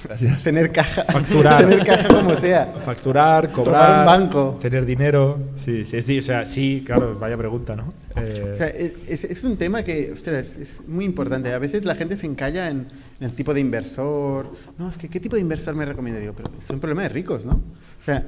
Gracias. 0.04 0.42
Tener 0.48 0.70
caja. 0.72 1.04
Facturar. 1.04 1.58
Tener 1.68 1.84
caja 1.84 2.08
como 2.08 2.36
sea. 2.36 2.72
Facturar, 2.84 3.52
cobrar, 3.52 4.00
un 4.00 4.06
banco. 4.06 4.58
tener 4.60 4.84
dinero. 4.84 5.38
Sí, 5.64 5.84
sí, 5.84 6.00
sí, 6.02 6.18
o 6.18 6.22
sea, 6.22 6.44
sí, 6.46 6.82
claro, 6.84 7.18
vaya 7.18 7.36
pregunta, 7.36 7.74
¿no? 7.76 7.92
Eh, 8.16 8.50
O 8.52 8.56
sea, 8.56 8.66
es, 8.68 9.24
es 9.24 9.44
un 9.44 9.56
tema 9.56 9.82
que, 9.82 10.12
ostras, 10.12 10.56
es 10.56 10.80
muy 10.86 11.04
importante. 11.04 11.52
A 11.52 11.58
veces 11.58 11.84
la 11.84 11.94
gente 11.94 12.16
se 12.16 12.26
encalla 12.26 12.68
en, 12.70 12.88
en 13.20 13.26
el 13.26 13.32
tipo 13.32 13.54
de 13.54 13.60
inversor. 13.60 14.50
No, 14.78 14.88
es 14.88 14.98
que 14.98 15.08
¿qué 15.08 15.20
tipo 15.20 15.36
de 15.36 15.42
inversor 15.42 15.74
me 15.74 15.84
recomienda? 15.84 16.20
Digo, 16.20 16.34
pero 16.36 16.50
es 16.58 16.68
un 16.70 16.80
problema 16.80 17.02
de 17.02 17.08
ricos, 17.08 17.44
¿no? 17.44 17.52
O 17.54 18.04
sea, 18.04 18.26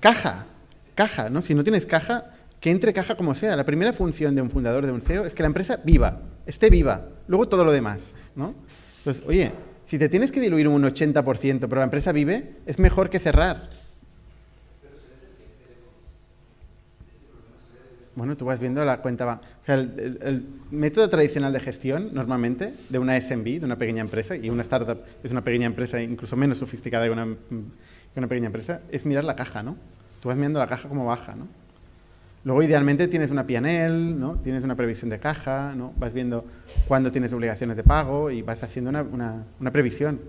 caja, 0.00 0.46
caja, 0.94 1.30
¿no? 1.30 1.42
Si 1.42 1.54
no 1.54 1.62
tienes 1.62 1.86
caja, 1.86 2.30
que 2.60 2.70
entre 2.70 2.92
caja 2.92 3.14
como 3.16 3.34
sea. 3.34 3.56
La 3.56 3.64
primera 3.64 3.92
función 3.92 4.34
de 4.34 4.42
un 4.42 4.50
fundador, 4.50 4.86
de 4.86 4.92
un 4.92 5.00
CEO, 5.00 5.24
es 5.26 5.34
que 5.34 5.42
la 5.42 5.46
empresa 5.48 5.80
viva, 5.82 6.20
esté 6.46 6.68
viva. 6.70 7.06
Luego 7.26 7.48
todo 7.48 7.64
lo 7.64 7.72
demás, 7.72 8.14
¿no? 8.36 8.54
Entonces, 8.98 9.22
oye, 9.26 9.52
si 9.84 9.98
te 9.98 10.08
tienes 10.08 10.30
que 10.30 10.40
diluir 10.40 10.68
un 10.68 10.82
80%, 10.84 11.60
pero 11.68 11.76
la 11.76 11.84
empresa 11.84 12.12
vive, 12.12 12.56
es 12.66 12.78
mejor 12.78 13.08
que 13.10 13.18
cerrar. 13.18 13.70
Bueno, 18.16 18.36
tú 18.36 18.44
vas 18.44 18.58
viendo 18.60 18.84
la 18.84 19.00
cuenta. 19.00 19.40
O 19.62 19.64
sea, 19.64 19.76
el- 19.76 20.18
el 20.20 20.44
método 20.70 21.08
tradicional 21.08 21.52
de 21.52 21.60
gestión, 21.60 22.10
normalmente, 22.12 22.74
de 22.88 22.98
una 22.98 23.16
SMB, 23.16 23.60
de 23.60 23.64
una 23.64 23.76
pequeña 23.76 24.00
empresa, 24.02 24.36
y 24.36 24.50
una 24.50 24.62
startup 24.62 24.98
es 25.22 25.30
una 25.30 25.42
pequeña 25.42 25.66
empresa 25.66 26.02
incluso 26.02 26.36
menos 26.36 26.58
sofisticada 26.58 27.06
que 27.06 27.12
una, 27.12 27.24
que 27.24 28.18
una 28.20 28.26
pequeña 28.28 28.46
empresa, 28.46 28.80
es 28.90 29.06
mirar 29.06 29.24
la 29.24 29.36
caja, 29.36 29.62
¿no? 29.62 29.76
Tú 30.20 30.28
vas 30.28 30.36
mirando 30.36 30.58
la 30.58 30.66
caja 30.66 30.88
como 30.88 31.06
baja, 31.06 31.34
¿no? 31.34 31.46
Luego, 32.44 32.62
idealmente, 32.62 33.06
tienes 33.08 33.30
una 33.30 33.46
PNL, 33.46 34.18
¿no? 34.18 34.36
Tienes 34.36 34.64
una 34.64 34.74
previsión 34.74 35.10
de 35.10 35.18
caja, 35.18 35.74
¿no? 35.76 35.92
Vas 35.98 36.14
viendo 36.14 36.46
cuándo 36.88 37.12
tienes 37.12 37.32
obligaciones 37.34 37.76
de 37.76 37.82
pago 37.82 38.30
y 38.30 38.40
vas 38.42 38.62
haciendo 38.62 38.88
una, 38.90 39.02
una- 39.02 39.44
una 39.60 39.70
previsión. 39.70 40.20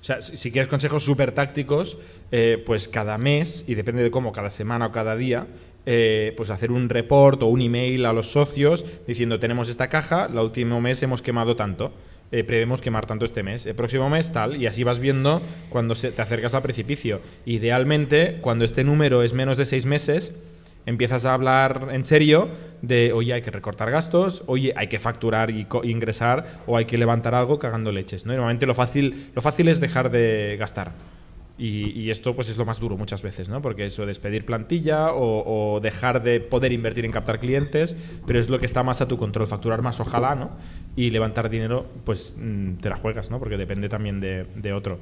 O 0.00 0.04
sea, 0.04 0.20
si, 0.20 0.50
quieres 0.50 0.68
consejos 0.68 1.04
súper 1.04 1.32
tácticos, 1.32 1.98
eh, 2.32 2.62
pues 2.66 2.88
cada 2.88 3.18
mes, 3.18 3.64
y 3.66 3.74
depende 3.74 4.02
de 4.02 4.10
cómo, 4.10 4.32
cada 4.32 4.50
semana 4.50 4.86
o 4.86 4.92
cada 4.92 5.16
día, 5.16 5.46
eh, 5.86 6.34
pues 6.36 6.50
hacer 6.50 6.70
un 6.72 6.88
report 6.88 7.42
o 7.42 7.46
un 7.46 7.60
email 7.62 8.04
a 8.06 8.12
los 8.12 8.30
socios 8.32 8.84
diciendo 9.06 9.38
tenemos 9.38 9.68
esta 9.68 9.88
caja, 9.88 10.26
el 10.26 10.36
último 10.38 10.80
mes 10.80 11.02
hemos 11.02 11.22
quemado 11.22 11.56
tanto, 11.56 11.92
eh, 12.32 12.44
prevemos 12.44 12.80
quemar 12.80 13.06
tanto 13.06 13.24
este 13.24 13.42
mes, 13.42 13.64
el 13.66 13.74
próximo 13.74 14.08
mes 14.10 14.32
tal, 14.32 14.56
y 14.56 14.66
así 14.66 14.84
vas 14.84 14.98
viendo 15.00 15.40
cuando 15.70 15.94
se- 15.94 16.10
te 16.12 16.20
acercas 16.22 16.54
al 16.54 16.62
precipicio. 16.62 17.20
Idealmente, 17.46 18.38
cuando 18.40 18.64
este 18.64 18.84
número 18.84 19.22
es 19.22 19.32
menos 19.32 19.56
de 19.56 19.64
seis 19.64 19.86
meses, 19.86 20.34
empiezas 20.86 21.24
a 21.26 21.34
hablar 21.34 21.88
en 21.92 22.02
serio 22.04 22.48
de, 22.82 23.12
oye, 23.12 23.32
hay 23.34 23.42
que 23.42 23.50
recortar 23.50 23.90
gastos, 23.90 24.42
oye, 24.46 24.72
hay 24.76 24.86
que 24.88 24.98
facturar 24.98 25.50
y 25.50 25.66
ingresar, 25.84 26.46
o 26.66 26.76
hay 26.76 26.84
que 26.86 26.96
levantar 26.96 27.34
algo 27.34 27.58
cagando 27.58 27.92
leches. 27.92 28.24
¿no? 28.24 28.32
Normalmente 28.32 28.66
lo 28.66 28.74
fácil, 28.74 29.30
lo 29.34 29.42
fácil 29.42 29.68
es 29.68 29.80
dejar 29.80 30.10
de 30.10 30.56
gastar. 30.58 30.92
Y, 31.58 32.08
esto 32.10 32.36
pues 32.36 32.48
es 32.48 32.56
lo 32.56 32.64
más 32.64 32.78
duro 32.78 32.96
muchas 32.96 33.20
veces, 33.20 33.48
¿no? 33.48 33.60
Porque 33.60 33.84
eso, 33.84 34.06
despedir 34.06 34.44
plantilla 34.44 35.12
o, 35.12 35.80
dejar 35.82 36.22
de 36.22 36.40
poder 36.40 36.70
invertir 36.70 37.04
en 37.04 37.10
captar 37.10 37.40
clientes, 37.40 37.96
pero 38.26 38.38
es 38.38 38.48
lo 38.48 38.60
que 38.60 38.66
está 38.66 38.84
más 38.84 39.00
a 39.00 39.08
tu 39.08 39.18
control, 39.18 39.48
facturar 39.48 39.82
más 39.82 39.98
ojalá, 39.98 40.36
¿no? 40.36 40.50
Y 40.94 41.10
levantar 41.10 41.50
dinero, 41.50 41.86
pues 42.04 42.36
mm, 42.38 42.74
te 42.74 42.88
la 42.88 42.96
juegas, 42.96 43.30
¿no? 43.32 43.40
Porque 43.40 43.56
depende 43.56 43.88
también 43.88 44.20
de, 44.20 44.72
otro. 44.72 45.00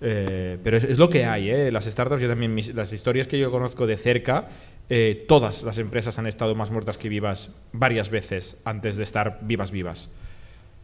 Eh, 0.00 0.58
pero 0.64 0.78
es, 0.78 0.84
es 0.84 0.98
lo 0.98 1.10
que 1.10 1.26
hay, 1.26 1.50
¿eh? 1.50 1.70
Las 1.70 1.84
startups, 1.84 2.22
yo 2.22 2.28
también, 2.28 2.54
mis- 2.54 2.74
las 2.74 2.92
historias 2.92 3.26
que 3.26 3.38
yo 3.38 3.50
conozco 3.50 3.86
de 3.86 3.98
cerca, 3.98 4.48
eh, 4.88 5.26
todas 5.28 5.62
las 5.62 5.76
empresas 5.76 6.18
han 6.18 6.26
estado 6.26 6.54
más 6.54 6.70
muertas 6.70 6.96
que 6.96 7.08
vivas 7.10 7.50
varias 7.72 8.08
veces 8.08 8.56
antes 8.64 8.96
de 8.96 9.04
estar 9.04 9.40
vivas, 9.42 9.70
vivas. 9.70 10.10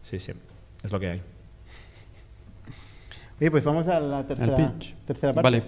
Sí, 0.02 0.20
sí, 0.20 0.32
es 0.84 0.92
lo 0.92 1.00
que 1.00 1.08
hay. 1.08 1.37
Oye, 3.40 3.50
pues 3.50 3.62
vamos 3.62 3.86
a 3.86 4.00
la 4.00 4.26
tercera, 4.26 4.74
tercera 5.06 5.32
parte. 5.32 5.42
Vale. 5.42 5.62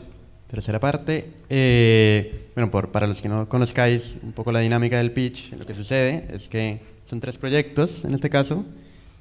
Tercera 0.48 0.80
parte. 0.80 1.30
Eh, 1.48 2.48
bueno, 2.56 2.68
por, 2.68 2.88
para 2.88 3.06
los 3.06 3.20
que 3.20 3.28
no 3.28 3.48
conozcáis 3.48 4.16
un 4.24 4.32
poco 4.32 4.50
la 4.50 4.58
dinámica 4.58 4.98
del 4.98 5.12
pitch, 5.12 5.52
lo 5.52 5.64
que 5.64 5.74
sucede 5.74 6.26
es 6.32 6.48
que 6.48 6.80
son 7.08 7.20
tres 7.20 7.38
proyectos, 7.38 8.04
en 8.04 8.14
este 8.14 8.28
caso. 8.28 8.64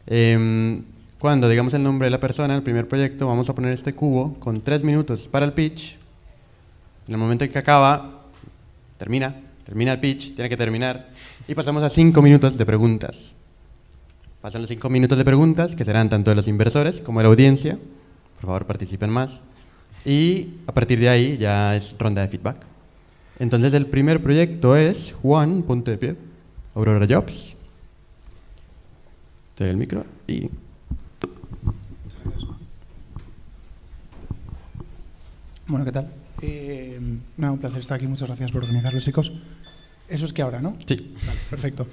Em, 0.08 0.84
cuando 1.20 1.48
digamos 1.48 1.76
el 1.76 1.84
nombre 1.84 2.08
de 2.08 2.10
la 2.10 2.20
persona, 2.20 2.56
el 2.56 2.64
primer 2.64 2.88
proyecto, 2.88 3.28
vamos 3.28 3.48
a 3.50 3.54
poner 3.54 3.74
este 3.74 3.94
cubo 3.94 4.34
con 4.40 4.62
tres 4.62 4.84
minutos 4.84 5.28
para 5.28 5.46
el 5.46 5.54
pitch. 5.54 5.98
En 7.08 7.14
el 7.14 7.20
momento 7.20 7.44
en 7.44 7.52
que 7.52 7.60
acaba, 7.60 8.24
termina, 8.98 9.36
termina 9.64 9.92
el 9.92 10.00
pitch, 10.00 10.34
tiene 10.34 10.50
que 10.50 10.58
terminar, 10.58 11.10
y 11.48 11.54
pasamos 11.54 11.84
a 11.84 11.90
cinco 11.90 12.24
minutos 12.24 12.58
de 12.58 12.66
preguntas. 12.66 13.34
Pasan 14.42 14.62
los 14.62 14.70
cinco 14.70 14.90
minutos 14.90 15.18
de 15.20 15.26
preguntas, 15.26 15.76
que 15.76 15.86
serán 15.86 16.10
tanto 16.10 16.32
de 16.32 16.36
los 16.36 16.48
inversores 16.48 17.02
como 17.02 17.20
de 17.20 17.24
la 17.26 17.30
audiencia. 17.30 17.78
Por 18.40 18.48
favor, 18.48 18.66
participen 18.66 19.10
más. 19.10 19.42
Y 20.06 20.60
a 20.66 20.74
partir 20.74 21.00
de 21.00 21.10
ahí 21.10 21.38
ya 21.38 21.76
es 21.76 21.96
ronda 21.98 22.22
de 22.22 22.30
feedback. 22.30 22.66
Entonces 23.38 23.74
el 23.74 23.86
primer 23.86 24.22
proyecto 24.22 24.76
es 24.76 25.14
Juan, 25.22 25.64
ponte 25.64 25.92
de 25.92 25.98
pie, 25.98 26.16
Aurora 26.76 27.06
Jobs. 27.10 27.56
Te 29.56 29.66
doy 29.66 29.72
el 29.72 29.78
micro 29.78 30.06
y... 30.28 30.50
Bueno, 35.68 35.86
¿qué 35.86 35.92
tal? 35.92 36.10
Eh, 36.42 37.00
nada, 37.38 37.54
un 37.54 37.60
placer 37.60 37.80
estar 37.80 37.98
aquí. 37.98 38.08
Muchas 38.08 38.28
gracias 38.28 38.52
por 38.52 38.64
organizarlo, 38.64 39.00
chicos. 39.00 39.32
Eso 40.08 40.26
es 40.26 40.34
que 40.34 40.42
ahora, 40.42 40.62
¿no? 40.62 40.76
Sí. 40.88 41.14
Vale, 41.26 41.40
perfecto. 41.50 41.88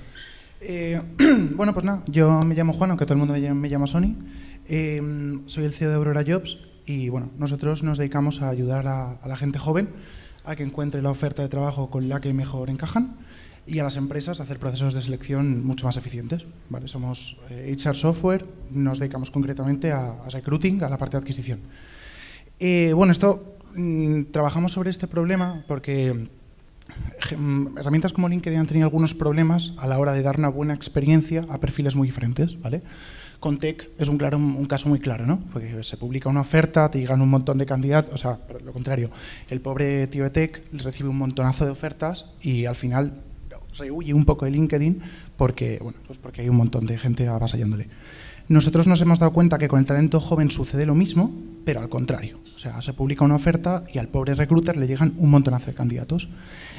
Eh, 0.60 1.00
bueno, 1.54 1.74
pues 1.74 1.84
nada, 1.84 2.02
yo 2.06 2.42
me 2.42 2.54
llamo 2.54 2.72
Juan, 2.72 2.90
aunque 2.90 3.04
todo 3.04 3.14
el 3.14 3.18
mundo 3.18 3.34
me 3.34 3.40
llama, 3.40 3.60
me 3.60 3.68
llama 3.68 3.86
Sony. 3.86 4.14
Eh, 4.68 5.00
soy 5.46 5.64
el 5.64 5.72
CEO 5.72 5.90
de 5.90 5.94
Aurora 5.94 6.24
Jobs 6.26 6.58
y 6.86 7.08
bueno, 7.08 7.30
nosotros 7.38 7.82
nos 7.82 7.98
dedicamos 7.98 8.42
a 8.42 8.48
ayudar 8.48 8.86
a, 8.88 9.18
la 9.24 9.36
gente 9.36 9.58
joven 9.58 9.90
a 10.44 10.56
que 10.56 10.64
encuentre 10.64 11.02
la 11.02 11.10
oferta 11.10 11.42
de 11.42 11.48
trabajo 11.48 11.88
con 11.90 12.08
la 12.08 12.20
que 12.20 12.32
mejor 12.32 12.68
encajan 12.68 13.16
y 13.66 13.78
a 13.78 13.84
las 13.84 13.96
empresas 13.96 14.40
a 14.40 14.44
hacer 14.44 14.58
procesos 14.58 14.94
de 14.94 15.02
selección 15.02 15.64
mucho 15.64 15.86
más 15.86 15.96
eficientes. 15.96 16.46
¿vale? 16.68 16.88
Somos 16.88 17.38
eh, 17.50 17.76
HR 17.76 17.96
Software, 17.96 18.46
nos 18.70 18.98
dedicamos 18.98 19.30
concretamente 19.30 19.92
a, 19.92 20.22
a 20.24 20.30
recruiting, 20.30 20.82
a 20.82 20.88
la 20.88 20.98
parte 20.98 21.16
de 21.16 21.22
adquisición. 21.22 21.60
Eh, 22.58 22.92
bueno, 22.92 23.12
esto 23.12 23.58
mm, 23.76 24.24
trabajamos 24.32 24.72
sobre 24.72 24.90
este 24.90 25.06
problema 25.06 25.64
porque 25.68 26.28
mm, 27.36 27.78
herramientas 27.78 28.12
como 28.12 28.28
LinkedIn 28.28 28.58
han 28.58 28.66
tenido 28.66 28.86
algunos 28.86 29.14
problemas 29.14 29.74
a 29.78 29.86
la 29.86 29.98
hora 29.98 30.12
de 30.12 30.22
dar 30.22 30.38
una 30.38 30.48
buena 30.48 30.74
experiencia 30.74 31.46
a 31.50 31.58
perfiles 31.58 31.94
muy 31.94 32.08
diferentes, 32.08 32.60
¿vale? 32.60 32.82
Con 33.40 33.58
Tech 33.58 33.90
es 33.98 34.08
un, 34.08 34.18
claro, 34.18 34.38
un 34.38 34.64
caso 34.66 34.88
muy 34.88 34.98
claro, 34.98 35.26
¿no? 35.26 35.40
Porque 35.52 35.82
se 35.82 35.96
publica 35.96 36.28
una 36.28 36.40
oferta, 36.40 36.90
te 36.90 36.98
llegan 36.98 37.20
un 37.20 37.28
montón 37.28 37.58
de 37.58 37.66
candidatos, 37.66 38.14
o 38.14 38.16
sea, 38.16 38.40
lo 38.64 38.72
contrario, 38.72 39.10
el 39.48 39.60
pobre 39.60 40.06
tío 40.06 40.24
de 40.24 40.30
Tech 40.30 40.62
recibe 40.72 41.08
un 41.08 41.18
montonazo 41.18 41.64
de 41.64 41.70
ofertas 41.70 42.32
y 42.40 42.64
al 42.66 42.76
final 42.76 43.22
rehuye 43.76 44.14
un 44.14 44.24
poco 44.24 44.44
de 44.44 44.52
LinkedIn 44.52 45.00
porque, 45.36 45.78
bueno, 45.82 45.98
pues 46.06 46.18
porque 46.18 46.42
hay 46.42 46.48
un 46.48 46.56
montón 46.56 46.86
de 46.86 46.98
gente 46.98 47.28
avasallándole. 47.28 47.88
Nosotros 48.48 48.86
nos 48.86 49.00
hemos 49.00 49.18
dado 49.18 49.32
cuenta 49.32 49.58
que 49.58 49.68
con 49.68 49.80
el 49.80 49.86
talento 49.86 50.20
joven 50.20 50.50
sucede 50.50 50.86
lo 50.86 50.94
mismo, 50.94 51.32
pero 51.64 51.80
al 51.80 51.88
contrario. 51.88 52.38
O 52.54 52.58
sea, 52.58 52.80
se 52.80 52.92
publica 52.92 53.24
una 53.24 53.34
oferta 53.34 53.84
y 53.92 53.98
al 53.98 54.08
pobre 54.08 54.34
recruiter 54.34 54.76
le 54.76 54.86
llegan 54.86 55.14
un 55.16 55.30
montonazo 55.30 55.66
de 55.66 55.74
candidatos. 55.74 56.28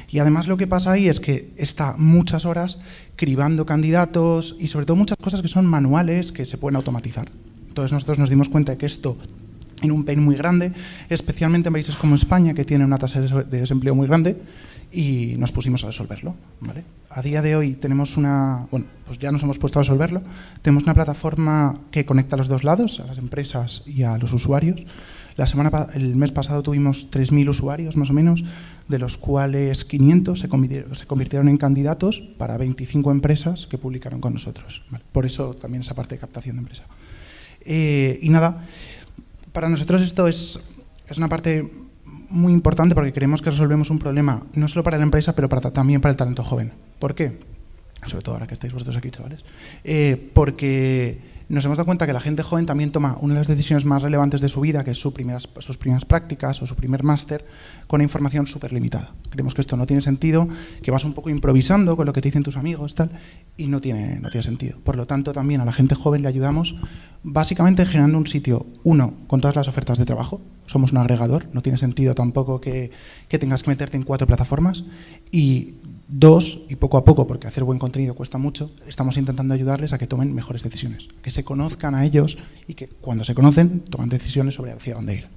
Y 0.10 0.20
además 0.20 0.48
lo 0.48 0.58
que 0.58 0.68
pasa 0.68 0.92
ahí 0.92 1.10
es 1.10 1.20
que 1.20 1.52
está 1.58 1.96
muchas 1.98 2.46
horas 2.46 2.80
cribando 3.16 3.66
candidatos 3.66 4.56
y 4.60 4.68
sobre 4.68 4.86
todo 4.86 4.96
muchas 4.96 5.18
cosas 5.18 5.42
que 5.42 5.48
son 5.48 5.66
manuales 5.66 6.32
que 6.32 6.46
se 6.46 6.58
pueden 6.58 6.78
automatizar. 6.78 7.30
Entonces 7.68 7.92
nosotros 7.92 8.18
nos 8.18 8.30
dimos 8.30 8.50
cuenta 8.50 8.72
de 8.74 8.78
que 8.78 8.86
esto 8.86 9.18
en 9.82 9.92
un 9.92 10.06
pain 10.06 10.24
muy 10.24 10.36
grande, 10.36 10.72
especialmente 11.10 11.68
en 11.68 11.74
países 11.74 11.96
como 11.96 12.16
España, 12.16 12.54
que 12.54 12.66
tiene 12.66 12.86
una 12.86 12.98
tasa 12.98 13.22
de 13.22 13.60
desempleo 13.60 13.94
muy 13.94 14.08
grande, 14.08 14.38
y 14.92 15.36
nos 15.38 15.52
pusimos 15.52 15.84
a 15.84 15.88
resolverlo. 15.88 16.36
¿vale? 16.62 16.84
A 17.10 17.22
día 17.22 17.42
de 17.42 17.56
hoy 17.56 17.74
tenemos 17.74 18.18
una, 18.18 18.68
bueno, 18.72 18.86
pues 19.06 19.20
ya 19.20 19.32
nos 19.32 19.44
hemos 19.44 19.60
puesto 19.60 19.80
a 19.80 19.84
resolverlo, 19.84 20.22
tenemos 20.62 20.84
una 20.84 20.94
plataforma 20.94 21.80
que 21.92 22.06
conecta 22.06 22.36
a 22.36 22.38
los 22.38 22.48
dos 22.48 22.64
lados, 22.64 23.00
a 23.00 23.06
las 23.06 23.18
empresas 23.18 23.84
y 23.86 24.04
a 24.04 24.18
los 24.18 24.34
usuarios. 24.34 24.82
La 25.38 25.46
semana, 25.46 25.88
el 25.94 26.16
mes 26.16 26.32
pasado 26.32 26.64
tuvimos 26.64 27.12
3.000 27.12 27.50
usuarios 27.50 27.96
más 27.96 28.10
o 28.10 28.14
menos, 28.14 28.44
de 28.88 28.98
los 28.98 29.18
cuales 29.18 29.86
500 29.86 30.40
se 30.40 30.50
convirtieron, 30.50 30.96
se 30.96 31.06
convirtieron 31.06 31.48
en 31.48 31.58
candidatos 31.58 32.24
para 32.40 32.58
25 32.58 33.12
empresas 33.12 33.68
que 33.68 33.78
publicaron 33.78 34.20
con 34.20 34.34
nosotros. 34.34 34.82
Por 35.12 35.28
eso 35.28 35.54
también 35.54 35.82
esa 35.82 35.94
parte 35.94 36.16
de 36.16 36.20
captación 36.20 36.56
de 36.56 36.62
empresa. 36.62 36.84
Eh, 37.62 38.18
y 38.24 38.30
nada, 38.30 38.66
para 39.52 39.70
nosotros 39.70 40.02
esto 40.02 40.28
es, 40.28 40.60
es 41.08 41.18
una 41.20 41.28
parte 41.28 41.72
muy 42.30 42.52
importante 42.52 42.96
porque 42.96 43.14
creemos 43.14 43.44
que 43.44 43.52
resolvemos 43.52 43.92
un 43.92 44.00
problema 44.00 44.44
no 44.54 44.68
solo 44.68 44.84
para 44.84 44.98
la 44.98 45.04
empresa, 45.04 45.36
pero 45.36 45.50
para, 45.50 45.70
también 45.72 46.02
para 46.02 46.12
el 46.12 46.18
talento 46.18 46.44
joven. 46.44 46.72
¿Por 46.98 47.14
qué? 47.14 47.38
Sobre 48.08 48.24
todo 48.24 48.36
ahora 48.36 48.48
que 48.48 48.56
estáis 48.56 48.74
vosotros 48.74 48.98
aquí, 48.98 49.12
chavales. 49.12 49.44
Eh, 49.84 50.32
porque 50.34 51.37
nos 51.50 51.64
hemos 51.64 51.78
dado 51.78 51.86
cuenta 51.86 52.06
que 52.06 52.14
la 52.14 52.20
gente 52.20 52.44
joven 52.44 52.66
también 52.66 52.92
toma 52.92 53.18
una 53.22 53.36
de 53.36 53.40
las 53.40 53.48
decisiones 53.48 53.86
más 53.86 54.02
relevantes 54.02 54.42
de 54.42 54.50
su 54.50 54.60
vida, 54.60 54.84
que 54.84 54.92
es 54.92 55.00
sus 55.00 55.14
primeras, 55.14 55.48
sus 55.60 55.78
primeras 55.78 56.04
prácticas 56.04 56.62
o 56.62 56.66
su 56.66 56.76
primer 56.76 57.04
máster, 57.04 57.46
con 57.88 58.02
información 58.02 58.48
súper 58.48 58.74
limitada. 58.74 59.14
Creemos 59.30 59.54
que 59.54 59.62
esto 59.62 59.78
no 59.78 59.88
tiene 59.88 60.02
sentido, 60.02 60.48
que 60.82 60.92
vas 60.92 61.06
un 61.06 61.14
poco 61.14 61.30
improvisando 61.30 61.96
con 61.96 62.06
lo 62.06 62.14
que 62.14 62.22
te 62.22 62.28
dicen 62.28 62.44
tus 62.44 62.58
amigos 62.58 62.96
tal, 62.96 63.12
y 63.56 63.68
no 63.68 63.80
tiene, 63.80 64.20
no 64.20 64.30
tiene 64.30 64.44
sentido. 64.44 64.78
Por 64.84 64.98
lo 64.98 65.08
tanto, 65.08 65.32
también 65.32 65.62
a 65.62 65.66
la 65.66 65.72
gente 65.72 65.96
joven 65.96 66.22
le 66.22 66.28
ayudamos 66.28 66.76
básicamente 67.24 67.86
generando 67.86 68.18
un 68.18 68.28
sitio, 68.28 68.68
uno, 68.84 69.14
con 69.28 69.42
todas 69.42 69.56
las 69.56 69.68
ofertas 69.68 69.98
de 69.98 70.06
trabajo, 70.06 70.42
somos 70.66 70.92
un 70.92 70.98
agregador, 70.98 71.48
no 71.54 71.62
tiene 71.62 71.78
sentido 71.78 72.14
tampoco 72.14 72.62
que, 72.62 72.92
que 73.28 73.40
tengas 73.40 73.64
que 73.64 73.70
meterte 73.70 73.98
en 73.98 74.04
cuatro 74.04 74.28
plataformas, 74.28 74.84
y 75.32 75.76
Dos, 76.10 76.62
y 76.70 76.76
poco 76.78 76.98
a 76.98 77.04
poco, 77.04 77.28
porque 77.28 77.48
hacer 77.48 77.66
buen 77.66 77.80
contenido 77.80 78.14
cuesta 78.14 78.38
mucho, 78.38 78.72
estamos 78.88 79.18
intentando 79.18 79.54
ayudarles 79.54 79.92
a 79.92 79.98
que 79.98 80.08
tomen 80.08 80.34
mejores 80.34 80.64
decisiones, 80.64 81.10
que 81.22 81.32
se 81.32 81.44
conozcan 81.44 81.96
a 81.96 82.06
ellos 82.06 82.38
y 82.66 82.76
que 82.76 82.88
cuando 82.88 83.26
se 83.26 83.36
conocen 83.36 83.82
toman 83.82 84.08
decisiones 84.08 84.56
sobre 84.56 84.72
hacia 84.72 84.96
dónde 84.96 85.16
ir. 85.16 85.28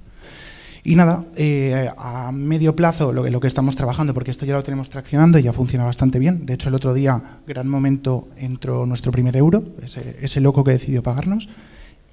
Y 0.83 0.95
nada, 0.95 1.25
eh, 1.35 1.91
a 1.97 2.31
medio 2.31 2.75
plazo 2.75 3.11
lo, 3.11 3.29
lo, 3.29 3.39
que 3.39 3.47
estamos 3.47 3.75
trabajando, 3.75 4.13
porque 4.13 4.31
esto 4.31 4.45
ya 4.45 4.53
lo 4.53 4.63
tenemos 4.63 4.89
traccionando 4.89 5.37
y 5.37 5.43
ya 5.43 5.53
funciona 5.53 5.83
bastante 5.83 6.19
bien. 6.19 6.45
De 6.45 6.53
hecho, 6.53 6.69
el 6.69 6.75
otro 6.75 6.93
día, 6.93 7.21
gran 7.45 7.67
momento, 7.67 8.29
entró 8.37 8.85
nuestro 8.85 9.11
primer 9.11 9.35
euro, 9.35 9.63
ese, 9.83 10.17
ese 10.21 10.39
loco 10.39 10.63
que 10.63 10.71
decidió 10.71 11.03
pagarnos. 11.03 11.49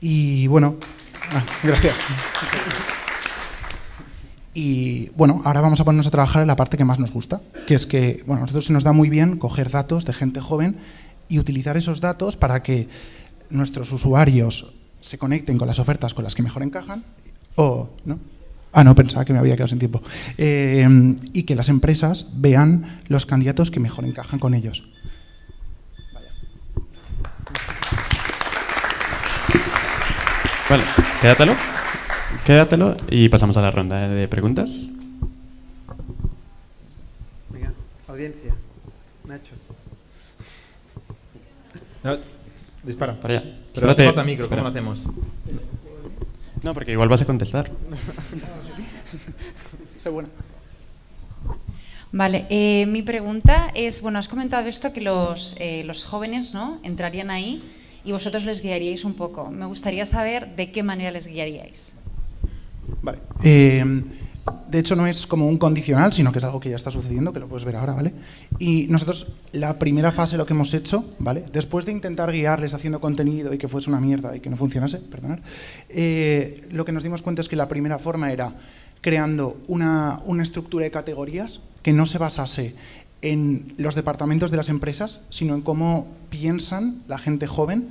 Y 0.01 0.49
bueno, 0.49 0.77
ah, 1.33 1.45
gracias. 1.63 1.95
Y 4.61 5.11
bueno, 5.11 5.41
ahora 5.45 5.61
vamos 5.61 5.79
a 5.79 5.85
ponernos 5.85 6.09
a 6.09 6.11
trabajar 6.11 6.43
en 6.43 6.49
la 6.49 6.57
parte 6.57 6.77
que 6.77 6.85
más 6.85 6.99
nos 6.99 7.13
gusta, 7.13 7.41
que 7.69 7.75
es 7.75 7.87
que, 7.87 8.25
bueno, 8.27 8.41
a 8.41 8.43
nosotros 8.43 8.65
se 8.65 8.73
nos 8.73 8.83
da 8.83 8.93
muy 8.93 9.09
bien 9.09 9.37
coger 9.37 9.71
datos 9.71 10.05
de 10.05 10.13
gente 10.13 10.41
joven 10.41 10.79
y 11.29 11.39
utilizar 11.39 11.77
esos 11.77 12.01
datos 12.01 12.37
para 12.37 12.61
que 12.61 12.89
nuestros 13.51 13.93
usuarios 13.93 14.75
se 15.01 15.17
conecten 15.17 15.59
con 15.59 15.69
las 15.69 15.79
ofertas 15.79 16.13
con 16.13 16.25
las 16.25 16.35
que 16.35 16.43
mejor 16.43 16.65
encajan 16.65 17.05
o, 17.55 17.91
¿no? 18.05 18.19
Ah, 18.73 18.83
no, 18.83 18.97
pensaba 18.97 19.25
que 19.25 19.33
me 19.33 19.39
había 19.39 19.55
quedado 19.55 19.69
sin 19.69 19.79
tiempo. 19.79 20.03
Eh, 20.37 21.15
y 21.33 21.45
que 21.45 21.55
las 21.55 21.69
empresas 21.69 22.27
vean 22.33 22.99
los 23.07 23.27
candidatos 23.27 23.71
que 23.71 23.79
mejor 23.79 24.07
encajan 24.07 24.41
con 24.41 24.55
ellos. 24.55 24.83
Vale, 30.69 30.83
quédatelo. 31.21 31.78
Quédatelo 32.49 32.97
y 33.11 33.29
pasamos 33.29 33.59
a 33.59 33.61
la 33.61 33.71
ronda 33.71 34.09
de 34.09 34.27
preguntas. 34.27 34.89
Venga, 37.51 37.75
audiencia. 38.09 38.55
Nacho. 39.27 39.53
No, 42.03 42.17
dispara. 42.85 43.21
Para 43.21 43.41
allá. 43.41 43.59
Pero 43.75 43.95
falta 43.95 44.25
micro, 44.25 44.49
¿cómo 44.49 44.63
lo 44.63 44.69
hacemos? 44.69 45.01
No, 46.63 46.73
porque 46.73 46.93
igual 46.93 47.11
vas 47.11 47.21
a 47.21 47.27
contestar. 47.27 47.71
Sé 49.99 50.09
buena. 50.09 50.31
Vale, 52.13 52.47
eh, 52.49 52.87
mi 52.87 53.03
pregunta 53.03 53.71
es, 53.75 54.01
bueno, 54.01 54.19
has 54.19 54.29
comentado 54.29 54.67
esto 54.69 54.95
que 54.95 55.03
los, 55.03 55.55
eh, 55.61 55.85
los 55.85 56.03
jóvenes 56.03 56.55
¿no? 56.55 56.81
entrarían 56.83 57.31
ahí 57.31 57.63
y 58.07 58.13
vosotros 58.13 58.47
les 58.47 58.63
guiaríais 58.63 59.05
un 59.05 59.13
poco. 59.13 59.51
Me 59.51 59.67
gustaría 59.67 60.07
saber 60.07 60.57
de 60.57 60.73
qué 60.73 60.83
manera 60.83 61.11
les 61.11 61.27
guiaríais. 61.27 61.98
Eh, 63.43 63.85
de 64.69 64.79
hecho, 64.79 64.97
no 64.97 65.07
es 65.07 65.27
como 65.27 65.47
un 65.47 65.59
condicional, 65.59 66.13
sino 66.13 66.33
que 66.33 66.39
es 66.39 66.45
algo 66.45 66.61
que 66.61 66.71
ya 66.71 66.77
está 66.77 66.91
sucediendo, 66.91 67.33
que 67.33 67.41
lo 67.41 67.49
puedes 67.49 67.65
ver 67.65 67.77
ahora, 67.77 67.95
¿vale? 67.95 68.13
Y 68.59 68.87
nosotros, 68.89 69.29
la 69.53 69.79
primera 69.79 70.13
fase, 70.13 70.37
lo 70.37 70.47
que 70.47 70.53
hemos 70.53 70.75
hecho, 70.75 71.05
¿vale? 71.19 71.45
Después 71.53 71.87
de 71.87 71.93
intentar 71.93 72.31
guiarles 72.33 72.75
haciendo 72.75 73.01
contenido 73.01 73.53
y 73.55 73.59
que 73.59 73.69
fuese 73.69 73.91
una 73.91 74.01
mierda 74.01 74.37
y 74.37 74.41
que 74.41 74.51
no 74.51 74.57
funcionase, 74.57 74.99
perdonad, 74.99 75.39
eh, 75.89 76.67
lo 76.71 76.85
que 76.85 76.93
nos 76.93 77.03
dimos 77.03 77.23
cuenta 77.23 77.43
es 77.43 77.49
que 77.49 77.57
la 77.57 77.69
primera 77.69 77.99
forma 77.99 78.33
era 78.33 78.55
creando 79.01 79.59
una, 79.69 80.21
una 80.27 80.43
estructura 80.43 80.85
de 80.85 80.91
categorías 80.91 81.61
que 81.83 81.93
no 81.93 82.07
se 82.07 82.19
basase 82.19 82.75
en 83.23 83.75
los 83.79 83.95
departamentos 83.95 84.51
de 84.51 84.57
las 84.57 84.69
empresas, 84.69 85.21
sino 85.31 85.55
en 85.55 85.63
cómo 85.63 86.07
piensan 86.31 87.03
la 87.09 87.19
gente 87.19 87.47
joven 87.47 87.89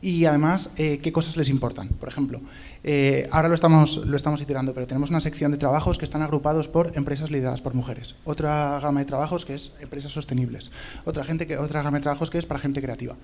y 0.00 0.24
además 0.26 0.70
eh, 0.76 1.00
qué 1.02 1.12
cosas 1.12 1.36
les 1.36 1.48
importan. 1.48 1.88
Por 1.88 2.08
ejemplo, 2.08 2.40
eh, 2.84 3.28
ahora 3.32 3.48
lo 3.48 3.54
estamos, 3.54 3.98
lo 4.06 4.16
estamos 4.16 4.40
iterando, 4.40 4.72
pero 4.74 4.86
tenemos 4.86 5.10
una 5.10 5.20
sección 5.20 5.50
de 5.50 5.58
trabajos 5.58 5.98
que 5.98 6.04
están 6.04 6.22
agrupados 6.22 6.68
por 6.68 6.96
empresas 6.96 7.30
lideradas 7.30 7.60
por 7.60 7.74
mujeres. 7.74 8.14
Otra 8.24 8.78
gama 8.80 9.00
de 9.00 9.06
trabajos 9.06 9.44
que 9.44 9.54
es 9.54 9.72
empresas 9.80 10.12
sostenibles. 10.12 10.70
Otra, 11.04 11.24
gente 11.24 11.46
que, 11.46 11.56
otra 11.56 11.82
gama 11.82 11.98
de 11.98 12.02
trabajos 12.02 12.30
que 12.30 12.38
es 12.38 12.46
para 12.46 12.60
gente 12.60 12.80
creativa. 12.80 13.16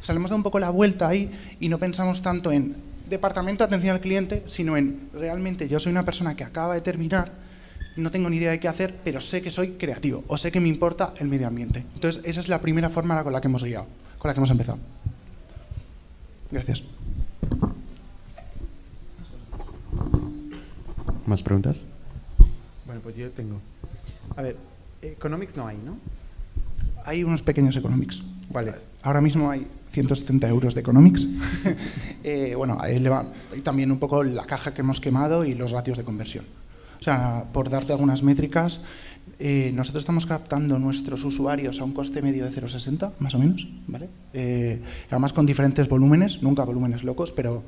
Salimos 0.00 0.30
de 0.30 0.36
un 0.36 0.42
poco 0.42 0.58
la 0.58 0.70
vuelta 0.70 1.08
ahí 1.08 1.30
y 1.60 1.68
no 1.68 1.78
pensamos 1.78 2.22
tanto 2.22 2.50
en 2.50 2.76
departamento 3.08 3.64
de 3.64 3.68
atención 3.68 3.94
al 3.94 4.00
cliente, 4.00 4.42
sino 4.46 4.76
en 4.76 5.10
realmente 5.12 5.68
yo 5.68 5.78
soy 5.78 5.92
una 5.92 6.04
persona 6.04 6.34
que 6.34 6.44
acaba 6.44 6.74
de 6.74 6.80
terminar, 6.80 7.32
no 7.96 8.10
tengo 8.10 8.30
ni 8.30 8.38
idea 8.38 8.52
de 8.52 8.60
qué 8.60 8.68
hacer, 8.68 8.94
pero 9.04 9.20
sé 9.20 9.42
que 9.42 9.50
soy 9.50 9.72
creativo 9.72 10.24
o 10.28 10.38
sé 10.38 10.50
que 10.50 10.60
me 10.60 10.68
importa 10.68 11.12
el 11.18 11.28
medio 11.28 11.46
ambiente. 11.46 11.84
Entonces, 11.94 12.22
esa 12.24 12.40
es 12.40 12.48
la 12.48 12.62
primera 12.62 12.88
forma 12.88 13.22
con 13.22 13.34
la 13.34 13.40
que 13.42 13.48
hemos 13.48 13.62
guiado, 13.62 13.86
con 14.18 14.30
la 14.30 14.34
que 14.34 14.40
hemos 14.40 14.50
empezado. 14.50 14.78
Gracias. 16.52 16.82
¿Más 21.26 21.42
preguntas? 21.42 21.78
Bueno, 22.84 23.00
pues 23.02 23.16
yo 23.16 23.30
tengo. 23.30 23.58
A 24.36 24.42
ver, 24.42 24.56
economics 25.00 25.56
no 25.56 25.66
hay, 25.66 25.78
¿no? 25.78 25.96
Hay 27.06 27.24
unos 27.24 27.42
pequeños 27.42 27.74
economics. 27.76 28.22
¿Cuáles? 28.50 28.86
Ahora 29.02 29.22
mismo 29.22 29.50
hay 29.50 29.66
170 29.92 30.46
euros 30.48 30.74
de 30.74 30.82
economics. 30.82 31.26
eh, 32.22 32.54
bueno, 32.54 32.76
ahí 32.78 32.98
le 32.98 33.08
va, 33.08 33.32
y 33.56 33.60
también 33.62 33.90
un 33.90 33.98
poco 33.98 34.22
la 34.22 34.44
caja 34.44 34.74
que 34.74 34.82
hemos 34.82 35.00
quemado 35.00 35.46
y 35.46 35.54
los 35.54 35.70
ratios 35.70 35.96
de 35.96 36.04
conversión. 36.04 36.44
O 37.00 37.02
sea, 37.02 37.46
por 37.52 37.70
darte 37.70 37.92
algunas 37.92 38.22
métricas, 38.22 38.80
eh, 39.44 39.72
nosotros 39.74 40.02
estamos 40.02 40.24
captando 40.24 40.78
nuestros 40.78 41.24
usuarios 41.24 41.80
a 41.80 41.84
un 41.84 41.90
coste 41.90 42.22
medio 42.22 42.44
de 42.44 42.52
0,60, 42.52 43.14
más 43.18 43.34
o 43.34 43.40
menos, 43.40 43.66
¿vale? 43.88 44.08
Eh, 44.32 44.80
además 45.10 45.32
con 45.32 45.46
diferentes 45.46 45.88
volúmenes, 45.88 46.44
nunca 46.44 46.62
volúmenes 46.62 47.02
locos, 47.02 47.32
pero 47.32 47.64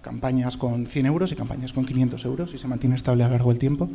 campañas 0.00 0.56
con 0.56 0.84
100 0.84 1.06
euros 1.06 1.30
y 1.30 1.36
campañas 1.36 1.72
con 1.72 1.86
500 1.86 2.24
euros 2.24 2.54
y 2.54 2.58
se 2.58 2.66
mantiene 2.66 2.96
estable 2.96 3.22
a 3.22 3.28
lo 3.28 3.34
largo 3.34 3.50
del 3.50 3.60
tiempo. 3.60 3.88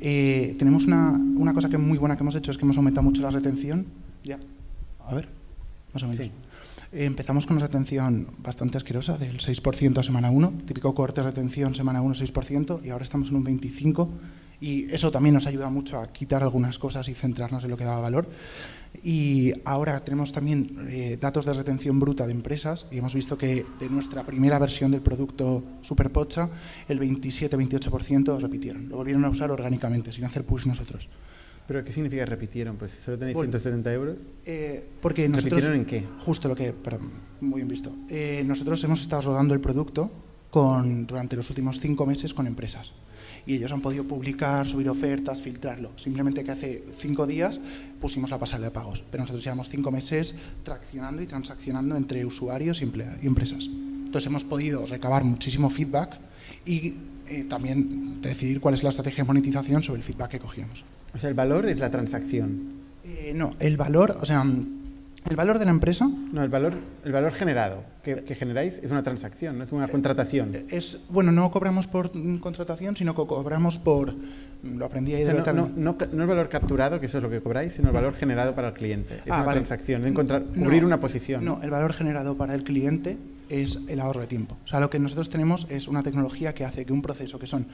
Eh, 0.00 0.56
tenemos 0.58 0.86
una, 0.86 1.12
una, 1.12 1.54
cosa 1.54 1.68
que 1.68 1.76
es 1.76 1.82
muy 1.82 1.96
buena 1.96 2.16
que 2.16 2.24
hemos 2.24 2.34
hecho, 2.34 2.50
es 2.50 2.58
que 2.58 2.64
hemos 2.64 2.76
aumentado 2.76 3.04
mucho 3.04 3.22
la 3.22 3.30
retención. 3.30 3.86
Ya, 4.24 4.40
a 5.06 5.14
ver, 5.14 5.28
más 5.92 6.02
o 6.02 6.08
menos. 6.08 6.28
Empezamos 6.90 7.46
con 7.46 7.56
una 7.56 7.66
retención 7.66 8.26
bastante 8.38 8.78
asquerosa 8.78 9.16
del 9.16 9.38
6% 9.38 9.98
a 9.98 10.02
semana 10.02 10.32
1, 10.32 10.62
típico 10.66 10.92
corte 10.92 11.20
de 11.20 11.28
retención 11.28 11.76
semana 11.76 12.02
1 12.02 12.16
6% 12.16 12.80
y 12.84 12.90
ahora 12.90 13.04
estamos 13.04 13.28
en 13.28 13.36
un 13.36 13.44
25% 13.44 14.08
y 14.64 14.86
eso 14.90 15.10
también 15.10 15.34
nos 15.34 15.46
ayuda 15.46 15.68
mucho 15.68 16.00
a 16.00 16.10
quitar 16.10 16.42
algunas 16.42 16.78
cosas 16.78 17.06
y 17.10 17.14
centrarnos 17.14 17.62
en 17.64 17.70
lo 17.70 17.76
que 17.76 17.84
daba 17.84 18.00
valor. 18.00 18.30
Y 19.02 19.52
ahora 19.66 20.00
tenemos 20.00 20.32
también 20.32 20.86
eh, 20.88 21.18
datos 21.20 21.44
de 21.44 21.52
retención 21.52 22.00
bruta 22.00 22.26
de 22.26 22.32
empresas 22.32 22.86
y 22.90 22.96
hemos 22.96 23.14
visto 23.14 23.36
que 23.36 23.66
de 23.78 23.90
nuestra 23.90 24.24
primera 24.24 24.58
versión 24.58 24.90
del 24.90 25.02
producto 25.02 25.62
Superpocha, 25.82 26.48
el 26.88 26.98
27-28% 26.98 28.40
repitieron, 28.40 28.88
lo 28.88 28.96
volvieron 28.96 29.26
a 29.26 29.28
usar 29.28 29.50
orgánicamente, 29.50 30.12
sin 30.12 30.24
hacer 30.24 30.44
push 30.44 30.64
nosotros. 30.64 31.10
¿Pero 31.66 31.84
qué 31.84 31.92
significa 31.92 32.24
repitieron? 32.24 32.78
Pues 32.78 32.92
solo 32.92 33.18
tenéis 33.18 33.34
Bueno, 33.34 33.52
170 33.52 33.92
euros. 33.92 34.16
Eh, 34.46 34.82
porque 35.02 35.28
nosotros, 35.28 35.62
¿Repitieron 35.62 35.78
en 35.80 35.84
qué? 35.84 36.04
Justo 36.24 36.48
lo 36.48 36.54
que, 36.56 36.72
perdón, 36.72 37.10
muy 37.42 37.56
bien 37.56 37.68
visto. 37.68 37.94
Eh, 38.08 38.42
nosotros 38.46 38.82
hemos 38.84 39.02
estado 39.02 39.20
rodando 39.20 39.52
el 39.52 39.60
producto 39.60 40.10
con, 40.48 41.06
durante 41.06 41.36
los 41.36 41.50
últimos 41.50 41.80
cinco 41.80 42.06
meses 42.06 42.32
con 42.32 42.46
empresas. 42.46 42.92
Y 43.46 43.54
ellos 43.54 43.72
han 43.72 43.80
podido 43.80 44.04
publicar, 44.04 44.66
subir 44.68 44.88
ofertas, 44.88 45.42
filtrarlo. 45.42 45.92
Simplemente 45.96 46.44
que 46.44 46.50
hace 46.50 46.84
cinco 46.98 47.26
días 47.26 47.60
pusimos 48.00 48.30
la 48.30 48.38
pasarela 48.38 48.68
de 48.68 48.72
pagos. 48.72 49.04
Pero 49.10 49.22
nosotros 49.22 49.44
llevamos 49.44 49.68
cinco 49.68 49.90
meses 49.90 50.34
traccionando 50.62 51.22
y 51.22 51.26
transaccionando 51.26 51.96
entre 51.96 52.24
usuarios 52.24 52.80
y, 52.80 52.84
empresas. 53.26 53.66
Entonces 53.66 54.26
hemos 54.26 54.44
podido 54.44 54.86
recabar 54.86 55.24
muchísimo 55.24 55.70
feedback 55.70 56.18
y 56.64 56.94
eh, 57.26 57.44
también 57.48 58.20
decidir 58.22 58.60
cuál 58.60 58.74
es 58.74 58.82
la 58.82 58.90
estrategia 58.90 59.24
de 59.24 59.26
monetización 59.26 59.82
sobre 59.82 60.00
el 60.00 60.04
feedback 60.04 60.32
que 60.32 60.38
cogíamos. 60.38 60.84
O 61.14 61.18
sea, 61.18 61.28
el 61.28 61.34
valor 61.34 61.66
es 61.68 61.78
la 61.78 61.90
transacción. 61.90 62.84
Eh, 63.04 63.32
no, 63.34 63.54
el 63.60 63.76
valor, 63.76 64.18
o 64.20 64.24
sea, 64.24 64.44
el 65.28 65.36
valor 65.36 65.58
de 65.58 65.64
la 65.64 65.70
empresa 65.70 66.08
No, 66.32 66.42
el 66.42 66.48
valor, 66.50 66.74
el 67.04 67.12
valor 67.12 67.32
generado 67.32 67.82
que, 68.02 68.24
que 68.24 68.34
generáis 68.34 68.78
es 68.82 68.90
una 68.90 69.02
transacción, 69.02 69.56
no 69.58 69.64
es 69.64 69.72
una 69.72 69.88
contratación. 69.88 70.52
es, 70.70 70.98
bueno, 71.08 71.32
no 71.32 71.50
cobramos 71.50 71.86
por 71.86 72.10
contratación, 72.40 72.96
sino 72.96 73.14
que 73.14 73.26
cobramos 73.26 73.78
por, 73.78 74.12
mm, 74.14 74.76
lo 74.76 74.84
aprendí 74.86 75.14
ahí 75.14 75.22
O 75.22 75.24
sea, 75.24 75.32
de 75.34 75.40
no, 75.40 75.46
la 75.46 75.52
no, 75.52 75.70
no, 75.76 75.96
no 76.12 76.22
el 76.22 76.28
valor 76.28 76.48
capturado, 76.48 77.00
que 77.00 77.06
eso 77.06 77.18
es 77.18 77.24
lo 77.24 77.30
que 77.30 77.40
cobráis, 77.40 77.74
sino 77.74 77.88
el 77.88 77.94
valor 77.94 78.14
generado 78.14 78.54
para 78.54 78.68
el 78.68 78.74
cliente. 78.74 79.14
Es 79.24 79.30
Ah, 79.30 79.36
una 79.38 79.46
vale. 79.46 79.60
transacción, 79.60 80.02
no 80.02 80.08
encontrar, 80.08 80.44
cubrir 80.44 80.84
una 80.84 81.00
posición. 81.00 81.44
No, 81.44 81.60
el 81.62 81.70
valor 81.70 81.92
generado 81.94 82.36
para 82.36 82.54
el 82.54 82.62
cliente 82.64 83.16
es 83.48 83.78
el 83.88 84.00
ahorro 84.00 84.20
de 84.20 84.26
tiempo. 84.26 84.56
O 84.64 84.68
sea, 84.68 84.80
lo 84.80 84.90
que 84.90 84.98
nosotros 84.98 85.30
tenemos 85.30 85.66
es 85.70 85.88
una 85.88 86.02
tecnología 86.02 86.54
que 86.54 86.64
hace 86.64 86.84
que 86.84 86.92
un 86.92 87.02
proceso 87.02 87.38
que 87.38 87.46
son 87.46 87.66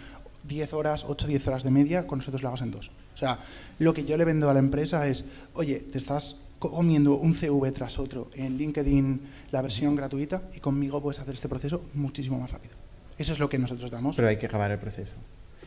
10 0.46 0.72
horas, 0.74 1.04
8, 1.08 1.26
10 1.26 1.48
horas 1.48 1.64
de 1.64 1.70
media, 1.70 2.06
con 2.06 2.18
nosotros 2.18 2.42
lo 2.42 2.48
hagas 2.48 2.62
en 2.62 2.70
dos. 2.70 2.90
O 3.14 3.16
sea, 3.16 3.38
lo 3.78 3.92
que 3.94 4.04
yo 4.04 4.16
le 4.16 4.24
vendo 4.24 4.48
a 4.50 4.54
la 4.54 4.60
empresa 4.60 5.06
es, 5.06 5.24
oye, 5.54 5.80
te 5.80 5.98
estás 5.98 6.36
comiendo 6.60 7.16
un 7.16 7.34
CV 7.34 7.72
tras 7.72 7.98
otro 7.98 8.30
en 8.34 8.56
LinkedIn, 8.56 9.20
la 9.50 9.62
versión 9.62 9.96
gratuita, 9.96 10.42
y 10.54 10.60
conmigo 10.60 11.00
puedes 11.00 11.18
hacer 11.18 11.34
este 11.34 11.48
proceso 11.48 11.82
muchísimo 11.94 12.38
más 12.38 12.52
rápido. 12.52 12.74
Eso 13.18 13.32
es 13.32 13.38
lo 13.38 13.48
que 13.48 13.58
nosotros 13.58 13.90
damos. 13.90 14.14
Pero 14.14 14.28
hay 14.28 14.36
que 14.36 14.46
acabar 14.46 14.70
el 14.70 14.78
proceso. 14.78 15.16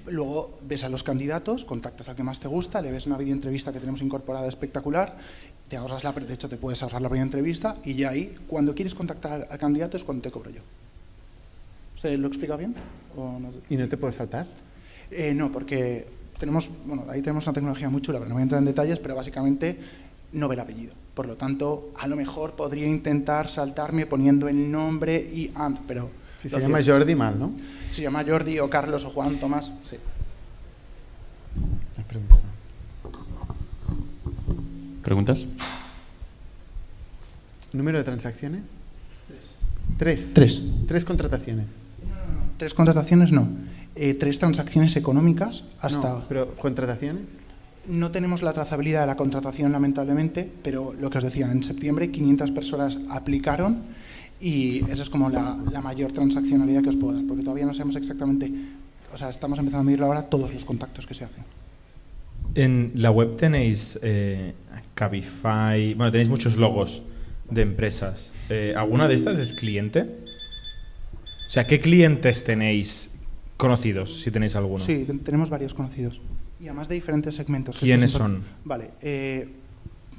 Luego 0.06 0.60
ves 0.62 0.84
a 0.84 0.90
los 0.90 1.04
candidatos, 1.04 1.66
contactas 1.66 2.10
al 2.10 2.16
que 2.16 2.24
más 2.24 2.40
te 2.40 2.48
gusta, 2.48 2.82
le 2.82 2.92
ves 2.92 3.08
una 3.08 3.18
videoentrevista 3.18 3.72
que 3.74 3.80
tenemos 3.80 4.02
incorporada 4.02 4.48
espectacular, 4.48 5.18
te 5.68 5.78
ahorras 5.78 6.04
la, 6.04 6.12
de 6.12 6.34
hecho 6.34 6.48
te 6.48 6.58
puedes 6.58 6.84
ahorrar 6.84 7.02
la 7.02 7.10
videoentrevista 7.10 7.78
y 7.84 7.96
ya 7.96 8.10
ahí, 8.10 8.36
cuando 8.48 8.76
quieres 8.76 8.94
contactar 8.94 9.48
al 9.50 9.58
candidato 9.58 9.98
es 9.98 10.04
cuando 10.04 10.22
te 10.22 10.32
cobro 10.32 10.52
yo. 10.52 10.62
¿Se 12.00 12.18
lo 12.18 12.28
he 12.28 12.30
explicado 12.30 12.60
bien? 12.60 12.76
¿O 13.16 13.40
no? 13.40 13.50
¿Y 13.70 13.78
no 13.78 13.88
te 13.88 13.98
puedes 13.98 14.16
saltar? 14.16 14.46
Eh, 15.10 15.34
no, 15.34 15.52
porque 15.52 16.06
tenemos, 16.38 16.70
bueno, 16.86 17.06
ahí 17.10 17.22
tenemos 17.22 17.48
una 17.48 17.54
tecnología 17.54 17.90
muy 17.90 18.02
chula, 18.02 18.20
pero 18.20 18.30
no 18.30 18.36
voy 18.36 18.42
a 18.42 18.44
entrar 18.44 18.60
en 18.60 18.66
detalles, 18.66 19.00
pero 19.00 19.16
básicamente 19.16 19.80
no 20.34 20.48
ve 20.48 20.56
el 20.56 20.62
apellido. 20.62 20.94
Por 21.14 21.28
lo 21.28 21.36
tanto, 21.36 21.92
a 22.00 22.08
lo 22.08 22.16
mejor 22.16 22.54
podría 22.56 22.88
intentar 22.88 23.48
saltarme 23.48 24.06
poniendo 24.06 24.48
el 24.48 24.72
nombre 24.72 25.16
y 25.18 25.52
ah, 25.56 25.72
pero 25.88 26.10
Si 26.42 26.50
se 26.50 26.60
llama 26.60 26.82
cierto- 26.82 27.00
Jordi, 27.02 27.16
mal, 27.16 27.38
¿no? 27.40 27.54
se 27.92 28.02
llama 28.02 28.24
Jordi 28.28 28.60
o 28.60 28.70
Carlos 28.70 29.06
o 29.06 29.10
Juan 29.12 29.36
Tomás, 29.38 29.72
sí. 29.84 29.98
¿Preguntas? 35.04 35.46
¿Número 37.74 37.98
de 37.98 38.04
transacciones? 38.04 38.62
Tres. 39.98 40.32
Tres. 40.34 40.62
Tres 40.88 41.06
contrataciones. 41.06 41.66
Tres 42.58 42.74
contrataciones 42.74 43.32
no. 43.32 43.48
Eh, 43.96 44.14
tres 44.14 44.40
transacciones 44.40 44.96
económicas 44.96 45.64
hasta. 45.80 46.10
No, 46.10 46.26
pero 46.30 46.56
contrataciones. 46.56 47.24
No 47.88 48.12
tenemos 48.12 48.42
la 48.44 48.54
trazabilidad 48.54 49.02
de 49.02 49.08
la 49.08 49.18
contratación, 49.18 49.72
lamentablemente, 49.72 50.50
pero 50.64 50.94
lo 50.94 51.10
que 51.10 51.18
os 51.18 51.24
decía, 51.24 51.52
en 51.52 51.64
septiembre 51.64 52.12
500 52.12 52.52
personas 52.52 52.98
aplicaron 53.10 53.82
y 54.40 54.80
esa 54.90 55.04
es 55.04 55.10
como 55.10 55.30
la, 55.30 55.58
la 55.72 55.82
mayor 55.82 56.12
transaccionalidad 56.14 56.82
que 56.82 56.90
os 56.90 56.96
puedo 56.96 57.14
dar, 57.14 57.24
porque 57.28 57.44
todavía 57.44 57.66
no 57.66 57.74
sabemos 57.74 57.96
exactamente, 57.98 58.52
o 59.14 59.18
sea, 59.18 59.30
estamos 59.30 59.60
empezando 59.60 59.82
a 59.82 59.84
medir 59.84 60.02
ahora 60.02 60.24
todos 60.24 60.54
los 60.54 60.64
contactos 60.64 61.06
que 61.06 61.14
se 61.14 61.26
hacen. 61.26 61.44
En 62.56 62.92
la 62.96 63.12
web 63.12 63.36
tenéis 63.36 64.00
eh, 64.02 64.54
Cabify, 64.96 65.94
bueno, 65.94 66.12
tenéis 66.12 66.30
muchos 66.30 66.56
logos 66.56 67.02
de 67.50 67.62
empresas. 67.64 68.32
Eh, 68.50 68.74
¿Alguna 68.78 69.08
de 69.10 69.16
estas 69.16 69.38
es 69.38 69.54
cliente? 69.54 70.20
O 71.48 71.50
sea, 71.50 71.66
¿qué 71.68 71.80
clientes 71.82 72.44
tenéis 72.44 73.10
conocidos, 73.58 74.22
si 74.22 74.32
tenéis 74.32 74.56
alguno? 74.56 74.80
Sí, 74.84 75.04
ten- 75.06 75.20
tenemos 75.20 75.50
varios 75.50 75.74
conocidos. 75.74 76.22
Y 76.64 76.68
además 76.68 76.88
de 76.88 76.96
diferentes 76.96 77.36
segmentos. 77.36 77.76
que 77.78 77.86
¿Quiénes 77.86 78.12
son? 78.12 78.42
Vale, 78.64 78.92
eh, 79.02 79.50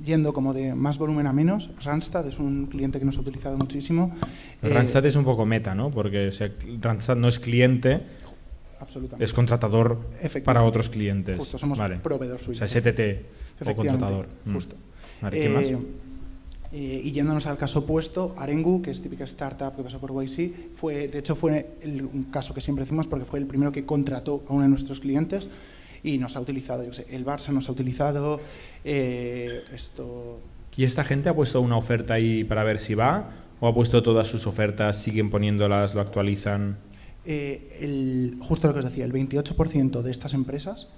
yendo 0.05 0.35
como 0.35 0.53
de 0.53 0.75
más 0.75 0.99
volumen 0.99 1.27
a 1.27 1.33
menos, 1.33 1.71
Randstad 1.83 2.29
es 2.29 2.39
un 2.39 2.67
cliente 2.67 2.99
que 2.99 3.07
nos 3.07 3.17
ha 3.17 3.23
utilizado 3.23 3.57
muchísimo. 3.57 4.15
Eh, 4.63 4.69
Randstad 4.69 5.07
es 5.07 5.17
un 5.17 5.25
poco 5.25 5.47
meta, 5.47 5.75
¿no? 5.75 5.91
Porque 5.91 6.29
o 6.29 6.33
sea, 6.33 6.51
Randstad 6.83 7.17
no 7.17 7.29
es 7.29 7.39
cliente, 7.39 8.03
Absolutamente. 8.79 9.25
es 9.25 9.33
contratador 9.33 10.01
para 10.45 10.63
otros 10.65 10.91
clientes. 10.91 11.39
Justo, 11.39 11.57
somos 11.57 11.79
vale. 11.79 11.97
proveedor 11.97 12.39
suyo. 12.39 12.63
O 12.63 12.69
sea, 12.69 12.69
STT 12.69 13.01
o 13.01 13.63
Efectivamente, 13.63 13.75
contratador. 13.89 14.29
Mm. 14.45 14.53
justo. 14.53 14.77
Vale, 15.23 15.41
¿qué 15.41 15.49
más? 15.49 15.65
Eh, 15.71 15.79
eh, 16.73 17.01
y 17.05 17.11
yéndonos 17.13 17.47
al 17.47 17.57
caso 17.57 17.79
opuesto, 17.79 18.35
Arengu, 18.37 18.83
que 18.83 18.91
es 18.91 19.01
típica 19.01 19.25
startup 19.25 19.75
que 19.77 19.83
pasó 19.83 19.99
por 19.99 20.11
YC, 20.23 20.75
fue, 20.77 21.09
de 21.09 21.21
hecho 21.21 21.37
fue 21.37 21.79
el- 21.81 22.03
un 22.05 22.25
caso 22.25 22.53
que 22.53 22.61
siempre 22.61 22.85
decimos 22.85 23.07
porque 23.07 23.25
fue 23.25 23.39
el 23.39 23.47
primero 23.47 23.73
que 23.73 23.87
contrató 23.87 24.45
a 24.47 24.53
uno 24.53 24.65
de 24.65 24.69
nuestros 24.69 25.01
clientes 25.01 25.47
y 26.05 26.19
nos 26.19 26.37
ha 26.37 26.41
utilizado, 26.41 26.85
yo 26.85 26.93
sé, 26.93 27.07
el 27.11 27.25
Barça 27.25 27.49
nos 27.49 27.69
ha 27.69 27.73
utilizado, 27.73 28.41
eh, 28.85 29.63
esto... 29.75 30.39
¿Y 30.77 30.85
esta 30.85 31.03
gente 31.03 31.29
ha 31.29 31.35
puesto 31.35 31.61
una 31.61 31.77
oferta 31.77 32.15
ahí 32.15 32.45
para 32.45 32.63
ver 32.63 32.79
si 32.79 32.95
va? 32.95 33.31
¿O 33.61 33.67
ha 33.69 33.75
puesto 33.75 34.03
todas 34.03 34.29
sus 34.29 34.47
ofertas, 34.47 35.01
siguen 35.01 35.31
poniéndolas, 35.31 35.95
lo 35.95 36.01
actualizan? 36.01 36.77
eh, 37.27 37.79
el- 37.81 38.37
justo 38.41 38.67
lo 38.69 38.75
que 38.75 38.81
os 38.81 38.85
decía, 38.85 39.07
el 39.07 39.13
28% 39.13 40.03
de 40.03 40.11
estas 40.11 40.35
empresas 40.35 40.89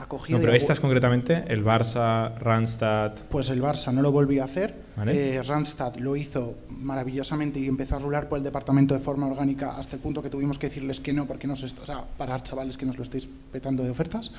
ha 0.00 0.06
cogido... 0.06 0.38
No, 0.38 0.42
pero 0.42 0.54
y 0.54 0.56
estas 0.56 0.80
concretamente, 0.80 1.44
el 1.48 1.64
Barça, 1.64 2.34
Randstad. 2.38 3.12
Pues 3.28 3.50
el 3.50 3.60
Barça 3.62 3.92
no 3.92 4.00
lo 4.02 4.10
volvió 4.10 4.42
a 4.42 4.46
hacer. 4.46 4.74
Vale. 4.96 5.36
Eh, 5.36 5.42
Randstad 5.42 5.96
lo 5.96 6.16
hizo 6.16 6.54
maravillosamente 6.70 7.60
y 7.60 7.66
empezó 7.66 7.96
a 7.96 7.98
rular 7.98 8.28
por 8.28 8.38
el 8.38 8.44
departamento 8.44 8.94
de 8.94 9.00
forma 9.00 9.26
orgánica 9.26 9.76
hasta 9.76 9.96
el 9.96 10.02
punto 10.02 10.22
que 10.22 10.30
tuvimos 10.30 10.58
que 10.58 10.68
decirles 10.68 11.00
que 11.00 11.12
no, 11.12 11.26
porque 11.26 11.46
nos 11.46 11.62
o 11.62 11.68
sea, 11.86 12.04
parar 12.16 12.42
chavales 12.42 12.76
que 12.76 12.86
nos 12.86 12.96
lo 12.96 13.02
estáis 13.02 13.28
petando 13.52 13.82
de 13.82 13.90
ofertas. 13.90 14.32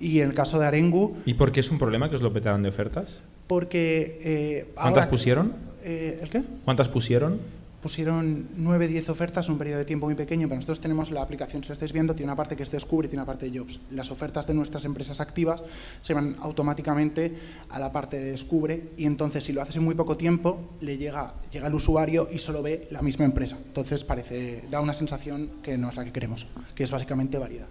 Y 0.00 0.20
en 0.20 0.28
el 0.28 0.34
caso 0.34 0.58
de 0.58 0.66
Arengu, 0.66 1.16
¿Y 1.24 1.34
por 1.34 1.52
qué 1.52 1.60
es 1.60 1.70
un 1.70 1.78
problema 1.78 2.10
que 2.10 2.16
os 2.16 2.22
lo 2.22 2.32
petaran 2.32 2.62
de 2.62 2.68
ofertas? 2.68 3.22
porque... 3.46 4.18
eh, 4.24 4.72
¿Cuántas 4.74 5.02
ahora- 5.04 5.10
pusieron? 5.10 5.52
Eh, 5.84 6.18
¿El 6.20 6.28
qué? 6.30 6.42
¿Cuántas 6.64 6.88
pusieron? 6.88 7.38
Pusieron 7.82 8.48
9, 8.56 8.88
10 8.88 9.10
ofertas 9.10 9.46
en 9.46 9.52
un 9.52 9.58
periodo 9.58 9.78
de 9.78 9.84
tiempo 9.84 10.06
muy 10.06 10.14
pequeño, 10.14 10.48
pero 10.48 10.56
nosotros 10.56 10.80
tenemos 10.80 11.10
la 11.10 11.22
aplicación, 11.22 11.62
si 11.62 11.68
lo 11.68 11.72
estáis 11.74 11.92
viendo, 11.92 12.14
tiene 12.14 12.30
una 12.32 12.36
parte 12.36 12.56
que 12.56 12.62
es 12.62 12.70
Descubre 12.70 13.06
y 13.06 13.10
tiene 13.10 13.22
una 13.22 13.26
parte 13.26 13.48
de 13.48 13.58
Jobs. 13.58 13.78
Las 13.90 14.10
ofertas 14.10 14.46
de 14.46 14.54
nuestras 14.54 14.84
empresas 14.84 15.20
activas 15.20 15.62
se 16.00 16.14
van 16.14 16.36
automáticamente 16.40 17.34
a 17.68 17.78
la 17.78 17.92
parte 17.92 18.18
de 18.18 18.32
Descubre 18.32 18.90
y 18.96 19.04
entonces 19.04 19.44
si 19.44 19.52
lo 19.52 19.62
haces 19.62 19.76
en 19.76 19.84
muy 19.84 19.94
poco 19.94 20.16
tiempo, 20.16 20.76
le 20.80 20.98
llega, 20.98 21.34
llega 21.52 21.68
el 21.68 21.74
usuario 21.74 22.28
y 22.32 22.38
solo 22.38 22.62
ve 22.62 22.88
la 22.90 23.02
misma 23.02 23.24
empresa. 23.24 23.56
Entonces 23.64 24.04
parece, 24.04 24.64
da 24.70 24.80
una 24.80 24.94
sensación 24.94 25.50
que 25.62 25.76
no 25.78 25.90
es 25.90 25.96
la 25.96 26.04
que 26.04 26.12
queremos, 26.12 26.46
que 26.74 26.84
es 26.84 26.90
básicamente 26.90 27.38
válida. 27.38 27.66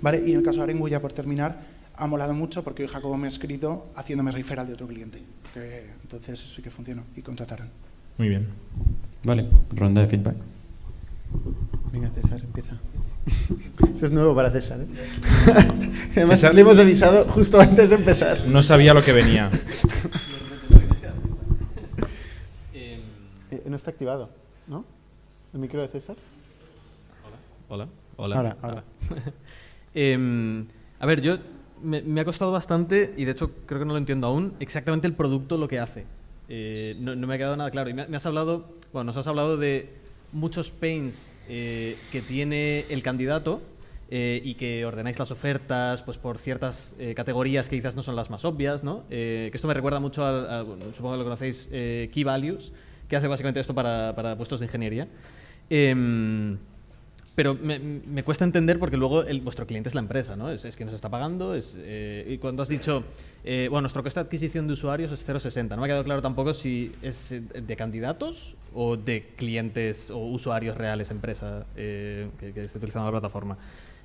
Vale, 0.00 0.22
y 0.26 0.32
en 0.32 0.38
el 0.38 0.42
caso 0.44 0.58
de 0.58 0.64
Arengu, 0.64 0.88
por 1.00 1.12
terminar, 1.12 1.60
ha 1.96 2.06
molado 2.06 2.34
mucho 2.34 2.62
porque 2.62 2.82
hoy 2.82 2.88
Jacobo 2.88 3.16
me 3.16 3.26
ha 3.26 3.30
escrito 3.30 3.90
haciéndome 3.96 4.30
referral 4.30 4.66
de 4.66 4.74
otro 4.74 4.86
cliente. 4.86 5.22
Entonces 6.02 6.40
eso 6.40 6.54
sí 6.54 6.62
que 6.62 6.70
funcionó 6.70 7.04
y 7.16 7.22
contrataron. 7.22 7.85
Muy 8.18 8.28
bien. 8.28 8.46
Vale, 9.24 9.48
ronda 9.74 10.02
de 10.02 10.08
feedback. 10.08 10.36
Venga, 11.92 12.10
César, 12.10 12.40
empieza. 12.42 12.76
Eso 13.96 14.06
es 14.06 14.12
nuevo 14.12 14.34
para 14.34 14.50
César. 14.50 14.80
¿eh? 14.80 14.86
Además, 16.16 16.40
César- 16.40 16.54
le 16.54 16.60
hemos 16.60 16.78
avisado 16.78 17.26
justo 17.32 17.60
antes 17.60 17.90
de 17.90 17.96
empezar. 17.96 18.46
No 18.46 18.62
sabía 18.62 18.94
lo 18.94 19.02
que 19.02 19.12
venía. 19.12 19.50
Eh, 23.50 23.62
no 23.66 23.76
está 23.76 23.90
activado, 23.90 24.28
¿no? 24.66 24.84
¿El 25.54 25.60
micro 25.60 25.80
de 25.80 25.88
César? 25.88 26.16
Hola, 27.68 27.86
hola. 28.16 28.36
Ahora, 28.36 28.56
ahora. 28.60 28.84
Em, 29.94 30.66
a 30.98 31.06
ver, 31.06 31.20
yo 31.20 31.36
me, 31.82 32.02
me 32.02 32.20
ha 32.20 32.24
costado 32.24 32.50
bastante, 32.52 33.14
y 33.16 33.24
de 33.24 33.30
hecho 33.32 33.50
creo 33.66 33.78
que 33.80 33.84
no 33.86 33.92
lo 33.92 33.98
entiendo 33.98 34.26
aún, 34.26 34.54
exactamente 34.60 35.06
el 35.06 35.14
producto 35.14 35.56
lo 35.58 35.68
que 35.68 35.78
hace. 35.78 36.04
Eh, 36.48 36.96
no, 36.98 37.14
me 37.16 37.34
ha 37.34 37.38
quedado 37.38 37.56
nada 37.56 37.70
claro. 37.70 37.90
Y 37.90 37.94
me, 37.94 38.02
has 38.16 38.26
hablado, 38.26 38.68
bueno, 38.92 39.04
nos 39.06 39.16
has 39.16 39.26
hablado 39.26 39.56
de 39.56 39.88
muchos 40.32 40.70
pains 40.70 41.36
eh, 41.48 41.96
que 42.12 42.20
tiene 42.22 42.84
el 42.90 43.02
candidato 43.02 43.60
eh, 44.10 44.40
y 44.44 44.54
que 44.54 44.84
ordenáis 44.84 45.18
las 45.18 45.30
ofertas 45.30 46.02
pues, 46.02 46.18
por 46.18 46.38
ciertas 46.38 46.94
eh, 46.98 47.14
categorías 47.14 47.68
que 47.68 47.76
quizás 47.76 47.96
no 47.96 48.02
son 48.02 48.16
las 48.16 48.30
más 48.30 48.44
obvias, 48.44 48.84
¿no? 48.84 49.04
Esto 49.10 49.66
me 49.68 49.74
recuerda 49.74 49.98
mucho 50.00 50.24
al- 50.24 50.64
bueno, 50.64 50.84
supongo 50.94 51.14
que 51.14 51.18
lo 51.18 51.24
conocéis, 51.24 51.68
Key 51.70 52.24
Values, 52.24 52.72
que 53.08 53.16
hace 53.16 53.26
básicamente 53.28 53.60
esto 53.60 53.74
para, 53.74 54.14
para 54.14 54.36
puestos 54.36 54.60
de 54.60 54.66
ingeniería. 54.66 55.08
Pero 57.36 57.54
me, 57.54 57.78
me 57.78 58.24
cuesta 58.24 58.44
entender 58.44 58.78
porque 58.78 58.96
luego 58.96 59.22
el, 59.22 59.42
vuestro 59.42 59.66
cliente 59.66 59.90
es 59.90 59.94
la 59.94 60.00
empresa, 60.00 60.36
¿no? 60.36 60.50
Es, 60.50 60.64
es 60.64 60.74
que 60.74 60.86
nos 60.86 60.94
está 60.94 61.10
pagando. 61.10 61.54
Es, 61.54 61.76
eh, 61.78 62.26
y 62.26 62.38
cuando 62.38 62.62
has 62.62 62.70
dicho, 62.70 63.04
eh, 63.44 63.68
bueno, 63.70 63.82
nuestro 63.82 64.02
coste 64.02 64.20
de 64.20 64.24
adquisición 64.24 64.66
de 64.66 64.72
usuarios 64.72 65.12
es 65.12 65.28
0,60, 65.28 65.68
no 65.68 65.76
me 65.76 65.84
ha 65.84 65.86
quedado 65.88 66.04
claro 66.04 66.22
tampoco 66.22 66.54
si 66.54 66.92
es 67.02 67.32
eh, 67.32 67.40
de 67.40 67.76
candidatos 67.76 68.56
o 68.74 68.96
de 68.96 69.34
clientes 69.36 70.10
o 70.10 70.16
usuarios 70.16 70.78
reales, 70.78 71.10
empresa 71.10 71.66
eh, 71.76 72.30
que, 72.40 72.54
que 72.54 72.64
esté 72.64 72.78
utilizando 72.78 73.04
la 73.04 73.20
plataforma. 73.20 73.58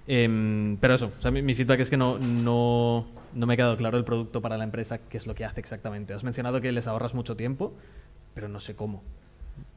Em, 0.07 0.75
pero 0.81 0.95
eso, 0.95 1.13
o 1.17 1.21
sea, 1.21 1.31
mi, 1.31 1.41
mi 1.41 1.53
feedback 1.53 1.79
es 1.79 1.89
que 1.89 1.95
no, 1.95 2.19
no, 2.19 3.07
no 3.33 3.45
me 3.45 3.53
ha 3.53 3.57
quedado 3.57 3.77
claro 3.77 3.97
el 3.97 4.03
producto 4.03 4.41
para 4.41 4.57
la 4.57 4.65
empresa, 4.65 4.97
qué 4.97 5.15
es 5.15 5.25
lo 5.25 5.35
que 5.35 5.45
hace 5.45 5.61
exactamente. 5.61 6.13
Has 6.13 6.25
mencionado 6.25 6.59
que 6.59 6.69
les 6.73 6.85
ahorras 6.85 7.13
mucho 7.13 7.37
tiempo, 7.37 7.71
pero 8.33 8.49
no 8.49 8.59
sé 8.59 8.75
cómo. 8.75 9.03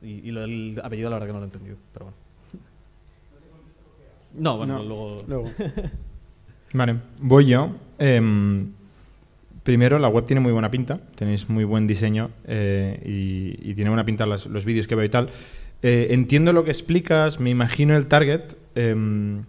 Y, 0.03 0.29
y 0.29 0.33
lo 0.33 0.41
del 0.41 0.81
apellido, 0.83 1.09
la 1.09 1.17
verdad 1.17 1.29
que 1.29 1.33
no 1.35 1.39
lo 1.39 1.45
he 1.45 1.49
entendido, 1.49 1.77
pero 1.93 2.07
bueno. 2.07 2.24
No, 4.37 4.57
bueno, 4.57 4.79
No, 4.79 4.85
luego. 4.85 5.17
luego. 5.29 5.51
Vale, 6.75 6.97
voy 7.21 7.47
yo. 7.47 7.71
Em, 7.99 8.71
primero, 9.63 9.99
la 9.99 10.09
web 10.09 10.25
tiene 10.25 10.41
muy 10.41 10.53
buena 10.53 10.71
pinta, 10.71 11.01
tenéis 11.15 11.49
muy 11.49 11.65
buen 11.65 11.87
diseño 11.87 12.31
eh, 12.47 13.01
y, 13.07 13.71
y 13.71 13.75
tiene 13.75 13.91
buena 13.91 14.05
pinta 14.05 14.27
los, 14.27 14.47
los 14.47 14.65
vídeos 14.65 14.87
que 14.87 14.95
veo 14.95 15.05
y 15.05 15.09
tal. 15.09 15.31
Eh, 15.83 16.09
entiendo 16.11 16.53
lo 16.53 16.65
que 16.65 16.71
explicas, 16.71 17.39
me 17.41 17.51
imagino 17.51 17.97
el 17.97 18.07
target. 18.07 18.41
em, 18.75 19.45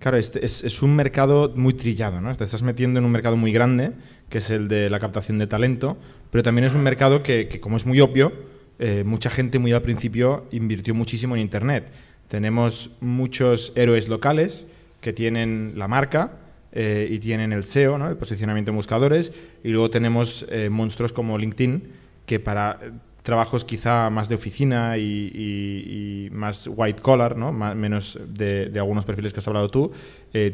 claro, 0.00 0.16
es, 0.16 0.34
es 0.36 0.82
un 0.82 0.96
mercado 0.96 1.52
muy 1.54 1.74
trillado, 1.74 2.20
¿no? 2.20 2.34
Te 2.34 2.44
estás 2.44 2.62
metiendo 2.62 2.98
en 2.98 3.04
un 3.06 3.12
mercado 3.12 3.36
muy 3.36 3.52
grande, 3.52 3.92
que 4.28 4.38
es 4.38 4.50
el 4.50 4.66
de 4.68 4.90
la 4.90 4.98
captación 4.98 5.38
de 5.38 5.46
talento, 5.46 5.96
pero 6.30 6.42
también 6.42 6.64
es 6.66 6.74
un 6.74 6.82
mercado 6.82 7.22
que, 7.22 7.48
que, 7.48 7.60
como 7.60 7.76
es 7.76 7.86
muy 7.86 8.00
obvio, 8.00 8.32
eh, 8.80 9.02
mucha 9.04 9.30
gente 9.30 9.58
muy 9.58 9.72
al 9.72 9.82
principio 9.82 10.46
invirtió 10.52 10.94
muchísimo 10.94 11.34
en 11.36 11.42
Internet. 11.42 11.88
Tenemos 12.28 12.90
muchos 13.00 13.72
héroes 13.74 14.08
locales 14.08 14.66
que 15.00 15.12
tienen 15.12 15.72
la 15.76 15.88
marca 15.88 16.32
eh, 16.72 17.08
y 17.10 17.18
tienen 17.18 17.52
el 17.52 17.64
SEO, 17.64 17.98
¿no? 17.98 18.08
el 18.08 18.16
posicionamiento 18.16 18.70
en 18.70 18.76
buscadores, 18.76 19.32
y 19.64 19.68
luego 19.70 19.90
tenemos 19.90 20.46
eh, 20.50 20.68
monstruos 20.68 21.12
como 21.12 21.38
LinkedIn, 21.38 21.84
que 22.26 22.38
para 22.40 22.78
eh, 22.82 22.90
trabajos 23.22 23.64
quizá 23.64 24.10
más 24.10 24.28
de 24.28 24.34
oficina 24.34 24.98
y, 24.98 25.02
y- 25.34 26.28
más 26.30 26.68
white 26.70 27.00
collar, 27.02 27.36
¿no? 27.36 27.52
Menos 27.52 28.18
de, 28.28 28.70
algunos 28.76 29.04
perfiles 29.04 29.32
que 29.32 29.40
has 29.40 29.48
hablado 29.48 29.68
tú, 29.68 29.90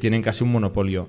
tienen 0.00 0.22
casi 0.22 0.44
un 0.44 0.52
monopolio. 0.52 1.08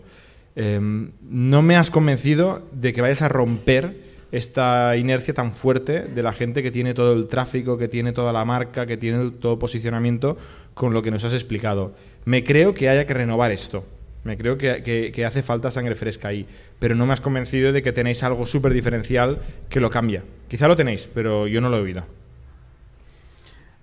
Em, 0.55 1.11
no 1.29 1.61
me 1.61 1.75
has 1.75 1.91
convencido 1.91 2.67
de 2.71 2.93
que 2.93 3.01
vayas 3.01 3.21
a 3.21 3.29
romper 3.29 3.95
esta 4.37 4.97
inercia 4.97 5.33
tan 5.33 5.53
fuerte 5.53 6.01
de 6.01 6.23
la 6.23 6.33
gente 6.33 6.61
que 6.61 6.71
tiene 6.71 6.93
todo 6.93 7.13
el 7.13 7.27
tráfico, 7.27 7.77
que 7.77 7.87
tiene 7.87 8.11
toda 8.11 8.33
la 8.33 8.43
marca, 8.43 8.85
que 8.85 8.97
tiene 8.97 9.31
todo 9.31 9.57
posicionamiento 9.57 10.37
con 10.73 10.93
lo 10.93 11.01
que 11.01 11.11
nos 11.11 11.23
has 11.23 11.33
explicado. 11.33 11.93
Me 12.25 12.43
creo 12.43 12.73
que 12.73 12.89
haya 12.89 13.05
que 13.05 13.13
renovar 13.13 13.51
esto. 13.51 13.85
Me 14.25 14.37
creo 14.37 14.57
que, 14.57 15.11
que- 15.13 15.25
hace 15.25 15.43
falta 15.43 15.71
sangre 15.71 15.95
fresca 15.95 16.27
ahí. 16.27 16.45
Pero 16.79 16.95
no 16.95 17.05
me 17.05 17.13
has 17.13 17.21
convencido 17.21 17.71
de 17.71 17.81
que 17.81 17.93
tenéis 17.93 18.23
algo 18.23 18.45
súper 18.45 18.73
diferencial 18.73 19.39
que 19.69 19.79
lo 19.79 19.89
cambia. 19.89 20.23
Quizá 20.49 20.67
lo 20.67 20.75
tenéis, 20.75 21.07
pero 21.13 21.47
yo 21.47 21.61
no 21.61 21.69
lo 21.69 21.77
he 21.77 21.81
oído. 21.81 22.03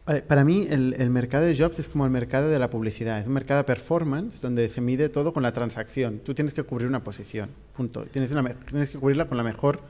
Vale, 0.04 0.22
para 0.22 0.44
mí 0.44 0.66
el, 0.68 1.10
mercado 1.10 1.44
de 1.44 1.56
jobs 1.56 1.78
es 1.78 1.88
como 1.88 2.04
el 2.04 2.10
mercado 2.10 2.50
de 2.50 2.58
la 2.58 2.68
publicidad, 2.68 3.20
es 3.20 3.26
un 3.28 3.34
mercado 3.34 3.58
de 3.58 3.64
performance 3.64 4.40
donde 4.40 4.68
se 4.68 4.80
mide 4.80 5.08
todo 5.08 5.32
con 5.32 5.44
la 5.44 5.52
transacción. 5.52 6.18
Tú 6.18 6.34
tienes 6.34 6.54
que 6.54 6.64
cubrir 6.64 6.88
una 6.88 7.04
posición, 7.04 7.50
punto. 7.76 8.04
Tienes, 8.10 8.34
tienes 8.68 8.90
que 8.90 8.98
cubrirla 8.98 9.28
con 9.28 9.36
la 9.36 9.44
mejor, 9.44 9.80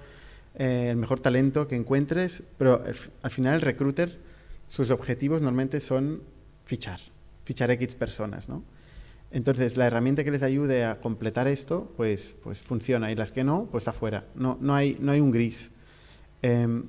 eh, 0.54 0.88
el 0.90 0.96
mejor 0.96 1.20
talento 1.20 1.68
que 1.68 1.76
encuentres, 1.76 2.42
pero 2.58 2.82
fi- 2.92 3.10
al 3.22 3.30
final 3.30 3.54
el 3.56 3.60
recruiter, 3.60 4.18
sus 4.68 4.90
objetivos 4.90 5.42
normalmente 5.42 5.80
son 5.80 6.22
fichar, 6.64 7.00
fichar 7.44 7.70
X 7.70 7.94
personas, 7.94 8.48
¿no? 8.48 8.62
Entonces, 9.30 9.78
la 9.78 9.86
herramienta 9.86 10.24
que 10.24 10.30
les 10.30 10.42
ayude 10.42 10.84
a 10.84 11.00
completar 11.00 11.48
esto, 11.48 11.90
pues, 11.96 12.36
pues 12.42 12.60
funciona, 12.62 13.10
y 13.10 13.14
las 13.14 13.32
que 13.32 13.44
no, 13.44 13.66
pues 13.70 13.82
está 13.82 13.94
fuera. 13.94 14.26
No, 14.34 14.58
no, 14.60 14.74
hay, 14.74 14.98
no 15.00 15.10
hay 15.12 15.20
un 15.20 15.30
gris. 15.30 15.70
Em, 16.42 16.84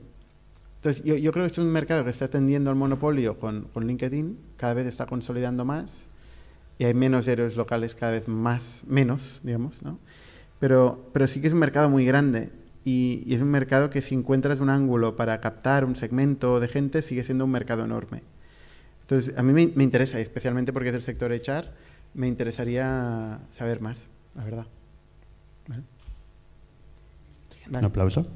entonces, 0.75 1.03
yo, 1.05 1.15
yo 1.15 1.31
creo 1.31 1.45
que 1.45 1.51
es 1.53 1.57
un 1.57 1.71
mercado 1.71 2.03
que 2.03 2.09
está 2.09 2.27
tendiendo 2.27 2.69
al 2.69 2.75
monopolio 2.75 3.37
con, 3.37 3.69
con 3.73 3.87
LinkedIn, 3.87 4.37
cada 4.57 4.73
vez 4.73 4.87
está 4.87 5.05
consolidando 5.05 5.63
más 5.63 6.05
y 6.77 6.83
hay 6.83 6.93
menos 6.93 7.27
héroes 7.29 7.55
locales 7.55 7.95
cada 7.95 8.11
vez 8.11 8.27
más, 8.27 8.83
menos, 8.87 9.39
digamos, 9.43 9.81
¿no? 9.83 9.97
Pero, 10.59 11.09
pero 11.13 11.27
sí 11.27 11.39
que 11.39 11.47
es 11.47 11.53
un 11.53 11.59
mercado 11.59 11.87
muy 11.89 12.05
grande 12.05 12.49
y, 12.85 13.23
y 13.25 13.33
es 13.35 13.41
un 13.41 13.49
mercado 13.49 13.89
que 13.89 14.01
si 14.01 14.15
encuentras 14.15 14.59
un 14.59 14.69
ángulo 14.69 15.15
para 15.15 15.39
captar 15.41 15.85
un 15.85 15.95
segmento 15.95 16.59
de 16.59 16.67
gente, 16.67 17.01
sigue 17.01 17.23
siendo 17.23 17.45
un 17.45 17.51
mercado 17.51 17.83
enorme. 17.85 18.23
Entonces, 19.01 19.37
a 19.37 19.43
mí 19.43 19.53
me, 19.53 19.71
me 19.75 19.83
interesa, 19.83 20.19
especialmente 20.19 20.73
porque 20.73 20.89
es 20.89 20.93
del 20.93 21.01
sector 21.01 21.31
HR, 21.31 21.69
me 22.13 22.27
interesaría 22.27 23.39
saber 23.51 23.81
más, 23.81 24.09
la 24.35 24.43
verdad. 24.43 24.65
¿Vale? 25.67 25.83
Un 27.67 27.71
Vale. 27.73 27.87
aplauso. 27.87 28.27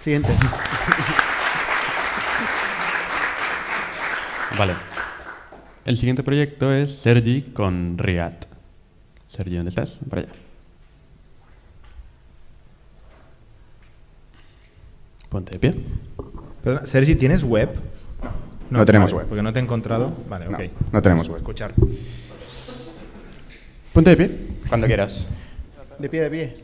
Siguiente. 0.00 0.28
Vale. 4.58 4.74
El 5.84 5.96
siguiente 5.96 6.22
proyecto 6.22 6.72
es 6.72 6.96
Sergi 6.98 7.42
con 7.42 7.98
React. 7.98 8.44
Sergi, 9.28 9.56
¿dónde 9.56 9.68
estás? 9.70 9.98
Para 10.08 10.22
allá. 10.22 10.32
Ponte 15.28 15.52
de 15.52 15.58
pie. 15.58 15.74
Perdona, 16.62 16.86
Sergi, 16.86 17.14
¿tienes 17.14 17.42
web? 17.44 17.70
No 18.70 18.84
tenemos 18.84 19.12
vale, 19.12 19.22
web. 19.22 19.28
Porque 19.28 19.42
no 19.42 19.52
te 19.52 19.58
he 19.58 19.62
encontrado. 19.62 20.12
Vale, 20.28 20.46
No, 20.46 20.56
ok. 20.56 20.64
no 20.92 21.02
tenemos 21.02 21.28
web. 21.28 21.38
Escuchar. 21.38 21.72
Ponte 23.92 24.10
de 24.10 24.16
pie. 24.16 24.30
Cuando 24.68 24.86
quieras. 24.86 25.28
De 25.98 26.08
pie, 26.08 26.20
de 26.22 26.30
pie. 26.30 26.56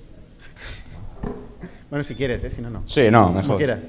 Bueno, 1.90 2.02
si 2.04 2.14
quieres, 2.14 2.42
¿eh? 2.44 2.50
si 2.50 2.60
no, 2.62 2.70
no. 2.70 2.82
Sí, 2.86 3.10
no, 3.10 3.26
Como 3.28 3.34
mejor. 3.40 3.58
quieras. 3.58 3.84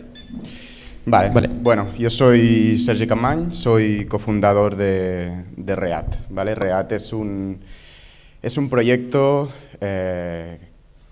Vale. 1.06 1.30
Vale. 1.32 1.48
Bueno, 1.50 1.88
yo 1.98 2.10
soy 2.10 2.78
Sergi 2.78 3.08
Camañ, 3.08 3.52
soy 3.52 4.06
cofundador 4.06 4.76
de, 4.76 5.44
de 5.58 5.76
React. 5.76 6.16
¿vale? 6.30 6.56
React 6.56 6.92
es 6.94 7.14
un, 7.14 7.60
es 8.42 8.58
un 8.58 8.70
proyecto 8.70 9.52
eh, 9.82 10.60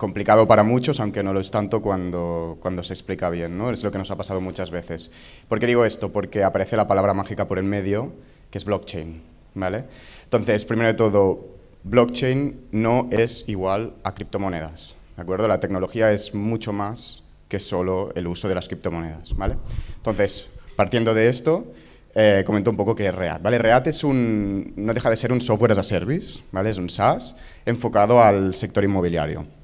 complicado 0.01 0.47
para 0.47 0.63
muchos, 0.63 0.99
aunque 0.99 1.21
no 1.21 1.31
lo 1.31 1.39
es 1.39 1.51
tanto 1.51 1.79
cuando, 1.79 2.57
cuando 2.59 2.81
se 2.81 2.91
explica 2.91 3.29
bien. 3.29 3.55
¿no? 3.55 3.69
Es 3.69 3.83
lo 3.83 3.91
que 3.91 3.99
nos 3.99 4.09
ha 4.09 4.15
pasado 4.15 4.41
muchas 4.41 4.71
veces. 4.71 5.11
¿Por 5.47 5.59
qué 5.59 5.67
digo 5.67 5.85
esto? 5.85 6.11
Porque 6.11 6.43
aparece 6.43 6.75
la 6.75 6.87
palabra 6.87 7.13
mágica 7.13 7.47
por 7.47 7.59
el 7.59 7.65
medio, 7.65 8.11
que 8.49 8.57
es 8.57 8.65
blockchain. 8.65 9.21
¿vale? 9.53 9.83
Entonces, 10.23 10.65
primero 10.65 10.87
de 10.87 10.95
todo, 10.95 11.45
blockchain 11.83 12.61
no 12.71 13.09
es 13.11 13.43
igual 13.45 13.93
a 14.03 14.15
criptomonedas. 14.15 14.95
¿De 15.15 15.21
acuerdo? 15.21 15.47
La 15.47 15.59
tecnología 15.59 16.11
es 16.11 16.33
mucho 16.33 16.73
más 16.73 17.23
que 17.47 17.59
solo 17.59 18.11
el 18.15 18.25
uso 18.25 18.49
de 18.49 18.55
las 18.55 18.67
criptomonedas, 18.67 19.35
¿vale? 19.37 19.57
Entonces, 19.97 20.47
partiendo 20.75 21.13
de 21.13 21.29
esto, 21.29 21.73
eh, 22.15 22.41
comento 22.43 22.71
un 22.71 22.77
poco 22.77 22.95
qué 22.95 23.05
es 23.05 23.13
React, 23.13 23.43
¿vale? 23.43 23.59
React 23.59 23.87
es 23.87 24.03
un, 24.03 24.73
no 24.77 24.95
deja 24.95 25.11
de 25.11 25.17
ser 25.17 25.31
un 25.31 25.41
software 25.41 25.73
as 25.73 25.77
a 25.77 25.83
service, 25.83 26.41
¿vale? 26.51 26.71
Es 26.71 26.77
un 26.77 26.89
SaaS 26.89 27.35
enfocado 27.65 28.23
al 28.23 28.55
sector 28.55 28.83
inmobiliario. 28.83 29.60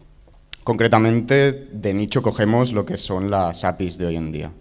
Concretamente, 0.68 1.70
de 1.72 1.94
nicho 1.94 2.22
cogemos 2.22 2.74
lo 2.74 2.86
que 2.86 2.98
son 2.98 3.32
las 3.32 3.64
APIs 3.64 3.98
de 3.98 4.08
hoy 4.08 4.18
en 4.18 4.34
día. 4.34 4.52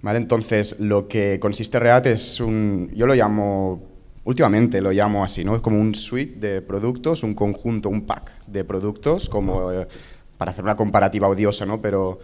¿Vale? 0.00 0.18
Entonces, 0.18 0.76
lo 0.80 1.08
que 1.08 1.38
consiste 1.38 1.78
React 1.78 2.06
es 2.06 2.40
un, 2.40 2.90
yo 2.94 3.06
lo 3.06 3.14
llamo, 3.14 3.82
últimamente 4.24 4.80
lo 4.80 4.92
llamo 4.92 5.22
así, 5.22 5.44
¿no? 5.44 5.54
Es 5.54 5.60
como 5.60 5.78
un 5.78 5.94
suite 5.94 6.40
de 6.40 6.62
productos, 6.62 7.22
un 7.22 7.34
conjunto, 7.34 7.90
un 7.90 8.06
pack 8.06 8.32
de 8.46 8.64
productos, 8.64 9.28
como 9.28 9.70
eh, 9.70 9.86
para 10.38 10.52
hacer 10.52 10.64
una 10.64 10.74
comparativa 10.74 11.28
odiosa, 11.28 11.66
¿no? 11.66 11.82
Pero 11.82 12.18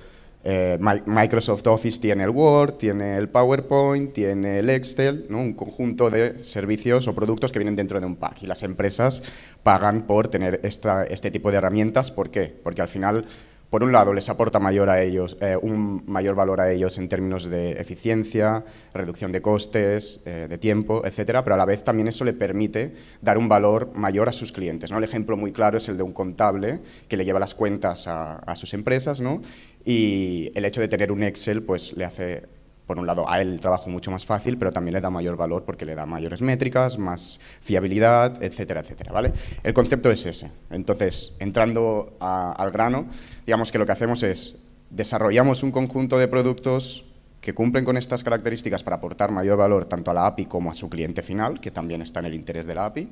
eh, 0.49 0.79
Mi- 0.81 1.03
Microsoft 1.05 1.67
Office 1.67 2.01
tiene 2.01 2.23
el 2.23 2.31
Word, 2.31 2.75
tiene 2.75 3.17
el 3.19 3.29
PowerPoint, 3.29 4.13
tiene 4.13 4.59
el 4.61 4.71
Excel, 4.71 5.27
¿no? 5.29 5.39
Un 5.41 5.55
conjunto 5.55 6.09
de 6.09 6.39
servicios 6.39 7.09
o 7.09 7.15
productos 7.15 7.51
que 7.51 7.59
vienen 7.59 7.75
dentro 7.75 7.99
de 7.99 8.07
un 8.07 8.15
pack 8.15 8.45
y 8.45 8.47
las 8.47 8.63
empresas 8.63 9.23
pagan 9.65 10.03
por 10.07 10.29
tener 10.29 10.61
esta, 10.63 11.03
este 11.05 11.31
tipo 11.33 11.51
de 11.51 11.57
herramientas. 11.59 12.11
¿Por 12.13 12.31
qué? 12.31 12.55
Porque 12.63 12.81
al 12.83 12.89
final 12.89 13.27
por 13.69 13.83
un 13.83 13.91
lado, 13.91 14.15
les 14.15 14.29
aporta 14.29 14.61
mayor 14.61 14.89
a 14.89 15.03
ellos, 15.03 15.37
eh, 15.41 15.57
un 15.61 16.05
mayor 16.07 16.37
valor 16.37 16.61
a 16.61 16.71
ellos 16.71 16.99
en 16.99 17.09
términos 17.09 17.51
de 17.51 17.73
eficiencia, 17.73 18.65
reducción 18.95 19.33
de 19.33 19.43
costes, 19.43 20.21
eh, 20.25 20.47
de 20.49 20.57
tiempo, 20.57 21.03
etcétera, 21.05 21.43
pero 21.43 21.55
a 21.57 21.59
la 21.59 21.65
vez 21.65 21.83
también 21.83 22.07
eso 22.07 22.25
le 22.25 22.33
permite 22.33 22.95
dar 23.23 23.39
un 23.39 23.49
valor 23.49 23.91
mayor 23.97 24.29
a 24.29 24.33
sus 24.33 24.53
clientes. 24.53 24.93
¿no? 24.93 24.99
El 24.99 25.05
ejemplo 25.05 25.37
muy 25.37 25.51
claro 25.51 25.79
es 25.79 25.89
el 25.89 25.97
de 25.97 26.05
un 26.05 26.13
contable 26.13 26.79
que 27.09 27.17
le 27.17 27.25
lleva 27.25 27.41
las 27.41 27.55
cuentas 27.55 28.07
a, 28.07 28.37
a 28.37 28.55
sus 28.55 28.73
empresas 28.73 29.21
¿no? 29.21 29.43
Y 29.87 30.51
el 30.55 30.67
hecho 30.67 30.83
de 30.83 30.89
tener 30.89 31.13
un 31.13 31.23
Excel 31.23 31.63
pues, 31.63 31.97
le 31.97 32.05
hace 32.05 32.43
por 32.87 32.99
un 33.01 33.07
lado, 33.07 33.29
a 33.29 33.41
él 33.41 33.55
el 33.55 33.61
trabajo 33.61 33.91
mucho 33.91 34.13
más 34.13 34.25
fácil, 34.25 34.59
pero 34.59 34.71
también 34.71 34.95
le 34.95 35.01
da 35.01 35.11
mayor 35.11 35.37
valor 35.37 35.65
porque 35.65 35.85
le 35.85 35.97
da 35.97 36.07
mayores 36.07 36.41
métricas, 36.41 36.99
más 36.99 37.41
fiabilidad, 37.61 38.43
etcétera, 38.43 38.81
etcétera, 38.81 39.13
¿vale? 39.13 39.33
El 39.65 39.75
concepto 39.75 40.09
es 40.11 40.25
ese. 40.25 40.53
Entonces, 40.71 41.35
entrando 41.41 42.17
al 42.21 42.71
grano, 42.71 43.07
digamos 43.45 43.73
que 43.73 43.79
lo 43.79 43.87
que 43.87 43.93
hacemos 43.93 44.23
es 44.23 44.57
desarrollamos 44.91 45.65
un 45.65 45.73
conjunto 45.73 46.17
de 46.17 46.29
productos 46.29 47.05
que 47.41 47.55
cumplen 47.55 47.85
con 47.85 47.97
estas 47.97 48.23
características 48.23 48.85
para 48.85 48.97
aportar 48.97 49.33
mayor 49.33 49.59
valor 49.59 49.85
tanto 49.85 50.13
a 50.13 50.15
la 50.15 50.27
API 50.27 50.47
como 50.47 50.71
a 50.71 50.75
su 50.75 50.89
cliente 50.89 51.23
final, 51.23 51.61
que 51.61 51.73
también 51.73 52.03
está 52.03 52.21
en 52.21 52.27
el 52.27 52.35
interés 52.35 52.67
de 52.67 52.75
la 52.77 52.87
API. 52.87 53.11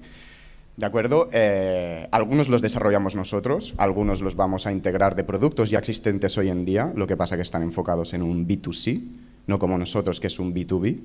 ¿De 0.76 0.86
acuerdo? 0.86 1.28
Eh, 1.32 2.08
algunos 2.10 2.48
los 2.48 2.60
desarrollamos 2.60 3.14
nosotros, 3.14 3.74
algunos 3.76 4.20
los 4.20 4.34
vamos 4.34 4.66
a 4.66 4.72
integrar 4.72 5.14
de 5.14 5.22
productos 5.22 5.70
ya 5.70 5.78
existentes 5.78 6.36
hoy 6.36 6.50
en 6.50 6.64
día, 6.64 6.92
lo 6.96 7.06
que 7.06 7.16
pasa 7.16 7.36
que 7.36 7.42
están 7.42 7.62
enfocados 7.62 8.12
en 8.12 8.22
un 8.22 8.48
B2C, 8.48 9.02
no 9.46 9.60
como 9.60 9.78
nosotros, 9.78 10.18
que 10.18 10.26
es 10.26 10.38
un 10.40 10.52
B2B, 10.52 10.98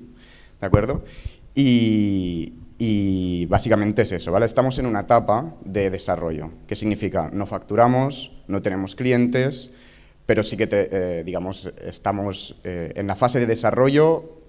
¿de 0.60 0.66
acuerdo? 0.66 1.04
Y, 1.54 2.52
básicamente 3.48 4.02
es 4.02 4.12
eso, 4.12 4.32
¿vale? 4.32 4.46
Estamos 4.46 4.78
en 4.78 4.86
una 4.86 5.00
etapa 5.00 5.54
de 5.64 5.90
desarrollo, 5.90 6.50
que 6.66 6.74
significa 6.74 7.30
no 7.32 7.46
facturamos, 7.46 8.32
no 8.48 8.62
tenemos 8.62 8.96
clientes, 8.96 9.70
pero 10.26 10.42
sí 10.42 10.56
que, 10.56 10.68
eh, 10.70 11.22
digamos, 11.24 11.72
estamos 11.80 12.56
eh, 12.64 12.92
en 12.96 13.06
la 13.06 13.14
fase 13.14 13.38
de 13.38 13.46
desarrollo 13.46 14.39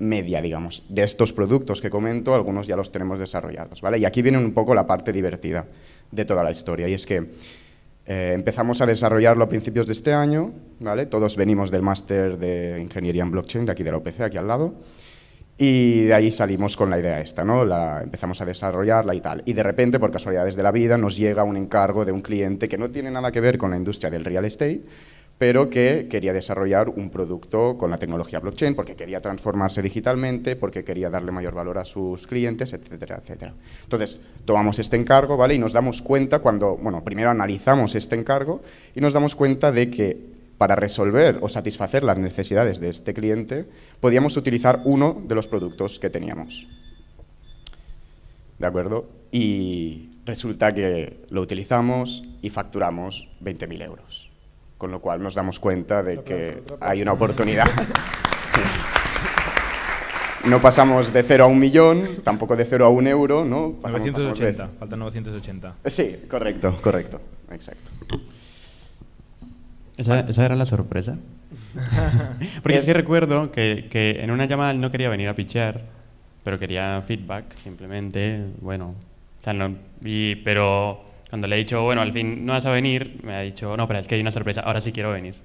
media, 0.00 0.42
digamos, 0.42 0.82
de 0.88 1.04
estos 1.04 1.32
productos 1.32 1.80
que 1.80 1.90
comento, 1.90 2.34
algunos 2.34 2.66
ya 2.66 2.74
los 2.74 2.90
tenemos 2.90 3.18
desarrollados, 3.18 3.80
¿vale? 3.80 3.98
Y 3.98 4.04
aquí 4.04 4.22
viene 4.22 4.38
un 4.38 4.52
poco 4.52 4.74
la 4.74 4.86
parte 4.86 5.12
divertida 5.12 5.66
de 6.10 6.24
toda 6.24 6.42
la 6.42 6.50
historia, 6.50 6.88
y 6.88 6.94
es 6.94 7.06
que 7.06 7.30
eh, 8.06 8.32
empezamos 8.34 8.80
a 8.80 8.86
desarrollarlo 8.86 9.44
a 9.44 9.48
principios 9.48 9.86
de 9.86 9.92
este 9.92 10.12
año, 10.12 10.52
¿vale? 10.80 11.06
Todos 11.06 11.36
venimos 11.36 11.70
del 11.70 11.82
máster 11.82 12.38
de 12.38 12.80
Ingeniería 12.80 13.22
en 13.22 13.30
Blockchain, 13.30 13.66
de 13.66 13.72
aquí 13.72 13.82
de 13.82 13.92
la 13.92 13.98
UPC, 13.98 14.22
aquí 14.22 14.38
al 14.38 14.48
lado, 14.48 14.74
y 15.58 16.04
de 16.04 16.14
ahí 16.14 16.30
salimos 16.30 16.74
con 16.74 16.88
la 16.88 16.98
idea 16.98 17.20
esta, 17.20 17.44
¿no? 17.44 17.66
La, 17.66 18.00
empezamos 18.02 18.40
a 18.40 18.46
desarrollarla 18.46 19.14
y 19.14 19.20
tal. 19.20 19.42
Y 19.44 19.52
de 19.52 19.62
repente, 19.62 20.00
por 20.00 20.10
casualidades 20.10 20.56
de 20.56 20.62
la 20.62 20.72
vida, 20.72 20.96
nos 20.96 21.18
llega 21.18 21.44
un 21.44 21.58
encargo 21.58 22.06
de 22.06 22.12
un 22.12 22.22
cliente 22.22 22.66
que 22.66 22.78
no 22.78 22.90
tiene 22.90 23.10
nada 23.10 23.30
que 23.30 23.42
ver 23.42 23.58
con 23.58 23.70
la 23.70 23.76
industria 23.76 24.10
del 24.10 24.24
real 24.24 24.46
estate, 24.46 24.80
pero 25.40 25.70
que 25.70 26.06
quería 26.10 26.34
desarrollar 26.34 26.90
un 26.90 27.08
producto 27.08 27.78
con 27.78 27.90
la 27.90 27.96
tecnología 27.96 28.40
blockchain 28.40 28.74
porque 28.74 28.94
quería 28.94 29.22
transformarse 29.22 29.80
digitalmente, 29.80 30.54
porque 30.54 30.84
quería 30.84 31.08
darle 31.08 31.32
mayor 31.32 31.54
valor 31.54 31.78
a 31.78 31.86
sus 31.86 32.26
clientes, 32.26 32.74
etcétera, 32.74 33.22
etcétera. 33.22 33.54
Entonces, 33.84 34.20
tomamos 34.44 34.78
este 34.78 34.98
encargo, 34.98 35.38
¿vale? 35.38 35.54
Y 35.54 35.58
nos 35.58 35.72
damos 35.72 36.02
cuenta 36.02 36.40
cuando, 36.40 36.76
bueno, 36.76 37.02
primero 37.02 37.30
analizamos 37.30 37.94
este 37.94 38.16
encargo 38.16 38.60
y 38.94 39.00
nos 39.00 39.14
damos 39.14 39.34
cuenta 39.34 39.72
de 39.72 39.88
que 39.88 40.18
para 40.58 40.76
resolver 40.76 41.38
o 41.40 41.48
satisfacer 41.48 42.04
las 42.04 42.18
necesidades 42.18 42.78
de 42.78 42.90
este 42.90 43.14
cliente, 43.14 43.64
podíamos 43.98 44.36
utilizar 44.36 44.82
uno 44.84 45.22
de 45.26 45.34
los 45.34 45.48
productos 45.48 45.98
que 45.98 46.10
teníamos. 46.10 46.68
¿De 48.58 48.66
acuerdo? 48.66 49.08
Y 49.32 50.10
resulta 50.26 50.74
que 50.74 51.24
lo 51.30 51.40
utilizamos 51.40 52.24
y 52.42 52.50
facturamos 52.50 53.26
20.000 53.42 53.82
euros 53.82 54.09
con 54.80 54.90
lo 54.90 55.00
cual 55.00 55.22
nos 55.22 55.34
damos 55.34 55.60
cuenta 55.60 56.02
de 56.02 56.22
que 56.22 56.62
hay 56.80 57.02
una 57.02 57.12
oportunidad. 57.12 57.66
No 60.46 60.58
pasamos 60.62 61.12
de 61.12 61.22
cero 61.22 61.44
a 61.44 61.46
un 61.48 61.58
millón, 61.58 62.22
tampoco 62.24 62.56
de 62.56 62.64
cero 62.64 62.86
a 62.86 62.88
un 62.88 63.06
euro, 63.06 63.44
¿no? 63.44 63.74
980, 63.82 64.70
faltan 64.78 64.98
980. 64.98 65.74
Sí, 65.84 66.16
correcto, 66.30 66.78
correcto, 66.80 67.20
exacto. 67.52 67.90
¿Esa, 69.98 70.46
era 70.46 70.56
la 70.56 70.64
sorpresa? 70.64 71.18
Porque 72.62 72.80
sí 72.80 72.94
recuerdo 72.94 73.52
que, 73.52 73.86
que, 73.90 74.22
en 74.22 74.30
una 74.30 74.46
llamada 74.46 74.72
no 74.72 74.90
quería 74.90 75.10
venir 75.10 75.28
a 75.28 75.34
pichar, 75.34 75.82
pero 76.42 76.58
quería 76.58 77.04
feedback, 77.06 77.54
simplemente, 77.56 78.46
bueno, 78.62 78.94
o 79.40 79.44
sea, 79.44 79.52
no, 79.52 79.76
y, 80.02 80.36
pero 80.36 81.09
cuando 81.30 81.46
le 81.46 81.54
he 81.54 81.58
dicho, 81.60 81.82
bueno, 81.82 82.02
al 82.02 82.12
fin 82.12 82.44
no 82.44 82.52
vas 82.52 82.66
a 82.66 82.72
venir, 82.72 83.20
me 83.22 83.36
ha 83.36 83.40
dicho, 83.40 83.76
no, 83.76 83.86
pero 83.86 84.00
es 84.00 84.08
que 84.08 84.16
hay 84.16 84.20
una 84.20 84.32
sorpresa, 84.32 84.62
ahora 84.62 84.80
sí 84.80 84.90
quiero 84.90 85.12
venir. 85.12 85.36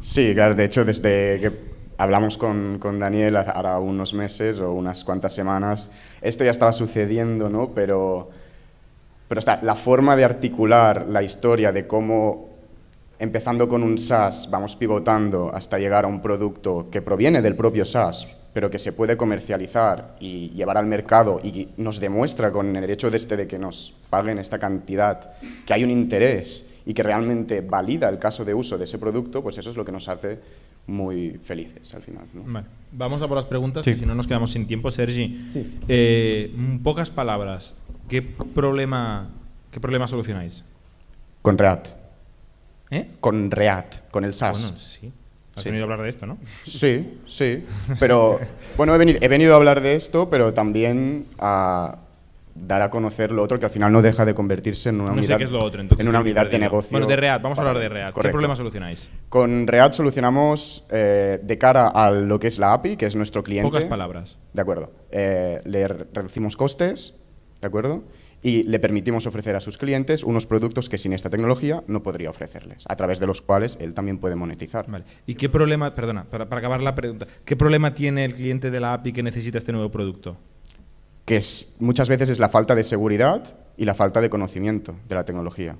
Sí, 0.00 0.32
claro, 0.34 0.54
de 0.54 0.64
hecho, 0.64 0.86
desde 0.86 1.38
que 1.38 1.52
hablamos 1.98 2.38
con, 2.38 2.78
con 2.78 2.98
Daniel 2.98 3.36
ahora 3.36 3.78
unos 3.78 4.14
meses 4.14 4.58
o 4.58 4.72
unas 4.72 5.04
cuantas 5.04 5.34
semanas, 5.34 5.90
esto 6.22 6.44
ya 6.44 6.50
estaba 6.50 6.72
sucediendo, 6.72 7.50
¿no? 7.50 7.74
Pero, 7.74 8.30
pero 9.28 9.38
está, 9.38 9.60
la 9.62 9.74
forma 9.74 10.16
de 10.16 10.24
articular 10.24 11.06
la 11.08 11.22
historia 11.22 11.72
de 11.72 11.86
cómo, 11.86 12.48
empezando 13.18 13.68
con 13.68 13.82
un 13.82 13.98
SaaS, 13.98 14.48
vamos 14.50 14.76
pivotando 14.76 15.50
hasta 15.52 15.78
llegar 15.78 16.06
a 16.06 16.08
un 16.08 16.22
producto 16.22 16.88
que 16.90 17.02
proviene 17.02 17.42
del 17.42 17.54
propio 17.54 17.84
SaaS, 17.84 18.26
pero 18.56 18.70
que 18.70 18.78
se 18.78 18.94
puede 18.94 19.18
comercializar 19.18 20.16
y 20.18 20.48
llevar 20.54 20.78
al 20.78 20.86
mercado 20.86 21.42
y 21.44 21.68
nos 21.76 22.00
demuestra 22.00 22.50
con 22.50 22.74
el 22.74 22.88
hecho 22.88 23.10
de 23.10 23.18
este 23.18 23.36
de 23.36 23.46
que 23.46 23.58
nos 23.58 23.92
paguen 24.08 24.38
esta 24.38 24.58
cantidad, 24.58 25.32
que 25.66 25.74
hay 25.74 25.84
un 25.84 25.90
interés 25.90 26.64
y 26.86 26.94
que 26.94 27.02
realmente 27.02 27.60
valida 27.60 28.08
el 28.08 28.18
caso 28.18 28.46
de 28.46 28.54
uso 28.54 28.78
de 28.78 28.84
ese 28.84 28.96
producto, 28.96 29.42
pues 29.42 29.58
eso 29.58 29.68
es 29.68 29.76
lo 29.76 29.84
que 29.84 29.92
nos 29.92 30.08
hace 30.08 30.38
muy 30.86 31.38
felices 31.44 31.92
al 31.92 32.00
final. 32.00 32.24
Vamos 32.92 33.20
a 33.20 33.28
por 33.28 33.36
las 33.36 33.44
preguntas, 33.44 33.82
que 33.82 33.94
si 33.94 34.06
no 34.06 34.14
nos 34.14 34.26
quedamos 34.26 34.52
sin 34.52 34.66
tiempo. 34.66 34.90
Sergi, 34.90 35.50
eh, 35.86 36.50
pocas 36.82 37.10
palabras, 37.10 37.74
¿qué 38.08 38.22
problema, 38.22 39.28
¿qué 39.70 39.80
problema 39.80 40.08
solucionáis? 40.08 40.64
Con 41.42 41.58
React. 41.58 41.88
¿Eh? 42.90 43.10
Con 43.20 43.50
React, 43.50 44.10
con 44.10 44.24
el 44.24 44.32
SaaS. 44.32 44.62
Bueno, 44.62 44.78
sí. 44.78 45.12
Has 45.56 45.64
venido 45.64 45.84
a 45.84 45.86
hablar 45.86 46.02
de 46.02 46.10
esto, 46.10 46.26
¿no? 46.26 46.36
Sí, 46.64 47.18
sí. 47.26 47.64
Pero, 47.98 48.38
bueno, 48.76 48.94
he 48.94 48.98
venido, 48.98 49.18
he 49.22 49.28
venido 49.28 49.54
a 49.54 49.56
hablar 49.56 49.80
de 49.80 49.94
esto, 49.94 50.28
pero 50.28 50.52
también 50.52 51.26
a 51.38 51.98
dar 52.54 52.82
a 52.82 52.90
conocer 52.90 53.32
lo 53.32 53.42
otro 53.42 53.58
que 53.58 53.66
al 53.66 53.70
final 53.70 53.92
no 53.92 54.02
deja 54.02 54.24
de 54.24 54.34
convertirse 54.34 54.88
en 54.90 55.00
una 55.00 55.12
unidad, 55.12 55.40
en 55.40 56.08
una 56.08 56.20
unidad 56.20 56.50
de 56.50 56.58
negocio. 56.58 56.90
Bueno, 56.92 57.06
de 57.06 57.16
React, 57.16 57.42
vamos 57.42 57.58
a 57.58 57.62
hablar 57.62 57.78
de 57.78 57.88
React. 57.88 58.18
¿Qué 58.18 58.28
problema 58.28 58.56
solucionáis? 58.56 59.08
Con 59.28 59.66
React 59.66 59.94
solucionamos 59.94 60.84
eh, 60.90 61.38
de 61.42 61.58
cara 61.58 61.88
a 61.88 62.10
lo 62.10 62.38
que 62.38 62.48
es 62.48 62.58
la 62.58 62.72
API, 62.74 62.96
que 62.96 63.06
es 63.06 63.16
nuestro 63.16 63.42
cliente. 63.42 63.68
Pocas 63.68 63.84
palabras. 63.84 64.38
De 64.52 64.62
acuerdo. 64.62 64.92
Eh, 65.10 65.60
le 65.64 65.88
reducimos 65.88 66.56
costes, 66.56 67.14
¿de 67.60 67.66
acuerdo? 67.66 68.04
Y 68.42 68.62
le 68.64 68.78
permitimos 68.78 69.26
ofrecer 69.26 69.56
a 69.56 69.60
sus 69.60 69.78
clientes 69.78 70.22
unos 70.22 70.46
productos 70.46 70.88
que 70.88 70.98
sin 70.98 71.12
esta 71.12 71.30
tecnología 71.30 71.82
no 71.86 72.02
podría 72.02 72.30
ofrecerles, 72.30 72.84
a 72.88 72.96
través 72.96 73.18
de 73.18 73.26
los 73.26 73.42
cuales 73.42 73.76
él 73.80 73.94
también 73.94 74.18
puede 74.18 74.36
monetizar. 74.36 74.88
Vale. 74.88 75.04
¿Y 75.26 75.34
qué 75.34 75.48
problema, 75.48 75.94
perdona, 75.94 76.24
para, 76.24 76.44
acabar 76.44 76.80
la 76.80 76.94
pregunta, 76.94 77.26
qué 77.44 77.56
problema 77.56 77.94
tiene 77.94 78.24
el 78.24 78.34
cliente 78.34 78.70
de 78.70 78.80
la 78.80 78.92
API 78.92 79.12
que 79.12 79.22
necesita 79.22 79.58
este 79.58 79.72
nuevo 79.72 79.90
producto? 79.90 80.36
Que 81.24 81.36
es, 81.36 81.74
muchas 81.80 82.08
veces 82.08 82.28
es 82.28 82.38
la 82.38 82.48
falta 82.48 82.74
de 82.74 82.84
seguridad 82.84 83.56
y 83.76 83.84
la 83.84 83.94
falta 83.94 84.20
de 84.20 84.30
conocimiento 84.30 84.94
de 85.08 85.14
la 85.14 85.24
tecnología. 85.24 85.76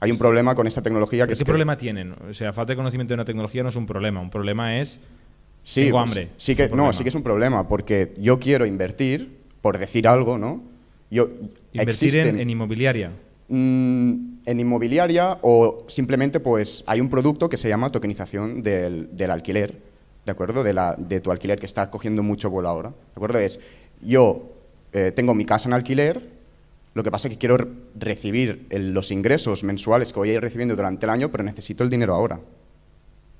Hay 0.00 0.10
un 0.10 0.18
problema 0.18 0.54
con 0.54 0.66
esta 0.66 0.82
tecnología 0.82 1.26
que 1.26 1.34
¿Qué 1.34 1.44
problema 1.44 1.76
tienen? 1.76 2.14
O 2.28 2.32
sea, 2.32 2.52
falta 2.52 2.72
de 2.72 2.76
conocimiento 2.76 3.12
de 3.12 3.14
una 3.14 3.24
tecnología 3.24 3.62
no 3.62 3.68
es 3.68 3.76
un 3.76 3.86
problema, 3.86 4.20
un 4.20 4.30
problema 4.30 4.80
es 4.80 5.00
sí, 5.62 5.84
tengo 5.84 5.98
pues, 5.98 6.10
hambre. 6.10 6.28
Sí 6.36 6.54
que, 6.54 6.68
no, 6.68 6.92
sí 6.92 7.02
que 7.02 7.08
es 7.08 7.14
un 7.14 7.22
problema, 7.22 7.68
porque 7.68 8.14
yo 8.18 8.38
quiero 8.38 8.64
invertir, 8.64 9.38
por 9.60 9.78
decir 9.78 10.06
algo, 10.06 10.38
¿no? 10.38 10.62
Yo, 11.10 11.28
¿Invertir 11.72 12.16
en, 12.18 12.50
inmobiliaria? 12.50 13.12
Mm, 13.48 14.38
en 14.44 14.60
inmobiliaria 14.60 15.38
o 15.42 15.84
simplemente 15.88 16.38
pues 16.40 16.84
hay 16.86 17.00
un 17.00 17.08
producto 17.08 17.48
que 17.48 17.56
se 17.56 17.68
llama 17.68 17.90
tokenización 17.90 18.62
del, 18.62 19.16
del 19.16 19.30
alquiler, 19.30 19.74
¿de 20.26 20.32
acuerdo? 20.32 20.62
De, 20.62 20.74
la, 20.74 20.94
de, 20.98 21.20
tu 21.20 21.30
alquiler 21.30 21.58
que 21.58 21.66
está 21.66 21.90
cogiendo 21.90 22.22
mucho 22.22 22.50
vuelo 22.50 22.68
ahora, 22.68 22.90
¿de 22.90 23.12
acuerdo? 23.14 23.38
Es, 23.38 23.60
yo 24.02 24.52
eh, 24.92 25.12
tengo 25.14 25.34
mi 25.34 25.46
casa 25.46 25.68
en 25.68 25.72
alquiler, 25.72 26.28
lo 26.92 27.02
que 27.02 27.10
pasa 27.10 27.28
es 27.28 27.34
que 27.34 27.38
quiero 27.38 27.56
recibir 27.94 28.66
los 28.70 29.10
ingresos 29.10 29.64
mensuales 29.64 30.12
que 30.12 30.18
voy 30.18 30.30
a 30.30 30.34
ir 30.34 30.40
recibiendo 30.40 30.76
durante 30.76 31.06
el 31.06 31.10
año, 31.10 31.30
pero 31.30 31.44
necesito 31.44 31.84
el 31.84 31.90
dinero 31.90 32.14
ahora, 32.14 32.40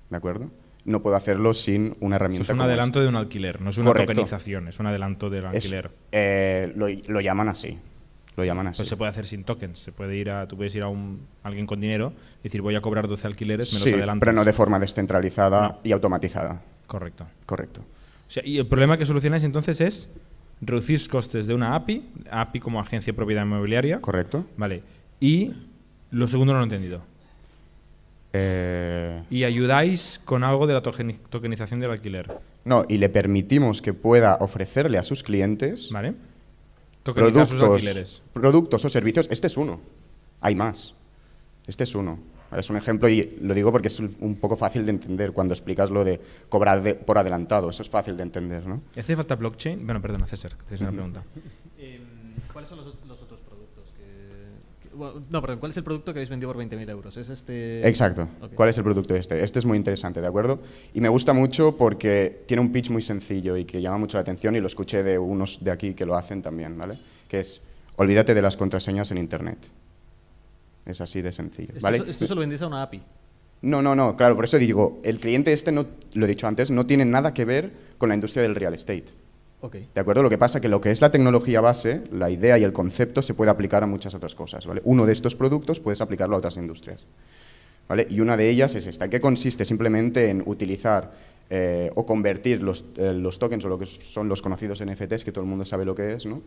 ¿de 0.09 0.16
acuerdo? 0.16 0.51
No 0.84 1.02
puedo 1.02 1.16
hacerlo 1.16 1.55
sin 1.55 1.96
una 2.00 2.16
herramienta. 2.16 2.52
es 2.52 2.55
un 2.55 2.60
adelanto 2.60 3.00
de 3.00 3.09
un 3.09 3.16
alquiler, 3.16 3.60
no 3.60 3.70
es 3.70 3.78
una 3.78 3.92
tokenización, 3.92 4.68
es 4.68 4.78
un 4.78 4.86
adelanto 4.86 5.30
del 5.30 5.46
alquiler. 5.46 5.90
Eh, 6.12 6.72
lo, 6.74 7.20
llaman 7.20 7.48
así. 7.48 7.78
Lo 8.36 8.44
llaman 8.44 8.68
así. 8.68 8.78
Pues 8.78 8.88
se 8.88 8.96
puede 8.96 9.10
hacer 9.10 9.26
sin 9.26 9.44
tokens. 9.44 9.80
Se 9.80 9.92
puede 9.92 10.16
ir 10.16 10.30
a, 10.30 10.46
tú 10.46 10.56
puedes 10.56 10.74
ir 10.74 10.82
a 10.82 10.88
un, 10.88 11.26
alguien 11.42 11.66
con 11.66 11.80
dinero 11.80 12.12
y 12.40 12.44
decir 12.44 12.62
voy 12.62 12.76
a 12.76 12.80
cobrar 12.80 13.09
12 13.09 13.26
alquileres, 13.26 13.72
me 13.72 13.80
sí, 13.80 13.90
los 13.90 13.98
adelanto. 13.98 14.20
pero 14.20 14.32
no 14.32 14.44
de 14.44 14.52
forma 14.52 14.78
descentralizada 14.78 15.78
y 15.82 15.92
automatizada. 15.92 16.62
Correcto. 16.86 17.26
Correcto. 17.44 17.84
y 18.44 18.59
el 18.59 18.66
problema 18.66 18.96
que 18.96 19.05
solucionáis 19.05 19.44
entonces 19.44 19.80
es 19.80 20.09
reducir 20.60 21.06
costes 21.09 21.46
de 21.46 21.55
una 21.55 21.74
API, 21.74 22.05
API 22.30 22.60
como 22.60 22.80
agencia 22.80 23.12
de 23.12 23.16
propiedad 23.16 23.42
inmobiliaria. 23.44 24.00
Correcto. 24.00 24.46
Vale. 24.56 24.82
Y 25.20 25.52
lo 26.10 26.26
segundo 26.26 26.52
no 26.52 26.60
lo 26.60 26.64
he 26.64 26.68
entendido. 26.68 27.02
Eh, 28.32 29.22
Y 29.30 29.44
ayudáis 29.44 30.20
con 30.24 30.44
algo 30.44 30.66
de 30.66 30.74
la 30.74 30.82
tokeni- 30.82 31.18
tokenización 31.30 31.80
del 31.80 31.90
alquiler. 31.90 32.30
no, 32.64 32.84
y 32.88 32.98
le 32.98 33.09
permitimos 33.09 33.80
que 33.80 33.94
pueda 33.94 34.36
ofrecerle 34.40 34.98
a 34.98 35.02
sus 35.02 35.22
clientes 35.22 35.90
¿Vale? 35.90 36.14
Tokenizar 37.02 37.48
sus 37.48 37.56
productos, 37.59 37.74
alquileres. 37.86 38.22
productos 38.34 38.84
o 38.84 38.90
servicios. 38.90 39.28
Este 39.30 39.46
es 39.46 39.56
uno. 39.56 39.80
Hay 40.42 40.55
más. 40.55 40.94
Este 41.66 41.84
es 41.84 41.94
uno. 41.94 42.18
Es 42.55 42.68
un 42.70 42.76
ejemplo 42.76 43.09
y 43.09 43.38
lo 43.42 43.55
digo 43.55 43.72
porque 43.72 43.88
es 43.88 43.98
un 44.00 44.36
poco 44.40 44.56
fácil 44.56 44.84
de 44.84 44.90
entender 44.92 45.32
cuando 45.32 45.55
explicas 45.55 45.90
lo 45.90 46.05
de 46.05 46.20
cobrar 46.50 46.82
de- 46.82 46.94
por 46.94 47.16
adelantado. 47.18 47.70
Eso 47.70 47.82
es 47.82 47.88
fácil 47.90 48.16
de 48.16 48.22
entender, 48.24 48.66
¿no? 48.66 48.82
¿Y 48.94 49.00
¿Hace 49.00 49.16
falta 49.16 49.36
blockchain? 49.36 49.84
Bueno, 49.86 50.00
perdona, 50.02 50.26
César, 50.26 50.52
tienes 50.66 50.80
una 50.82 50.92
pregunta. 50.92 51.22
Em, 51.78 52.02
¿Cuáles 52.52 52.68
son 52.68 52.78
los, 52.78 52.88
ot- 52.88 53.05
los 53.06 53.20
otros 53.22 53.40
productos? 53.40 53.84
que- 53.96 54.02
que- 54.02 54.05
bueno, 54.05 54.86
no, 54.98 55.40
perdón, 55.40 55.58
¿cuál 55.58 55.70
es 55.70 55.76
el 55.76 55.84
producto 55.84 56.12
que 56.12 56.18
habéis 56.18 56.30
vendido 56.30 56.52
por 56.52 56.62
20.000 56.62 56.90
euros? 56.90 57.16
¿Es 57.16 57.28
este...? 57.28 57.86
Exacto. 57.86 58.28
¿Cuál 58.54 58.68
es 58.68 58.78
el 58.78 58.84
producto 58.84 59.14
este? 59.14 59.42
Este 59.42 59.58
es 59.58 59.64
muy 59.64 59.76
interesante, 59.76 60.20
¿de 60.20 60.26
acuerdo? 60.26 60.60
Y 60.94 61.00
me 61.00 61.08
gusta 61.08 61.32
mucho 61.32 61.76
porque 61.76 62.44
tiene 62.46 62.60
un 62.60 62.72
pitch 62.72 62.90
muy 62.90 63.02
sencillo 63.02 63.56
y 63.56 63.64
que 63.64 63.80
llama 63.80 63.98
mucho 63.98 64.16
la 64.16 64.22
atención 64.22 64.56
y 64.56 64.60
lo 64.60 64.66
escuché 64.66 65.02
de 65.02 65.18
unos 65.18 65.62
de 65.62 65.70
aquí 65.70 65.94
que 65.94 66.04
lo 66.04 66.14
hacen 66.14 66.42
también, 66.42 66.76
¿vale? 66.76 66.94
Que 67.28 67.40
es, 67.40 67.62
olvídate 67.96 68.34
de 68.34 68.42
las 68.42 68.56
contraseñas 68.56 69.10
en 69.10 69.18
Internet. 69.18 69.58
Es 70.84 71.00
así 71.00 71.22
de 71.22 71.32
sencillo, 71.32 71.68
Esto, 71.74 71.82
¿vale? 71.82 72.02
esto 72.06 72.26
se 72.26 72.34
lo 72.34 72.40
vendéis 72.40 72.62
a 72.62 72.66
una 72.66 72.82
API. 72.82 73.02
No, 73.60 73.82
no, 73.82 73.94
no, 73.94 74.16
claro, 74.16 74.36
por 74.36 74.44
eso 74.44 74.58
digo, 74.58 75.00
el 75.02 75.18
cliente 75.18 75.52
este, 75.52 75.72
no, 75.72 75.86
lo 76.14 76.24
he 76.24 76.28
dicho 76.28 76.46
antes, 76.46 76.70
no 76.70 76.86
tiene 76.86 77.04
nada 77.04 77.34
que 77.34 77.44
ver 77.44 77.72
con 77.98 78.08
la 78.08 78.14
industria 78.14 78.42
del 78.42 78.54
real 78.54 78.74
estate. 78.74 79.06
¿De 79.62 80.01
acuerdo? 80.01 80.22
Lo 80.22 80.30
que 80.30 80.39
pasa 80.39 80.59
es 80.59 80.62
que 80.62 80.68
lo 80.68 80.80
que 80.80 80.90
es 80.90 81.01
la 81.01 81.10
tecnología 81.10 81.60
base, 81.60 82.02
la 82.12 82.30
idea 82.30 82.59
y 82.59 82.64
el 82.64 82.72
concepto 82.72 83.22
se 83.22 83.35
puede 83.35 83.51
aplicar 83.51 83.82
a 83.82 83.86
muchas 83.86 84.14
otras 84.14 84.35
cosas, 84.35 84.66
¿vale? 84.66 84.80
Uno 84.85 85.05
de 85.05 85.12
estos 85.12 85.35
productos 85.35 85.80
puedes 85.80 86.01
aplicarlo 86.01 86.36
a 86.36 86.39
otras 86.39 86.56
industrias, 86.56 87.06
¿vale? 87.89 88.06
Y 88.09 88.20
una 88.20 88.36
de 88.36 88.48
ellas 88.48 88.76
es 88.76 88.86
esta. 88.86 89.06
¿En 89.06 89.10
qué 89.10 89.20
consiste? 89.20 89.64
Simplemente 89.64 90.30
en 90.30 90.44
utilizar 90.47 91.12
eh, 91.51 91.90
o 91.97 92.06
convertir 92.06 92.62
los, 92.62 92.85
eh, 92.97 93.12
los 93.12 93.40
tokens 93.40 93.64
o 93.64 93.68
lo 93.68 93.78
que 93.78 93.86
son 93.86 94.28
los 94.28 94.43
conocidos 94.43 94.85
NFTs, 94.85 95.24
que 95.24 95.32
todo 95.32 95.43
el 95.43 95.51
mundo 95.51 95.64
sabe 95.64 95.85
lo 95.85 95.94
que 95.94 96.12
es, 96.12 96.24
¿no? 96.24 96.43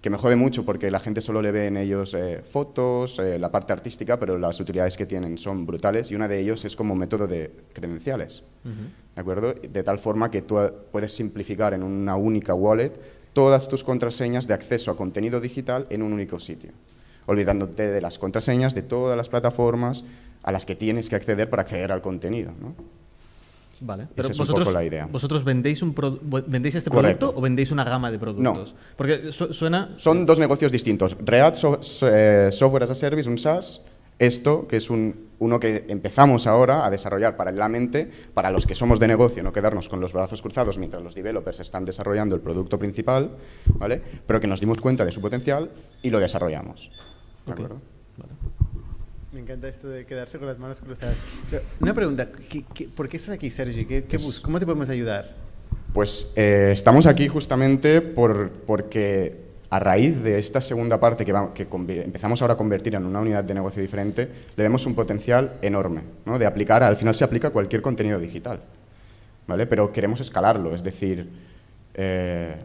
Que 0.00 0.08
me 0.08 0.16
jode 0.16 0.36
mucho 0.36 0.64
porque 0.64 0.90
la 0.90 0.98
gente 0.98 1.20
solo 1.20 1.42
le 1.42 1.50
ve 1.50 1.66
en 1.66 1.76
ellos 1.76 2.14
eh, 2.14 2.42
fotos, 2.42 3.18
eh, 3.18 3.38
la 3.38 3.50
parte 3.50 3.72
artística, 3.72 4.18
pero 4.18 4.38
las 4.38 4.58
utilidades 4.58 4.96
que 4.96 5.04
tienen 5.04 5.36
son 5.36 5.66
brutales 5.66 6.10
y 6.10 6.14
una 6.14 6.26
de 6.26 6.40
ellos 6.40 6.64
es 6.64 6.74
como 6.74 6.94
método 6.94 7.26
de 7.26 7.52
credenciales. 7.74 8.42
¿De 8.64 9.20
acuerdo? 9.20 9.52
De 9.52 9.82
tal 9.82 9.98
forma 9.98 10.30
que 10.30 10.40
tú 10.42 10.58
eh, 10.58 10.72
puedes 10.90 11.12
simplificar 11.12 11.74
en 11.74 11.82
una 11.82 12.16
única 12.16 12.54
wallet 12.54 12.92
todas 13.34 13.68
tus 13.68 13.84
contraseñas 13.84 14.46
de 14.46 14.54
acceso 14.54 14.90
a 14.90 14.96
contenido 14.96 15.40
digital 15.40 15.86
en 15.90 16.02
un 16.02 16.12
único 16.12 16.40
sitio, 16.40 16.70
olvidándote 17.26 17.90
de 17.90 18.00
las 18.00 18.18
contraseñas 18.18 18.74
de 18.74 18.82
todas 18.82 19.16
las 19.16 19.28
plataformas 19.28 20.04
a 20.42 20.52
las 20.52 20.64
que 20.64 20.74
tienes 20.74 21.10
que 21.10 21.16
acceder 21.16 21.50
para 21.50 21.62
acceder 21.62 21.92
al 21.92 22.00
contenido. 22.00 22.52
¿no? 22.58 22.74
Vale. 23.80 24.04
Esa 24.04 24.12
Pero 24.14 24.28
es 24.28 24.34
un 24.34 24.42
vosotros, 24.42 24.68
poco 24.68 24.74
la 24.74 24.84
idea. 24.84 25.06
¿Vosotros 25.10 25.42
vendéis, 25.42 25.82
un 25.82 25.94
vendéis 26.46 26.74
este 26.74 26.90
Correcto. 26.90 27.18
producto 27.26 27.38
o 27.38 27.42
vendéis 27.42 27.70
una 27.70 27.84
gama 27.84 28.10
de 28.10 28.18
productos? 28.18 28.74
Porque 28.96 29.32
su- 29.32 29.52
suena... 29.54 29.94
Son 29.96 30.26
dos 30.26 30.38
negocios 30.38 30.70
distintos. 30.70 31.16
React 31.18 31.56
so- 31.56 31.82
so- 31.82 32.08
eh, 32.10 32.52
Software 32.52 32.82
as 32.84 32.90
a 32.90 32.94
Service, 32.94 33.28
un 33.28 33.38
SaaS, 33.38 33.80
esto 34.18 34.68
que 34.68 34.76
es 34.76 34.90
un, 34.90 35.28
uno 35.38 35.58
que 35.58 35.86
empezamos 35.88 36.46
ahora 36.46 36.84
a 36.84 36.90
desarrollar 36.90 37.38
paralelamente 37.38 38.10
para 38.34 38.50
los 38.50 38.66
que 38.66 38.74
somos 38.74 39.00
de 39.00 39.08
negocio, 39.08 39.42
no 39.42 39.50
quedarnos 39.50 39.88
con 39.88 39.98
los 40.00 40.12
brazos 40.12 40.42
cruzados 40.42 40.76
mientras 40.76 41.02
los 41.02 41.14
developers 41.14 41.60
están 41.60 41.86
desarrollando 41.86 42.34
el 42.34 42.42
producto 42.42 42.78
principal, 42.78 43.30
¿vale? 43.76 44.02
pero 44.26 44.38
que 44.40 44.46
nos 44.46 44.60
dimos 44.60 44.76
cuenta 44.78 45.06
de 45.06 45.12
su 45.12 45.22
potencial 45.22 45.70
y 46.02 46.10
lo 46.10 46.18
desarrollamos. 46.20 46.90
¿De 47.46 47.52
acuerdo? 47.54 47.80
Me 49.32 49.40
encanta 49.40 49.68
esto 49.68 49.88
de 49.88 50.06
quedarse 50.06 50.38
con 50.38 50.48
las 50.48 50.58
manos 50.58 50.80
cruzadas. 50.80 51.14
Pero, 51.50 51.62
una 51.80 51.94
pregunta, 51.94 52.28
¿qué- 52.48 52.64
qué- 52.74 52.88
por 52.88 53.08
qué 53.08 53.16
estás 53.16 53.34
aquí, 53.34 53.50
Sergi? 53.50 53.84
¿Qué, 53.84 54.04
qué 54.04 54.18
¿Cómo 54.42 54.58
te 54.58 54.66
podemos 54.66 54.88
ayudar? 54.88 55.34
Pues 55.92 56.32
eh, 56.36 56.70
estamos 56.72 57.06
aquí 57.06 57.28
justamente 57.28 58.00
por, 58.00 58.50
porque 58.50 59.50
a 59.70 59.78
raíz 59.78 60.20
de 60.24 60.38
esta 60.38 60.60
segunda 60.60 60.98
parte 60.98 61.24
que, 61.24 61.32
va- 61.32 61.54
que 61.54 61.62
empezamos 62.02 62.42
ahora 62.42 62.54
a 62.54 62.56
convertir 62.56 62.96
en 62.96 63.06
una 63.06 63.20
unidad 63.20 63.44
de 63.44 63.54
negocio 63.54 63.80
diferente, 63.80 64.28
le 64.56 64.62
vemos 64.64 64.84
un 64.86 64.96
potencial 64.96 65.54
enorme, 65.62 66.02
¿no? 66.26 66.36
de 66.38 66.46
aplicar, 66.46 66.82
al 66.82 66.96
final 66.96 67.14
se 67.14 67.22
aplica 67.22 67.50
cualquier 67.50 67.82
contenido 67.82 68.18
digital, 68.18 68.60
¿vale? 69.46 69.66
pero 69.66 69.92
queremos 69.92 70.20
escalarlo, 70.20 70.74
es 70.74 70.82
decir, 70.82 71.28
eh, 71.94 72.56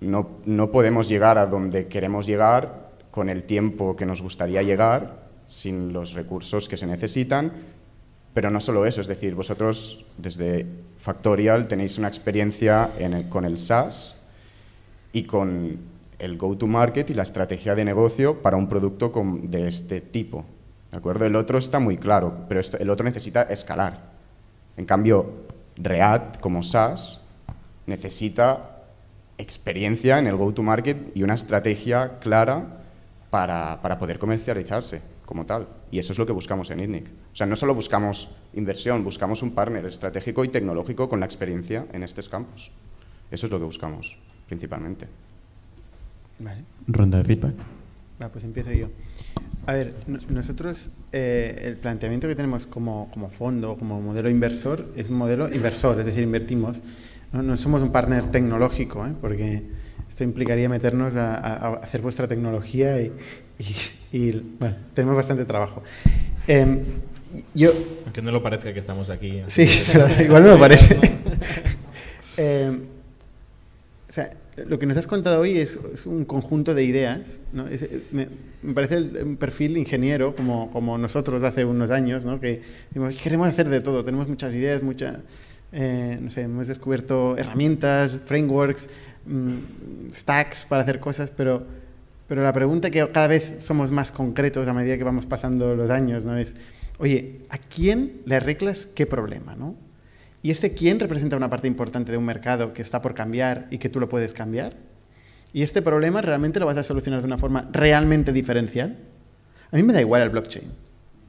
no, 0.00 0.38
no 0.44 0.70
podemos 0.70 1.08
llegar 1.08 1.36
a 1.38 1.46
donde 1.46 1.88
queremos 1.88 2.26
llegar 2.26 2.90
con 3.10 3.28
el 3.28 3.42
tiempo 3.42 3.96
que 3.96 4.06
nos 4.06 4.22
gustaría 4.22 4.62
llegar, 4.62 5.21
sin 5.52 5.92
los 5.92 6.14
recursos 6.14 6.66
que 6.66 6.78
se 6.78 6.86
necesitan, 6.86 7.52
pero 8.32 8.50
no 8.50 8.58
solo 8.58 8.86
eso, 8.86 9.02
es 9.02 9.06
decir, 9.06 9.34
vosotros 9.34 10.06
desde 10.16 10.66
Factorial 10.98 11.68
tenéis 11.68 11.98
una 11.98 12.08
experiencia 12.08 12.88
con 13.28 13.44
el 13.44 13.58
SaaS 13.58 14.16
y 15.12 15.24
con 15.24 15.78
el 16.18 16.38
go-to-market 16.38 17.10
y 17.10 17.14
la 17.14 17.24
estrategia 17.24 17.74
de 17.74 17.84
negocio 17.84 18.40
para 18.40 18.56
un 18.56 18.66
producto 18.66 19.12
de 19.42 19.68
este 19.68 20.00
tipo. 20.00 20.46
¿De 20.90 20.96
acuerdo? 20.96 21.26
El 21.26 21.36
otro 21.36 21.58
está 21.58 21.78
muy 21.80 21.98
claro, 21.98 22.46
pero 22.48 22.58
esto- 22.60 22.78
el 22.78 22.88
otro 22.88 23.04
necesita 23.04 23.42
escalar. 23.42 23.98
En 24.78 24.86
cambio, 24.86 25.44
React 25.76 26.40
como 26.40 26.62
SaaS 26.62 27.20
necesita 27.86 28.84
experiencia 29.36 30.18
en 30.18 30.28
el 30.28 30.36
go-to-market 30.36 31.14
y 31.14 31.22
una 31.24 31.34
estrategia 31.34 32.18
clara 32.20 32.78
para, 33.28 33.82
para 33.82 33.98
poder 33.98 34.18
comercializarse 34.18 35.11
como 35.32 35.46
tal. 35.46 35.66
Y 35.90 35.98
eso 35.98 36.12
es 36.12 36.18
lo 36.18 36.26
que 36.26 36.32
buscamos 36.32 36.70
en 36.70 36.80
ITNIC. 36.80 37.06
O 37.32 37.36
sea, 37.36 37.46
no 37.46 37.56
solo 37.56 37.74
buscamos 37.74 38.28
inversión, 38.52 39.02
buscamos 39.02 39.42
un 39.42 39.52
partner 39.52 39.86
estratégico 39.86 40.44
y 40.44 40.48
tecnológico 40.48 41.08
con 41.08 41.20
la 41.20 41.26
experiencia 41.26 41.86
en 41.94 42.02
estos 42.02 42.28
campos. 42.28 42.70
Eso 43.30 43.46
es 43.46 43.52
lo 43.52 43.58
que 43.58 43.64
buscamos, 43.64 44.18
principalmente. 44.46 45.06
Vale. 46.38 46.64
Ronda 46.86 47.16
de 47.18 47.24
feedback. 47.24 47.54
Va, 48.22 48.28
pues 48.28 48.44
empiezo 48.44 48.72
yo. 48.72 48.88
A 49.66 49.72
ver, 49.72 49.94
no- 50.06 50.18
nosotros 50.28 50.90
eh, 51.12 51.62
el 51.64 51.78
planteamiento 51.78 52.28
que 52.28 52.34
tenemos 52.36 52.66
como, 52.66 53.10
como 53.10 53.30
fondo, 53.30 53.78
como 53.78 54.02
modelo 54.02 54.28
inversor, 54.28 54.92
es 54.96 55.08
un 55.08 55.16
modelo 55.16 55.50
inversor, 55.50 55.98
es 55.98 56.04
decir, 56.04 56.22
invertimos. 56.24 56.78
No, 57.32 57.42
no 57.42 57.56
somos 57.56 57.80
un 57.80 57.90
partner 57.90 58.26
tecnológico, 58.30 59.06
¿eh? 59.06 59.14
porque 59.18 59.62
esto 60.10 60.24
implicaría 60.24 60.68
meternos 60.68 61.14
a, 61.16 61.36
a- 61.36 61.54
a 61.68 61.74
hacer 61.76 62.02
vuestra 62.02 62.28
tecnología 62.28 63.00
y, 63.00 63.12
y- 63.58 64.16
y, 64.16 64.32
bueno, 64.58 64.76
tenemos 64.94 65.16
bastante 65.16 65.44
trabajo. 65.44 65.82
Em, 66.46 66.80
yo, 67.54 67.72
Aunque 68.04 68.20
no 68.22 68.30
lo 68.30 68.42
parezca 68.42 68.72
que 68.74 68.80
estamos 68.80 69.08
aquí. 69.10 69.42
Sí, 69.48 69.66
pero 69.92 70.06
igual 70.22 70.42
no 70.44 70.50
lo 70.50 70.58
parece. 70.58 70.98
Eh, 72.38 72.72
o 74.08 74.12
sea, 74.12 74.30
lo 74.66 74.78
que 74.78 74.86
nos 74.86 74.96
has 74.96 75.06
contado 75.06 75.40
hoy 75.42 75.58
es, 75.58 75.78
es 75.92 76.06
un 76.06 76.24
conjunto 76.24 76.74
de 76.74 76.82
ideas. 76.84 77.40
¿no? 77.52 77.66
Es- 77.68 77.86
me, 78.10 78.26
me 78.62 78.72
parece 78.74 78.96
el- 78.96 79.18
un 79.22 79.36
perfil 79.36 79.76
ingeniero, 79.76 80.34
como, 80.34 80.70
como 80.70 80.96
nosotros 80.98 81.42
hace 81.42 81.64
unos 81.66 81.90
años, 81.90 82.24
¿no? 82.24 82.40
que 82.40 82.62
decimos, 82.88 83.16
queremos 83.22 83.48
hacer 83.48 83.68
de 83.68 83.80
todo, 83.82 84.02
tenemos 84.04 84.28
muchas 84.28 84.52
ideas, 84.54 84.82
mucha, 84.82 85.20
eh, 85.72 86.18
no 86.20 86.30
sé, 86.30 86.42
hemos 86.42 86.68
descubierto 86.68 87.36
herramientas, 87.36 88.16
frameworks, 88.24 88.88
mm, 89.26 90.10
stacks 90.14 90.64
para 90.66 90.82
hacer 90.84 91.00
cosas, 91.00 91.30
pero, 91.36 91.66
pero 92.26 92.42
la 92.42 92.52
pregunta 92.52 92.90
que 92.90 93.06
cada 93.10 93.26
vez 93.26 93.56
somos 93.58 93.90
más 93.90 94.12
concretos 94.12 94.66
a 94.68 94.72
medida 94.72 94.96
que 94.96 95.04
vamos 95.04 95.26
pasando 95.26 95.74
los 95.74 95.90
años 95.90 96.24
¿no? 96.24 96.36
es, 96.36 96.56
oye, 96.98 97.40
¿a 97.50 97.58
quién 97.58 98.22
le 98.24 98.36
arreglas 98.36 98.88
qué 98.94 99.06
problema? 99.06 99.54
¿no? 99.56 99.76
¿Y 100.42 100.50
este 100.50 100.74
quién 100.74 100.98
representa 100.98 101.36
una 101.36 101.50
parte 101.50 101.68
importante 101.68 102.10
de 102.10 102.18
un 102.18 102.24
mercado 102.24 102.72
que 102.72 102.82
está 102.82 103.00
por 103.00 103.14
cambiar 103.14 103.68
y 103.70 103.78
que 103.78 103.88
tú 103.88 104.00
lo 104.00 104.08
puedes 104.08 104.34
cambiar? 104.34 104.74
¿Y 105.52 105.62
este 105.62 105.82
problema 105.82 106.20
realmente 106.20 106.58
lo 106.58 106.66
vas 106.66 106.78
a 106.78 106.82
solucionar 106.82 107.20
de 107.20 107.26
una 107.26 107.38
forma 107.38 107.68
realmente 107.70 108.32
diferencial? 108.32 108.96
A 109.70 109.76
mí 109.76 109.82
me 109.82 109.92
da 109.92 110.00
igual 110.00 110.22
el 110.22 110.30
blockchain. 110.30 110.64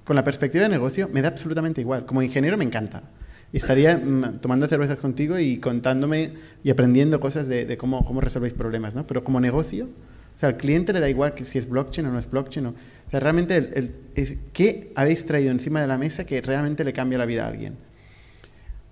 Con 0.03 0.15
la 0.15 0.23
perspectiva 0.23 0.63
de 0.63 0.69
negocio 0.69 1.09
me 1.11 1.21
da 1.21 1.29
absolutamente 1.29 1.81
igual. 1.81 2.05
Como 2.05 2.21
ingeniero 2.21 2.57
me 2.57 2.63
encanta. 2.63 3.03
Y 3.51 3.57
estaría 3.57 3.97
mm, 3.97 4.37
tomando 4.41 4.67
cervezas 4.67 4.97
contigo 4.97 5.37
y 5.37 5.57
contándome 5.57 6.33
y 6.63 6.71
aprendiendo 6.71 7.19
cosas 7.19 7.47
de, 7.47 7.65
de 7.65 7.77
cómo, 7.77 8.03
cómo 8.05 8.19
resolvéis 8.19 8.53
problemas. 8.53 8.95
¿no? 8.95 9.05
Pero 9.05 9.23
como 9.23 9.39
negocio, 9.39 9.89
o 10.35 10.39
sea, 10.39 10.49
al 10.49 10.57
cliente 10.57 10.93
le 10.93 10.99
da 10.99 11.09
igual 11.09 11.33
que 11.35 11.45
si 11.45 11.57
es 11.57 11.67
blockchain 11.69 12.07
o 12.07 12.11
no 12.11 12.19
es 12.19 12.29
blockchain. 12.29 12.65
O, 12.67 12.69
o 12.71 13.09
sea, 13.09 13.19
realmente, 13.19 13.55
el, 13.57 13.69
el- 13.75 13.91
es- 14.15 14.33
¿qué 14.53 14.91
habéis 14.95 15.25
traído 15.25 15.51
encima 15.51 15.81
de 15.81 15.87
la 15.87 15.97
mesa 15.97 16.25
que 16.25 16.41
realmente 16.41 16.83
le 16.83 16.93
cambia 16.93 17.17
la 17.17 17.25
vida 17.25 17.45
a 17.45 17.47
alguien? 17.47 17.75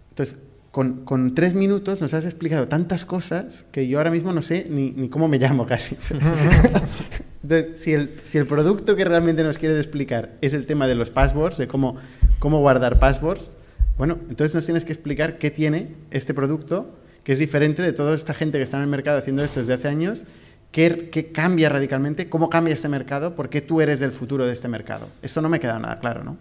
Entonces, 0.09 0.37
con, 0.71 1.03
con 1.03 1.35
tres 1.35 1.53
minutos 1.53 1.99
nos 1.99 2.13
has 2.13 2.23
explicado 2.23 2.67
tantas 2.69 3.03
cosas 3.05 3.65
que 3.73 3.87
yo 3.89 3.97
ahora 3.97 4.11
mismo 4.11 4.31
no 4.31 4.41
sé 4.41 4.65
ni, 4.69 4.91
ni 4.91 5.09
cómo 5.09 5.27
me 5.27 5.37
llamo 5.37 5.65
casi. 5.65 5.97
Entonces, 7.43 7.79
si 7.81 7.93
el, 7.93 8.11
si 8.23 8.37
el 8.37 8.45
producto 8.45 8.95
que 8.95 9.03
realmente 9.03 9.43
nos 9.43 9.57
quieres 9.57 9.77
explicar 9.79 10.37
es 10.41 10.53
el 10.53 10.65
tema 10.65 10.87
de 10.87 10.95
los 10.95 11.09
passwords, 11.09 11.57
de 11.57 11.67
cómo, 11.67 11.97
cómo 12.39 12.59
guardar 12.59 12.99
passwords, 12.99 13.57
bueno, 13.97 14.17
entonces 14.29 14.55
nos 14.55 14.65
tienes 14.65 14.85
que 14.85 14.93
explicar 14.93 15.37
qué 15.37 15.51
tiene 15.51 15.89
este 16.11 16.33
producto 16.33 16.95
que 17.23 17.33
es 17.33 17.39
diferente 17.39 17.81
de 17.81 17.93
toda 17.93 18.15
esta 18.15 18.33
gente 18.33 18.57
que 18.57 18.63
está 18.63 18.77
en 18.77 18.83
el 18.83 18.89
mercado 18.89 19.17
haciendo 19.17 19.43
esto 19.43 19.59
desde 19.59 19.73
hace 19.73 19.87
años, 19.87 20.23
qué, 20.71 21.31
cambia 21.33 21.69
radicalmente, 21.69 22.29
cómo 22.29 22.49
cambia 22.49 22.73
este 22.73 22.89
mercado, 22.89 23.35
por 23.35 23.49
qué 23.49 23.61
tú 23.61 23.81
eres 23.81 24.01
el 24.01 24.11
futuro 24.11 24.45
de 24.45 24.53
este 24.53 24.67
mercado. 24.67 25.07
Eso 25.21 25.41
no 25.41 25.49
me 25.49 25.59
queda 25.59 25.79
nada 25.79 25.99
claro, 25.99 26.23
¿no? 26.23 26.37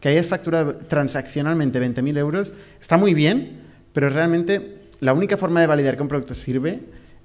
que 0.00 0.08
hayas 0.08 0.26
facturado 0.26 0.76
transaccionalmente 0.76 1.80
20.000 1.80 2.18
euros 2.18 2.54
está 2.80 2.96
muy 2.96 3.14
bien, 3.14 3.62
pero 3.92 4.08
realmente 4.08 4.82
la 5.00 5.12
única 5.12 5.36
forma 5.36 5.60
de 5.60 5.66
validar 5.66 5.96
que 5.96 6.02
un 6.02 6.08
producto 6.08 6.34
sirve 6.34 6.80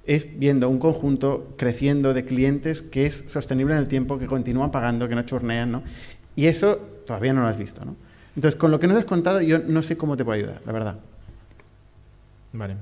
es 0.06 0.38
viendo 0.38 0.68
un 0.68 0.78
conjunto 0.78 1.54
creciendo 1.56 2.12
de 2.14 2.24
clientes 2.24 2.82
que 2.82 3.06
es 3.06 3.24
sostenible 3.26 3.74
en 3.74 3.80
el 3.80 3.88
tiempo, 3.88 4.18
que 4.18 4.26
continúan 4.26 4.70
pagando, 4.70 5.08
que 5.08 5.14
no 5.14 5.22
churnean, 5.22 5.72
¿no? 5.72 5.82
Y 6.36 6.46
eso 6.46 6.76
todavía 7.06 7.32
no 7.32 7.42
lo 7.42 7.46
has 7.46 7.56
visto, 7.56 7.84
¿no? 7.84 7.96
Entonces, 8.36 8.58
con 8.58 8.70
lo 8.70 8.80
que 8.80 8.88
nos 8.88 8.96
has 8.96 9.04
contado, 9.04 9.40
yo 9.40 9.60
no 9.60 9.82
sé 9.82 9.96
cómo 9.96 10.16
te 10.16 10.24
puedo 10.24 10.36
ayudar, 10.36 10.60
la 10.66 10.72
verdad. 10.72 10.98
Vale. 12.52 12.76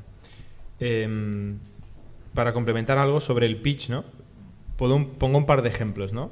Em, 0.80 1.58
para 2.34 2.52
complementar 2.52 2.98
algo 2.98 3.20
sobre 3.20 3.46
el 3.46 3.56
pitch, 3.56 3.88
¿no? 3.88 4.04
pongo 4.76 5.38
un 5.38 5.46
par 5.46 5.62
de 5.62 5.68
ejemplos, 5.68 6.12
¿no? 6.12 6.30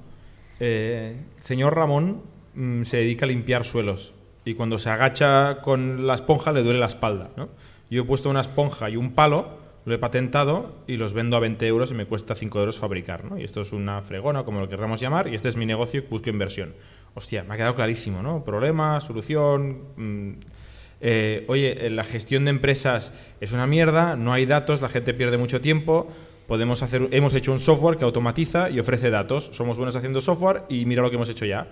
Eh, 0.59 1.17
señor 1.39 1.75
Ramón 1.75 2.23
mm, 2.55 2.83
se 2.83 2.99
dedica 2.99 3.25
a 3.25 3.29
limpiar 3.29 3.65
suelos 3.65 4.13
y 4.45 4.55
cuando 4.55 4.79
se 4.79 4.91
agacha 4.91 5.63
con 5.63 6.07
la 6.07 6.15
esponja 6.15 6.53
le 6.53 6.63
duele 6.63 6.81
la 6.81 6.87
espalda, 6.87 7.31
¿no? 7.37 7.49
Yo 7.91 8.03
he 8.03 8.05
puesto 8.05 8.31
una 8.31 8.41
esponja 8.41 8.91
y 8.91 8.97
un 8.97 9.13
palo, 9.13 9.59
lo 9.85 9.95
he 9.95 9.99
patentado 9.99 10.75
y 10.87 10.97
los 10.97 11.13
vendo 11.13 11.37
a 11.37 11.41
20 11.41 11.67
euros 11.67 11.91
y 11.91 11.95
me 11.95 12.07
cuesta 12.07 12.35
5 12.35 12.59
euros 12.59 12.79
fabricar, 12.79 13.25
¿no? 13.25 13.39
Y 13.39 13.45
esto 13.45 13.61
es 13.61 13.73
una 13.73 14.03
fregona, 14.03 14.45
como 14.45 14.61
lo 14.61 14.69
querramos 14.69 15.01
llamar, 15.01 15.29
y 15.29 15.35
este 15.35 15.49
es 15.49 15.57
mi 15.57 15.67
negocio 15.67 16.01
y 16.01 16.07
busco 16.09 16.31
inversión. 16.31 16.75
Hostia, 17.15 17.43
me 17.45 17.55
ha 17.55 17.57
quedado 17.57 17.75
clarísimo, 17.75 18.23
¿no? 18.23 18.45
Problema, 18.45 19.01
solución... 19.01 19.83
Mm, 19.97 20.33
eh, 21.01 21.45
oye, 21.49 21.89
la 21.91 22.05
gestión 22.05 22.45
de 22.45 22.51
empresas 22.51 23.13
es 23.41 23.53
una 23.53 23.67
mierda, 23.67 24.17
no 24.17 24.33
hay 24.33 24.47
datos, 24.47 24.83
la 24.83 24.89
gente 24.89 25.15
pierde 25.15 25.39
mucho 25.39 25.61
tiempo, 25.61 26.09
podemos 26.47 26.83
hacer, 26.83 27.09
hemos 27.11 27.33
hecho 27.35 27.53
un 27.53 27.61
software 27.61 27.97
que 27.97 28.05
automatiza 28.05 28.71
y 28.71 28.81
ofrece 28.81 29.09
datos, 29.09 29.51
somos 29.53 29.77
buenos 29.77 29.97
haciendo 29.97 30.21
software 30.21 30.63
y 30.69 30.85
mira 30.85 31.03
lo 31.03 31.09
que 31.09 31.17
hemos 31.17 31.29
hecho 31.29 31.47
ya. 31.47 31.69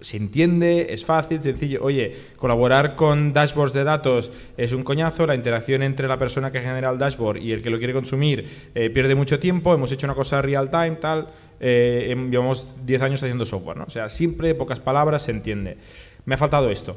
Se 0.00 0.16
entiende, 0.16 0.88
es 0.92 1.04
fácil, 1.04 1.40
sencillo. 1.40 1.78
Oye, 1.80 2.16
colaborar 2.36 2.96
con 2.96 3.32
dashboards 3.32 3.72
de 3.72 3.84
datos 3.84 4.32
es 4.56 4.72
un 4.72 4.82
coñazo, 4.82 5.28
la 5.28 5.36
interacción 5.36 5.84
entre 5.84 6.08
la 6.08 6.18
persona 6.18 6.50
que 6.50 6.58
genera 6.58 6.90
el 6.90 6.98
dashboard 6.98 7.36
y 7.36 7.52
el 7.52 7.62
que 7.62 7.70
lo 7.70 7.78
quiere 7.78 7.92
consumir 7.92 8.70
eh, 8.74 8.90
pierde 8.90 9.14
mucho 9.14 9.38
tiempo, 9.38 9.72
hemos 9.72 9.92
hecho 9.92 10.08
una 10.08 10.16
cosa 10.16 10.42
real 10.42 10.70
time, 10.70 10.96
tal, 10.96 11.28
eh, 11.60 12.16
llevamos 12.28 12.74
10 12.84 13.02
años 13.02 13.22
haciendo 13.22 13.46
software, 13.46 13.76
¿no? 13.76 13.84
O 13.84 13.90
sea, 13.90 14.08
siempre, 14.08 14.56
pocas 14.56 14.80
palabras, 14.80 15.22
se 15.22 15.30
entiende. 15.30 15.76
Me 16.24 16.34
ha 16.34 16.38
faltado 16.38 16.68
esto. 16.68 16.96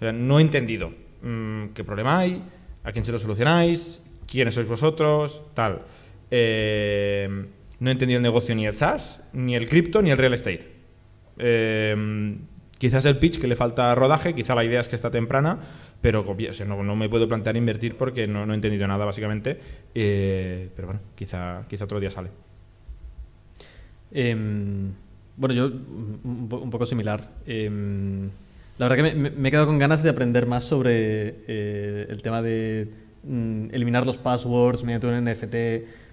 no 0.00 0.40
he 0.40 0.42
entendido 0.42 0.90
qué 1.74 1.84
problema 1.84 2.18
hay, 2.18 2.42
a 2.84 2.92
quién 2.92 3.04
se 3.04 3.12
lo 3.12 3.18
solucionáis, 3.18 4.02
quiénes 4.26 4.54
sois 4.54 4.68
vosotros, 4.68 5.42
tal. 5.54 5.82
Eh, 6.30 7.28
no 7.78 7.88
he 7.88 7.92
entendido 7.92 8.18
el 8.18 8.22
negocio 8.22 8.54
ni 8.54 8.66
el 8.66 8.76
SaaS, 8.76 9.22
ni 9.32 9.56
el 9.56 9.68
cripto, 9.68 10.02
ni 10.02 10.10
el 10.10 10.18
real 10.18 10.34
estate. 10.34 10.68
Eh, 11.38 12.36
quizás 12.78 13.04
el 13.06 13.18
pitch 13.18 13.40
que 13.40 13.48
le 13.48 13.56
falta 13.56 13.94
rodaje, 13.94 14.34
quizá 14.34 14.54
la 14.54 14.64
idea 14.64 14.80
es 14.80 14.88
que 14.88 14.96
está 14.96 15.10
temprana, 15.10 15.58
pero 16.00 16.24
no, 16.66 16.96
me 16.96 17.08
puedo 17.08 17.28
plantear 17.28 17.56
invertir 17.56 17.96
porque 17.96 18.26
no, 18.26 18.50
he 18.50 18.54
entendido 18.54 18.86
nada, 18.86 19.04
básicamente. 19.04 19.58
Eh, 19.94 20.70
pero 20.74 20.88
bueno, 20.88 21.00
quizá, 21.14 21.64
quizá 21.68 21.84
otro 21.84 22.00
día 22.00 22.10
sale. 22.10 22.30
Em, 24.12 24.92
bueno, 25.36 25.54
yo 25.54 25.66
un, 25.66 26.70
poco 26.70 26.86
similar. 26.86 27.28
La 28.80 28.88
verdad 28.88 29.04
que 29.04 29.14
me, 29.14 29.48
he 29.48 29.50
quedado 29.50 29.66
con 29.66 29.78
ganas 29.78 30.02
de 30.02 30.08
aprender 30.08 30.46
más 30.46 30.64
sobre 30.64 31.34
eh, 31.46 32.06
el 32.08 32.22
tema 32.22 32.40
de 32.40 32.88
mm, 33.24 33.66
eliminar 33.72 34.06
los 34.06 34.16
passwords 34.16 34.84
mediante 34.84 35.06
un 35.06 35.22
NFT. 35.22 35.54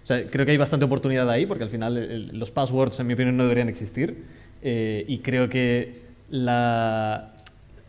O 0.03 0.07
sea, 0.07 0.27
creo 0.29 0.45
que 0.45 0.51
hay 0.51 0.57
bastante 0.57 0.83
oportunidad 0.83 1.29
ahí, 1.29 1.45
porque 1.45 1.63
al 1.63 1.69
final 1.69 2.27
los 2.37 2.51
passwords, 2.51 2.99
en 2.99 3.07
mi 3.07 3.13
opinión, 3.13 3.37
no 3.37 3.43
deberían 3.43 3.69
existir. 3.69 4.21
Eh, 4.61 5.05
y 5.07 5.19
creo 5.19 5.47
que 5.47 6.01
la, 6.29 7.35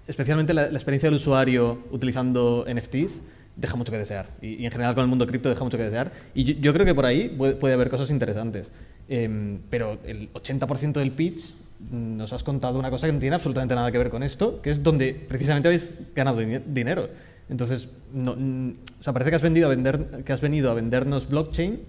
especialmente 0.07 0.55
la, 0.55 0.67
experiencia 0.67 1.09
del 1.09 1.17
usuario 1.17 1.81
utilizando 1.91 2.65
NFTs 2.73 3.25
deja 3.57 3.75
mucho 3.75 3.91
que 3.91 3.99
desear. 3.99 4.29
Y, 4.41 4.65
en 4.65 4.71
general 4.71 4.95
con 4.95 5.03
el 5.03 5.09
mundo 5.09 5.27
cripto 5.27 5.49
deja 5.49 5.65
mucho 5.65 5.77
que 5.77 5.83
desear. 5.83 6.13
Y 6.37 6.55
yo, 6.61 6.73
creo 6.73 6.87
que 6.87 6.95
por 6.95 7.05
ahí 7.05 7.31
puede, 7.31 7.75
haber 7.75 7.91
cosas 7.91 8.11
interesantes. 8.11 8.71
Em, 9.09 9.59
pero 9.71 9.99
el 10.07 10.33
80% 10.35 11.01
del 11.01 11.11
pitch 11.11 11.53
nos 11.91 12.33
has 12.33 12.43
contado 12.43 12.79
una 12.79 12.91
cosa 12.91 13.07
que 13.07 13.13
no 13.13 13.19
tiene 13.19 13.37
absolutamente 13.37 13.75
nada 13.75 13.91
que 13.93 13.99
ver 13.99 14.11
con 14.11 14.23
esto, 14.23 14.61
que 14.63 14.71
es 14.71 14.83
donde 14.83 15.15
precisamente 15.15 15.69
habéis 15.69 15.95
ganado 16.15 16.41
dinero. 16.41 17.09
Entonces, 17.49 17.89
no, 18.13 18.33
o 18.33 19.03
sea, 19.03 19.13
parece 19.13 19.31
que 19.31 19.37
has, 19.37 19.43
vendido 19.43 19.67
a 19.67 19.71
vender, 19.71 20.23
que 20.25 20.33
has 20.33 20.41
venido 20.41 20.71
a 20.71 20.75
vendernos 20.75 21.29
blockchain 21.29 21.81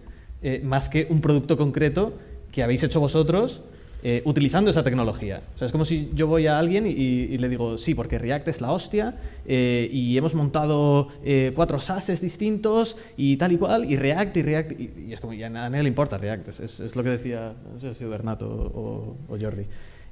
eh, 0.42 0.62
más 0.64 0.90
que 0.90 1.08
un 1.10 1.22
producto 1.22 1.58
concreto 1.58 2.14
que 2.52 2.64
habéis 2.64 2.84
hecho 2.84 3.00
vosotros 3.00 3.64
eh, 4.02 4.22
utilizando 4.26 4.72
esa 4.72 4.82
tecnología. 4.82 5.42
O 5.56 5.58
sea, 5.58 5.66
es 5.66 5.72
como 5.72 5.84
si 5.84 6.10
yo 6.14 6.28
voy 6.28 6.48
a 6.48 6.58
alguien 6.58 6.88
y, 6.88 7.38
le 7.38 7.50
digo, 7.50 7.78
sí, 7.78 7.96
porque 7.96 8.18
React 8.18 8.48
es 8.48 8.62
la 8.62 8.72
hostia 8.72 9.16
eh, 9.46 9.90
y 9.92 10.18
hemos 10.18 10.36
montado 10.36 11.10
cuatro 11.54 11.80
SASes 11.80 12.22
distintos 12.22 12.98
y 13.18 13.36
tal 13.38 13.52
y 13.52 13.58
cual, 13.58 13.86
y 13.86 13.98
React 13.98 14.38
y 14.38 14.42
React, 14.42 14.80
y, 14.80 15.14
es 15.14 15.20
como, 15.20 15.34
ya 15.34 15.48
a 15.48 15.50
nadie 15.50 15.84
le 15.84 15.90
importa 15.90 16.18
React, 16.18 16.48
es, 16.48 16.80
es, 16.80 16.96
lo 16.96 17.04
que 17.04 17.10
decía, 17.10 17.54
no 17.74 17.80
sé 17.80 17.94
si 17.94 18.06
Bernato 18.06 18.48
o, 18.48 19.18
o 19.28 19.38
Jordi. 19.40 19.66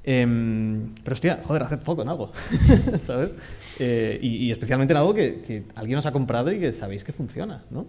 Em, 0.04 0.94
pero 1.04 1.14
hostia, 1.14 1.42
joder, 1.44 1.64
haced 1.64 1.80
foco 1.80 2.02
en 2.02 2.10
algo, 2.10 2.32
¿sabes? 3.00 3.36
y, 3.80 4.52
especialmente 4.52 4.94
en 4.94 4.98
algo 4.98 5.14
que, 5.14 5.42
que, 5.42 5.64
alguien 5.76 5.98
os 5.98 6.06
ha 6.06 6.12
comprado 6.12 6.52
y 6.52 6.60
que 6.60 6.72
sabéis 6.72 7.04
que 7.04 7.14
funciona, 7.14 7.64
¿no? 7.70 7.86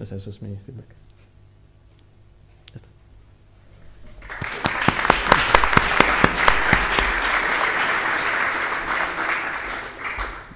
eso 0.00 0.16
es 0.16 0.42
mi 0.42 0.56
feedback. 0.56 1.03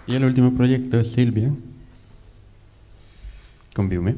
Y 0.09 0.14
el 0.14 0.24
último 0.24 0.55
proyecto 0.55 0.98
es 0.98 1.12
Silvia, 1.12 1.51
con 3.74 3.90
Viume. 3.90 4.14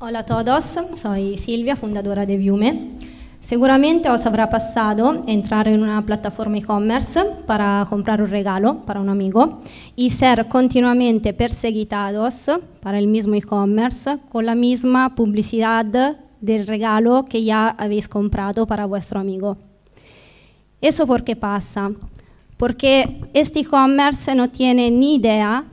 Hola 0.00 0.18
a 0.18 0.26
todos, 0.26 0.64
soy 1.00 1.38
Silvia, 1.38 1.76
fundadora 1.76 2.26
de 2.26 2.38
Viume. 2.38 2.98
Seguramente 3.40 4.10
os 4.10 4.26
habrá 4.26 4.50
pasado 4.50 5.22
entrar 5.28 5.68
en 5.68 5.80
una 5.80 6.04
plataforma 6.04 6.58
e-commerce 6.58 7.24
para 7.46 7.86
comprar 7.88 8.20
un 8.20 8.30
regalo 8.30 8.84
para 8.84 9.00
un 9.00 9.08
amigo 9.08 9.60
y 9.94 10.10
ser 10.10 10.48
continuamente 10.48 11.34
perseguitados 11.34 12.50
para 12.80 12.98
el 12.98 13.06
mismo 13.06 13.36
e-commerce 13.36 14.18
con 14.28 14.44
la 14.44 14.56
misma 14.56 15.14
publicidad 15.14 16.16
del 16.40 16.66
regalo 16.66 17.24
que 17.24 17.44
ya 17.44 17.68
habéis 17.68 18.08
comprado 18.08 18.66
para 18.66 18.86
vuestro 18.86 19.20
amigo. 19.20 19.56
¿Eso 20.80 21.06
por 21.06 21.24
qué 21.24 21.36
pasa? 21.36 21.90
Porque 22.56 23.20
este 23.32 23.60
e-commerce 23.60 24.34
no 24.34 24.50
tiene 24.50 24.90
ni 24.90 25.16
idea 25.16 25.64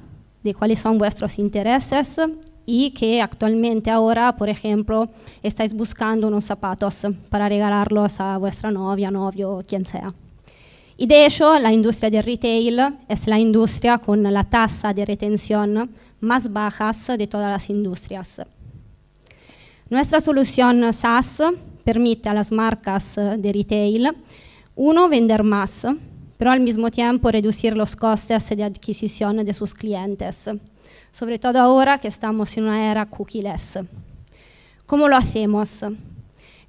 de 0.44 0.54
cuáles 0.54 0.80
son 0.80 0.98
vuestros 0.98 1.40
intereses 1.40 2.20
y 2.66 2.92
que 2.92 3.22
actualmente 3.22 3.92
ahora, 3.92 4.36
por 4.36 4.50
ejemplo, 4.50 5.10
estáis 5.42 5.74
buscando 5.74 6.28
unos 6.28 6.46
zapatos 6.46 7.06
para 7.30 7.50
regalarlos 7.50 8.20
a 8.20 8.38
vuestra 8.38 8.72
novia, 8.72 9.12
novio, 9.12 9.64
quien 9.68 9.86
sea. 9.86 10.14
Y 10.96 11.08
de 11.08 11.26
hecho, 11.26 11.60
la 11.60 11.74
industria 11.74 12.10
del 12.10 12.24
retail 12.24 12.80
es 13.10 13.28
la 13.28 13.40
industria 13.40 13.98
con 13.98 14.24
la 14.24 14.44
tasa 14.44 14.94
de 14.94 15.06
retención 15.06 15.92
más 16.22 16.52
baja 16.52 16.92
de 17.18 17.28
todas 17.28 17.50
las 17.50 17.70
industrias. 17.70 18.42
Nuestra 19.90 20.22
solución 20.22 20.94
SaaS 20.94 21.42
permite 21.84 22.30
a 22.30 22.34
las 22.34 22.52
marcas 22.52 23.16
de 23.16 23.52
retail 23.52 24.12
uno, 24.76 25.08
vender 25.08 25.44
más, 25.44 25.86
pero 26.38 26.52
al 26.52 26.60
mismo 26.60 26.90
tiempo 26.90 27.30
reducir 27.30 27.78
los 27.78 27.96
costes 27.96 28.50
de 28.50 28.64
adquisición 28.64 29.38
de 29.46 29.54
sus 29.54 29.74
clientes, 29.74 30.50
sobre 31.12 31.38
todo 31.38 31.60
ahora 31.60 32.00
que 32.00 32.08
estamos 32.08 32.58
en 32.58 32.66
una 32.66 32.92
era 32.92 33.06
cookieless. 33.06 33.80
¿Cómo 34.86 35.08
lo 35.08 35.16
hacemos? 35.16 35.86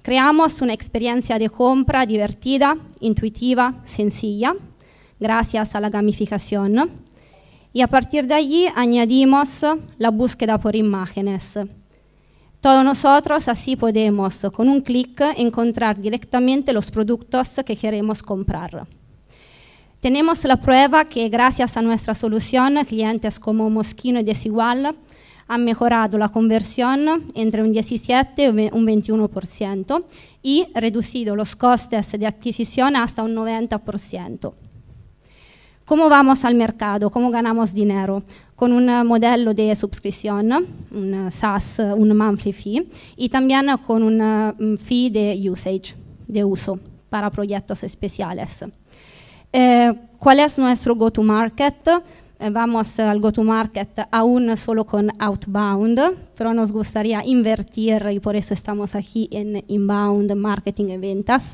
Creamos 0.01 0.61
una 0.61 0.73
experiencia 0.73 1.39
de 1.39 1.49
compra 1.49 2.05
divertida, 2.05 2.77
intuitiva, 2.99 3.81
sencilla, 3.85 4.55
gracias 5.19 5.73
a 5.73 5.79
la 5.79 5.89
gamificación. 5.89 6.91
Y 7.73 7.81
a 7.81 7.87
partir 7.87 8.27
de 8.27 8.35
allí 8.35 8.67
añadimos 8.75 9.65
la 9.97 10.11
búsqueda 10.11 10.59
por 10.59 10.75
imágenes 10.75 11.57
todos 12.65 12.83
nosotros 12.83 13.47
así 13.47 13.75
podemos 13.75 14.41
con 14.51 14.69
un 14.69 14.81
clic 14.81 15.21
encontrar 15.37 16.01
directamente 16.01 16.73
los 16.73 16.89
productos 16.89 17.61
que 17.63 17.75
queremos 17.75 18.23
comprar. 18.23 18.87
Tenemos 19.99 20.43
la 20.45 20.57
prueba 20.59 21.05
que 21.05 21.29
gracias 21.29 21.77
a 21.77 21.83
nuestra 21.83 22.15
solución 22.15 22.83
clientes 22.85 23.37
como 23.37 23.69
Moschino 23.69 24.19
y 24.19 24.23
Desigual 24.23 24.95
han 25.47 25.63
mejorado 25.63 26.17
la 26.17 26.29
conversión 26.29 27.31
entre 27.35 27.61
un 27.61 27.71
17 27.71 28.45
y 28.45 28.47
un 28.47 28.87
21% 28.87 30.03
y 30.41 30.65
reducido 30.73 31.35
los 31.35 31.55
costes 31.55 32.13
de 32.13 32.25
adquisición 32.25 32.95
hasta 32.95 33.21
un 33.21 33.35
90%. 33.35 34.64
¿Cómo 35.85 36.09
vamos 36.09 36.43
al 36.43 36.55
mercado? 36.55 37.11
¿Cómo 37.11 37.29
ganamos 37.29 37.71
dinero? 37.71 38.23
Con 38.55 38.71
un 38.71 38.87
modelo 39.05 39.53
de 39.53 39.75
suscripción, 39.75 40.51
un 40.91 41.31
SaaS, 41.31 41.77
un 41.95 42.17
monthly 42.17 42.53
fee, 42.53 42.89
y 43.15 43.29
también 43.29 43.67
con 43.85 44.01
un 44.01 44.17
mm, 44.17 44.77
fee 44.77 45.11
de 45.11 45.39
usage, 45.47 45.93
de 46.27 46.43
uso 46.43 46.79
para 47.07 47.29
proyectos 47.29 47.83
especiales. 47.83 48.65
Eh, 49.53 49.93
¿Cuál 50.17 50.39
es 50.39 50.57
nuestro 50.57 50.95
go-to-market? 50.95 51.87
Eh, 52.39 52.49
vamos 52.49 52.99
al 52.99 53.19
go-to-market 53.19 54.07
aún 54.09 54.57
solo 54.57 54.87
con 54.87 55.11
outbound, 55.19 55.99
pero 56.35 56.51
nos 56.51 56.71
gustaría 56.71 57.23
invertir 57.23 58.07
y 58.11 58.19
por 58.19 58.35
eso 58.35 58.55
estamos 58.55 58.95
aquí 58.95 59.29
en 59.31 59.63
inbound, 59.67 60.33
marketing 60.33 60.85
y 60.85 60.97
ventas. 60.97 61.53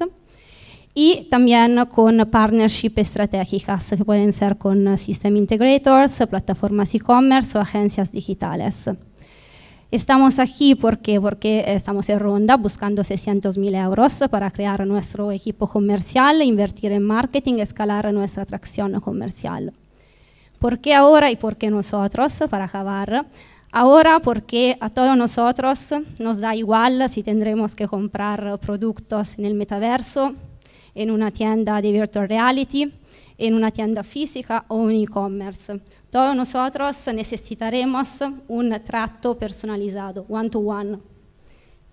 Y 0.94 1.28
también 1.30 1.86
con 1.86 2.18
partnership 2.30 2.94
estratégicas 2.98 3.90
que 3.90 4.04
pueden 4.04 4.34
ser 4.34 4.58
con 4.58 4.98
system 4.98 5.38
integrators, 5.38 6.24
plataformas 6.30 6.94
e-commerce 6.94 7.58
o 7.58 7.62
agencias 7.62 8.12
digitales. 8.12 8.90
Estamos 9.90 10.40
aquí 10.40 10.76
porque, 10.76 11.20
porque 11.20 11.66
estamos 11.68 12.08
en 12.10 12.20
ronda 12.20 12.56
buscando 12.56 13.04
600 13.04 13.58
mil 13.58 13.76
euros 13.76 14.22
para 14.30 14.50
crear 14.52 14.86
nuestro 14.86 15.32
equipo 15.32 15.68
comercial, 15.68 16.42
invertir 16.42 16.94
en 16.94 17.04
marketing, 17.04 17.56
escalar 17.56 18.14
nuestra 18.14 18.44
atracción 18.44 19.00
comercial. 19.02 19.74
¿Por 20.60 20.80
qué 20.80 20.94
ahora 20.94 21.32
y 21.32 21.36
por 21.36 21.58
qué 21.58 21.70
nosotros? 21.70 22.38
Para 22.50 22.66
acabar. 22.66 23.26
Ahora 23.72 24.20
porque 24.20 24.78
a 24.80 24.90
todos 24.90 25.18
nosotros 25.18 25.90
nos 26.20 26.40
da 26.40 26.56
igual 26.56 27.10
si 27.10 27.24
tendremos 27.24 27.76
que 27.76 27.88
comprar 27.88 28.60
productos 28.60 29.38
en 29.40 29.46
el 29.46 29.56
metaverso, 29.56 30.36
en 30.96 31.12
una 31.12 31.32
tienda 31.32 31.82
de 31.82 31.92
virtual 31.92 32.28
reality, 32.28 32.92
en 33.38 33.54
una 33.54 33.72
tienda 33.72 34.04
física 34.04 34.66
o 34.68 34.90
en 34.90 35.02
e-commerce. 35.02 35.80
Todos 36.10 36.36
nosotros 36.36 36.96
necesitaremos 37.14 38.20
un 38.48 38.80
trato 38.84 39.38
personalizado, 39.38 40.26
one-to-one. 40.30 41.00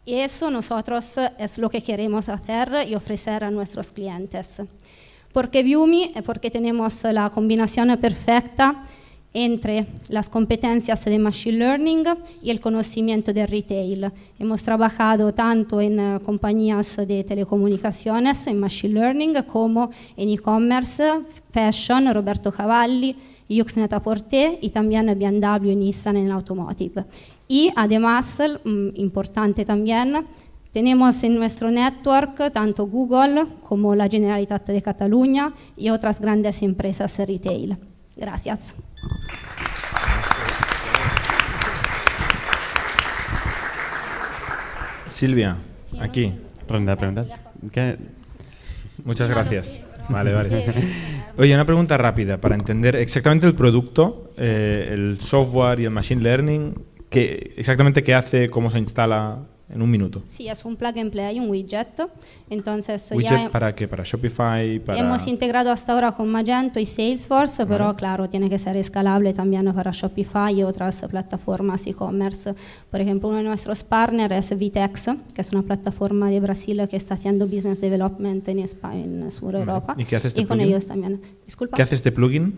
Y 0.05 0.15
eso 0.15 0.51
nosotros 0.51 1.15
es 1.39 1.59
lo 1.59 1.69
que 1.69 1.83
queremos 1.83 2.29
hacer 2.29 2.89
y 2.89 2.95
ofrecer 2.95 3.45
a 3.45 3.51
nuestros 3.51 3.89
clientes. 3.89 4.63
Porque 5.33 5.63
Viumi, 5.63 6.13
porque 6.25 6.51
tenemos 6.51 7.05
la 7.05 7.31
combinación 7.31 7.97
perfecta 7.99 8.85
entre 9.35 9.87
las 10.09 10.29
competencias 10.29 11.05
de 11.05 11.19
Machine 11.19 11.59
Learning 11.59 12.05
y 12.43 12.51
el 12.51 12.61
conocimiento 12.61 13.33
de 13.33 13.47
retail. 13.47 14.11
Hemos 14.39 14.63
trabajado 14.63 15.33
tanto 15.35 15.81
en 15.81 16.01
uh, 16.01 16.21
compañías 16.21 16.97
de 16.97 17.25
telecomunicaciones, 17.25 18.47
en 18.47 18.59
Machine 18.59 18.95
Learning, 18.95 19.35
como 19.43 19.91
en 20.17 20.31
e-commerce, 20.31 21.21
Fashion, 21.53 22.13
Roberto 22.13 22.51
Cavalli, 22.51 23.15
Yuxnet 23.49 23.93
Aporté 23.93 24.59
y 24.61 24.71
también 24.71 25.07
BMW 25.07 25.75
Nissan 25.75 26.17
en 26.17 26.31
automotive. 26.31 27.05
Y 27.47 27.71
además, 27.77 28.39
um, 28.65 28.91
importante 28.95 29.65
también, 29.65 30.27
tenemos 30.73 31.23
en 31.23 31.37
nuestro 31.37 31.71
network 31.71 32.53
tanto 32.53 32.87
Google 32.87 33.47
como 33.67 33.95
la 33.95 34.09
Generalitat 34.09 34.67
de 34.67 34.83
Cataluña 34.83 35.53
y 35.77 35.89
otras 35.89 36.21
grandes 36.21 36.63
empresas 36.63 37.17
retail. 37.19 37.77
Gracias. 38.17 38.75
Silvia, 45.09 45.57
aquí. 46.01 46.33
Ronda 46.69 46.93
de 46.93 46.97
preguntas. 46.97 47.29
¿Qué? 47.73 47.97
Muchas 49.05 49.29
gracias. 49.29 49.81
Vale, 50.09 50.33
vale. 50.33 50.65
Oye, 51.37 51.55
una 51.55 51.65
pregunta 51.65 51.97
rápida 51.97 52.41
para 52.41 52.55
entender 52.55 52.97
exactamente 52.97 53.47
el 53.47 53.55
producto, 53.55 54.31
eh, 54.37 54.91
el 54.93 55.21
software 55.21 55.81
y 55.81 55.85
el 55.85 55.91
machine 55.91 56.23
learning, 56.23 56.75
qué, 57.11 57.55
exactamente 57.57 58.03
qué 58.03 58.15
hace, 58.15 58.49
cómo 58.49 58.71
se 58.71 58.79
instala 58.79 59.39
en 59.71 59.83
un 59.83 59.91
minuto. 59.91 60.23
Sí, 60.25 60.49
es 60.49 60.65
un 60.65 60.77
plug 60.77 60.99
and 60.99 61.11
play, 61.11 61.39
un 61.39 61.49
widget. 61.51 61.89
Entonces, 62.49 63.11
¿Widget 63.13 63.31
ya 63.31 63.51
para 63.51 63.75
qué? 63.75 63.87
¿Para 63.87 64.03
Shopify? 64.05 64.79
Para... 64.79 64.99
hemos 64.99 65.27
integrado 65.27 65.71
hasta 65.71 65.93
ahora 65.93 66.13
con 66.13 66.29
Magento 66.31 66.81
y 66.81 66.87
Salesforce, 66.87 67.67
pero 67.67 67.87
Vale. 67.87 67.97
claro, 67.99 68.29
tiene 68.29 68.49
que 68.49 68.59
ser 68.59 68.77
escalable 68.77 69.35
también 69.35 69.73
para 69.75 69.91
Shopify 69.93 70.59
y 70.59 70.63
otras 70.63 71.03
plataformas 71.11 71.87
e-commerce. 71.87 72.55
Por 72.91 73.01
ejemplo, 73.01 73.29
uno 73.29 73.39
de 73.39 73.45
nuestros 73.45 73.85
partners 73.85 74.35
es 74.51 74.59
Vitex, 74.59 75.07
que 75.35 75.41
es 75.43 75.53
una 75.53 75.63
plataforma 75.63 76.31
de 76.31 76.41
Brasil 76.41 76.81
que 76.89 76.97
está 76.97 77.15
haciendo 77.15 77.47
business 77.47 77.81
development 77.81 78.49
en 78.49 78.61
España, 78.61 79.05
en 79.05 79.31
Sur 79.31 79.53
Vale. 79.53 79.59
Europa. 79.61 79.95
¿Y 79.99 80.05
qué 80.05 80.17
hace 80.17 80.29
este 80.29 80.41
Y 80.41 80.45
con 80.47 80.57
plugin? 80.59 80.73
ellos 80.73 80.87
también. 80.87 81.21
Disculpa. 81.45 81.77
¿Qué 81.77 81.83
hace 81.83 81.95
este 81.95 82.13
plugin? 82.13 82.55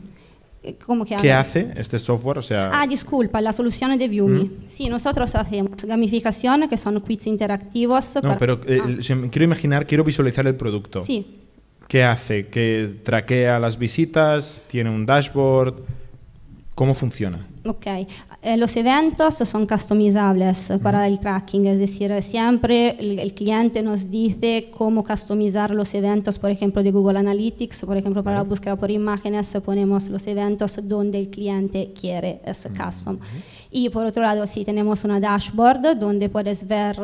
Eh, 0.63 0.77
¿Cómo 0.85 1.07
que 1.07 1.17
¿Qué 1.17 1.33
hace 1.33 1.73
este 1.77 1.99
software? 1.99 2.37
O 2.39 2.43
sea, 2.43 2.71
Ah, 2.73 2.87
disculpa, 2.87 3.41
la 3.41 3.53
solución 3.53 3.97
de 3.99 4.09
Viumi. 4.09 4.45
Mm. 4.45 4.51
Sí, 4.69 4.89
nosotros 4.91 5.35
hacemos 5.35 5.83
gamificación, 5.85 6.69
que 6.69 6.77
son 6.77 7.01
quiz 7.01 7.27
interactivos. 7.27 8.15
no, 8.17 8.21
para- 8.23 8.39
pero 8.39 8.61
eh, 8.67 8.81
Ah, 8.83 9.27
quiero 9.31 9.45
imaginar, 9.45 9.87
quiero 9.87 10.05
visualizar 10.05 10.47
el 10.47 10.57
producto. 10.57 11.01
Sí. 11.01 11.39
¿Qué 11.89 12.05
hace? 12.05 12.49
¿Que 12.49 13.01
traquea 13.03 13.59
las 13.59 13.79
visitas? 13.79 14.63
¿Tiene 14.69 14.91
un 14.91 15.07
dashboard? 15.07 15.75
¿Cómo 16.75 16.95
funciona? 16.95 17.47
Ok, 17.65 17.87
Eh, 18.43 18.57
los 18.57 18.75
eventos 18.77 19.35
son 19.35 19.67
customizables 19.67 20.73
para 20.83 21.07
el 21.07 21.21
tracking, 21.21 21.67
es 21.67 21.79
decir, 21.79 22.11
siempre 22.23 22.97
el, 22.99 23.19
el 23.19 23.35
cliente 23.35 23.83
nos 23.83 24.11
dice 24.11 24.71
cómo 24.71 25.05
customizar 25.05 25.73
los 25.73 25.93
eventos, 25.93 26.39
por 26.39 26.51
ejemplo, 26.51 26.83
de 26.83 26.91
Google 26.91 27.19
Analytics, 27.19 27.83
por 27.85 27.99
ejemplo, 27.99 28.25
para 28.25 28.37
la 28.37 28.43
búsqueda 28.43 28.77
por 28.77 28.91
imágenes 28.91 29.55
ponemos 29.63 30.09
los 30.09 30.27
eventos 30.27 30.81
donde 30.83 31.19
el 31.19 31.29
cliente 31.29 31.93
quiere, 31.93 32.41
es 32.45 32.67
custom. 32.67 33.19
Y 33.73 33.89
por 33.91 34.05
otro 34.05 34.23
lado, 34.23 34.47
sí, 34.49 34.65
tenemos 34.65 35.05
una 35.05 35.21
dashboard 35.21 35.97
donde 35.97 36.29
puedes 36.29 36.67
ver 36.67 36.97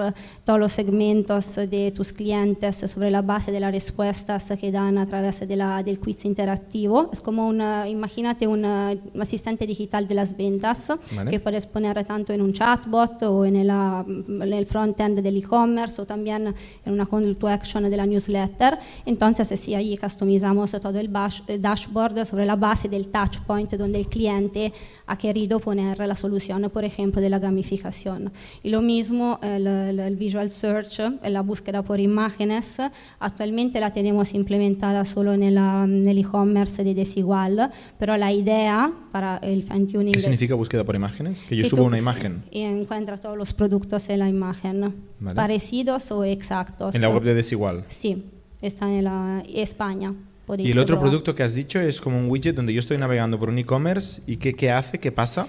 todos 0.44 0.58
los 0.58 0.72
segmentos 0.72 1.54
de 1.54 1.92
tus 1.94 2.12
clientes 2.12 2.76
sobre 2.90 3.10
la 3.10 3.22
base 3.22 3.52
de 3.52 3.60
las 3.60 3.72
respuestas 3.72 4.52
que 4.60 4.72
dan 4.72 4.98
a 4.98 5.06
través 5.06 5.46
de 5.46 5.56
la- 5.56 5.82
del 5.84 6.00
quiz 6.00 6.24
interactivo. 6.24 7.08
Es 7.12 7.20
como 7.20 7.46
una, 7.46 7.88
imagínate 7.88 8.46
un 8.48 8.64
eh, 8.64 8.98
asistente 9.20 9.64
digital 9.66 10.08
de 10.08 10.14
las 10.16 10.36
ventas 10.36 10.88
Vale. 11.14 11.30
que 11.30 11.38
puedes 11.38 11.66
poner 11.66 12.04
tanto 12.04 12.32
en 12.32 12.42
un 12.42 12.52
chatbot 12.52 13.22
o 13.22 13.44
en, 13.44 13.64
la- 13.66 14.04
en 14.06 14.52
el 14.52 14.66
front-end 14.66 15.20
del 15.20 15.36
e-commerce 15.36 16.02
o 16.02 16.04
también 16.06 16.52
en 16.84 16.92
una 16.92 17.06
call 17.06 17.36
to 17.36 17.46
action 17.48 17.88
de 17.88 17.96
la 17.96 18.06
newsletter. 18.06 18.78
Entonces, 19.04 19.48
sí, 19.60 19.74
ahí 19.74 19.96
customizamos 19.96 20.72
todo 20.72 20.98
el 20.98 21.10
bash- 21.12 21.44
el 21.46 21.62
dashboard 21.62 22.24
sobre 22.26 22.44
la 22.44 22.56
base 22.56 22.88
del 22.88 23.06
touch 23.08 23.38
point 23.46 23.72
donde 23.74 23.98
el 24.00 24.08
cliente 24.08 24.72
ha 25.06 25.16
querido 25.16 25.60
poner 25.60 25.98
la 25.98 26.14
solución, 26.16 26.55
por 26.70 26.84
ejemplo, 26.84 27.20
de 27.20 27.30
la 27.30 27.38
gamificación. 27.38 28.32
Y 28.62 28.70
lo 28.70 28.82
mismo 28.82 29.38
el, 29.42 29.66
el- 29.66 30.00
el 30.00 30.16
Visual 30.16 30.50
Search, 30.50 31.00
eh, 31.00 31.30
la 31.30 31.42
búsqueda 31.42 31.82
por 31.82 32.00
imágenes, 32.00 32.78
actualmente 33.18 33.80
la 33.80 33.92
tenemos 33.92 34.34
implementada 34.34 35.04
solo 35.04 35.32
en 35.34 35.42
el 35.42 36.18
e-commerce 36.18 36.82
de 36.84 36.94
Desigual, 36.94 37.70
pero 37.98 38.16
la 38.16 38.32
idea 38.32 38.90
para 39.12 39.38
el 39.38 39.62
fine 39.62 39.86
tuning 39.86 40.12
¿Qué 40.12 40.20
significa 40.20 40.54
búsqueda 40.54 40.84
por 40.84 40.94
imágenes? 40.96 41.42
Que 41.44 41.56
yo 41.56 41.62
que 41.64 41.70
subo 41.70 41.84
una 41.84 41.98
imagen 41.98 42.44
y 42.50 42.60
encuentra 42.62 43.18
todos 43.18 43.36
los 43.36 43.52
productos 43.54 44.08
en 44.08 44.18
la 44.20 44.28
imagen, 44.28 44.94
Vale. 45.20 45.36
parecidos 45.36 46.10
o 46.10 46.24
exactos. 46.24 46.94
en 46.94 47.00
la 47.02 47.08
web 47.08 47.22
de 47.22 47.34
Desigual. 47.34 47.84
Sí, 47.88 48.24
está 48.62 48.90
en 48.92 49.04
la 49.04 49.42
España. 49.54 50.14
Y 50.58 50.70
el 50.70 50.78
otro 50.78 50.94
probar. 50.94 51.10
producto 51.10 51.34
que 51.34 51.42
has 51.42 51.54
dicho 51.54 51.80
es 51.80 52.00
como 52.00 52.18
un 52.20 52.30
widget 52.30 52.54
donde 52.54 52.72
yo 52.72 52.78
estoy 52.78 52.96
navegando 52.98 53.36
por 53.36 53.48
un 53.48 53.58
e-commerce 53.58 54.22
y 54.28 54.36
¿qué, 54.36 54.54
qué 54.54 54.70
hace? 54.70 54.98
¿Qué 55.00 55.10
pasa? 55.10 55.48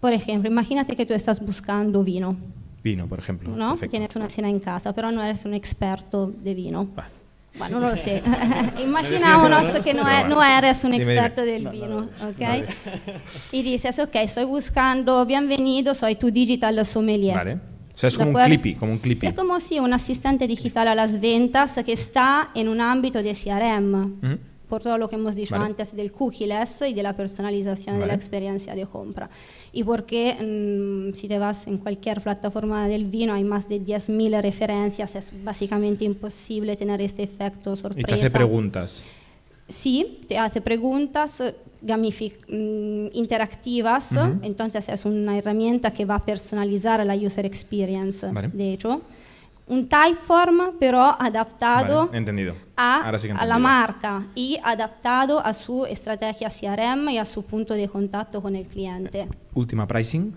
Por 0.00 0.12
ejemplo, 0.12 0.48
imagínate 0.50 0.96
que 0.96 1.06
tú 1.06 1.14
estás 1.14 1.40
buscando 1.44 2.02
vino, 2.04 2.36
Vino, 2.84 3.06
por 3.06 3.20
ejemplo. 3.20 3.54
¿no? 3.54 3.70
Perfecto. 3.70 3.90
Tienes 3.92 4.16
una 4.16 4.28
cena 4.28 4.48
en 4.48 4.58
casa, 4.58 4.92
pero 4.92 5.12
no 5.12 5.22
eres 5.22 5.44
un 5.44 5.54
experto 5.54 6.32
de 6.42 6.52
vino. 6.52 6.88
Bueno, 7.56 7.78
no 7.78 7.90
lo 7.90 7.96
sé. 7.96 8.20
Imaginámonos 8.82 9.62
que 9.84 9.94
no, 9.94 10.08
e- 10.08 10.24
no 10.28 10.42
eres 10.42 10.82
un 10.82 10.94
experto 10.94 11.42
del 11.42 11.68
vino, 11.68 12.08
¿ok? 12.22 12.66
Y 13.52 13.62
dices, 13.62 13.98
ok, 14.00 14.16
estoy 14.16 14.44
buscando, 14.44 15.24
bienvenido, 15.26 15.94
soy 15.94 16.16
tu 16.16 16.30
digital 16.32 16.84
sommelier. 16.84 17.36
Vale. 17.36 17.54
O 17.94 17.98
sea, 17.98 18.08
es 18.08 18.18
¿De 18.18 18.24
como 18.24 18.38
un 18.38 18.44
clippy, 18.44 18.74
como 18.74 18.92
un 18.92 18.98
clippy. 18.98 19.26
Es 19.26 19.34
como 19.34 19.60
si 19.60 19.78
un 19.78 19.92
asistente 19.92 20.46
digital 20.48 20.88
a 20.88 20.94
las 20.94 21.20
ventas 21.20 21.78
que 21.84 21.92
está 21.92 22.48
en 22.54 22.68
un 22.68 22.80
ámbito 22.80 23.22
de 23.22 23.32
CRM, 23.34 23.94
Ujú. 24.24 24.38
por 24.68 24.82
todo 24.82 24.96
lo 24.98 25.08
que 25.08 25.16
hemos 25.16 25.34
dicho 25.36 25.54
Vale. 25.54 25.66
antes 25.66 25.94
del 25.94 26.10
cookieless 26.10 26.82
y 26.88 26.94
de 26.94 27.02
la 27.02 27.12
personalización 27.14 27.96
de 27.96 28.00
Vale. 28.00 28.12
la 28.12 28.16
experiencia 28.16 28.74
de 28.74 28.86
compra. 28.86 29.28
Y 29.72 29.84
porque 29.84 30.34
mm, 30.34 31.14
si 31.14 31.28
te 31.28 31.38
vas 31.38 31.66
en 31.66 31.78
cualquier 31.78 32.20
plataforma 32.20 32.86
del 32.88 33.06
vino 33.06 33.32
hay 33.32 33.44
más 33.44 33.68
de 33.68 33.80
10.000 33.80 34.42
referencias, 34.42 35.14
es 35.14 35.32
básicamente 35.42 36.04
imposible 36.04 36.76
tener 36.76 37.00
este 37.00 37.22
efecto 37.22 37.72
Y 37.72 37.76
sorpresa. 37.76 38.06
te 38.06 38.14
hace 38.14 38.30
preguntas. 38.30 39.02
Sí, 39.68 40.20
te 40.28 40.36
hace 40.36 40.60
preguntas 40.60 41.40
eh, 41.40 41.54
mm, 41.82 43.06
interactivas, 43.16 44.10
entonces 44.42 44.88
es 44.88 45.04
una 45.06 45.38
herramienta 45.38 45.92
que 45.92 46.04
va 46.04 46.16
a 46.16 46.24
personalizar 46.24 47.04
la 47.06 47.14
user 47.14 47.46
experience, 47.46 48.30
Vale. 48.30 48.48
de 48.48 48.74
hecho. 48.74 49.00
Un 49.68 49.88
typeform 49.88 50.72
pero 50.78 51.00
adaptado 51.00 52.06
Vale, 52.06 52.18
a, 52.76 53.18
sí 53.18 53.28
a 53.30 53.46
la 53.46 53.58
marca 53.58 54.26
y 54.34 54.58
adaptado 54.62 55.38
a 55.44 55.52
su 55.54 55.86
estrategia 55.86 56.50
CRM 56.50 57.08
y 57.10 57.18
a 57.18 57.24
su 57.24 57.42
punto 57.44 57.74
de 57.74 57.88
contacto 57.88 58.42
con 58.42 58.56
el 58.56 58.66
cliente. 58.66 59.28
Última 59.54 59.86
pricing. 59.86 60.34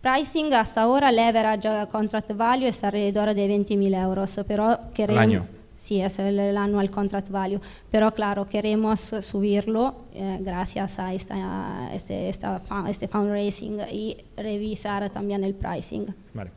Pricing 0.00 0.54
hasta 0.54 0.82
ahora, 0.82 1.12
leverage 1.12 1.68
contract 1.90 2.34
value 2.34 2.68
es 2.68 2.82
alrededor 2.82 3.34
de 3.34 3.48
20.000 3.48 4.02
euros, 4.02 4.40
pero 4.46 4.78
queremos... 4.94 5.20
año? 5.22 5.46
Sí, 5.76 6.00
es 6.00 6.18
el, 6.18 6.38
el 6.38 6.56
annual 6.56 6.90
contract 6.90 7.28
value. 7.30 7.60
Pero 7.90 8.10
claro, 8.12 8.46
queremos 8.46 9.00
subirlo 9.00 9.94
eh, 10.14 10.38
gracias 10.40 10.98
a 10.98 11.12
esta, 11.12 11.90
este, 11.94 12.28
esta 12.28 12.60
fa- 12.60 12.88
este 12.88 13.08
fundraising 13.08 13.80
y 13.90 14.16
revisar 14.36 15.08
también 15.10 15.42
el 15.42 15.54
pricing. 15.54 16.06
Vale. 16.34 16.50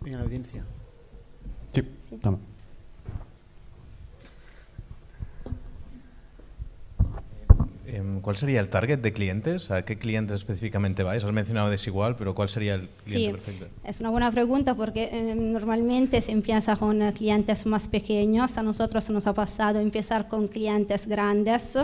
Venga, 0.00 0.18
la 0.18 0.24
audiencia. 0.24 0.64
Sí, 1.72 1.82
toma. 2.20 2.38
Em, 7.86 8.20
¿Cuál 8.20 8.36
sería 8.36 8.60
el 8.60 8.68
target 8.68 8.98
de 8.98 9.12
clientes? 9.14 9.70
¿A 9.70 9.82
qué 9.84 9.96
clientes 9.98 10.36
específicamente 10.36 11.02
vais? 11.02 11.24
Has 11.24 11.32
mencionado 11.32 11.70
desigual, 11.70 12.16
pero 12.16 12.34
¿cuál 12.34 12.50
sería 12.50 12.74
el 12.74 12.86
cliente 13.04 13.26
Sí, 13.26 13.30
perfecto? 13.30 13.66
es 13.82 14.00
una 14.00 14.10
buena 14.10 14.30
pregunta 14.30 14.74
porque 14.74 15.08
eh, 15.10 15.34
normalmente 15.34 16.20
se 16.20 16.32
empieza 16.32 16.76
con 16.76 17.00
clientes 17.12 17.64
más 17.64 17.88
pequeños. 17.88 18.58
A 18.58 18.62
nosotros 18.62 19.08
nos 19.08 19.26
ha 19.26 19.32
pasado 19.32 19.80
empezar 19.80 20.28
con 20.28 20.48
clientes 20.48 21.06
grandes. 21.06 21.78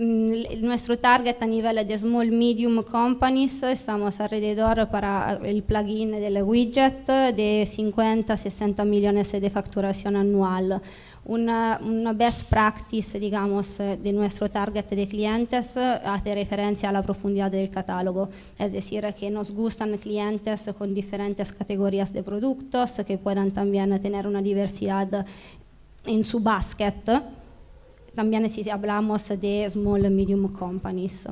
El- 0.00 0.62
Nuestro 0.62 0.96
target 0.98 1.36
a 1.42 1.46
nivel 1.46 1.86
de 1.86 1.98
small 1.98 2.30
medium 2.32 2.82
companies 2.82 3.62
estamos 3.62 4.18
alrededor 4.18 4.88
para 4.88 5.38
el 5.44 5.62
plugin 5.62 6.12
del 6.12 6.42
widget 6.42 7.06
de 7.06 7.68
50 7.70 8.34
60 8.34 8.82
millones 8.86 9.30
de 9.32 9.50
facturación 9.50 10.16
anual. 10.16 10.80
Una, 11.26 11.78
una 11.84 12.14
best 12.14 12.44
practice, 12.48 13.20
digamos, 13.20 13.76
de 13.76 14.12
nuestro 14.14 14.48
target 14.48 14.86
de 14.88 15.06
clientes 15.06 15.76
hace 15.76 16.34
referencia 16.34 16.88
a 16.88 16.92
la 16.92 17.02
profundidad 17.02 17.50
del 17.50 17.68
catálogo, 17.68 18.30
es 18.58 18.72
decir, 18.72 19.04
que 19.18 19.30
nos 19.30 19.50
gustan 19.50 19.98
clientes 19.98 20.70
con 20.78 20.94
diferentes 20.94 21.52
categorías 21.52 22.10
de 22.14 22.22
productos, 22.22 23.02
que 23.06 23.18
puedan 23.18 23.50
también 23.50 24.00
tener 24.00 24.26
una 24.26 24.40
diversidad 24.40 25.26
en 26.06 26.24
su 26.24 26.40
basket. 26.40 26.94
También 28.14 28.48
si 28.50 28.68
hablamos 28.68 29.28
de 29.28 29.66
small 29.70 30.10
medium 30.10 30.52
companies. 30.52 31.26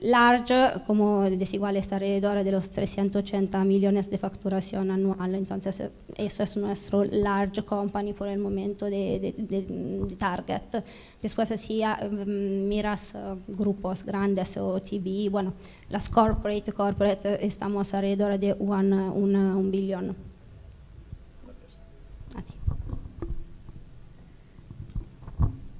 Large, 0.00 0.82
como 0.86 1.22
desigual, 1.28 1.76
está 1.76 1.96
alrededor 1.96 2.44
de 2.44 2.52
los 2.52 2.70
380 2.70 3.64
millones 3.64 4.08
de 4.08 4.16
facturación 4.18 4.90
anual. 4.92 5.34
Entonces, 5.34 5.90
eso 6.16 6.42
es 6.44 6.56
nuestro 6.56 7.04
large 7.04 7.64
company 7.64 8.12
por 8.12 8.28
el 8.28 8.38
momento 8.38 8.86
de, 8.86 9.18
de- 9.18 9.34
de- 9.36 10.06
de 10.06 10.16
target. 10.16 10.84
Después, 11.20 11.48
si 11.60 11.82
ah, 11.82 11.98
mm, 12.10 12.68
miras 12.68 13.12
eh, 13.14 13.18
grupos 13.48 14.04
grandes 14.04 14.56
o 14.56 14.80
TV, 14.80 15.28
bueno, 15.30 15.54
las 15.88 16.08
corporate, 16.08 16.72
corporate, 16.72 17.44
estamos 17.44 17.92
alrededor 17.94 18.38
de 18.38 18.54
un, 18.58 18.92
un, 18.92 19.34
un 19.36 19.70
billón. 19.70 20.14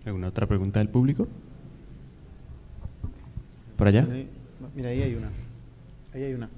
¿Alguna 0.08 0.28
otra 0.28 0.46
pregunta 0.46 0.80
del 0.80 0.88
público? 0.88 1.28
¿Por 3.76 3.88
allá? 3.88 4.06
Sí, 4.10 4.26
Mira, 4.74 4.88
ahí 4.88 5.02
hay 5.02 5.14
una. 5.14 5.30
Ahí 6.14 6.22
hay 6.22 6.32
una. 6.32 6.48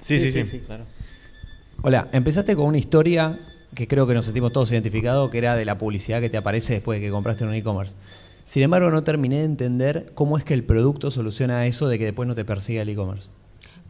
Sí, 0.00 0.20
sí, 0.20 0.44
sí, 0.44 0.58
claro. 0.66 0.84
Hola, 1.80 2.08
empezaste 2.12 2.54
con 2.54 2.66
una 2.66 2.76
historia 2.76 3.38
que 3.74 3.88
creo 3.88 4.06
que 4.06 4.12
nos 4.12 4.26
sentimos 4.26 4.52
todos 4.52 4.70
identificados, 4.70 5.30
que 5.30 5.38
era 5.38 5.56
de 5.56 5.64
la 5.64 5.78
publicidad 5.78 6.20
que 6.20 6.28
te 6.28 6.36
aparece 6.36 6.74
después 6.74 7.00
de 7.00 7.06
que 7.06 7.10
compraste 7.10 7.44
en 7.44 7.50
un 7.50 7.56
e-commerce. 7.56 7.96
Sin 8.44 8.62
embargo, 8.62 8.90
no 8.90 9.02
terminé 9.04 9.38
de 9.38 9.44
entender 9.44 10.12
cómo 10.14 10.36
es 10.36 10.44
que 10.44 10.52
el 10.52 10.62
producto 10.62 11.10
soluciona 11.10 11.66
eso 11.66 11.88
de 11.88 11.98
que 11.98 12.04
después 12.04 12.28
no 12.28 12.34
te 12.34 12.44
persiga 12.44 12.82
el 12.82 12.90
e-commerce. 12.90 13.30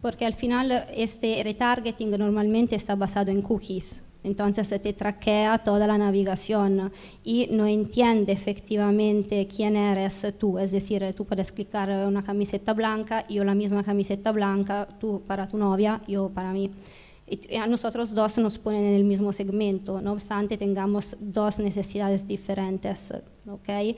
Porque 0.01 0.24
al 0.24 0.35
final 0.35 0.86
este 0.94 1.43
retargeting 1.43 2.12
normalmente 2.12 2.77
está 2.77 2.94
basado 2.94 3.32
en 3.32 3.43
cookies. 3.43 4.02
Entonces 4.24 4.69
te 4.82 4.93
traquea 4.93 5.59
toda 5.59 5.86
la 5.86 5.97
navegación 5.97 6.93
y 7.24 7.49
no 7.51 7.66
entiende 7.66 8.32
efectivamente 8.32 9.47
quién 9.47 9.77
eres 9.77 10.27
tú. 10.39 10.59
Es 10.59 10.73
decir, 10.73 11.05
tú 11.15 11.24
puedes 11.24 11.53
clicar 11.53 11.89
una 12.07 12.24
camiseta 12.24 12.74
blanca, 12.74 13.27
yo 13.28 13.45
la 13.45 13.55
misma 13.55 13.85
camiseta 13.85 14.32
blanca, 14.32 14.89
tú 14.99 15.23
para 15.27 15.47
tu 15.47 15.57
novia, 15.57 16.01
yo 16.09 16.28
para 16.31 16.53
mí. 16.53 16.70
Y 17.31 17.57
a 17.57 17.66
nosotros 17.66 18.15
dos 18.15 18.39
nos 18.39 18.59
ponen 18.59 18.85
en 18.85 18.95
el 18.95 19.05
mismo 19.05 19.32
segmento, 19.32 20.01
no 20.01 20.12
obstante 20.12 20.57
tengamos 20.57 21.16
dos 21.20 21.59
necesidades 21.61 22.27
diferentes. 22.27 23.12
¿ok? 23.47 23.97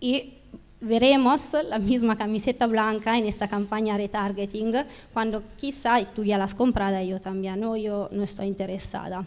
Y 0.00 0.34
veremos 0.80 1.52
la 1.68 1.78
misma 1.78 2.16
camiseta 2.16 2.66
blanca 2.66 3.16
en 3.16 3.26
esta 3.26 3.48
campaña 3.48 3.96
retargeting 3.96 4.74
cuando 5.12 5.42
quizá 5.56 6.04
tú 6.06 6.24
ya 6.24 6.36
la 6.36 6.44
has 6.44 6.54
comprado 6.54 7.00
y 7.00 7.08
yo 7.08 7.20
también, 7.20 7.60
no, 7.60 7.76
yo 7.76 8.08
no 8.12 8.22
estoy 8.22 8.46
interesada. 8.48 9.24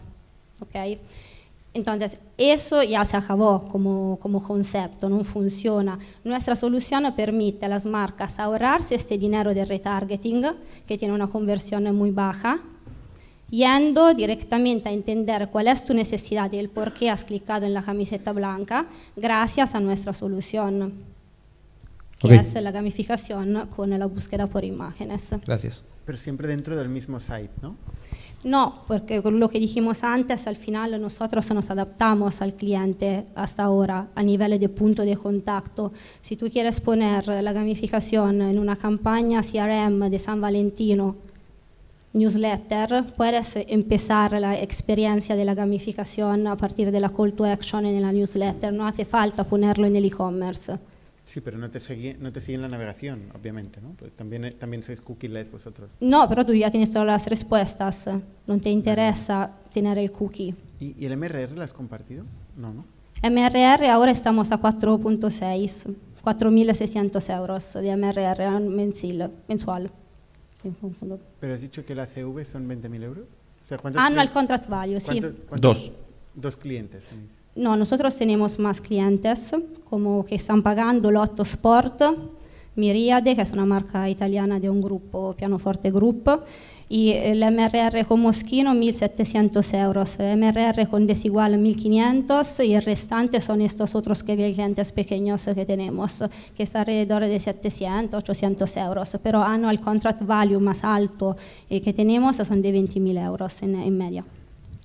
¿Ok? 0.60 0.98
Entonces, 1.74 2.18
eso 2.36 2.82
ya 2.82 3.04
se 3.04 3.16
acabó 3.16 3.68
como, 3.68 4.18
como 4.20 4.42
concepto, 4.42 5.08
no 5.08 5.22
funciona. 5.22 5.98
Nuestra 6.24 6.56
solución 6.56 7.04
permite 7.14 7.66
a 7.66 7.68
las 7.68 7.84
marcas 7.84 8.38
ahorrarse 8.38 8.94
este 8.94 9.18
dinero 9.18 9.54
de 9.54 9.64
retargeting, 9.64 10.44
que 10.86 10.98
tiene 10.98 11.14
una 11.14 11.28
conversión 11.28 11.94
muy 11.94 12.10
baja, 12.10 12.60
yendo 13.50 14.12
directamente 14.14 14.88
a 14.88 14.92
entender 14.92 15.48
cuál 15.50 15.68
es 15.68 15.84
tu 15.84 15.94
necesidad 15.94 16.50
y 16.52 16.58
el 16.58 16.68
por 16.68 16.94
qué 16.94 17.10
has 17.10 17.24
clicado 17.24 17.66
en 17.66 17.74
la 17.74 17.82
camiseta 17.82 18.32
blanca, 18.32 18.86
gracias 19.14 19.74
a 19.74 19.80
nuestra 19.80 20.12
solución, 20.12 20.94
que 22.18 22.34
es 22.34 22.54
la 22.54 22.72
gamificación 22.72 23.68
con 23.74 23.90
la 23.96 24.06
búsqueda 24.06 24.46
por 24.46 24.64
imágenes. 24.64 25.34
Gracias. 25.46 25.84
Pero 26.04 26.18
siempre 26.18 26.48
dentro 26.48 26.74
del 26.74 26.88
mismo 26.88 27.20
site, 27.20 27.50
¿no? 27.62 27.76
No, 28.48 28.84
porque 28.86 29.20
con 29.20 29.38
lo 29.38 29.50
que 29.50 29.60
dijimos 29.60 30.02
antes, 30.02 30.46
al 30.46 30.56
final 30.56 30.98
nosotros 31.02 31.52
nos 31.52 31.68
adaptamos 31.68 32.40
al 32.40 32.54
cliente 32.54 33.26
hasta 33.34 33.64
ahora 33.64 34.08
a 34.14 34.22
nivel 34.22 34.58
de 34.58 34.70
punto 34.70 35.02
de 35.02 35.18
contacto. 35.18 35.92
Si 36.22 36.34
tú 36.34 36.48
quieres 36.50 36.80
poner 36.80 37.28
la 37.28 37.52
gamificación 37.52 38.40
en 38.40 38.58
una 38.58 38.76
campaña 38.76 39.42
CRM 39.42 40.08
de 40.08 40.18
San 40.18 40.40
Valentino, 40.40 41.16
newsletter, 42.14 43.04
puedes 43.18 43.54
empezar 43.54 44.40
la 44.40 44.58
experiencia 44.58 45.36
de 45.36 45.44
la 45.44 45.54
gamificación 45.54 46.46
a 46.46 46.56
partir 46.56 46.90
de 46.90 47.00
la 47.00 47.10
call 47.10 47.34
to 47.34 47.44
action 47.44 47.84
en 47.84 48.00
la 48.00 48.12
newsletter. 48.12 48.72
No 48.72 48.86
hace 48.86 49.04
falta 49.04 49.44
ponerlo 49.44 49.86
en 49.86 49.96
el 49.96 50.06
e-commerce. 50.06 50.78
Sí, 51.28 51.42
pero 51.42 51.58
no 51.58 51.70
te, 51.70 51.78
sigue, 51.78 52.16
no 52.18 52.32
te 52.32 52.40
siguen 52.40 52.62
la 52.62 52.68
navegación, 52.68 53.24
obviamente, 53.38 53.82
¿no? 53.82 53.90
Pues 53.98 54.12
también, 54.12 54.54
también 54.58 54.82
sois 54.82 55.02
cookie-less 55.02 55.50
vosotros. 55.52 55.90
No, 56.00 56.26
pero 56.26 56.46
tú 56.46 56.54
ya 56.54 56.70
tienes 56.70 56.90
todas 56.90 57.06
las 57.06 57.26
respuestas. 57.26 58.08
No 58.46 58.58
te 58.58 58.70
interesa 58.70 59.50
tener 59.70 59.98
el 59.98 60.10
cookie. 60.10 60.54
¿Y, 60.80 60.94
y 60.98 61.04
el 61.04 61.14
MRR 61.18 61.52
lo 61.52 61.62
has 61.62 61.74
compartido? 61.74 62.24
No, 62.56 62.72
¿no? 62.72 62.84
MRR 63.22 63.84
ahora 63.90 64.10
estamos 64.10 64.52
a 64.52 64.58
4.6, 64.58 65.94
4.600 66.24 67.36
euros 67.36 67.74
de 67.74 67.94
MRR 67.94 68.60
mensil, 68.60 69.28
mensual. 69.48 69.90
Sí, 70.54 70.72
confundo. 70.80 71.20
Pero 71.40 71.52
has 71.54 71.60
dicho 71.60 71.84
que 71.84 71.94
la 71.94 72.06
CV 72.06 72.44
son 72.46 72.66
20.000 72.66 73.02
euros. 73.04 73.24
O 73.60 73.64
sea, 73.66 73.76
¿cuántos 73.76 74.02
Annual 74.02 74.28
cli- 74.30 74.32
contract 74.32 74.66
value, 74.68 74.98
sí. 74.98 75.06
cuántos- 75.20 75.32
cuántos- 75.46 75.60
Dos. 75.60 75.92
Dos 76.34 76.56
clientes 76.56 77.04
tenéis. 77.04 77.30
No, 77.58 77.74
nosotros 77.74 78.14
tenemos 78.14 78.60
más 78.60 78.80
clientes, 78.80 79.50
como 79.90 80.24
que 80.24 80.36
están 80.36 80.62
pagando 80.62 81.10
Lotto 81.10 81.42
Sport, 81.42 82.02
Miriade, 82.76 83.34
que 83.34 83.42
es 83.42 83.50
una 83.50 83.66
marca 83.66 84.08
italiana 84.08 84.60
de 84.60 84.70
un 84.70 84.80
grupo, 84.80 85.34
Pianoforte 85.36 85.90
Group, 85.90 86.44
y 86.88 87.10
el 87.10 87.40
MRR 87.40 88.06
con 88.06 88.20
Moschino 88.20 88.74
1.700 88.74 89.76
euros, 89.76 90.20
el 90.20 90.38
MRR 90.38 90.86
con 90.88 91.08
Desigual 91.08 91.56
1.500 91.56 92.64
y 92.64 92.74
el 92.74 92.82
restante 92.82 93.40
son 93.40 93.60
estos 93.60 93.96
otros 93.96 94.22
clientes 94.22 94.92
pequeños 94.92 95.44
que 95.44 95.66
tenemos, 95.66 96.22
que 96.56 96.62
está 96.62 96.82
alrededor 96.82 97.24
de 97.24 97.40
700, 97.40 98.22
800 98.22 98.76
euros, 98.76 99.18
pero 99.20 99.42
annual 99.42 99.80
contract 99.80 100.24
value 100.24 100.60
más 100.60 100.84
alto 100.84 101.36
eh, 101.68 101.80
que 101.80 101.92
tenemos 101.92 102.36
son 102.36 102.62
de 102.62 102.72
20.000 102.72 103.26
euros 103.26 103.60
en, 103.62 103.74
en 103.74 103.98
media. 103.98 104.24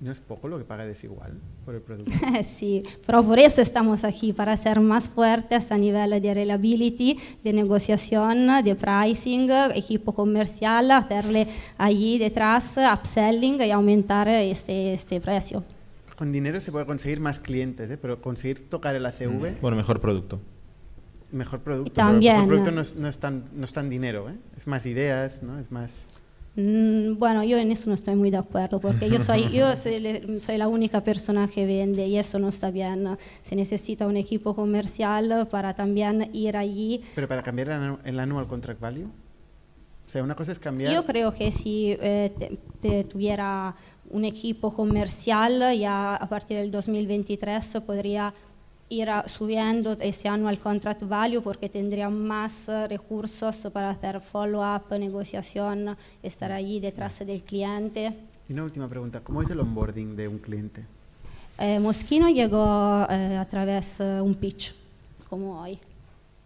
¿No 0.04 0.12
es 0.12 0.20
poco 0.20 0.48
lo 0.48 0.58
que 0.58 0.64
paga 0.64 0.84
Desigual 0.84 1.32
por 1.64 1.74
el 1.74 1.80
producto? 1.80 2.12
sí, 2.44 2.82
pero 3.06 3.24
por 3.24 3.38
eso 3.38 3.62
estamos 3.62 4.04
aquí, 4.04 4.34
para 4.34 4.54
ser 4.58 4.80
más 4.80 5.08
fuertes 5.08 5.72
a 5.72 5.78
nivel 5.78 6.20
de 6.20 6.34
reliability, 6.34 7.18
de 7.42 7.52
negociación, 7.54 8.62
de 8.62 8.74
pricing, 8.74 9.50
equipo 9.74 10.14
comercial, 10.14 10.90
hacerle 10.90 11.48
allí 11.78 12.18
detrás 12.18 12.76
upselling 12.76 13.62
y 13.62 13.70
aumentar 13.70 14.28
este, 14.28 14.92
este 14.92 15.22
precio. 15.22 15.64
Con 16.16 16.32
dinero 16.32 16.60
se 16.60 16.70
puede 16.70 16.84
conseguir 16.84 17.20
más 17.20 17.40
clientes, 17.40 17.90
¿eh? 17.90 17.96
pero 17.96 18.20
conseguir 18.20 18.68
tocar 18.68 18.94
el 18.94 19.06
ACV, 19.06 19.58
Bueno, 19.62 19.74
mejor 19.74 20.02
producto. 20.02 20.38
mejor 21.32 21.60
producto. 21.60 21.90
Y 21.90 21.94
pero 21.94 22.08
también, 22.08 22.34
el 22.34 22.40
mejor 22.42 22.48
producto 22.48 22.70
eh. 22.70 22.74
no 22.74 22.80
es, 22.82 22.94
no 22.96 23.08
es 23.08 23.18
tan, 23.18 23.44
no 23.54 23.64
es 23.64 23.72
tan 23.72 23.88
dinero, 23.88 24.28
¿eh? 24.28 24.34
es 24.54 24.66
más 24.66 24.84
ideas, 24.84 25.42
¿no? 25.42 25.58
es 25.58 25.72
más... 25.72 26.04
Mm, 26.56 27.18
Bueno, 27.18 27.42
yo 27.42 27.56
en 27.58 27.72
eso 27.72 27.88
no 27.88 27.94
estoy 27.94 28.14
muy 28.14 28.30
de 28.30 28.36
acuerdo, 28.36 28.80
porque 28.80 29.10
yo 29.10 29.18
soy, 29.20 29.50
yo 29.50 29.74
soy, 29.76 29.98
le- 29.98 30.40
soy 30.40 30.56
la 30.56 30.68
única 30.68 31.02
persona 31.02 31.48
que 31.48 31.66
vende 31.66 32.06
y 32.06 32.16
eso 32.16 32.38
no 32.38 32.48
está 32.48 32.70
bien. 32.70 33.16
Se 33.42 33.56
necesita 33.56 34.06
un 34.06 34.16
equipo 34.16 34.54
comercial 34.54 35.48
para 35.50 35.74
también 35.74 36.30
ir 36.32 36.56
allí 36.56 37.02
Pero 37.14 37.26
para 37.28 37.42
cambiar 37.42 37.70
el, 37.70 37.96
el 38.04 38.20
annual 38.20 38.46
contract 38.46 38.80
value, 38.80 39.06
o 39.06 40.08
sea, 40.08 40.22
una 40.22 40.34
cosa 40.36 40.52
es 40.52 40.58
cambiar... 40.58 40.92
Yo 40.94 41.04
creo 41.04 41.32
que 41.34 41.50
si 41.50 41.96
eh, 42.00 42.32
te- 42.38 42.58
te- 42.80 43.04
tuviera 43.04 43.74
un 44.10 44.24
equipo 44.24 44.72
comercial, 44.72 45.76
ya 45.76 46.14
a 46.14 46.28
partir 46.28 46.58
del 46.58 46.70
2023 46.70 47.78
podría 47.86 48.32
ir 48.88 49.08
a- 49.10 49.26
subiendo 49.28 49.92
ese 50.00 50.28
annual 50.28 50.58
contract 50.58 51.02
value 51.02 51.40
porque 51.42 51.68
tendría 51.68 52.08
más 52.10 52.68
eh, 52.68 52.86
recursos 52.88 53.68
para 53.72 53.90
hacer 53.90 54.20
follow-up, 54.20 54.96
negociación, 54.98 55.96
estar 56.22 56.52
allí 56.52 56.80
detrás 56.80 57.18
del 57.20 57.42
cliente. 57.42 58.14
Y 58.48 58.52
una 58.52 58.64
última 58.64 58.88
pregunta, 58.88 59.20
¿cómo 59.20 59.42
es 59.42 59.50
el 59.50 59.60
onboarding 59.60 60.16
de 60.16 60.28
un 60.28 60.38
cliente? 60.38 60.84
Eh, 61.58 61.78
Moschino 61.80 62.28
llegó 62.28 63.06
eh, 63.08 63.36
a 63.38 63.46
través 63.48 63.98
de 63.98 64.20
un 64.20 64.34
pitch, 64.34 64.74
como 65.28 65.60
hoy. 65.62 65.78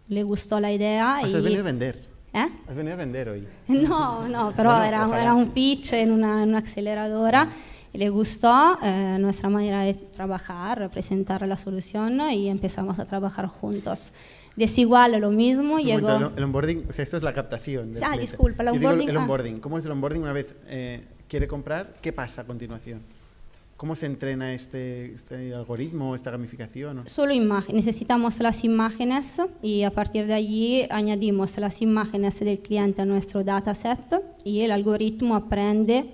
Le 0.08 0.22
gustó 0.22 0.60
la 0.60 0.72
idea 0.72 1.16
Ah, 1.16 1.22
y... 1.22 1.34
¿Has 1.34 1.42
venido 1.42 1.60
a 1.60 1.64
vender? 1.64 2.04
¿Eh? 2.32 2.46
¿Has 2.68 2.74
venido 2.76 2.94
a 2.94 2.96
vender 2.96 3.28
hoy? 3.30 3.46
No, 3.68 4.28
no, 4.28 4.52
pero 4.56 4.70
Bueno, 4.70 4.84
era, 4.84 5.20
era 5.20 5.34
un 5.34 5.48
pitch 5.50 5.92
en 5.94 6.12
una, 6.12 6.42
en 6.42 6.50
una 6.50 6.58
aceleradora. 6.58 7.48
Le 7.92 8.08
gustó 8.10 8.78
eh, 8.82 9.16
nuestra 9.18 9.48
manera 9.48 9.82
de 9.82 9.94
trabajar, 9.94 10.88
presentar 10.90 11.46
la 11.46 11.56
solución 11.56 12.20
y 12.30 12.48
empezamos 12.48 12.98
a 12.98 13.04
trabajar 13.06 13.46
juntos. 13.46 14.12
Desigual 14.56 15.20
lo 15.20 15.30
mismo, 15.30 15.78
llegó... 15.78 16.08
momento, 16.08 16.32
el, 16.36 16.44
onboarding, 16.44 16.84
o 16.88 16.92
sea, 16.92 17.04
esto 17.04 17.16
es 17.16 17.22
la 17.22 17.32
captación. 17.32 17.94
del 17.94 18.02
Ah, 18.02 18.08
cliente. 18.08 18.30
disculpa, 18.30 18.62
el 18.64 18.68
Yo 18.70 18.72
digo 18.74 18.88
onboarding, 18.88 19.08
el 19.08 19.16
ah. 19.16 19.20
onboarding. 19.20 19.60
¿Cómo 19.60 19.78
es 19.78 19.84
el 19.84 19.92
onboarding 19.92 20.22
una 20.22 20.32
vez 20.32 20.54
eh, 20.66 21.04
quiere 21.28 21.46
comprar? 21.46 21.94
¿Qué 22.02 22.12
pasa 22.12 22.42
a 22.42 22.44
continuación? 22.44 23.00
¿Cómo 23.76 23.94
se 23.94 24.06
entrena 24.06 24.54
este, 24.54 25.14
este 25.14 25.54
algoritmo, 25.54 26.16
esta 26.16 26.32
gamificación? 26.32 27.08
Solo 27.08 27.32
imagen. 27.32 27.76
Necesitamos 27.76 28.40
las 28.40 28.64
imágenes 28.64 29.40
y 29.62 29.84
a 29.84 29.92
partir 29.92 30.26
de 30.26 30.34
allí 30.34 30.84
añadimos 30.90 31.56
las 31.58 31.80
imágenes 31.80 32.40
del 32.40 32.58
cliente 32.58 33.02
a 33.02 33.04
nuestro 33.04 33.44
dataset 33.44 34.20
y 34.42 34.62
el 34.62 34.72
algoritmo 34.72 35.36
aprende 35.36 36.10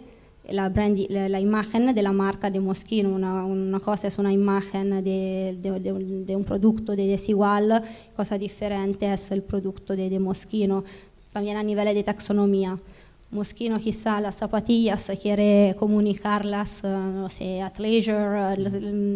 la, 0.51 0.71
brandi- 0.73 1.09
la, 1.09 1.29
la 1.29 1.41
imagen 1.41 1.95
de 1.95 2.03
la 2.03 2.13
marca 2.13 2.51
de 2.51 2.61
Moschino. 2.61 3.11
Una, 3.11 3.45
una 3.45 3.81
cosa 3.81 4.09
es 4.09 4.19
una 4.19 4.33
imagen 4.33 5.03
de 5.03 6.37
un 6.37 6.45
producto 6.45 6.95
de 6.97 7.07
Desigual, 7.07 7.83
cosa 8.17 8.39
diferente 8.39 9.13
es 9.13 9.31
el 9.31 9.43
producto 9.43 9.95
de, 9.97 10.11
de 10.11 10.19
Moschino. 10.19 10.85
También 11.33 11.57
a 11.57 11.63
nivel 11.63 11.95
de 11.95 12.03
taxonomía. 12.03 12.79
Moschino 13.31 13.79
quizá 13.79 14.21
las 14.21 14.37
zapatillas 14.37 15.11
quiere 15.21 15.75
comunicarlas, 15.77 16.85
eh, 16.85 16.89
no 16.89 17.29
sé, 17.29 17.61
athleisure, 17.61 18.55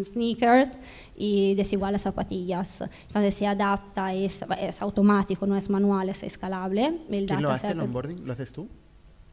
sneakers 0.04 0.70
y 1.16 1.54
desigual 1.54 1.92
las 1.92 2.02
zapatillas. 2.02 2.82
Entonces 3.06 3.34
se 3.34 3.46
adapta, 3.46 4.12
es, 4.12 4.44
es 4.60 4.82
automático, 4.82 5.46
no 5.46 5.56
es 5.56 5.70
manual, 5.70 6.08
es 6.08 6.24
escalable. 6.24 6.98
El 7.08 7.26
¿Quién 7.26 7.42
lo 7.42 7.50
hace 7.52 7.68
el 7.68 7.78
onboarding? 7.78 8.26
¿Lo 8.26 8.32
haces 8.32 8.52
tú? 8.52 8.66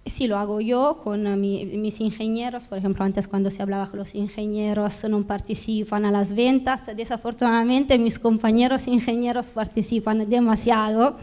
Sí, 0.07 0.27
lo 0.27 0.37
hago 0.37 0.61
yo 0.61 1.01
con 1.03 1.25
eh, 1.25 1.35
mi- 1.35 1.65
mis 1.65 1.99
ingenieros. 1.99 2.65
Por 2.67 2.77
ejemplo, 2.77 3.03
antes 3.03 3.27
cuando 3.27 3.49
se 3.49 3.63
hablaba 3.63 3.89
que 3.89 3.97
los 3.97 4.13
ingenieros 4.13 5.03
no 5.09 5.23
participan 5.23 6.05
a 6.05 6.11
las 6.11 6.33
ventas, 6.35 6.81
desafortunadamente 6.95 7.97
mis 7.97 8.19
compañeros 8.19 8.87
ingenieros 8.87 9.47
participan 9.49 10.29
demasiado 10.29 11.17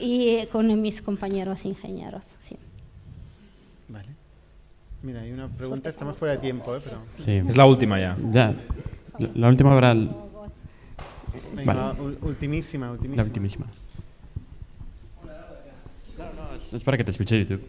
y 0.00 0.46
con 0.46 0.80
mis 0.82 1.00
compañeros 1.00 1.64
ingenieros, 1.64 2.36
sí. 2.42 2.56
Vale. 3.88 4.08
Mira, 5.02 5.20
hay 5.20 5.30
una 5.30 5.46
pregunta, 5.48 5.88
estamos 5.88 6.16
fuera 6.16 6.34
de 6.34 6.40
tiempo, 6.40 6.74
¿eh? 6.74 6.80
Pero... 6.82 6.98
Sí. 7.24 7.48
Es 7.48 7.56
la 7.56 7.66
última 7.66 8.00
ya. 8.00 8.16
Ya. 8.32 8.54
La, 9.18 9.28
la 9.34 9.48
última 9.48 9.72
habrá. 9.72 9.92
el- 9.92 10.10
Venga, 11.54 11.72
Vale. 11.92 12.00
ul- 12.00 12.18
ultimísima, 12.22 12.90
ultimísima. 12.90 13.22
La 13.22 13.26
ultimísima. 13.28 13.66
Es 16.72 16.82
para 16.84 16.96
que 16.96 17.04
te 17.04 17.10
escuche 17.10 17.38
YouTube. 17.38 17.62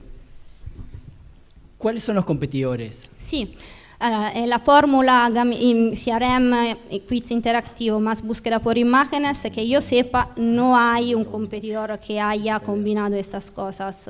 ¿Cuáles 1.78 2.04
son 2.04 2.16
los 2.16 2.26
competidores? 2.26 3.10
Sí, 3.20 3.54
allora, 4.00 4.32
eh, 4.34 4.48
la 4.48 4.60
fórmula 4.60 5.30
gam- 5.30 5.54
in 5.54 5.92
CRM, 5.96 6.54
eh, 6.90 7.02
quiz 7.08 7.30
interactivo 7.32 8.00
más 8.00 8.22
búsqueda 8.24 8.60
por 8.60 8.78
imágenes, 8.78 9.40
que 9.54 9.68
yo 9.68 9.82
sepa, 9.82 10.30
no 10.36 10.76
hay 10.78 11.14
un 11.14 11.24
competidor 11.24 12.00
que 12.00 12.20
haya 12.20 12.60
combinado 12.60 13.16
estas 13.16 13.52
cosas 13.52 14.10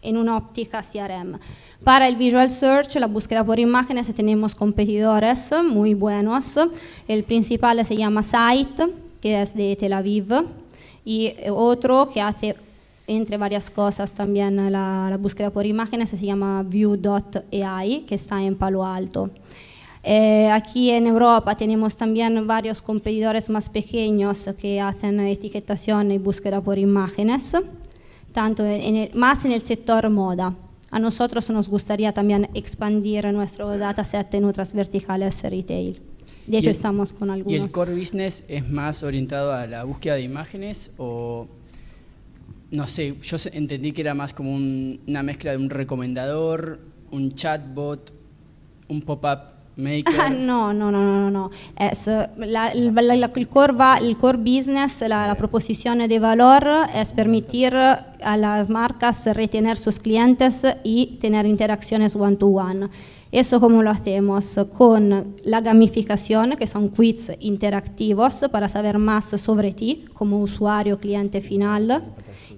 en 0.00 0.16
una 0.16 0.36
óptica 0.36 0.82
CRM. 0.82 1.38
Para 1.84 2.06
el 2.08 2.16
Visual 2.16 2.50
Search, 2.50 2.94
la 2.96 3.06
búsqueda 3.08 3.44
por 3.44 3.58
imágenes, 3.58 4.12
tenemos 4.14 4.54
competidores 4.54 5.50
muy 5.64 5.94
buenos. 5.94 6.56
El 7.08 7.24
principal 7.24 7.84
se 7.84 7.96
llama 7.96 8.22
Site, 8.22 8.88
que 9.20 9.42
es 9.42 9.54
de 9.54 9.76
Tel 9.76 9.92
Aviv, 9.92 10.26
y 11.04 11.26
eh, 11.26 11.50
otro 11.50 12.08
que 12.12 12.20
hace 12.20 12.54
entre 13.06 13.36
varias 13.36 13.68
cosas 13.70 14.12
también 14.12 14.56
la, 14.56 15.08
la 15.10 15.16
búsqueda 15.16 15.50
por 15.50 15.66
imágenes 15.66 16.10
se 16.10 16.18
llama 16.18 16.62
View.ai, 16.62 18.00
que 18.06 18.14
está 18.14 18.42
en 18.42 18.54
Palo 18.56 18.84
Alto. 18.84 19.30
Eh, 20.04 20.48
aquí 20.50 20.90
en 20.90 21.06
Europa 21.06 21.56
tenemos 21.56 21.96
también 21.96 22.44
varios 22.46 22.82
competidores 22.82 23.48
más 23.50 23.68
pequeños 23.68 24.48
que 24.58 24.80
hacen 24.80 25.20
etiquetación 25.20 26.10
y 26.10 26.18
búsqueda 26.18 26.60
por 26.60 26.76
imágenes, 26.78 27.52
tanto 28.32 28.64
en 28.64 28.96
el- 28.96 29.14
más 29.14 29.44
en 29.44 29.52
el 29.52 29.60
sector 29.60 30.08
moda. 30.10 30.54
A 30.90 30.98
nosotros 30.98 31.48
nos 31.50 31.68
gustaría 31.68 32.12
también 32.12 32.48
expandir 32.54 33.24
nuestro 33.32 33.78
dataset 33.78 34.34
en 34.34 34.44
otras 34.44 34.72
verticales 34.74 35.42
retail. 35.42 36.00
De 36.46 36.58
hecho, 36.58 36.66
Y 36.66 36.70
el- 36.70 36.76
estamos 36.76 37.12
con 37.12 37.28
¿Y 37.28 37.32
algunos. 37.32 37.60
el 37.60 37.70
core 37.70 37.94
business 37.94 38.44
es 38.48 38.68
más 38.68 39.02
orientado 39.04 39.52
a 39.52 39.66
la 39.68 39.84
búsqueda 39.84 40.14
de 40.14 40.22
imágenes 40.22 40.90
o 40.98 41.46
no 42.72 42.86
sé, 42.86 43.16
yo 43.22 43.38
se- 43.38 43.56
entendí 43.56 43.92
que 43.92 44.00
era 44.02 44.14
más 44.14 44.32
como 44.32 44.52
un- 44.52 44.98
una 45.06 45.22
mezcla 45.22 45.52
de 45.52 45.58
un 45.58 45.70
recomendador, 45.70 46.80
un 47.10 47.30
chatbot, 47.32 48.12
un 48.88 49.02
pop-up 49.02 49.38
maker? 49.76 50.14
Ah, 50.18 50.28
no, 50.30 50.72
no, 50.72 50.90
no, 50.90 51.02
no, 51.02 51.30
no. 51.30 51.50
Es, 51.78 52.06
la- 52.38 52.68
el, 52.72 52.94
la- 52.94 53.02
la- 53.16 53.30
el 53.34 53.48
core, 53.48 53.72
va- 53.74 53.98
el 53.98 54.16
core 54.16 54.38
business, 54.38 55.00
la, 55.02 55.26
la 55.26 55.34
proposición 55.36 55.98
de 56.06 56.18
valor 56.18 56.66
es 56.94 57.12
permitir 57.12 57.74
a 57.76 58.36
las 58.36 58.68
marcas 58.68 59.24
retener 59.26 59.76
sus 59.76 59.98
clientes 59.98 60.62
y 60.84 61.18
tener 61.20 61.46
interacciones 61.46 62.16
one-to-one. 62.16 62.88
Eso 63.32 63.60
cómo 63.60 63.82
lo 63.82 63.88
hacemos 63.90 64.58
con 64.76 65.36
la 65.42 65.60
gamificación, 65.62 66.56
que 66.58 66.66
son 66.66 66.88
quiz 66.90 67.30
interactivos 67.40 68.44
para 68.52 68.68
saber 68.68 68.98
más 68.98 69.24
sobre 69.40 69.72
ti 69.72 70.04
como 70.12 70.40
usuario, 70.42 70.98
cliente 70.98 71.40
final. 71.40 72.02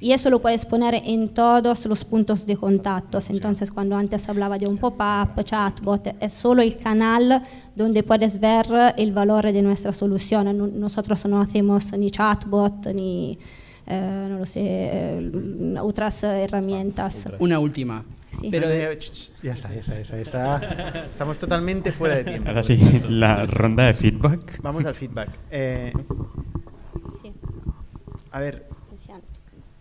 Y 0.05 0.13
eso 0.13 0.29
lo 0.29 0.39
puedes 0.39 0.67
poner 0.67 0.93
en 0.97 1.31
todos 1.31 1.87
los 1.87 2.05
puntos 2.05 2.45
de 2.45 2.57
contactos. 2.59 3.31
Entonces, 3.31 3.71
cuando 3.71 3.97
antes 3.97 4.29
hablaba 4.29 4.59
de 4.59 4.67
un 4.67 4.77
pop-up, 4.77 5.43
chatbot, 5.45 6.17
es 6.21 6.33
solo 6.35 6.61
el 6.61 6.77
canal 6.77 7.43
donde 7.75 8.03
puedes 8.03 8.39
ver 8.39 8.67
el 8.99 9.13
valor 9.13 9.51
de 9.51 9.63
nuestra 9.63 9.95
solución. 9.95 10.45
No- 10.59 10.67
Nosotros 10.67 11.25
no 11.25 11.41
hacemos 11.41 11.91
ni 11.97 12.11
chatbot 12.11 12.89
ni, 12.95 13.39
eh, 13.87 14.27
no 14.31 14.41
lo 14.41 14.45
sé, 14.45 14.61
eh, 14.63 15.77
otras 15.81 16.23
herramientas. 16.23 17.27
Una 17.39 17.59
última. 17.59 18.05
Sí. 18.39 18.49
Pero 18.51 18.69
Eh, 18.69 18.99
ch, 18.99 19.11
ch, 19.11 19.33
ya 19.43 19.53
está, 19.55 19.73
ya 19.73 19.81
está, 19.81 19.95
ya 19.95 20.01
está, 20.03 20.17
ya 20.17 20.23
está. 20.23 21.05
Estamos 21.13 21.39
totalmente 21.39 21.93
fuera 21.93 22.17
de 22.17 22.25
tiempo. 22.25 22.49
Ahora 22.51 22.63
sí, 22.63 22.77
la 23.09 23.47
ronda 23.47 23.85
de 23.85 23.95
feedback. 23.95 24.61
Vamos 24.61 24.85
al 24.85 24.95
feedback. 24.95 25.31
Eh, 25.51 25.93
Sí. 27.23 27.33
a 28.33 28.41
ver, 28.41 28.67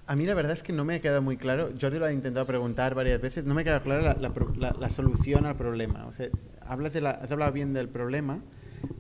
a 0.06 0.16
mí 0.16 0.26
la 0.26 0.34
verdad 0.34 0.54
es 0.54 0.64
que 0.64 0.74
no 0.74 0.84
me 0.84 0.96
ha 0.96 1.02
quedado 1.02 1.22
muy 1.22 1.38
claro. 1.38 1.72
Jordi 1.80 1.98
lo 1.98 2.06
ha 2.06 2.12
intentado 2.14 2.46
preguntar 2.46 2.94
varias 2.94 3.22
veces. 3.22 3.46
No 3.46 3.54
me 3.54 3.62
ha 3.62 3.64
quedado 3.64 3.82
clara 3.82 4.18
la, 4.20 4.76
la 4.80 4.90
solución 4.90 5.46
al 5.46 5.56
problema. 5.56 6.06
O 6.08 6.14
sea, 6.14 6.28
has 6.62 7.32
hablado 7.32 7.52
bien 7.52 7.74
del 7.74 7.88
problema, 7.88 8.40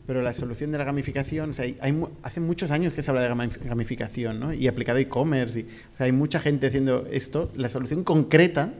pero 0.07 0.21
la 0.21 0.34
solución 0.34 0.71
de 0.71 0.77
la 0.77 0.85
gamificación, 0.85 1.49
o 1.49 1.53
sea, 1.53 1.65
hay, 1.65 2.03
hace 2.21 2.39
muchos 2.39 2.71
años 2.71 2.93
que 2.93 3.01
se 3.01 3.11
habla 3.11 3.21
de 3.21 3.49
gamificación, 3.65 4.39
¿no? 4.39 4.53
Y 4.53 4.67
aplicado 4.67 4.97
e-commerce. 4.99 5.65
O 5.93 5.97
sea, 5.97 6.05
hay 6.05 6.13
mucha 6.13 6.39
gente 6.39 6.67
haciendo 6.67 7.05
esto. 7.11 7.51
La 7.55 7.67
solución 7.69 8.03
concreta, 8.03 8.73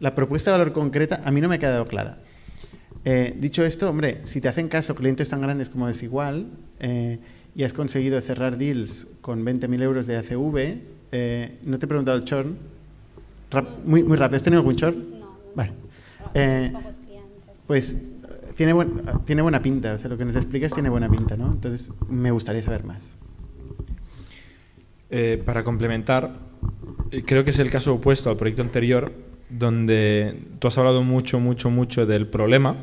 la 0.00 0.14
propuesta 0.14 0.50
de 0.50 0.58
valor 0.58 0.72
concreta, 0.72 1.20
a 1.24 1.30
mí 1.30 1.40
no 1.40 1.48
me 1.48 1.56
ha 1.56 1.58
quedado 1.58 1.86
clara. 1.86 2.18
Eh, 3.04 3.34
dicho 3.38 3.64
esto, 3.64 3.90
hombre, 3.90 4.22
si 4.24 4.40
te 4.40 4.48
hacen 4.48 4.68
caso 4.68 4.94
clientes 4.94 5.28
tan 5.28 5.40
grandes 5.40 5.68
como 5.68 5.86
Desigual 5.86 6.46
eh, 6.80 7.18
y 7.54 7.64
has 7.64 7.72
conseguido 7.72 8.20
cerrar 8.20 8.58
deals 8.58 9.06
con 9.20 9.44
20.000 9.44 9.82
euros 9.82 10.06
de 10.06 10.16
ACV, 10.16 10.97
eh, 11.12 11.58
no 11.64 11.78
te 11.78 11.86
he 11.86 11.88
preguntado 11.88 12.16
el 12.18 12.24
churn. 12.24 12.56
Rap- 13.50 13.84
muy, 13.84 14.02
muy 14.02 14.16
rápido, 14.16 14.36
¿has 14.36 14.42
tenido 14.42 14.60
algún 14.60 14.76
churn? 14.76 14.96
No. 15.20 15.38
Vale. 15.54 15.72
Eh, 16.34 16.72
pues 17.66 17.94
tiene, 18.56 18.72
buen- 18.72 19.02
tiene 19.24 19.42
buena 19.42 19.62
pinta, 19.62 19.94
o 19.94 19.98
sea, 19.98 20.08
lo 20.10 20.18
que 20.18 20.24
nos 20.24 20.36
explicas 20.36 20.72
tiene 20.72 20.88
buena 20.90 21.08
pinta, 21.08 21.36
¿no? 21.36 21.46
Entonces, 21.52 21.90
me 22.08 22.30
gustaría 22.30 22.62
saber 22.62 22.84
más. 22.84 23.14
Eh, 25.10 25.42
para 25.44 25.64
complementar, 25.64 26.32
creo 27.24 27.44
que 27.44 27.50
es 27.50 27.58
el 27.58 27.70
caso 27.70 27.94
opuesto 27.94 28.28
al 28.28 28.36
proyecto 28.36 28.60
anterior, 28.62 29.10
donde 29.48 30.38
tú 30.58 30.68
has 30.68 30.76
hablado 30.76 31.02
mucho, 31.02 31.40
mucho, 31.40 31.70
mucho 31.70 32.04
del 32.04 32.26
problema 32.26 32.76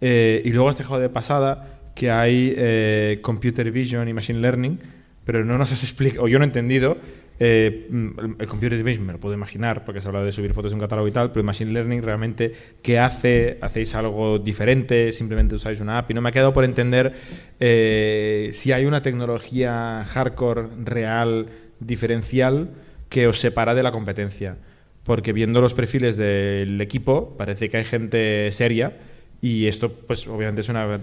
eh, 0.00 0.40
y 0.44 0.50
luego 0.50 0.68
has 0.68 0.78
dejado 0.78 1.00
de 1.00 1.08
pasada 1.08 1.80
que 1.96 2.12
hay 2.12 2.54
eh, 2.56 3.18
computer 3.22 3.68
vision 3.72 4.06
y 4.08 4.12
machine 4.14 4.38
learning, 4.40 4.78
pero 5.24 5.44
no 5.44 5.58
nos 5.58 5.72
has 5.72 5.82
explicado, 5.82 6.24
o 6.24 6.28
yo 6.28 6.38
no 6.38 6.44
he 6.44 6.46
entendido, 6.46 6.96
eh, 7.42 7.88
mm, 7.88 8.34
el 8.38 8.46
computer 8.46 8.82
vision 8.82 9.06
me 9.06 9.14
lo 9.14 9.18
puedo 9.18 9.34
imaginar, 9.34 9.82
porque 9.86 10.02
se 10.02 10.06
ha 10.06 10.10
hablado 10.10 10.26
de 10.26 10.32
subir 10.32 10.52
fotos 10.52 10.72
de 10.72 10.74
un 10.74 10.80
catálogo 10.80 11.08
y 11.08 11.10
tal, 11.10 11.30
pero 11.30 11.40
el 11.40 11.46
machine 11.46 11.72
learning 11.72 12.02
realmente, 12.02 12.52
¿qué 12.82 12.98
hace? 12.98 13.56
¿Hacéis 13.62 13.94
algo 13.94 14.38
diferente? 14.38 15.10
¿Simplemente 15.12 15.54
usáis 15.54 15.80
una 15.80 15.96
API? 15.96 16.12
No 16.12 16.20
me 16.20 16.28
ha 16.28 16.32
quedado 16.32 16.52
por 16.52 16.64
entender 16.64 17.14
eh, 17.58 18.50
si 18.52 18.72
hay 18.72 18.84
una 18.84 19.00
tecnología 19.00 20.04
hardcore 20.06 20.68
real, 20.84 21.46
diferencial, 21.80 22.68
que 23.08 23.26
os 23.26 23.40
separa 23.40 23.74
de 23.74 23.82
la 23.82 23.90
competencia. 23.90 24.58
Porque 25.02 25.32
viendo 25.32 25.62
los 25.62 25.72
perfiles 25.72 26.18
del 26.18 26.78
equipo, 26.82 27.36
parece 27.38 27.70
que 27.70 27.78
hay 27.78 27.84
gente 27.86 28.52
seria 28.52 28.98
y 29.40 29.66
esto, 29.66 29.90
pues 29.90 30.26
obviamente 30.26 30.60
es 30.60 30.68
una 30.68 31.00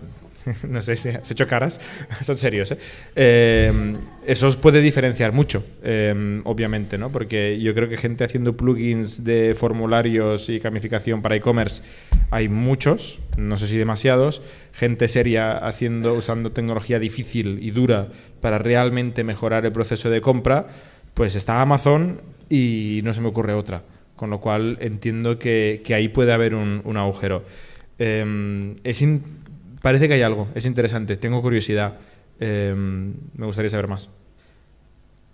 no 0.68 0.82
sé 0.82 0.96
si 0.98 1.10
has 1.10 1.30
hecho 1.30 1.48
caras, 1.48 1.80
son 2.22 2.38
serios, 2.38 2.72
¿eh? 2.72 2.78
¿eh? 3.16 3.96
eso 4.26 4.48
os 4.48 4.58
puede 4.58 4.82
diferenciar 4.82 5.32
mucho, 5.32 5.64
eh, 5.84 6.42
obviamente, 6.44 6.98
¿no? 6.98 7.12
Porque 7.12 7.60
yo 7.60 7.74
creo 7.74 7.90
que 7.90 7.98
gente 7.98 8.24
haciendo 8.24 8.56
plugins 8.56 9.24
de 9.24 9.56
formularios 9.58 10.50
y 10.50 10.60
gamificación 10.60 11.22
para 11.22 11.36
e-commerce 11.36 11.84
hay 12.30 12.50
muchos, 12.50 13.20
no 13.38 13.58
sé 13.58 13.68
si 13.68 13.78
demasiados, 13.78 14.42
gente 14.74 15.08
seria 15.08 15.58
haciendo, 15.58 16.14
usando 16.14 16.52
tecnología 16.52 17.00
difícil 17.00 17.60
y 17.62 17.72
dura 17.72 18.10
para 18.42 18.58
realmente 18.58 19.24
mejorar 19.24 19.66
el 19.66 19.72
proceso 19.72 20.10
de 20.10 20.22
compra, 20.22 20.68
pues 21.14 21.36
está 21.36 21.62
Amazon 21.62 22.22
y 22.50 23.02
no 23.04 23.14
se 23.14 23.22
me 23.22 23.30
ocurre 23.30 23.54
otra. 23.54 23.84
Con 24.16 24.32
lo 24.32 24.42
cual 24.42 24.78
entiendo 24.82 25.38
que, 25.38 25.82
ahí 25.94 26.08
puede 26.10 26.34
haber 26.34 26.56
un, 26.56 26.98
agujero. 26.98 27.44
Eh, 28.00 28.76
es 28.84 29.02
parece 29.82 30.08
que 30.08 30.16
hay 30.16 30.22
algo, 30.22 30.48
es 30.56 30.66
interesante, 30.66 31.18
tengo 31.18 31.42
curiosidad. 31.42 31.98
Em, 32.40 33.14
me 33.34 33.46
gustaría 33.46 33.70
saber 33.70 33.88
más. 33.88 34.10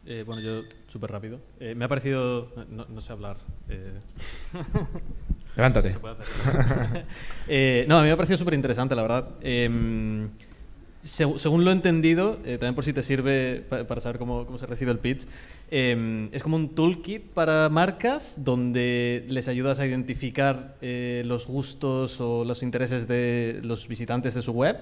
Eh, 0.06 0.24
bueno, 0.26 0.42
yo 0.42 0.64
súper 0.88 1.12
rápido. 1.12 1.40
Eh, 1.60 1.76
me 1.76 1.86
ha 1.86 1.88
parecido, 1.88 2.52
no, 2.70 3.02
sé 3.02 3.14
hablar. 3.14 3.38
Eh. 3.70 4.00
Levántate. 5.56 5.96
no, 7.88 7.98
a 7.98 8.02
mí 8.02 8.08
me 8.08 8.12
ha 8.12 8.18
parecido 8.18 8.38
súper 8.38 8.56
interesante, 8.56 8.96
la 8.96 9.02
verdad. 9.02 9.30
Según 11.04 11.66
lo 11.66 11.72
he 11.72 11.74
entendido, 11.74 12.36
también 12.38 12.76
por 12.76 12.86
si 12.86 12.94
te 12.94 13.04
sirve 13.04 13.62
para 13.70 14.00
saber 14.00 14.18
cómo, 14.18 14.46
cómo 14.46 14.58
se 14.58 14.66
recibe 14.66 14.92
el 14.92 15.00
pitch, 15.00 15.28
Em, 15.76 16.30
es 16.32 16.44
como 16.44 16.56
un 16.56 16.76
toolkit 16.76 17.32
para 17.34 17.68
marcas 17.68 18.36
donde 18.44 19.26
les 19.28 19.48
ayudas 19.48 19.80
a 19.80 19.88
identificar 19.88 20.76
eh, 20.82 21.24
los 21.26 21.48
gustos 21.48 22.22
o 22.22 22.46
los 22.46 22.62
intereses 22.62 23.08
de 23.08 23.60
los 23.64 23.88
visitantes 23.88 24.36
de 24.36 24.44
su 24.44 24.52
web 24.52 24.78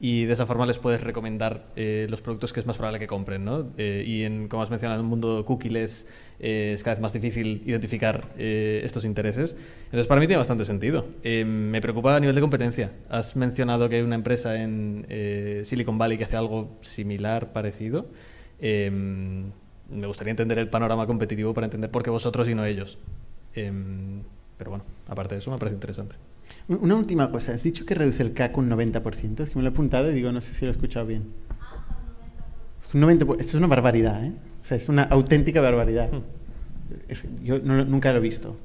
y 0.00 0.24
de 0.24 0.32
esa 0.32 0.44
forma 0.44 0.66
les 0.66 0.78
puedes 0.78 1.00
recomendar 1.02 1.66
eh, 1.76 2.06
los 2.10 2.20
productos 2.20 2.52
que 2.52 2.60
es 2.60 2.66
más 2.66 2.76
probable 2.76 2.98
que 2.98 3.06
compren. 3.06 3.44
¿no? 3.44 3.72
Eh, 3.78 4.04
y 4.06 4.24
en, 4.24 4.48
como 4.48 4.62
has 4.62 4.70
mencionado, 4.70 5.00
en 5.00 5.04
un 5.04 5.10
mundo 5.10 5.44
cookies 5.46 6.06
es 6.40 6.82
cada 6.82 6.94
vez 6.94 7.00
más 7.00 7.12
difícil 7.12 7.62
identificar 7.64 8.32
estos 8.36 9.04
intereses. 9.04 9.56
Entonces, 9.84 10.06
para 10.06 10.20
mí 10.20 10.26
tiene 10.26 10.38
bastante 10.38 10.64
sentido. 10.64 11.06
Em, 11.22 11.48
me 11.48 11.80
preocupa 11.80 12.16
a 12.16 12.20
nivel 12.20 12.34
de 12.34 12.40
competencia. 12.40 12.90
Has 13.08 13.36
mencionado 13.36 13.88
que 13.88 13.96
hay 13.96 14.02
una 14.02 14.16
empresa 14.16 14.60
en 14.60 15.06
Silicon 15.64 15.96
Valley 15.96 16.18
que 16.18 16.24
hace 16.24 16.36
algo 16.36 16.76
similar, 16.82 17.52
parecido. 17.52 18.06
Em, 18.60 19.52
me 19.90 20.06
gustaría 20.06 20.32
entender 20.32 20.58
el 20.58 20.68
panorama 20.68 21.06
competitivo 21.06 21.54
para 21.54 21.66
entender 21.66 21.90
por 21.90 22.02
qué 22.02 22.10
vosotros 22.10 22.48
y 22.48 22.54
no 22.54 22.64
ellos. 22.64 22.98
Em, 23.54 24.22
pero 24.58 24.70
bueno, 24.70 24.84
aparte 25.08 25.34
de 25.34 25.38
eso, 25.40 25.50
me 25.50 25.58
parece 25.58 25.74
interesante. 25.74 26.16
Una 26.66 26.94
última 26.94 27.30
cosa, 27.30 27.52
has 27.52 27.62
dicho 27.62 27.84
que 27.84 27.94
reduce 27.94 28.22
el 28.22 28.32
CAC 28.32 28.56
un 28.56 28.70
90%, 28.70 29.40
es 29.40 29.50
que 29.50 29.56
me 29.56 29.62
lo 29.62 29.68
he 29.68 29.72
apuntado 29.72 30.10
y 30.10 30.14
digo, 30.14 30.32
no 30.32 30.40
sé 30.40 30.54
si 30.54 30.64
lo 30.64 30.70
he 30.70 30.72
escuchado 30.72 31.04
bien. 31.04 31.24
Un 32.94 33.00
90, 33.00 33.26
esto 33.32 33.42
es 33.42 33.54
una 33.54 33.66
barbaridad, 33.66 34.24
¿eh? 34.24 34.32
O 34.62 34.64
sea, 34.64 34.78
es 34.78 34.88
una 34.88 35.02
auténtica 35.02 35.60
barbaridad. 35.60 36.08
Hmm. 36.10 36.22
yo 37.44 37.58
nunca 37.58 38.12
lo 38.12 38.18
he 38.18 38.22
visto 38.22 38.56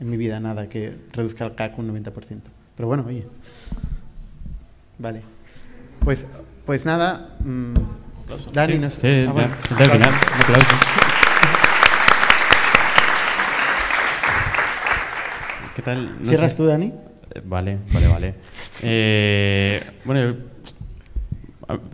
en 0.00 0.08
mi 0.08 0.16
vida, 0.16 0.40
nada, 0.40 0.70
que 0.70 0.96
reduzca 1.12 1.44
el 1.44 1.54
CAC 1.54 1.78
un 1.78 1.94
90%. 1.94 2.40
Pero 2.76 2.88
bueno, 2.88 3.04
oye. 3.06 3.26
Vale. 4.98 5.20
Pues, 6.00 6.24
pues 6.64 6.86
nada. 6.86 7.36
Mmm, 7.44 7.74
Dani, 8.54 8.78
no 8.78 8.88
sé. 8.88 9.00
Sí, 9.02 9.26
ah, 9.28 9.32
final, 9.32 9.50
un 9.92 10.02
aplauso. 10.02 10.66
¿Qué 15.76 15.82
tal? 15.82 16.16
¿Cierras 16.22 16.56
tú, 16.56 16.64
Dani? 16.64 16.90
Vale, 17.44 17.78
vale, 17.92 18.08
vale. 18.08 18.34
Eh, 18.82 19.82
bueno, 20.04 20.36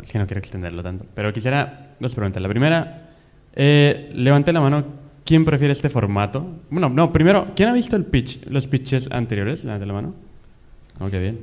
es 0.03 0.13
que 0.13 0.19
no 0.19 0.27
quiero 0.27 0.41
extenderlo 0.41 0.83
tanto, 0.83 1.07
pero 1.15 1.33
quisiera 1.33 1.95
dos 1.99 2.15
preguntas. 2.15 2.43
La 2.43 2.49
primera, 2.49 3.11
eh, 3.55 4.11
levante 4.15 4.53
la 4.53 4.61
mano, 4.61 4.85
¿quién 5.25 5.45
prefiere 5.45 5.73
este 5.73 5.89
formato? 5.89 6.61
Bueno, 6.71 6.89
no, 6.89 7.13
primero, 7.13 7.53
¿quién 7.55 7.69
ha 7.69 7.73
visto 7.73 7.97
el 7.97 8.05
pitch, 8.05 8.47
los 8.47 8.67
pitches 8.67 9.11
anteriores? 9.11 9.65
Levante 9.65 9.87
la 9.87 9.93
mano. 9.93 10.15
Oh, 10.99 11.09
qué 11.09 11.19
bien. 11.19 11.41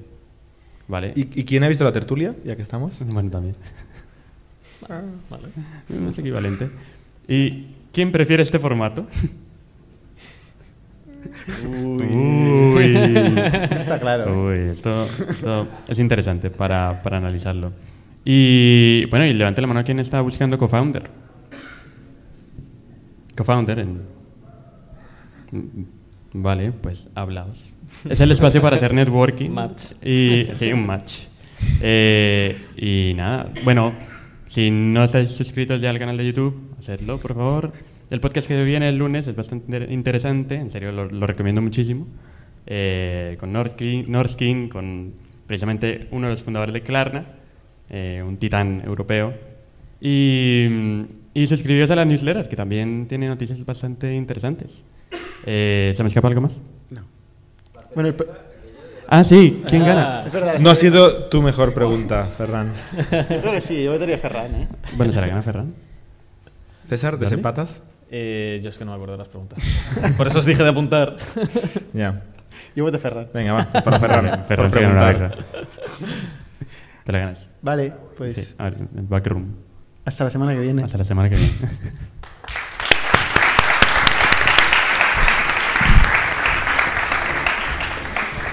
Vale. 0.88 1.14
¿Y, 1.16 1.22
¿Y 1.40 1.44
quién 1.44 1.64
ha 1.64 1.68
visto 1.68 1.84
la 1.84 1.92
tertulia, 1.92 2.36
ya 2.46 2.56
que 2.56 2.62
estamos? 2.62 3.02
Bueno, 3.08 3.30
también. 3.30 3.56
Ah, 4.90 5.02
vale. 5.30 5.48
Es 6.10 6.20
equivalente. 6.20 6.70
¿Y 7.28 7.68
quién 7.92 8.12
prefiere 8.12 8.44
este 8.44 8.60
formato? 8.60 9.08
Uy. 11.68 12.96
Está 13.72 14.00
claro. 14.00 14.48
Uy, 14.48 14.72
esto, 14.72 15.08
es 15.88 16.00
interesante 16.00 16.50
para, 16.50 17.02
para, 17.04 17.18
analizarlo. 17.18 17.72
Y 18.26 19.06
bueno, 19.06 19.26
y 19.26 19.34
levante 19.34 19.62
la 19.62 19.68
mano 19.68 19.84
quién 19.84 20.00
está 20.00 20.22
buscando 20.22 20.58
co-founder. 20.58 21.10
Co-founder 23.36 23.80
en... 23.80 24.02
Vale, 26.34 26.72
pues 26.72 27.08
hablaos. 27.16 27.72
Es 28.10 28.20
el 28.20 28.32
espacio 28.32 28.62
para 28.62 28.76
hacer 28.76 28.94
networking. 28.94 29.50
Match. 29.50 29.94
Y, 30.04 30.48
sí, 30.56 30.72
un 30.74 30.86
match. 30.86 31.24
Eh, 31.82 32.58
y 32.78 33.14
nada, 33.16 33.50
bueno, 33.64 33.94
si 34.46 34.70
no 34.72 35.04
estáis 35.04 35.32
suscritos 35.32 35.82
ya 35.82 35.90
al 35.90 36.00
canal 36.00 36.18
de 36.18 36.28
YouTube, 36.28 36.76
hacedlo, 36.80 37.18
por 37.20 37.36
favor. 37.36 37.74
El 38.10 38.22
podcast 38.22 38.48
que 38.48 38.64
viene 38.64 38.88
el 38.88 38.98
lunes 38.98 39.28
es 39.28 39.36
bastante 39.36 39.86
interesante, 39.90 40.56
en 40.56 40.72
serio 40.72 40.92
lo, 40.92 41.28
recomiendo 41.28 41.62
muchísimo. 41.62 42.08
Eh, 42.66 43.36
con 43.40 43.52
Norskin, 43.52 44.70
con 44.70 45.14
precisamente 45.46 46.08
uno 46.12 46.28
de 46.28 46.34
los 46.34 46.42
fundadores 46.42 46.74
de 46.74 46.82
Klarna, 46.82 47.26
eh, 47.90 48.24
un 48.26 48.38
titán 48.38 48.82
europeo. 48.86 49.34
Y, 50.00 51.06
y 51.34 51.48
suscribiros 51.48 51.92
a 51.92 51.96
la 51.96 52.06
newsletter, 52.06 52.48
que 52.48 52.56
también 52.56 53.08
tiene 53.08 53.28
noticias 53.28 53.66
bastante 53.66 54.14
interesantes. 54.14 54.84
Eh, 55.46 55.94
¿Se 55.96 56.02
me 56.04 56.08
escapa 56.08 56.30
algo 56.30 56.42
más? 56.42 56.54
No. 56.90 57.02
Bueno, 57.94 58.14
Ah, 59.10 59.24
sí, 59.24 59.64
¿quién 59.68 59.86
gana? 59.86 60.26
Ah, 60.26 60.56
no 60.60 60.70
ha 60.70 60.76
sido 60.76 61.26
tu 61.26 61.42
mejor 61.42 61.74
pregunta, 61.74 62.26
Ferran. 62.26 62.74
Yo 63.12 63.42
creo 63.42 63.52
que 63.54 63.62
sí, 63.62 63.84
yo 63.86 63.94
votaría 63.94 64.18
Ferran, 64.18 64.54
¿eh? 64.54 64.68
Bueno, 64.98 65.14
¿será 65.14 65.28
gana 65.28 65.42
Ferran? 65.42 65.74
César, 66.84 67.18
¿desempatas? 67.18 67.82
Eh, 68.10 68.60
yo 68.64 68.70
es 68.70 68.78
que 68.78 68.86
no 68.86 68.92
me 68.92 68.96
acuerdo 68.96 69.14
de 69.14 69.18
las 69.20 69.28
preguntas. 69.28 69.60
Por 70.18 70.28
eso 70.28 70.40
os 70.40 70.46
dije 70.46 70.64
de 70.64 70.70
apuntar. 70.70 71.18
ya. 71.94 72.24
Yo 72.76 72.84
voto 72.84 73.00
Ferran. 73.00 73.28
Venga, 73.34 73.54
va, 73.54 73.66
para 73.66 74.00
Ferran. 74.00 74.46
Ferran 74.46 74.72
se 74.72 74.82
gana 74.82 75.12
la 75.12 75.32
Te 77.04 77.12
la 77.12 77.20
ganas. 77.20 77.50
Vale, 77.62 77.94
pues. 78.16 78.36
Sí, 78.36 78.56
a 78.58 78.66
ver, 78.66 78.78
backroom. 78.92 79.46
Hasta 80.06 80.24
la 80.24 80.30
semana 80.30 80.54
que 80.54 80.60
viene. 80.60 80.84
Hasta 80.84 80.98
la 80.98 81.04
semana 81.04 81.30
que 81.30 81.36
viene. 81.36 81.54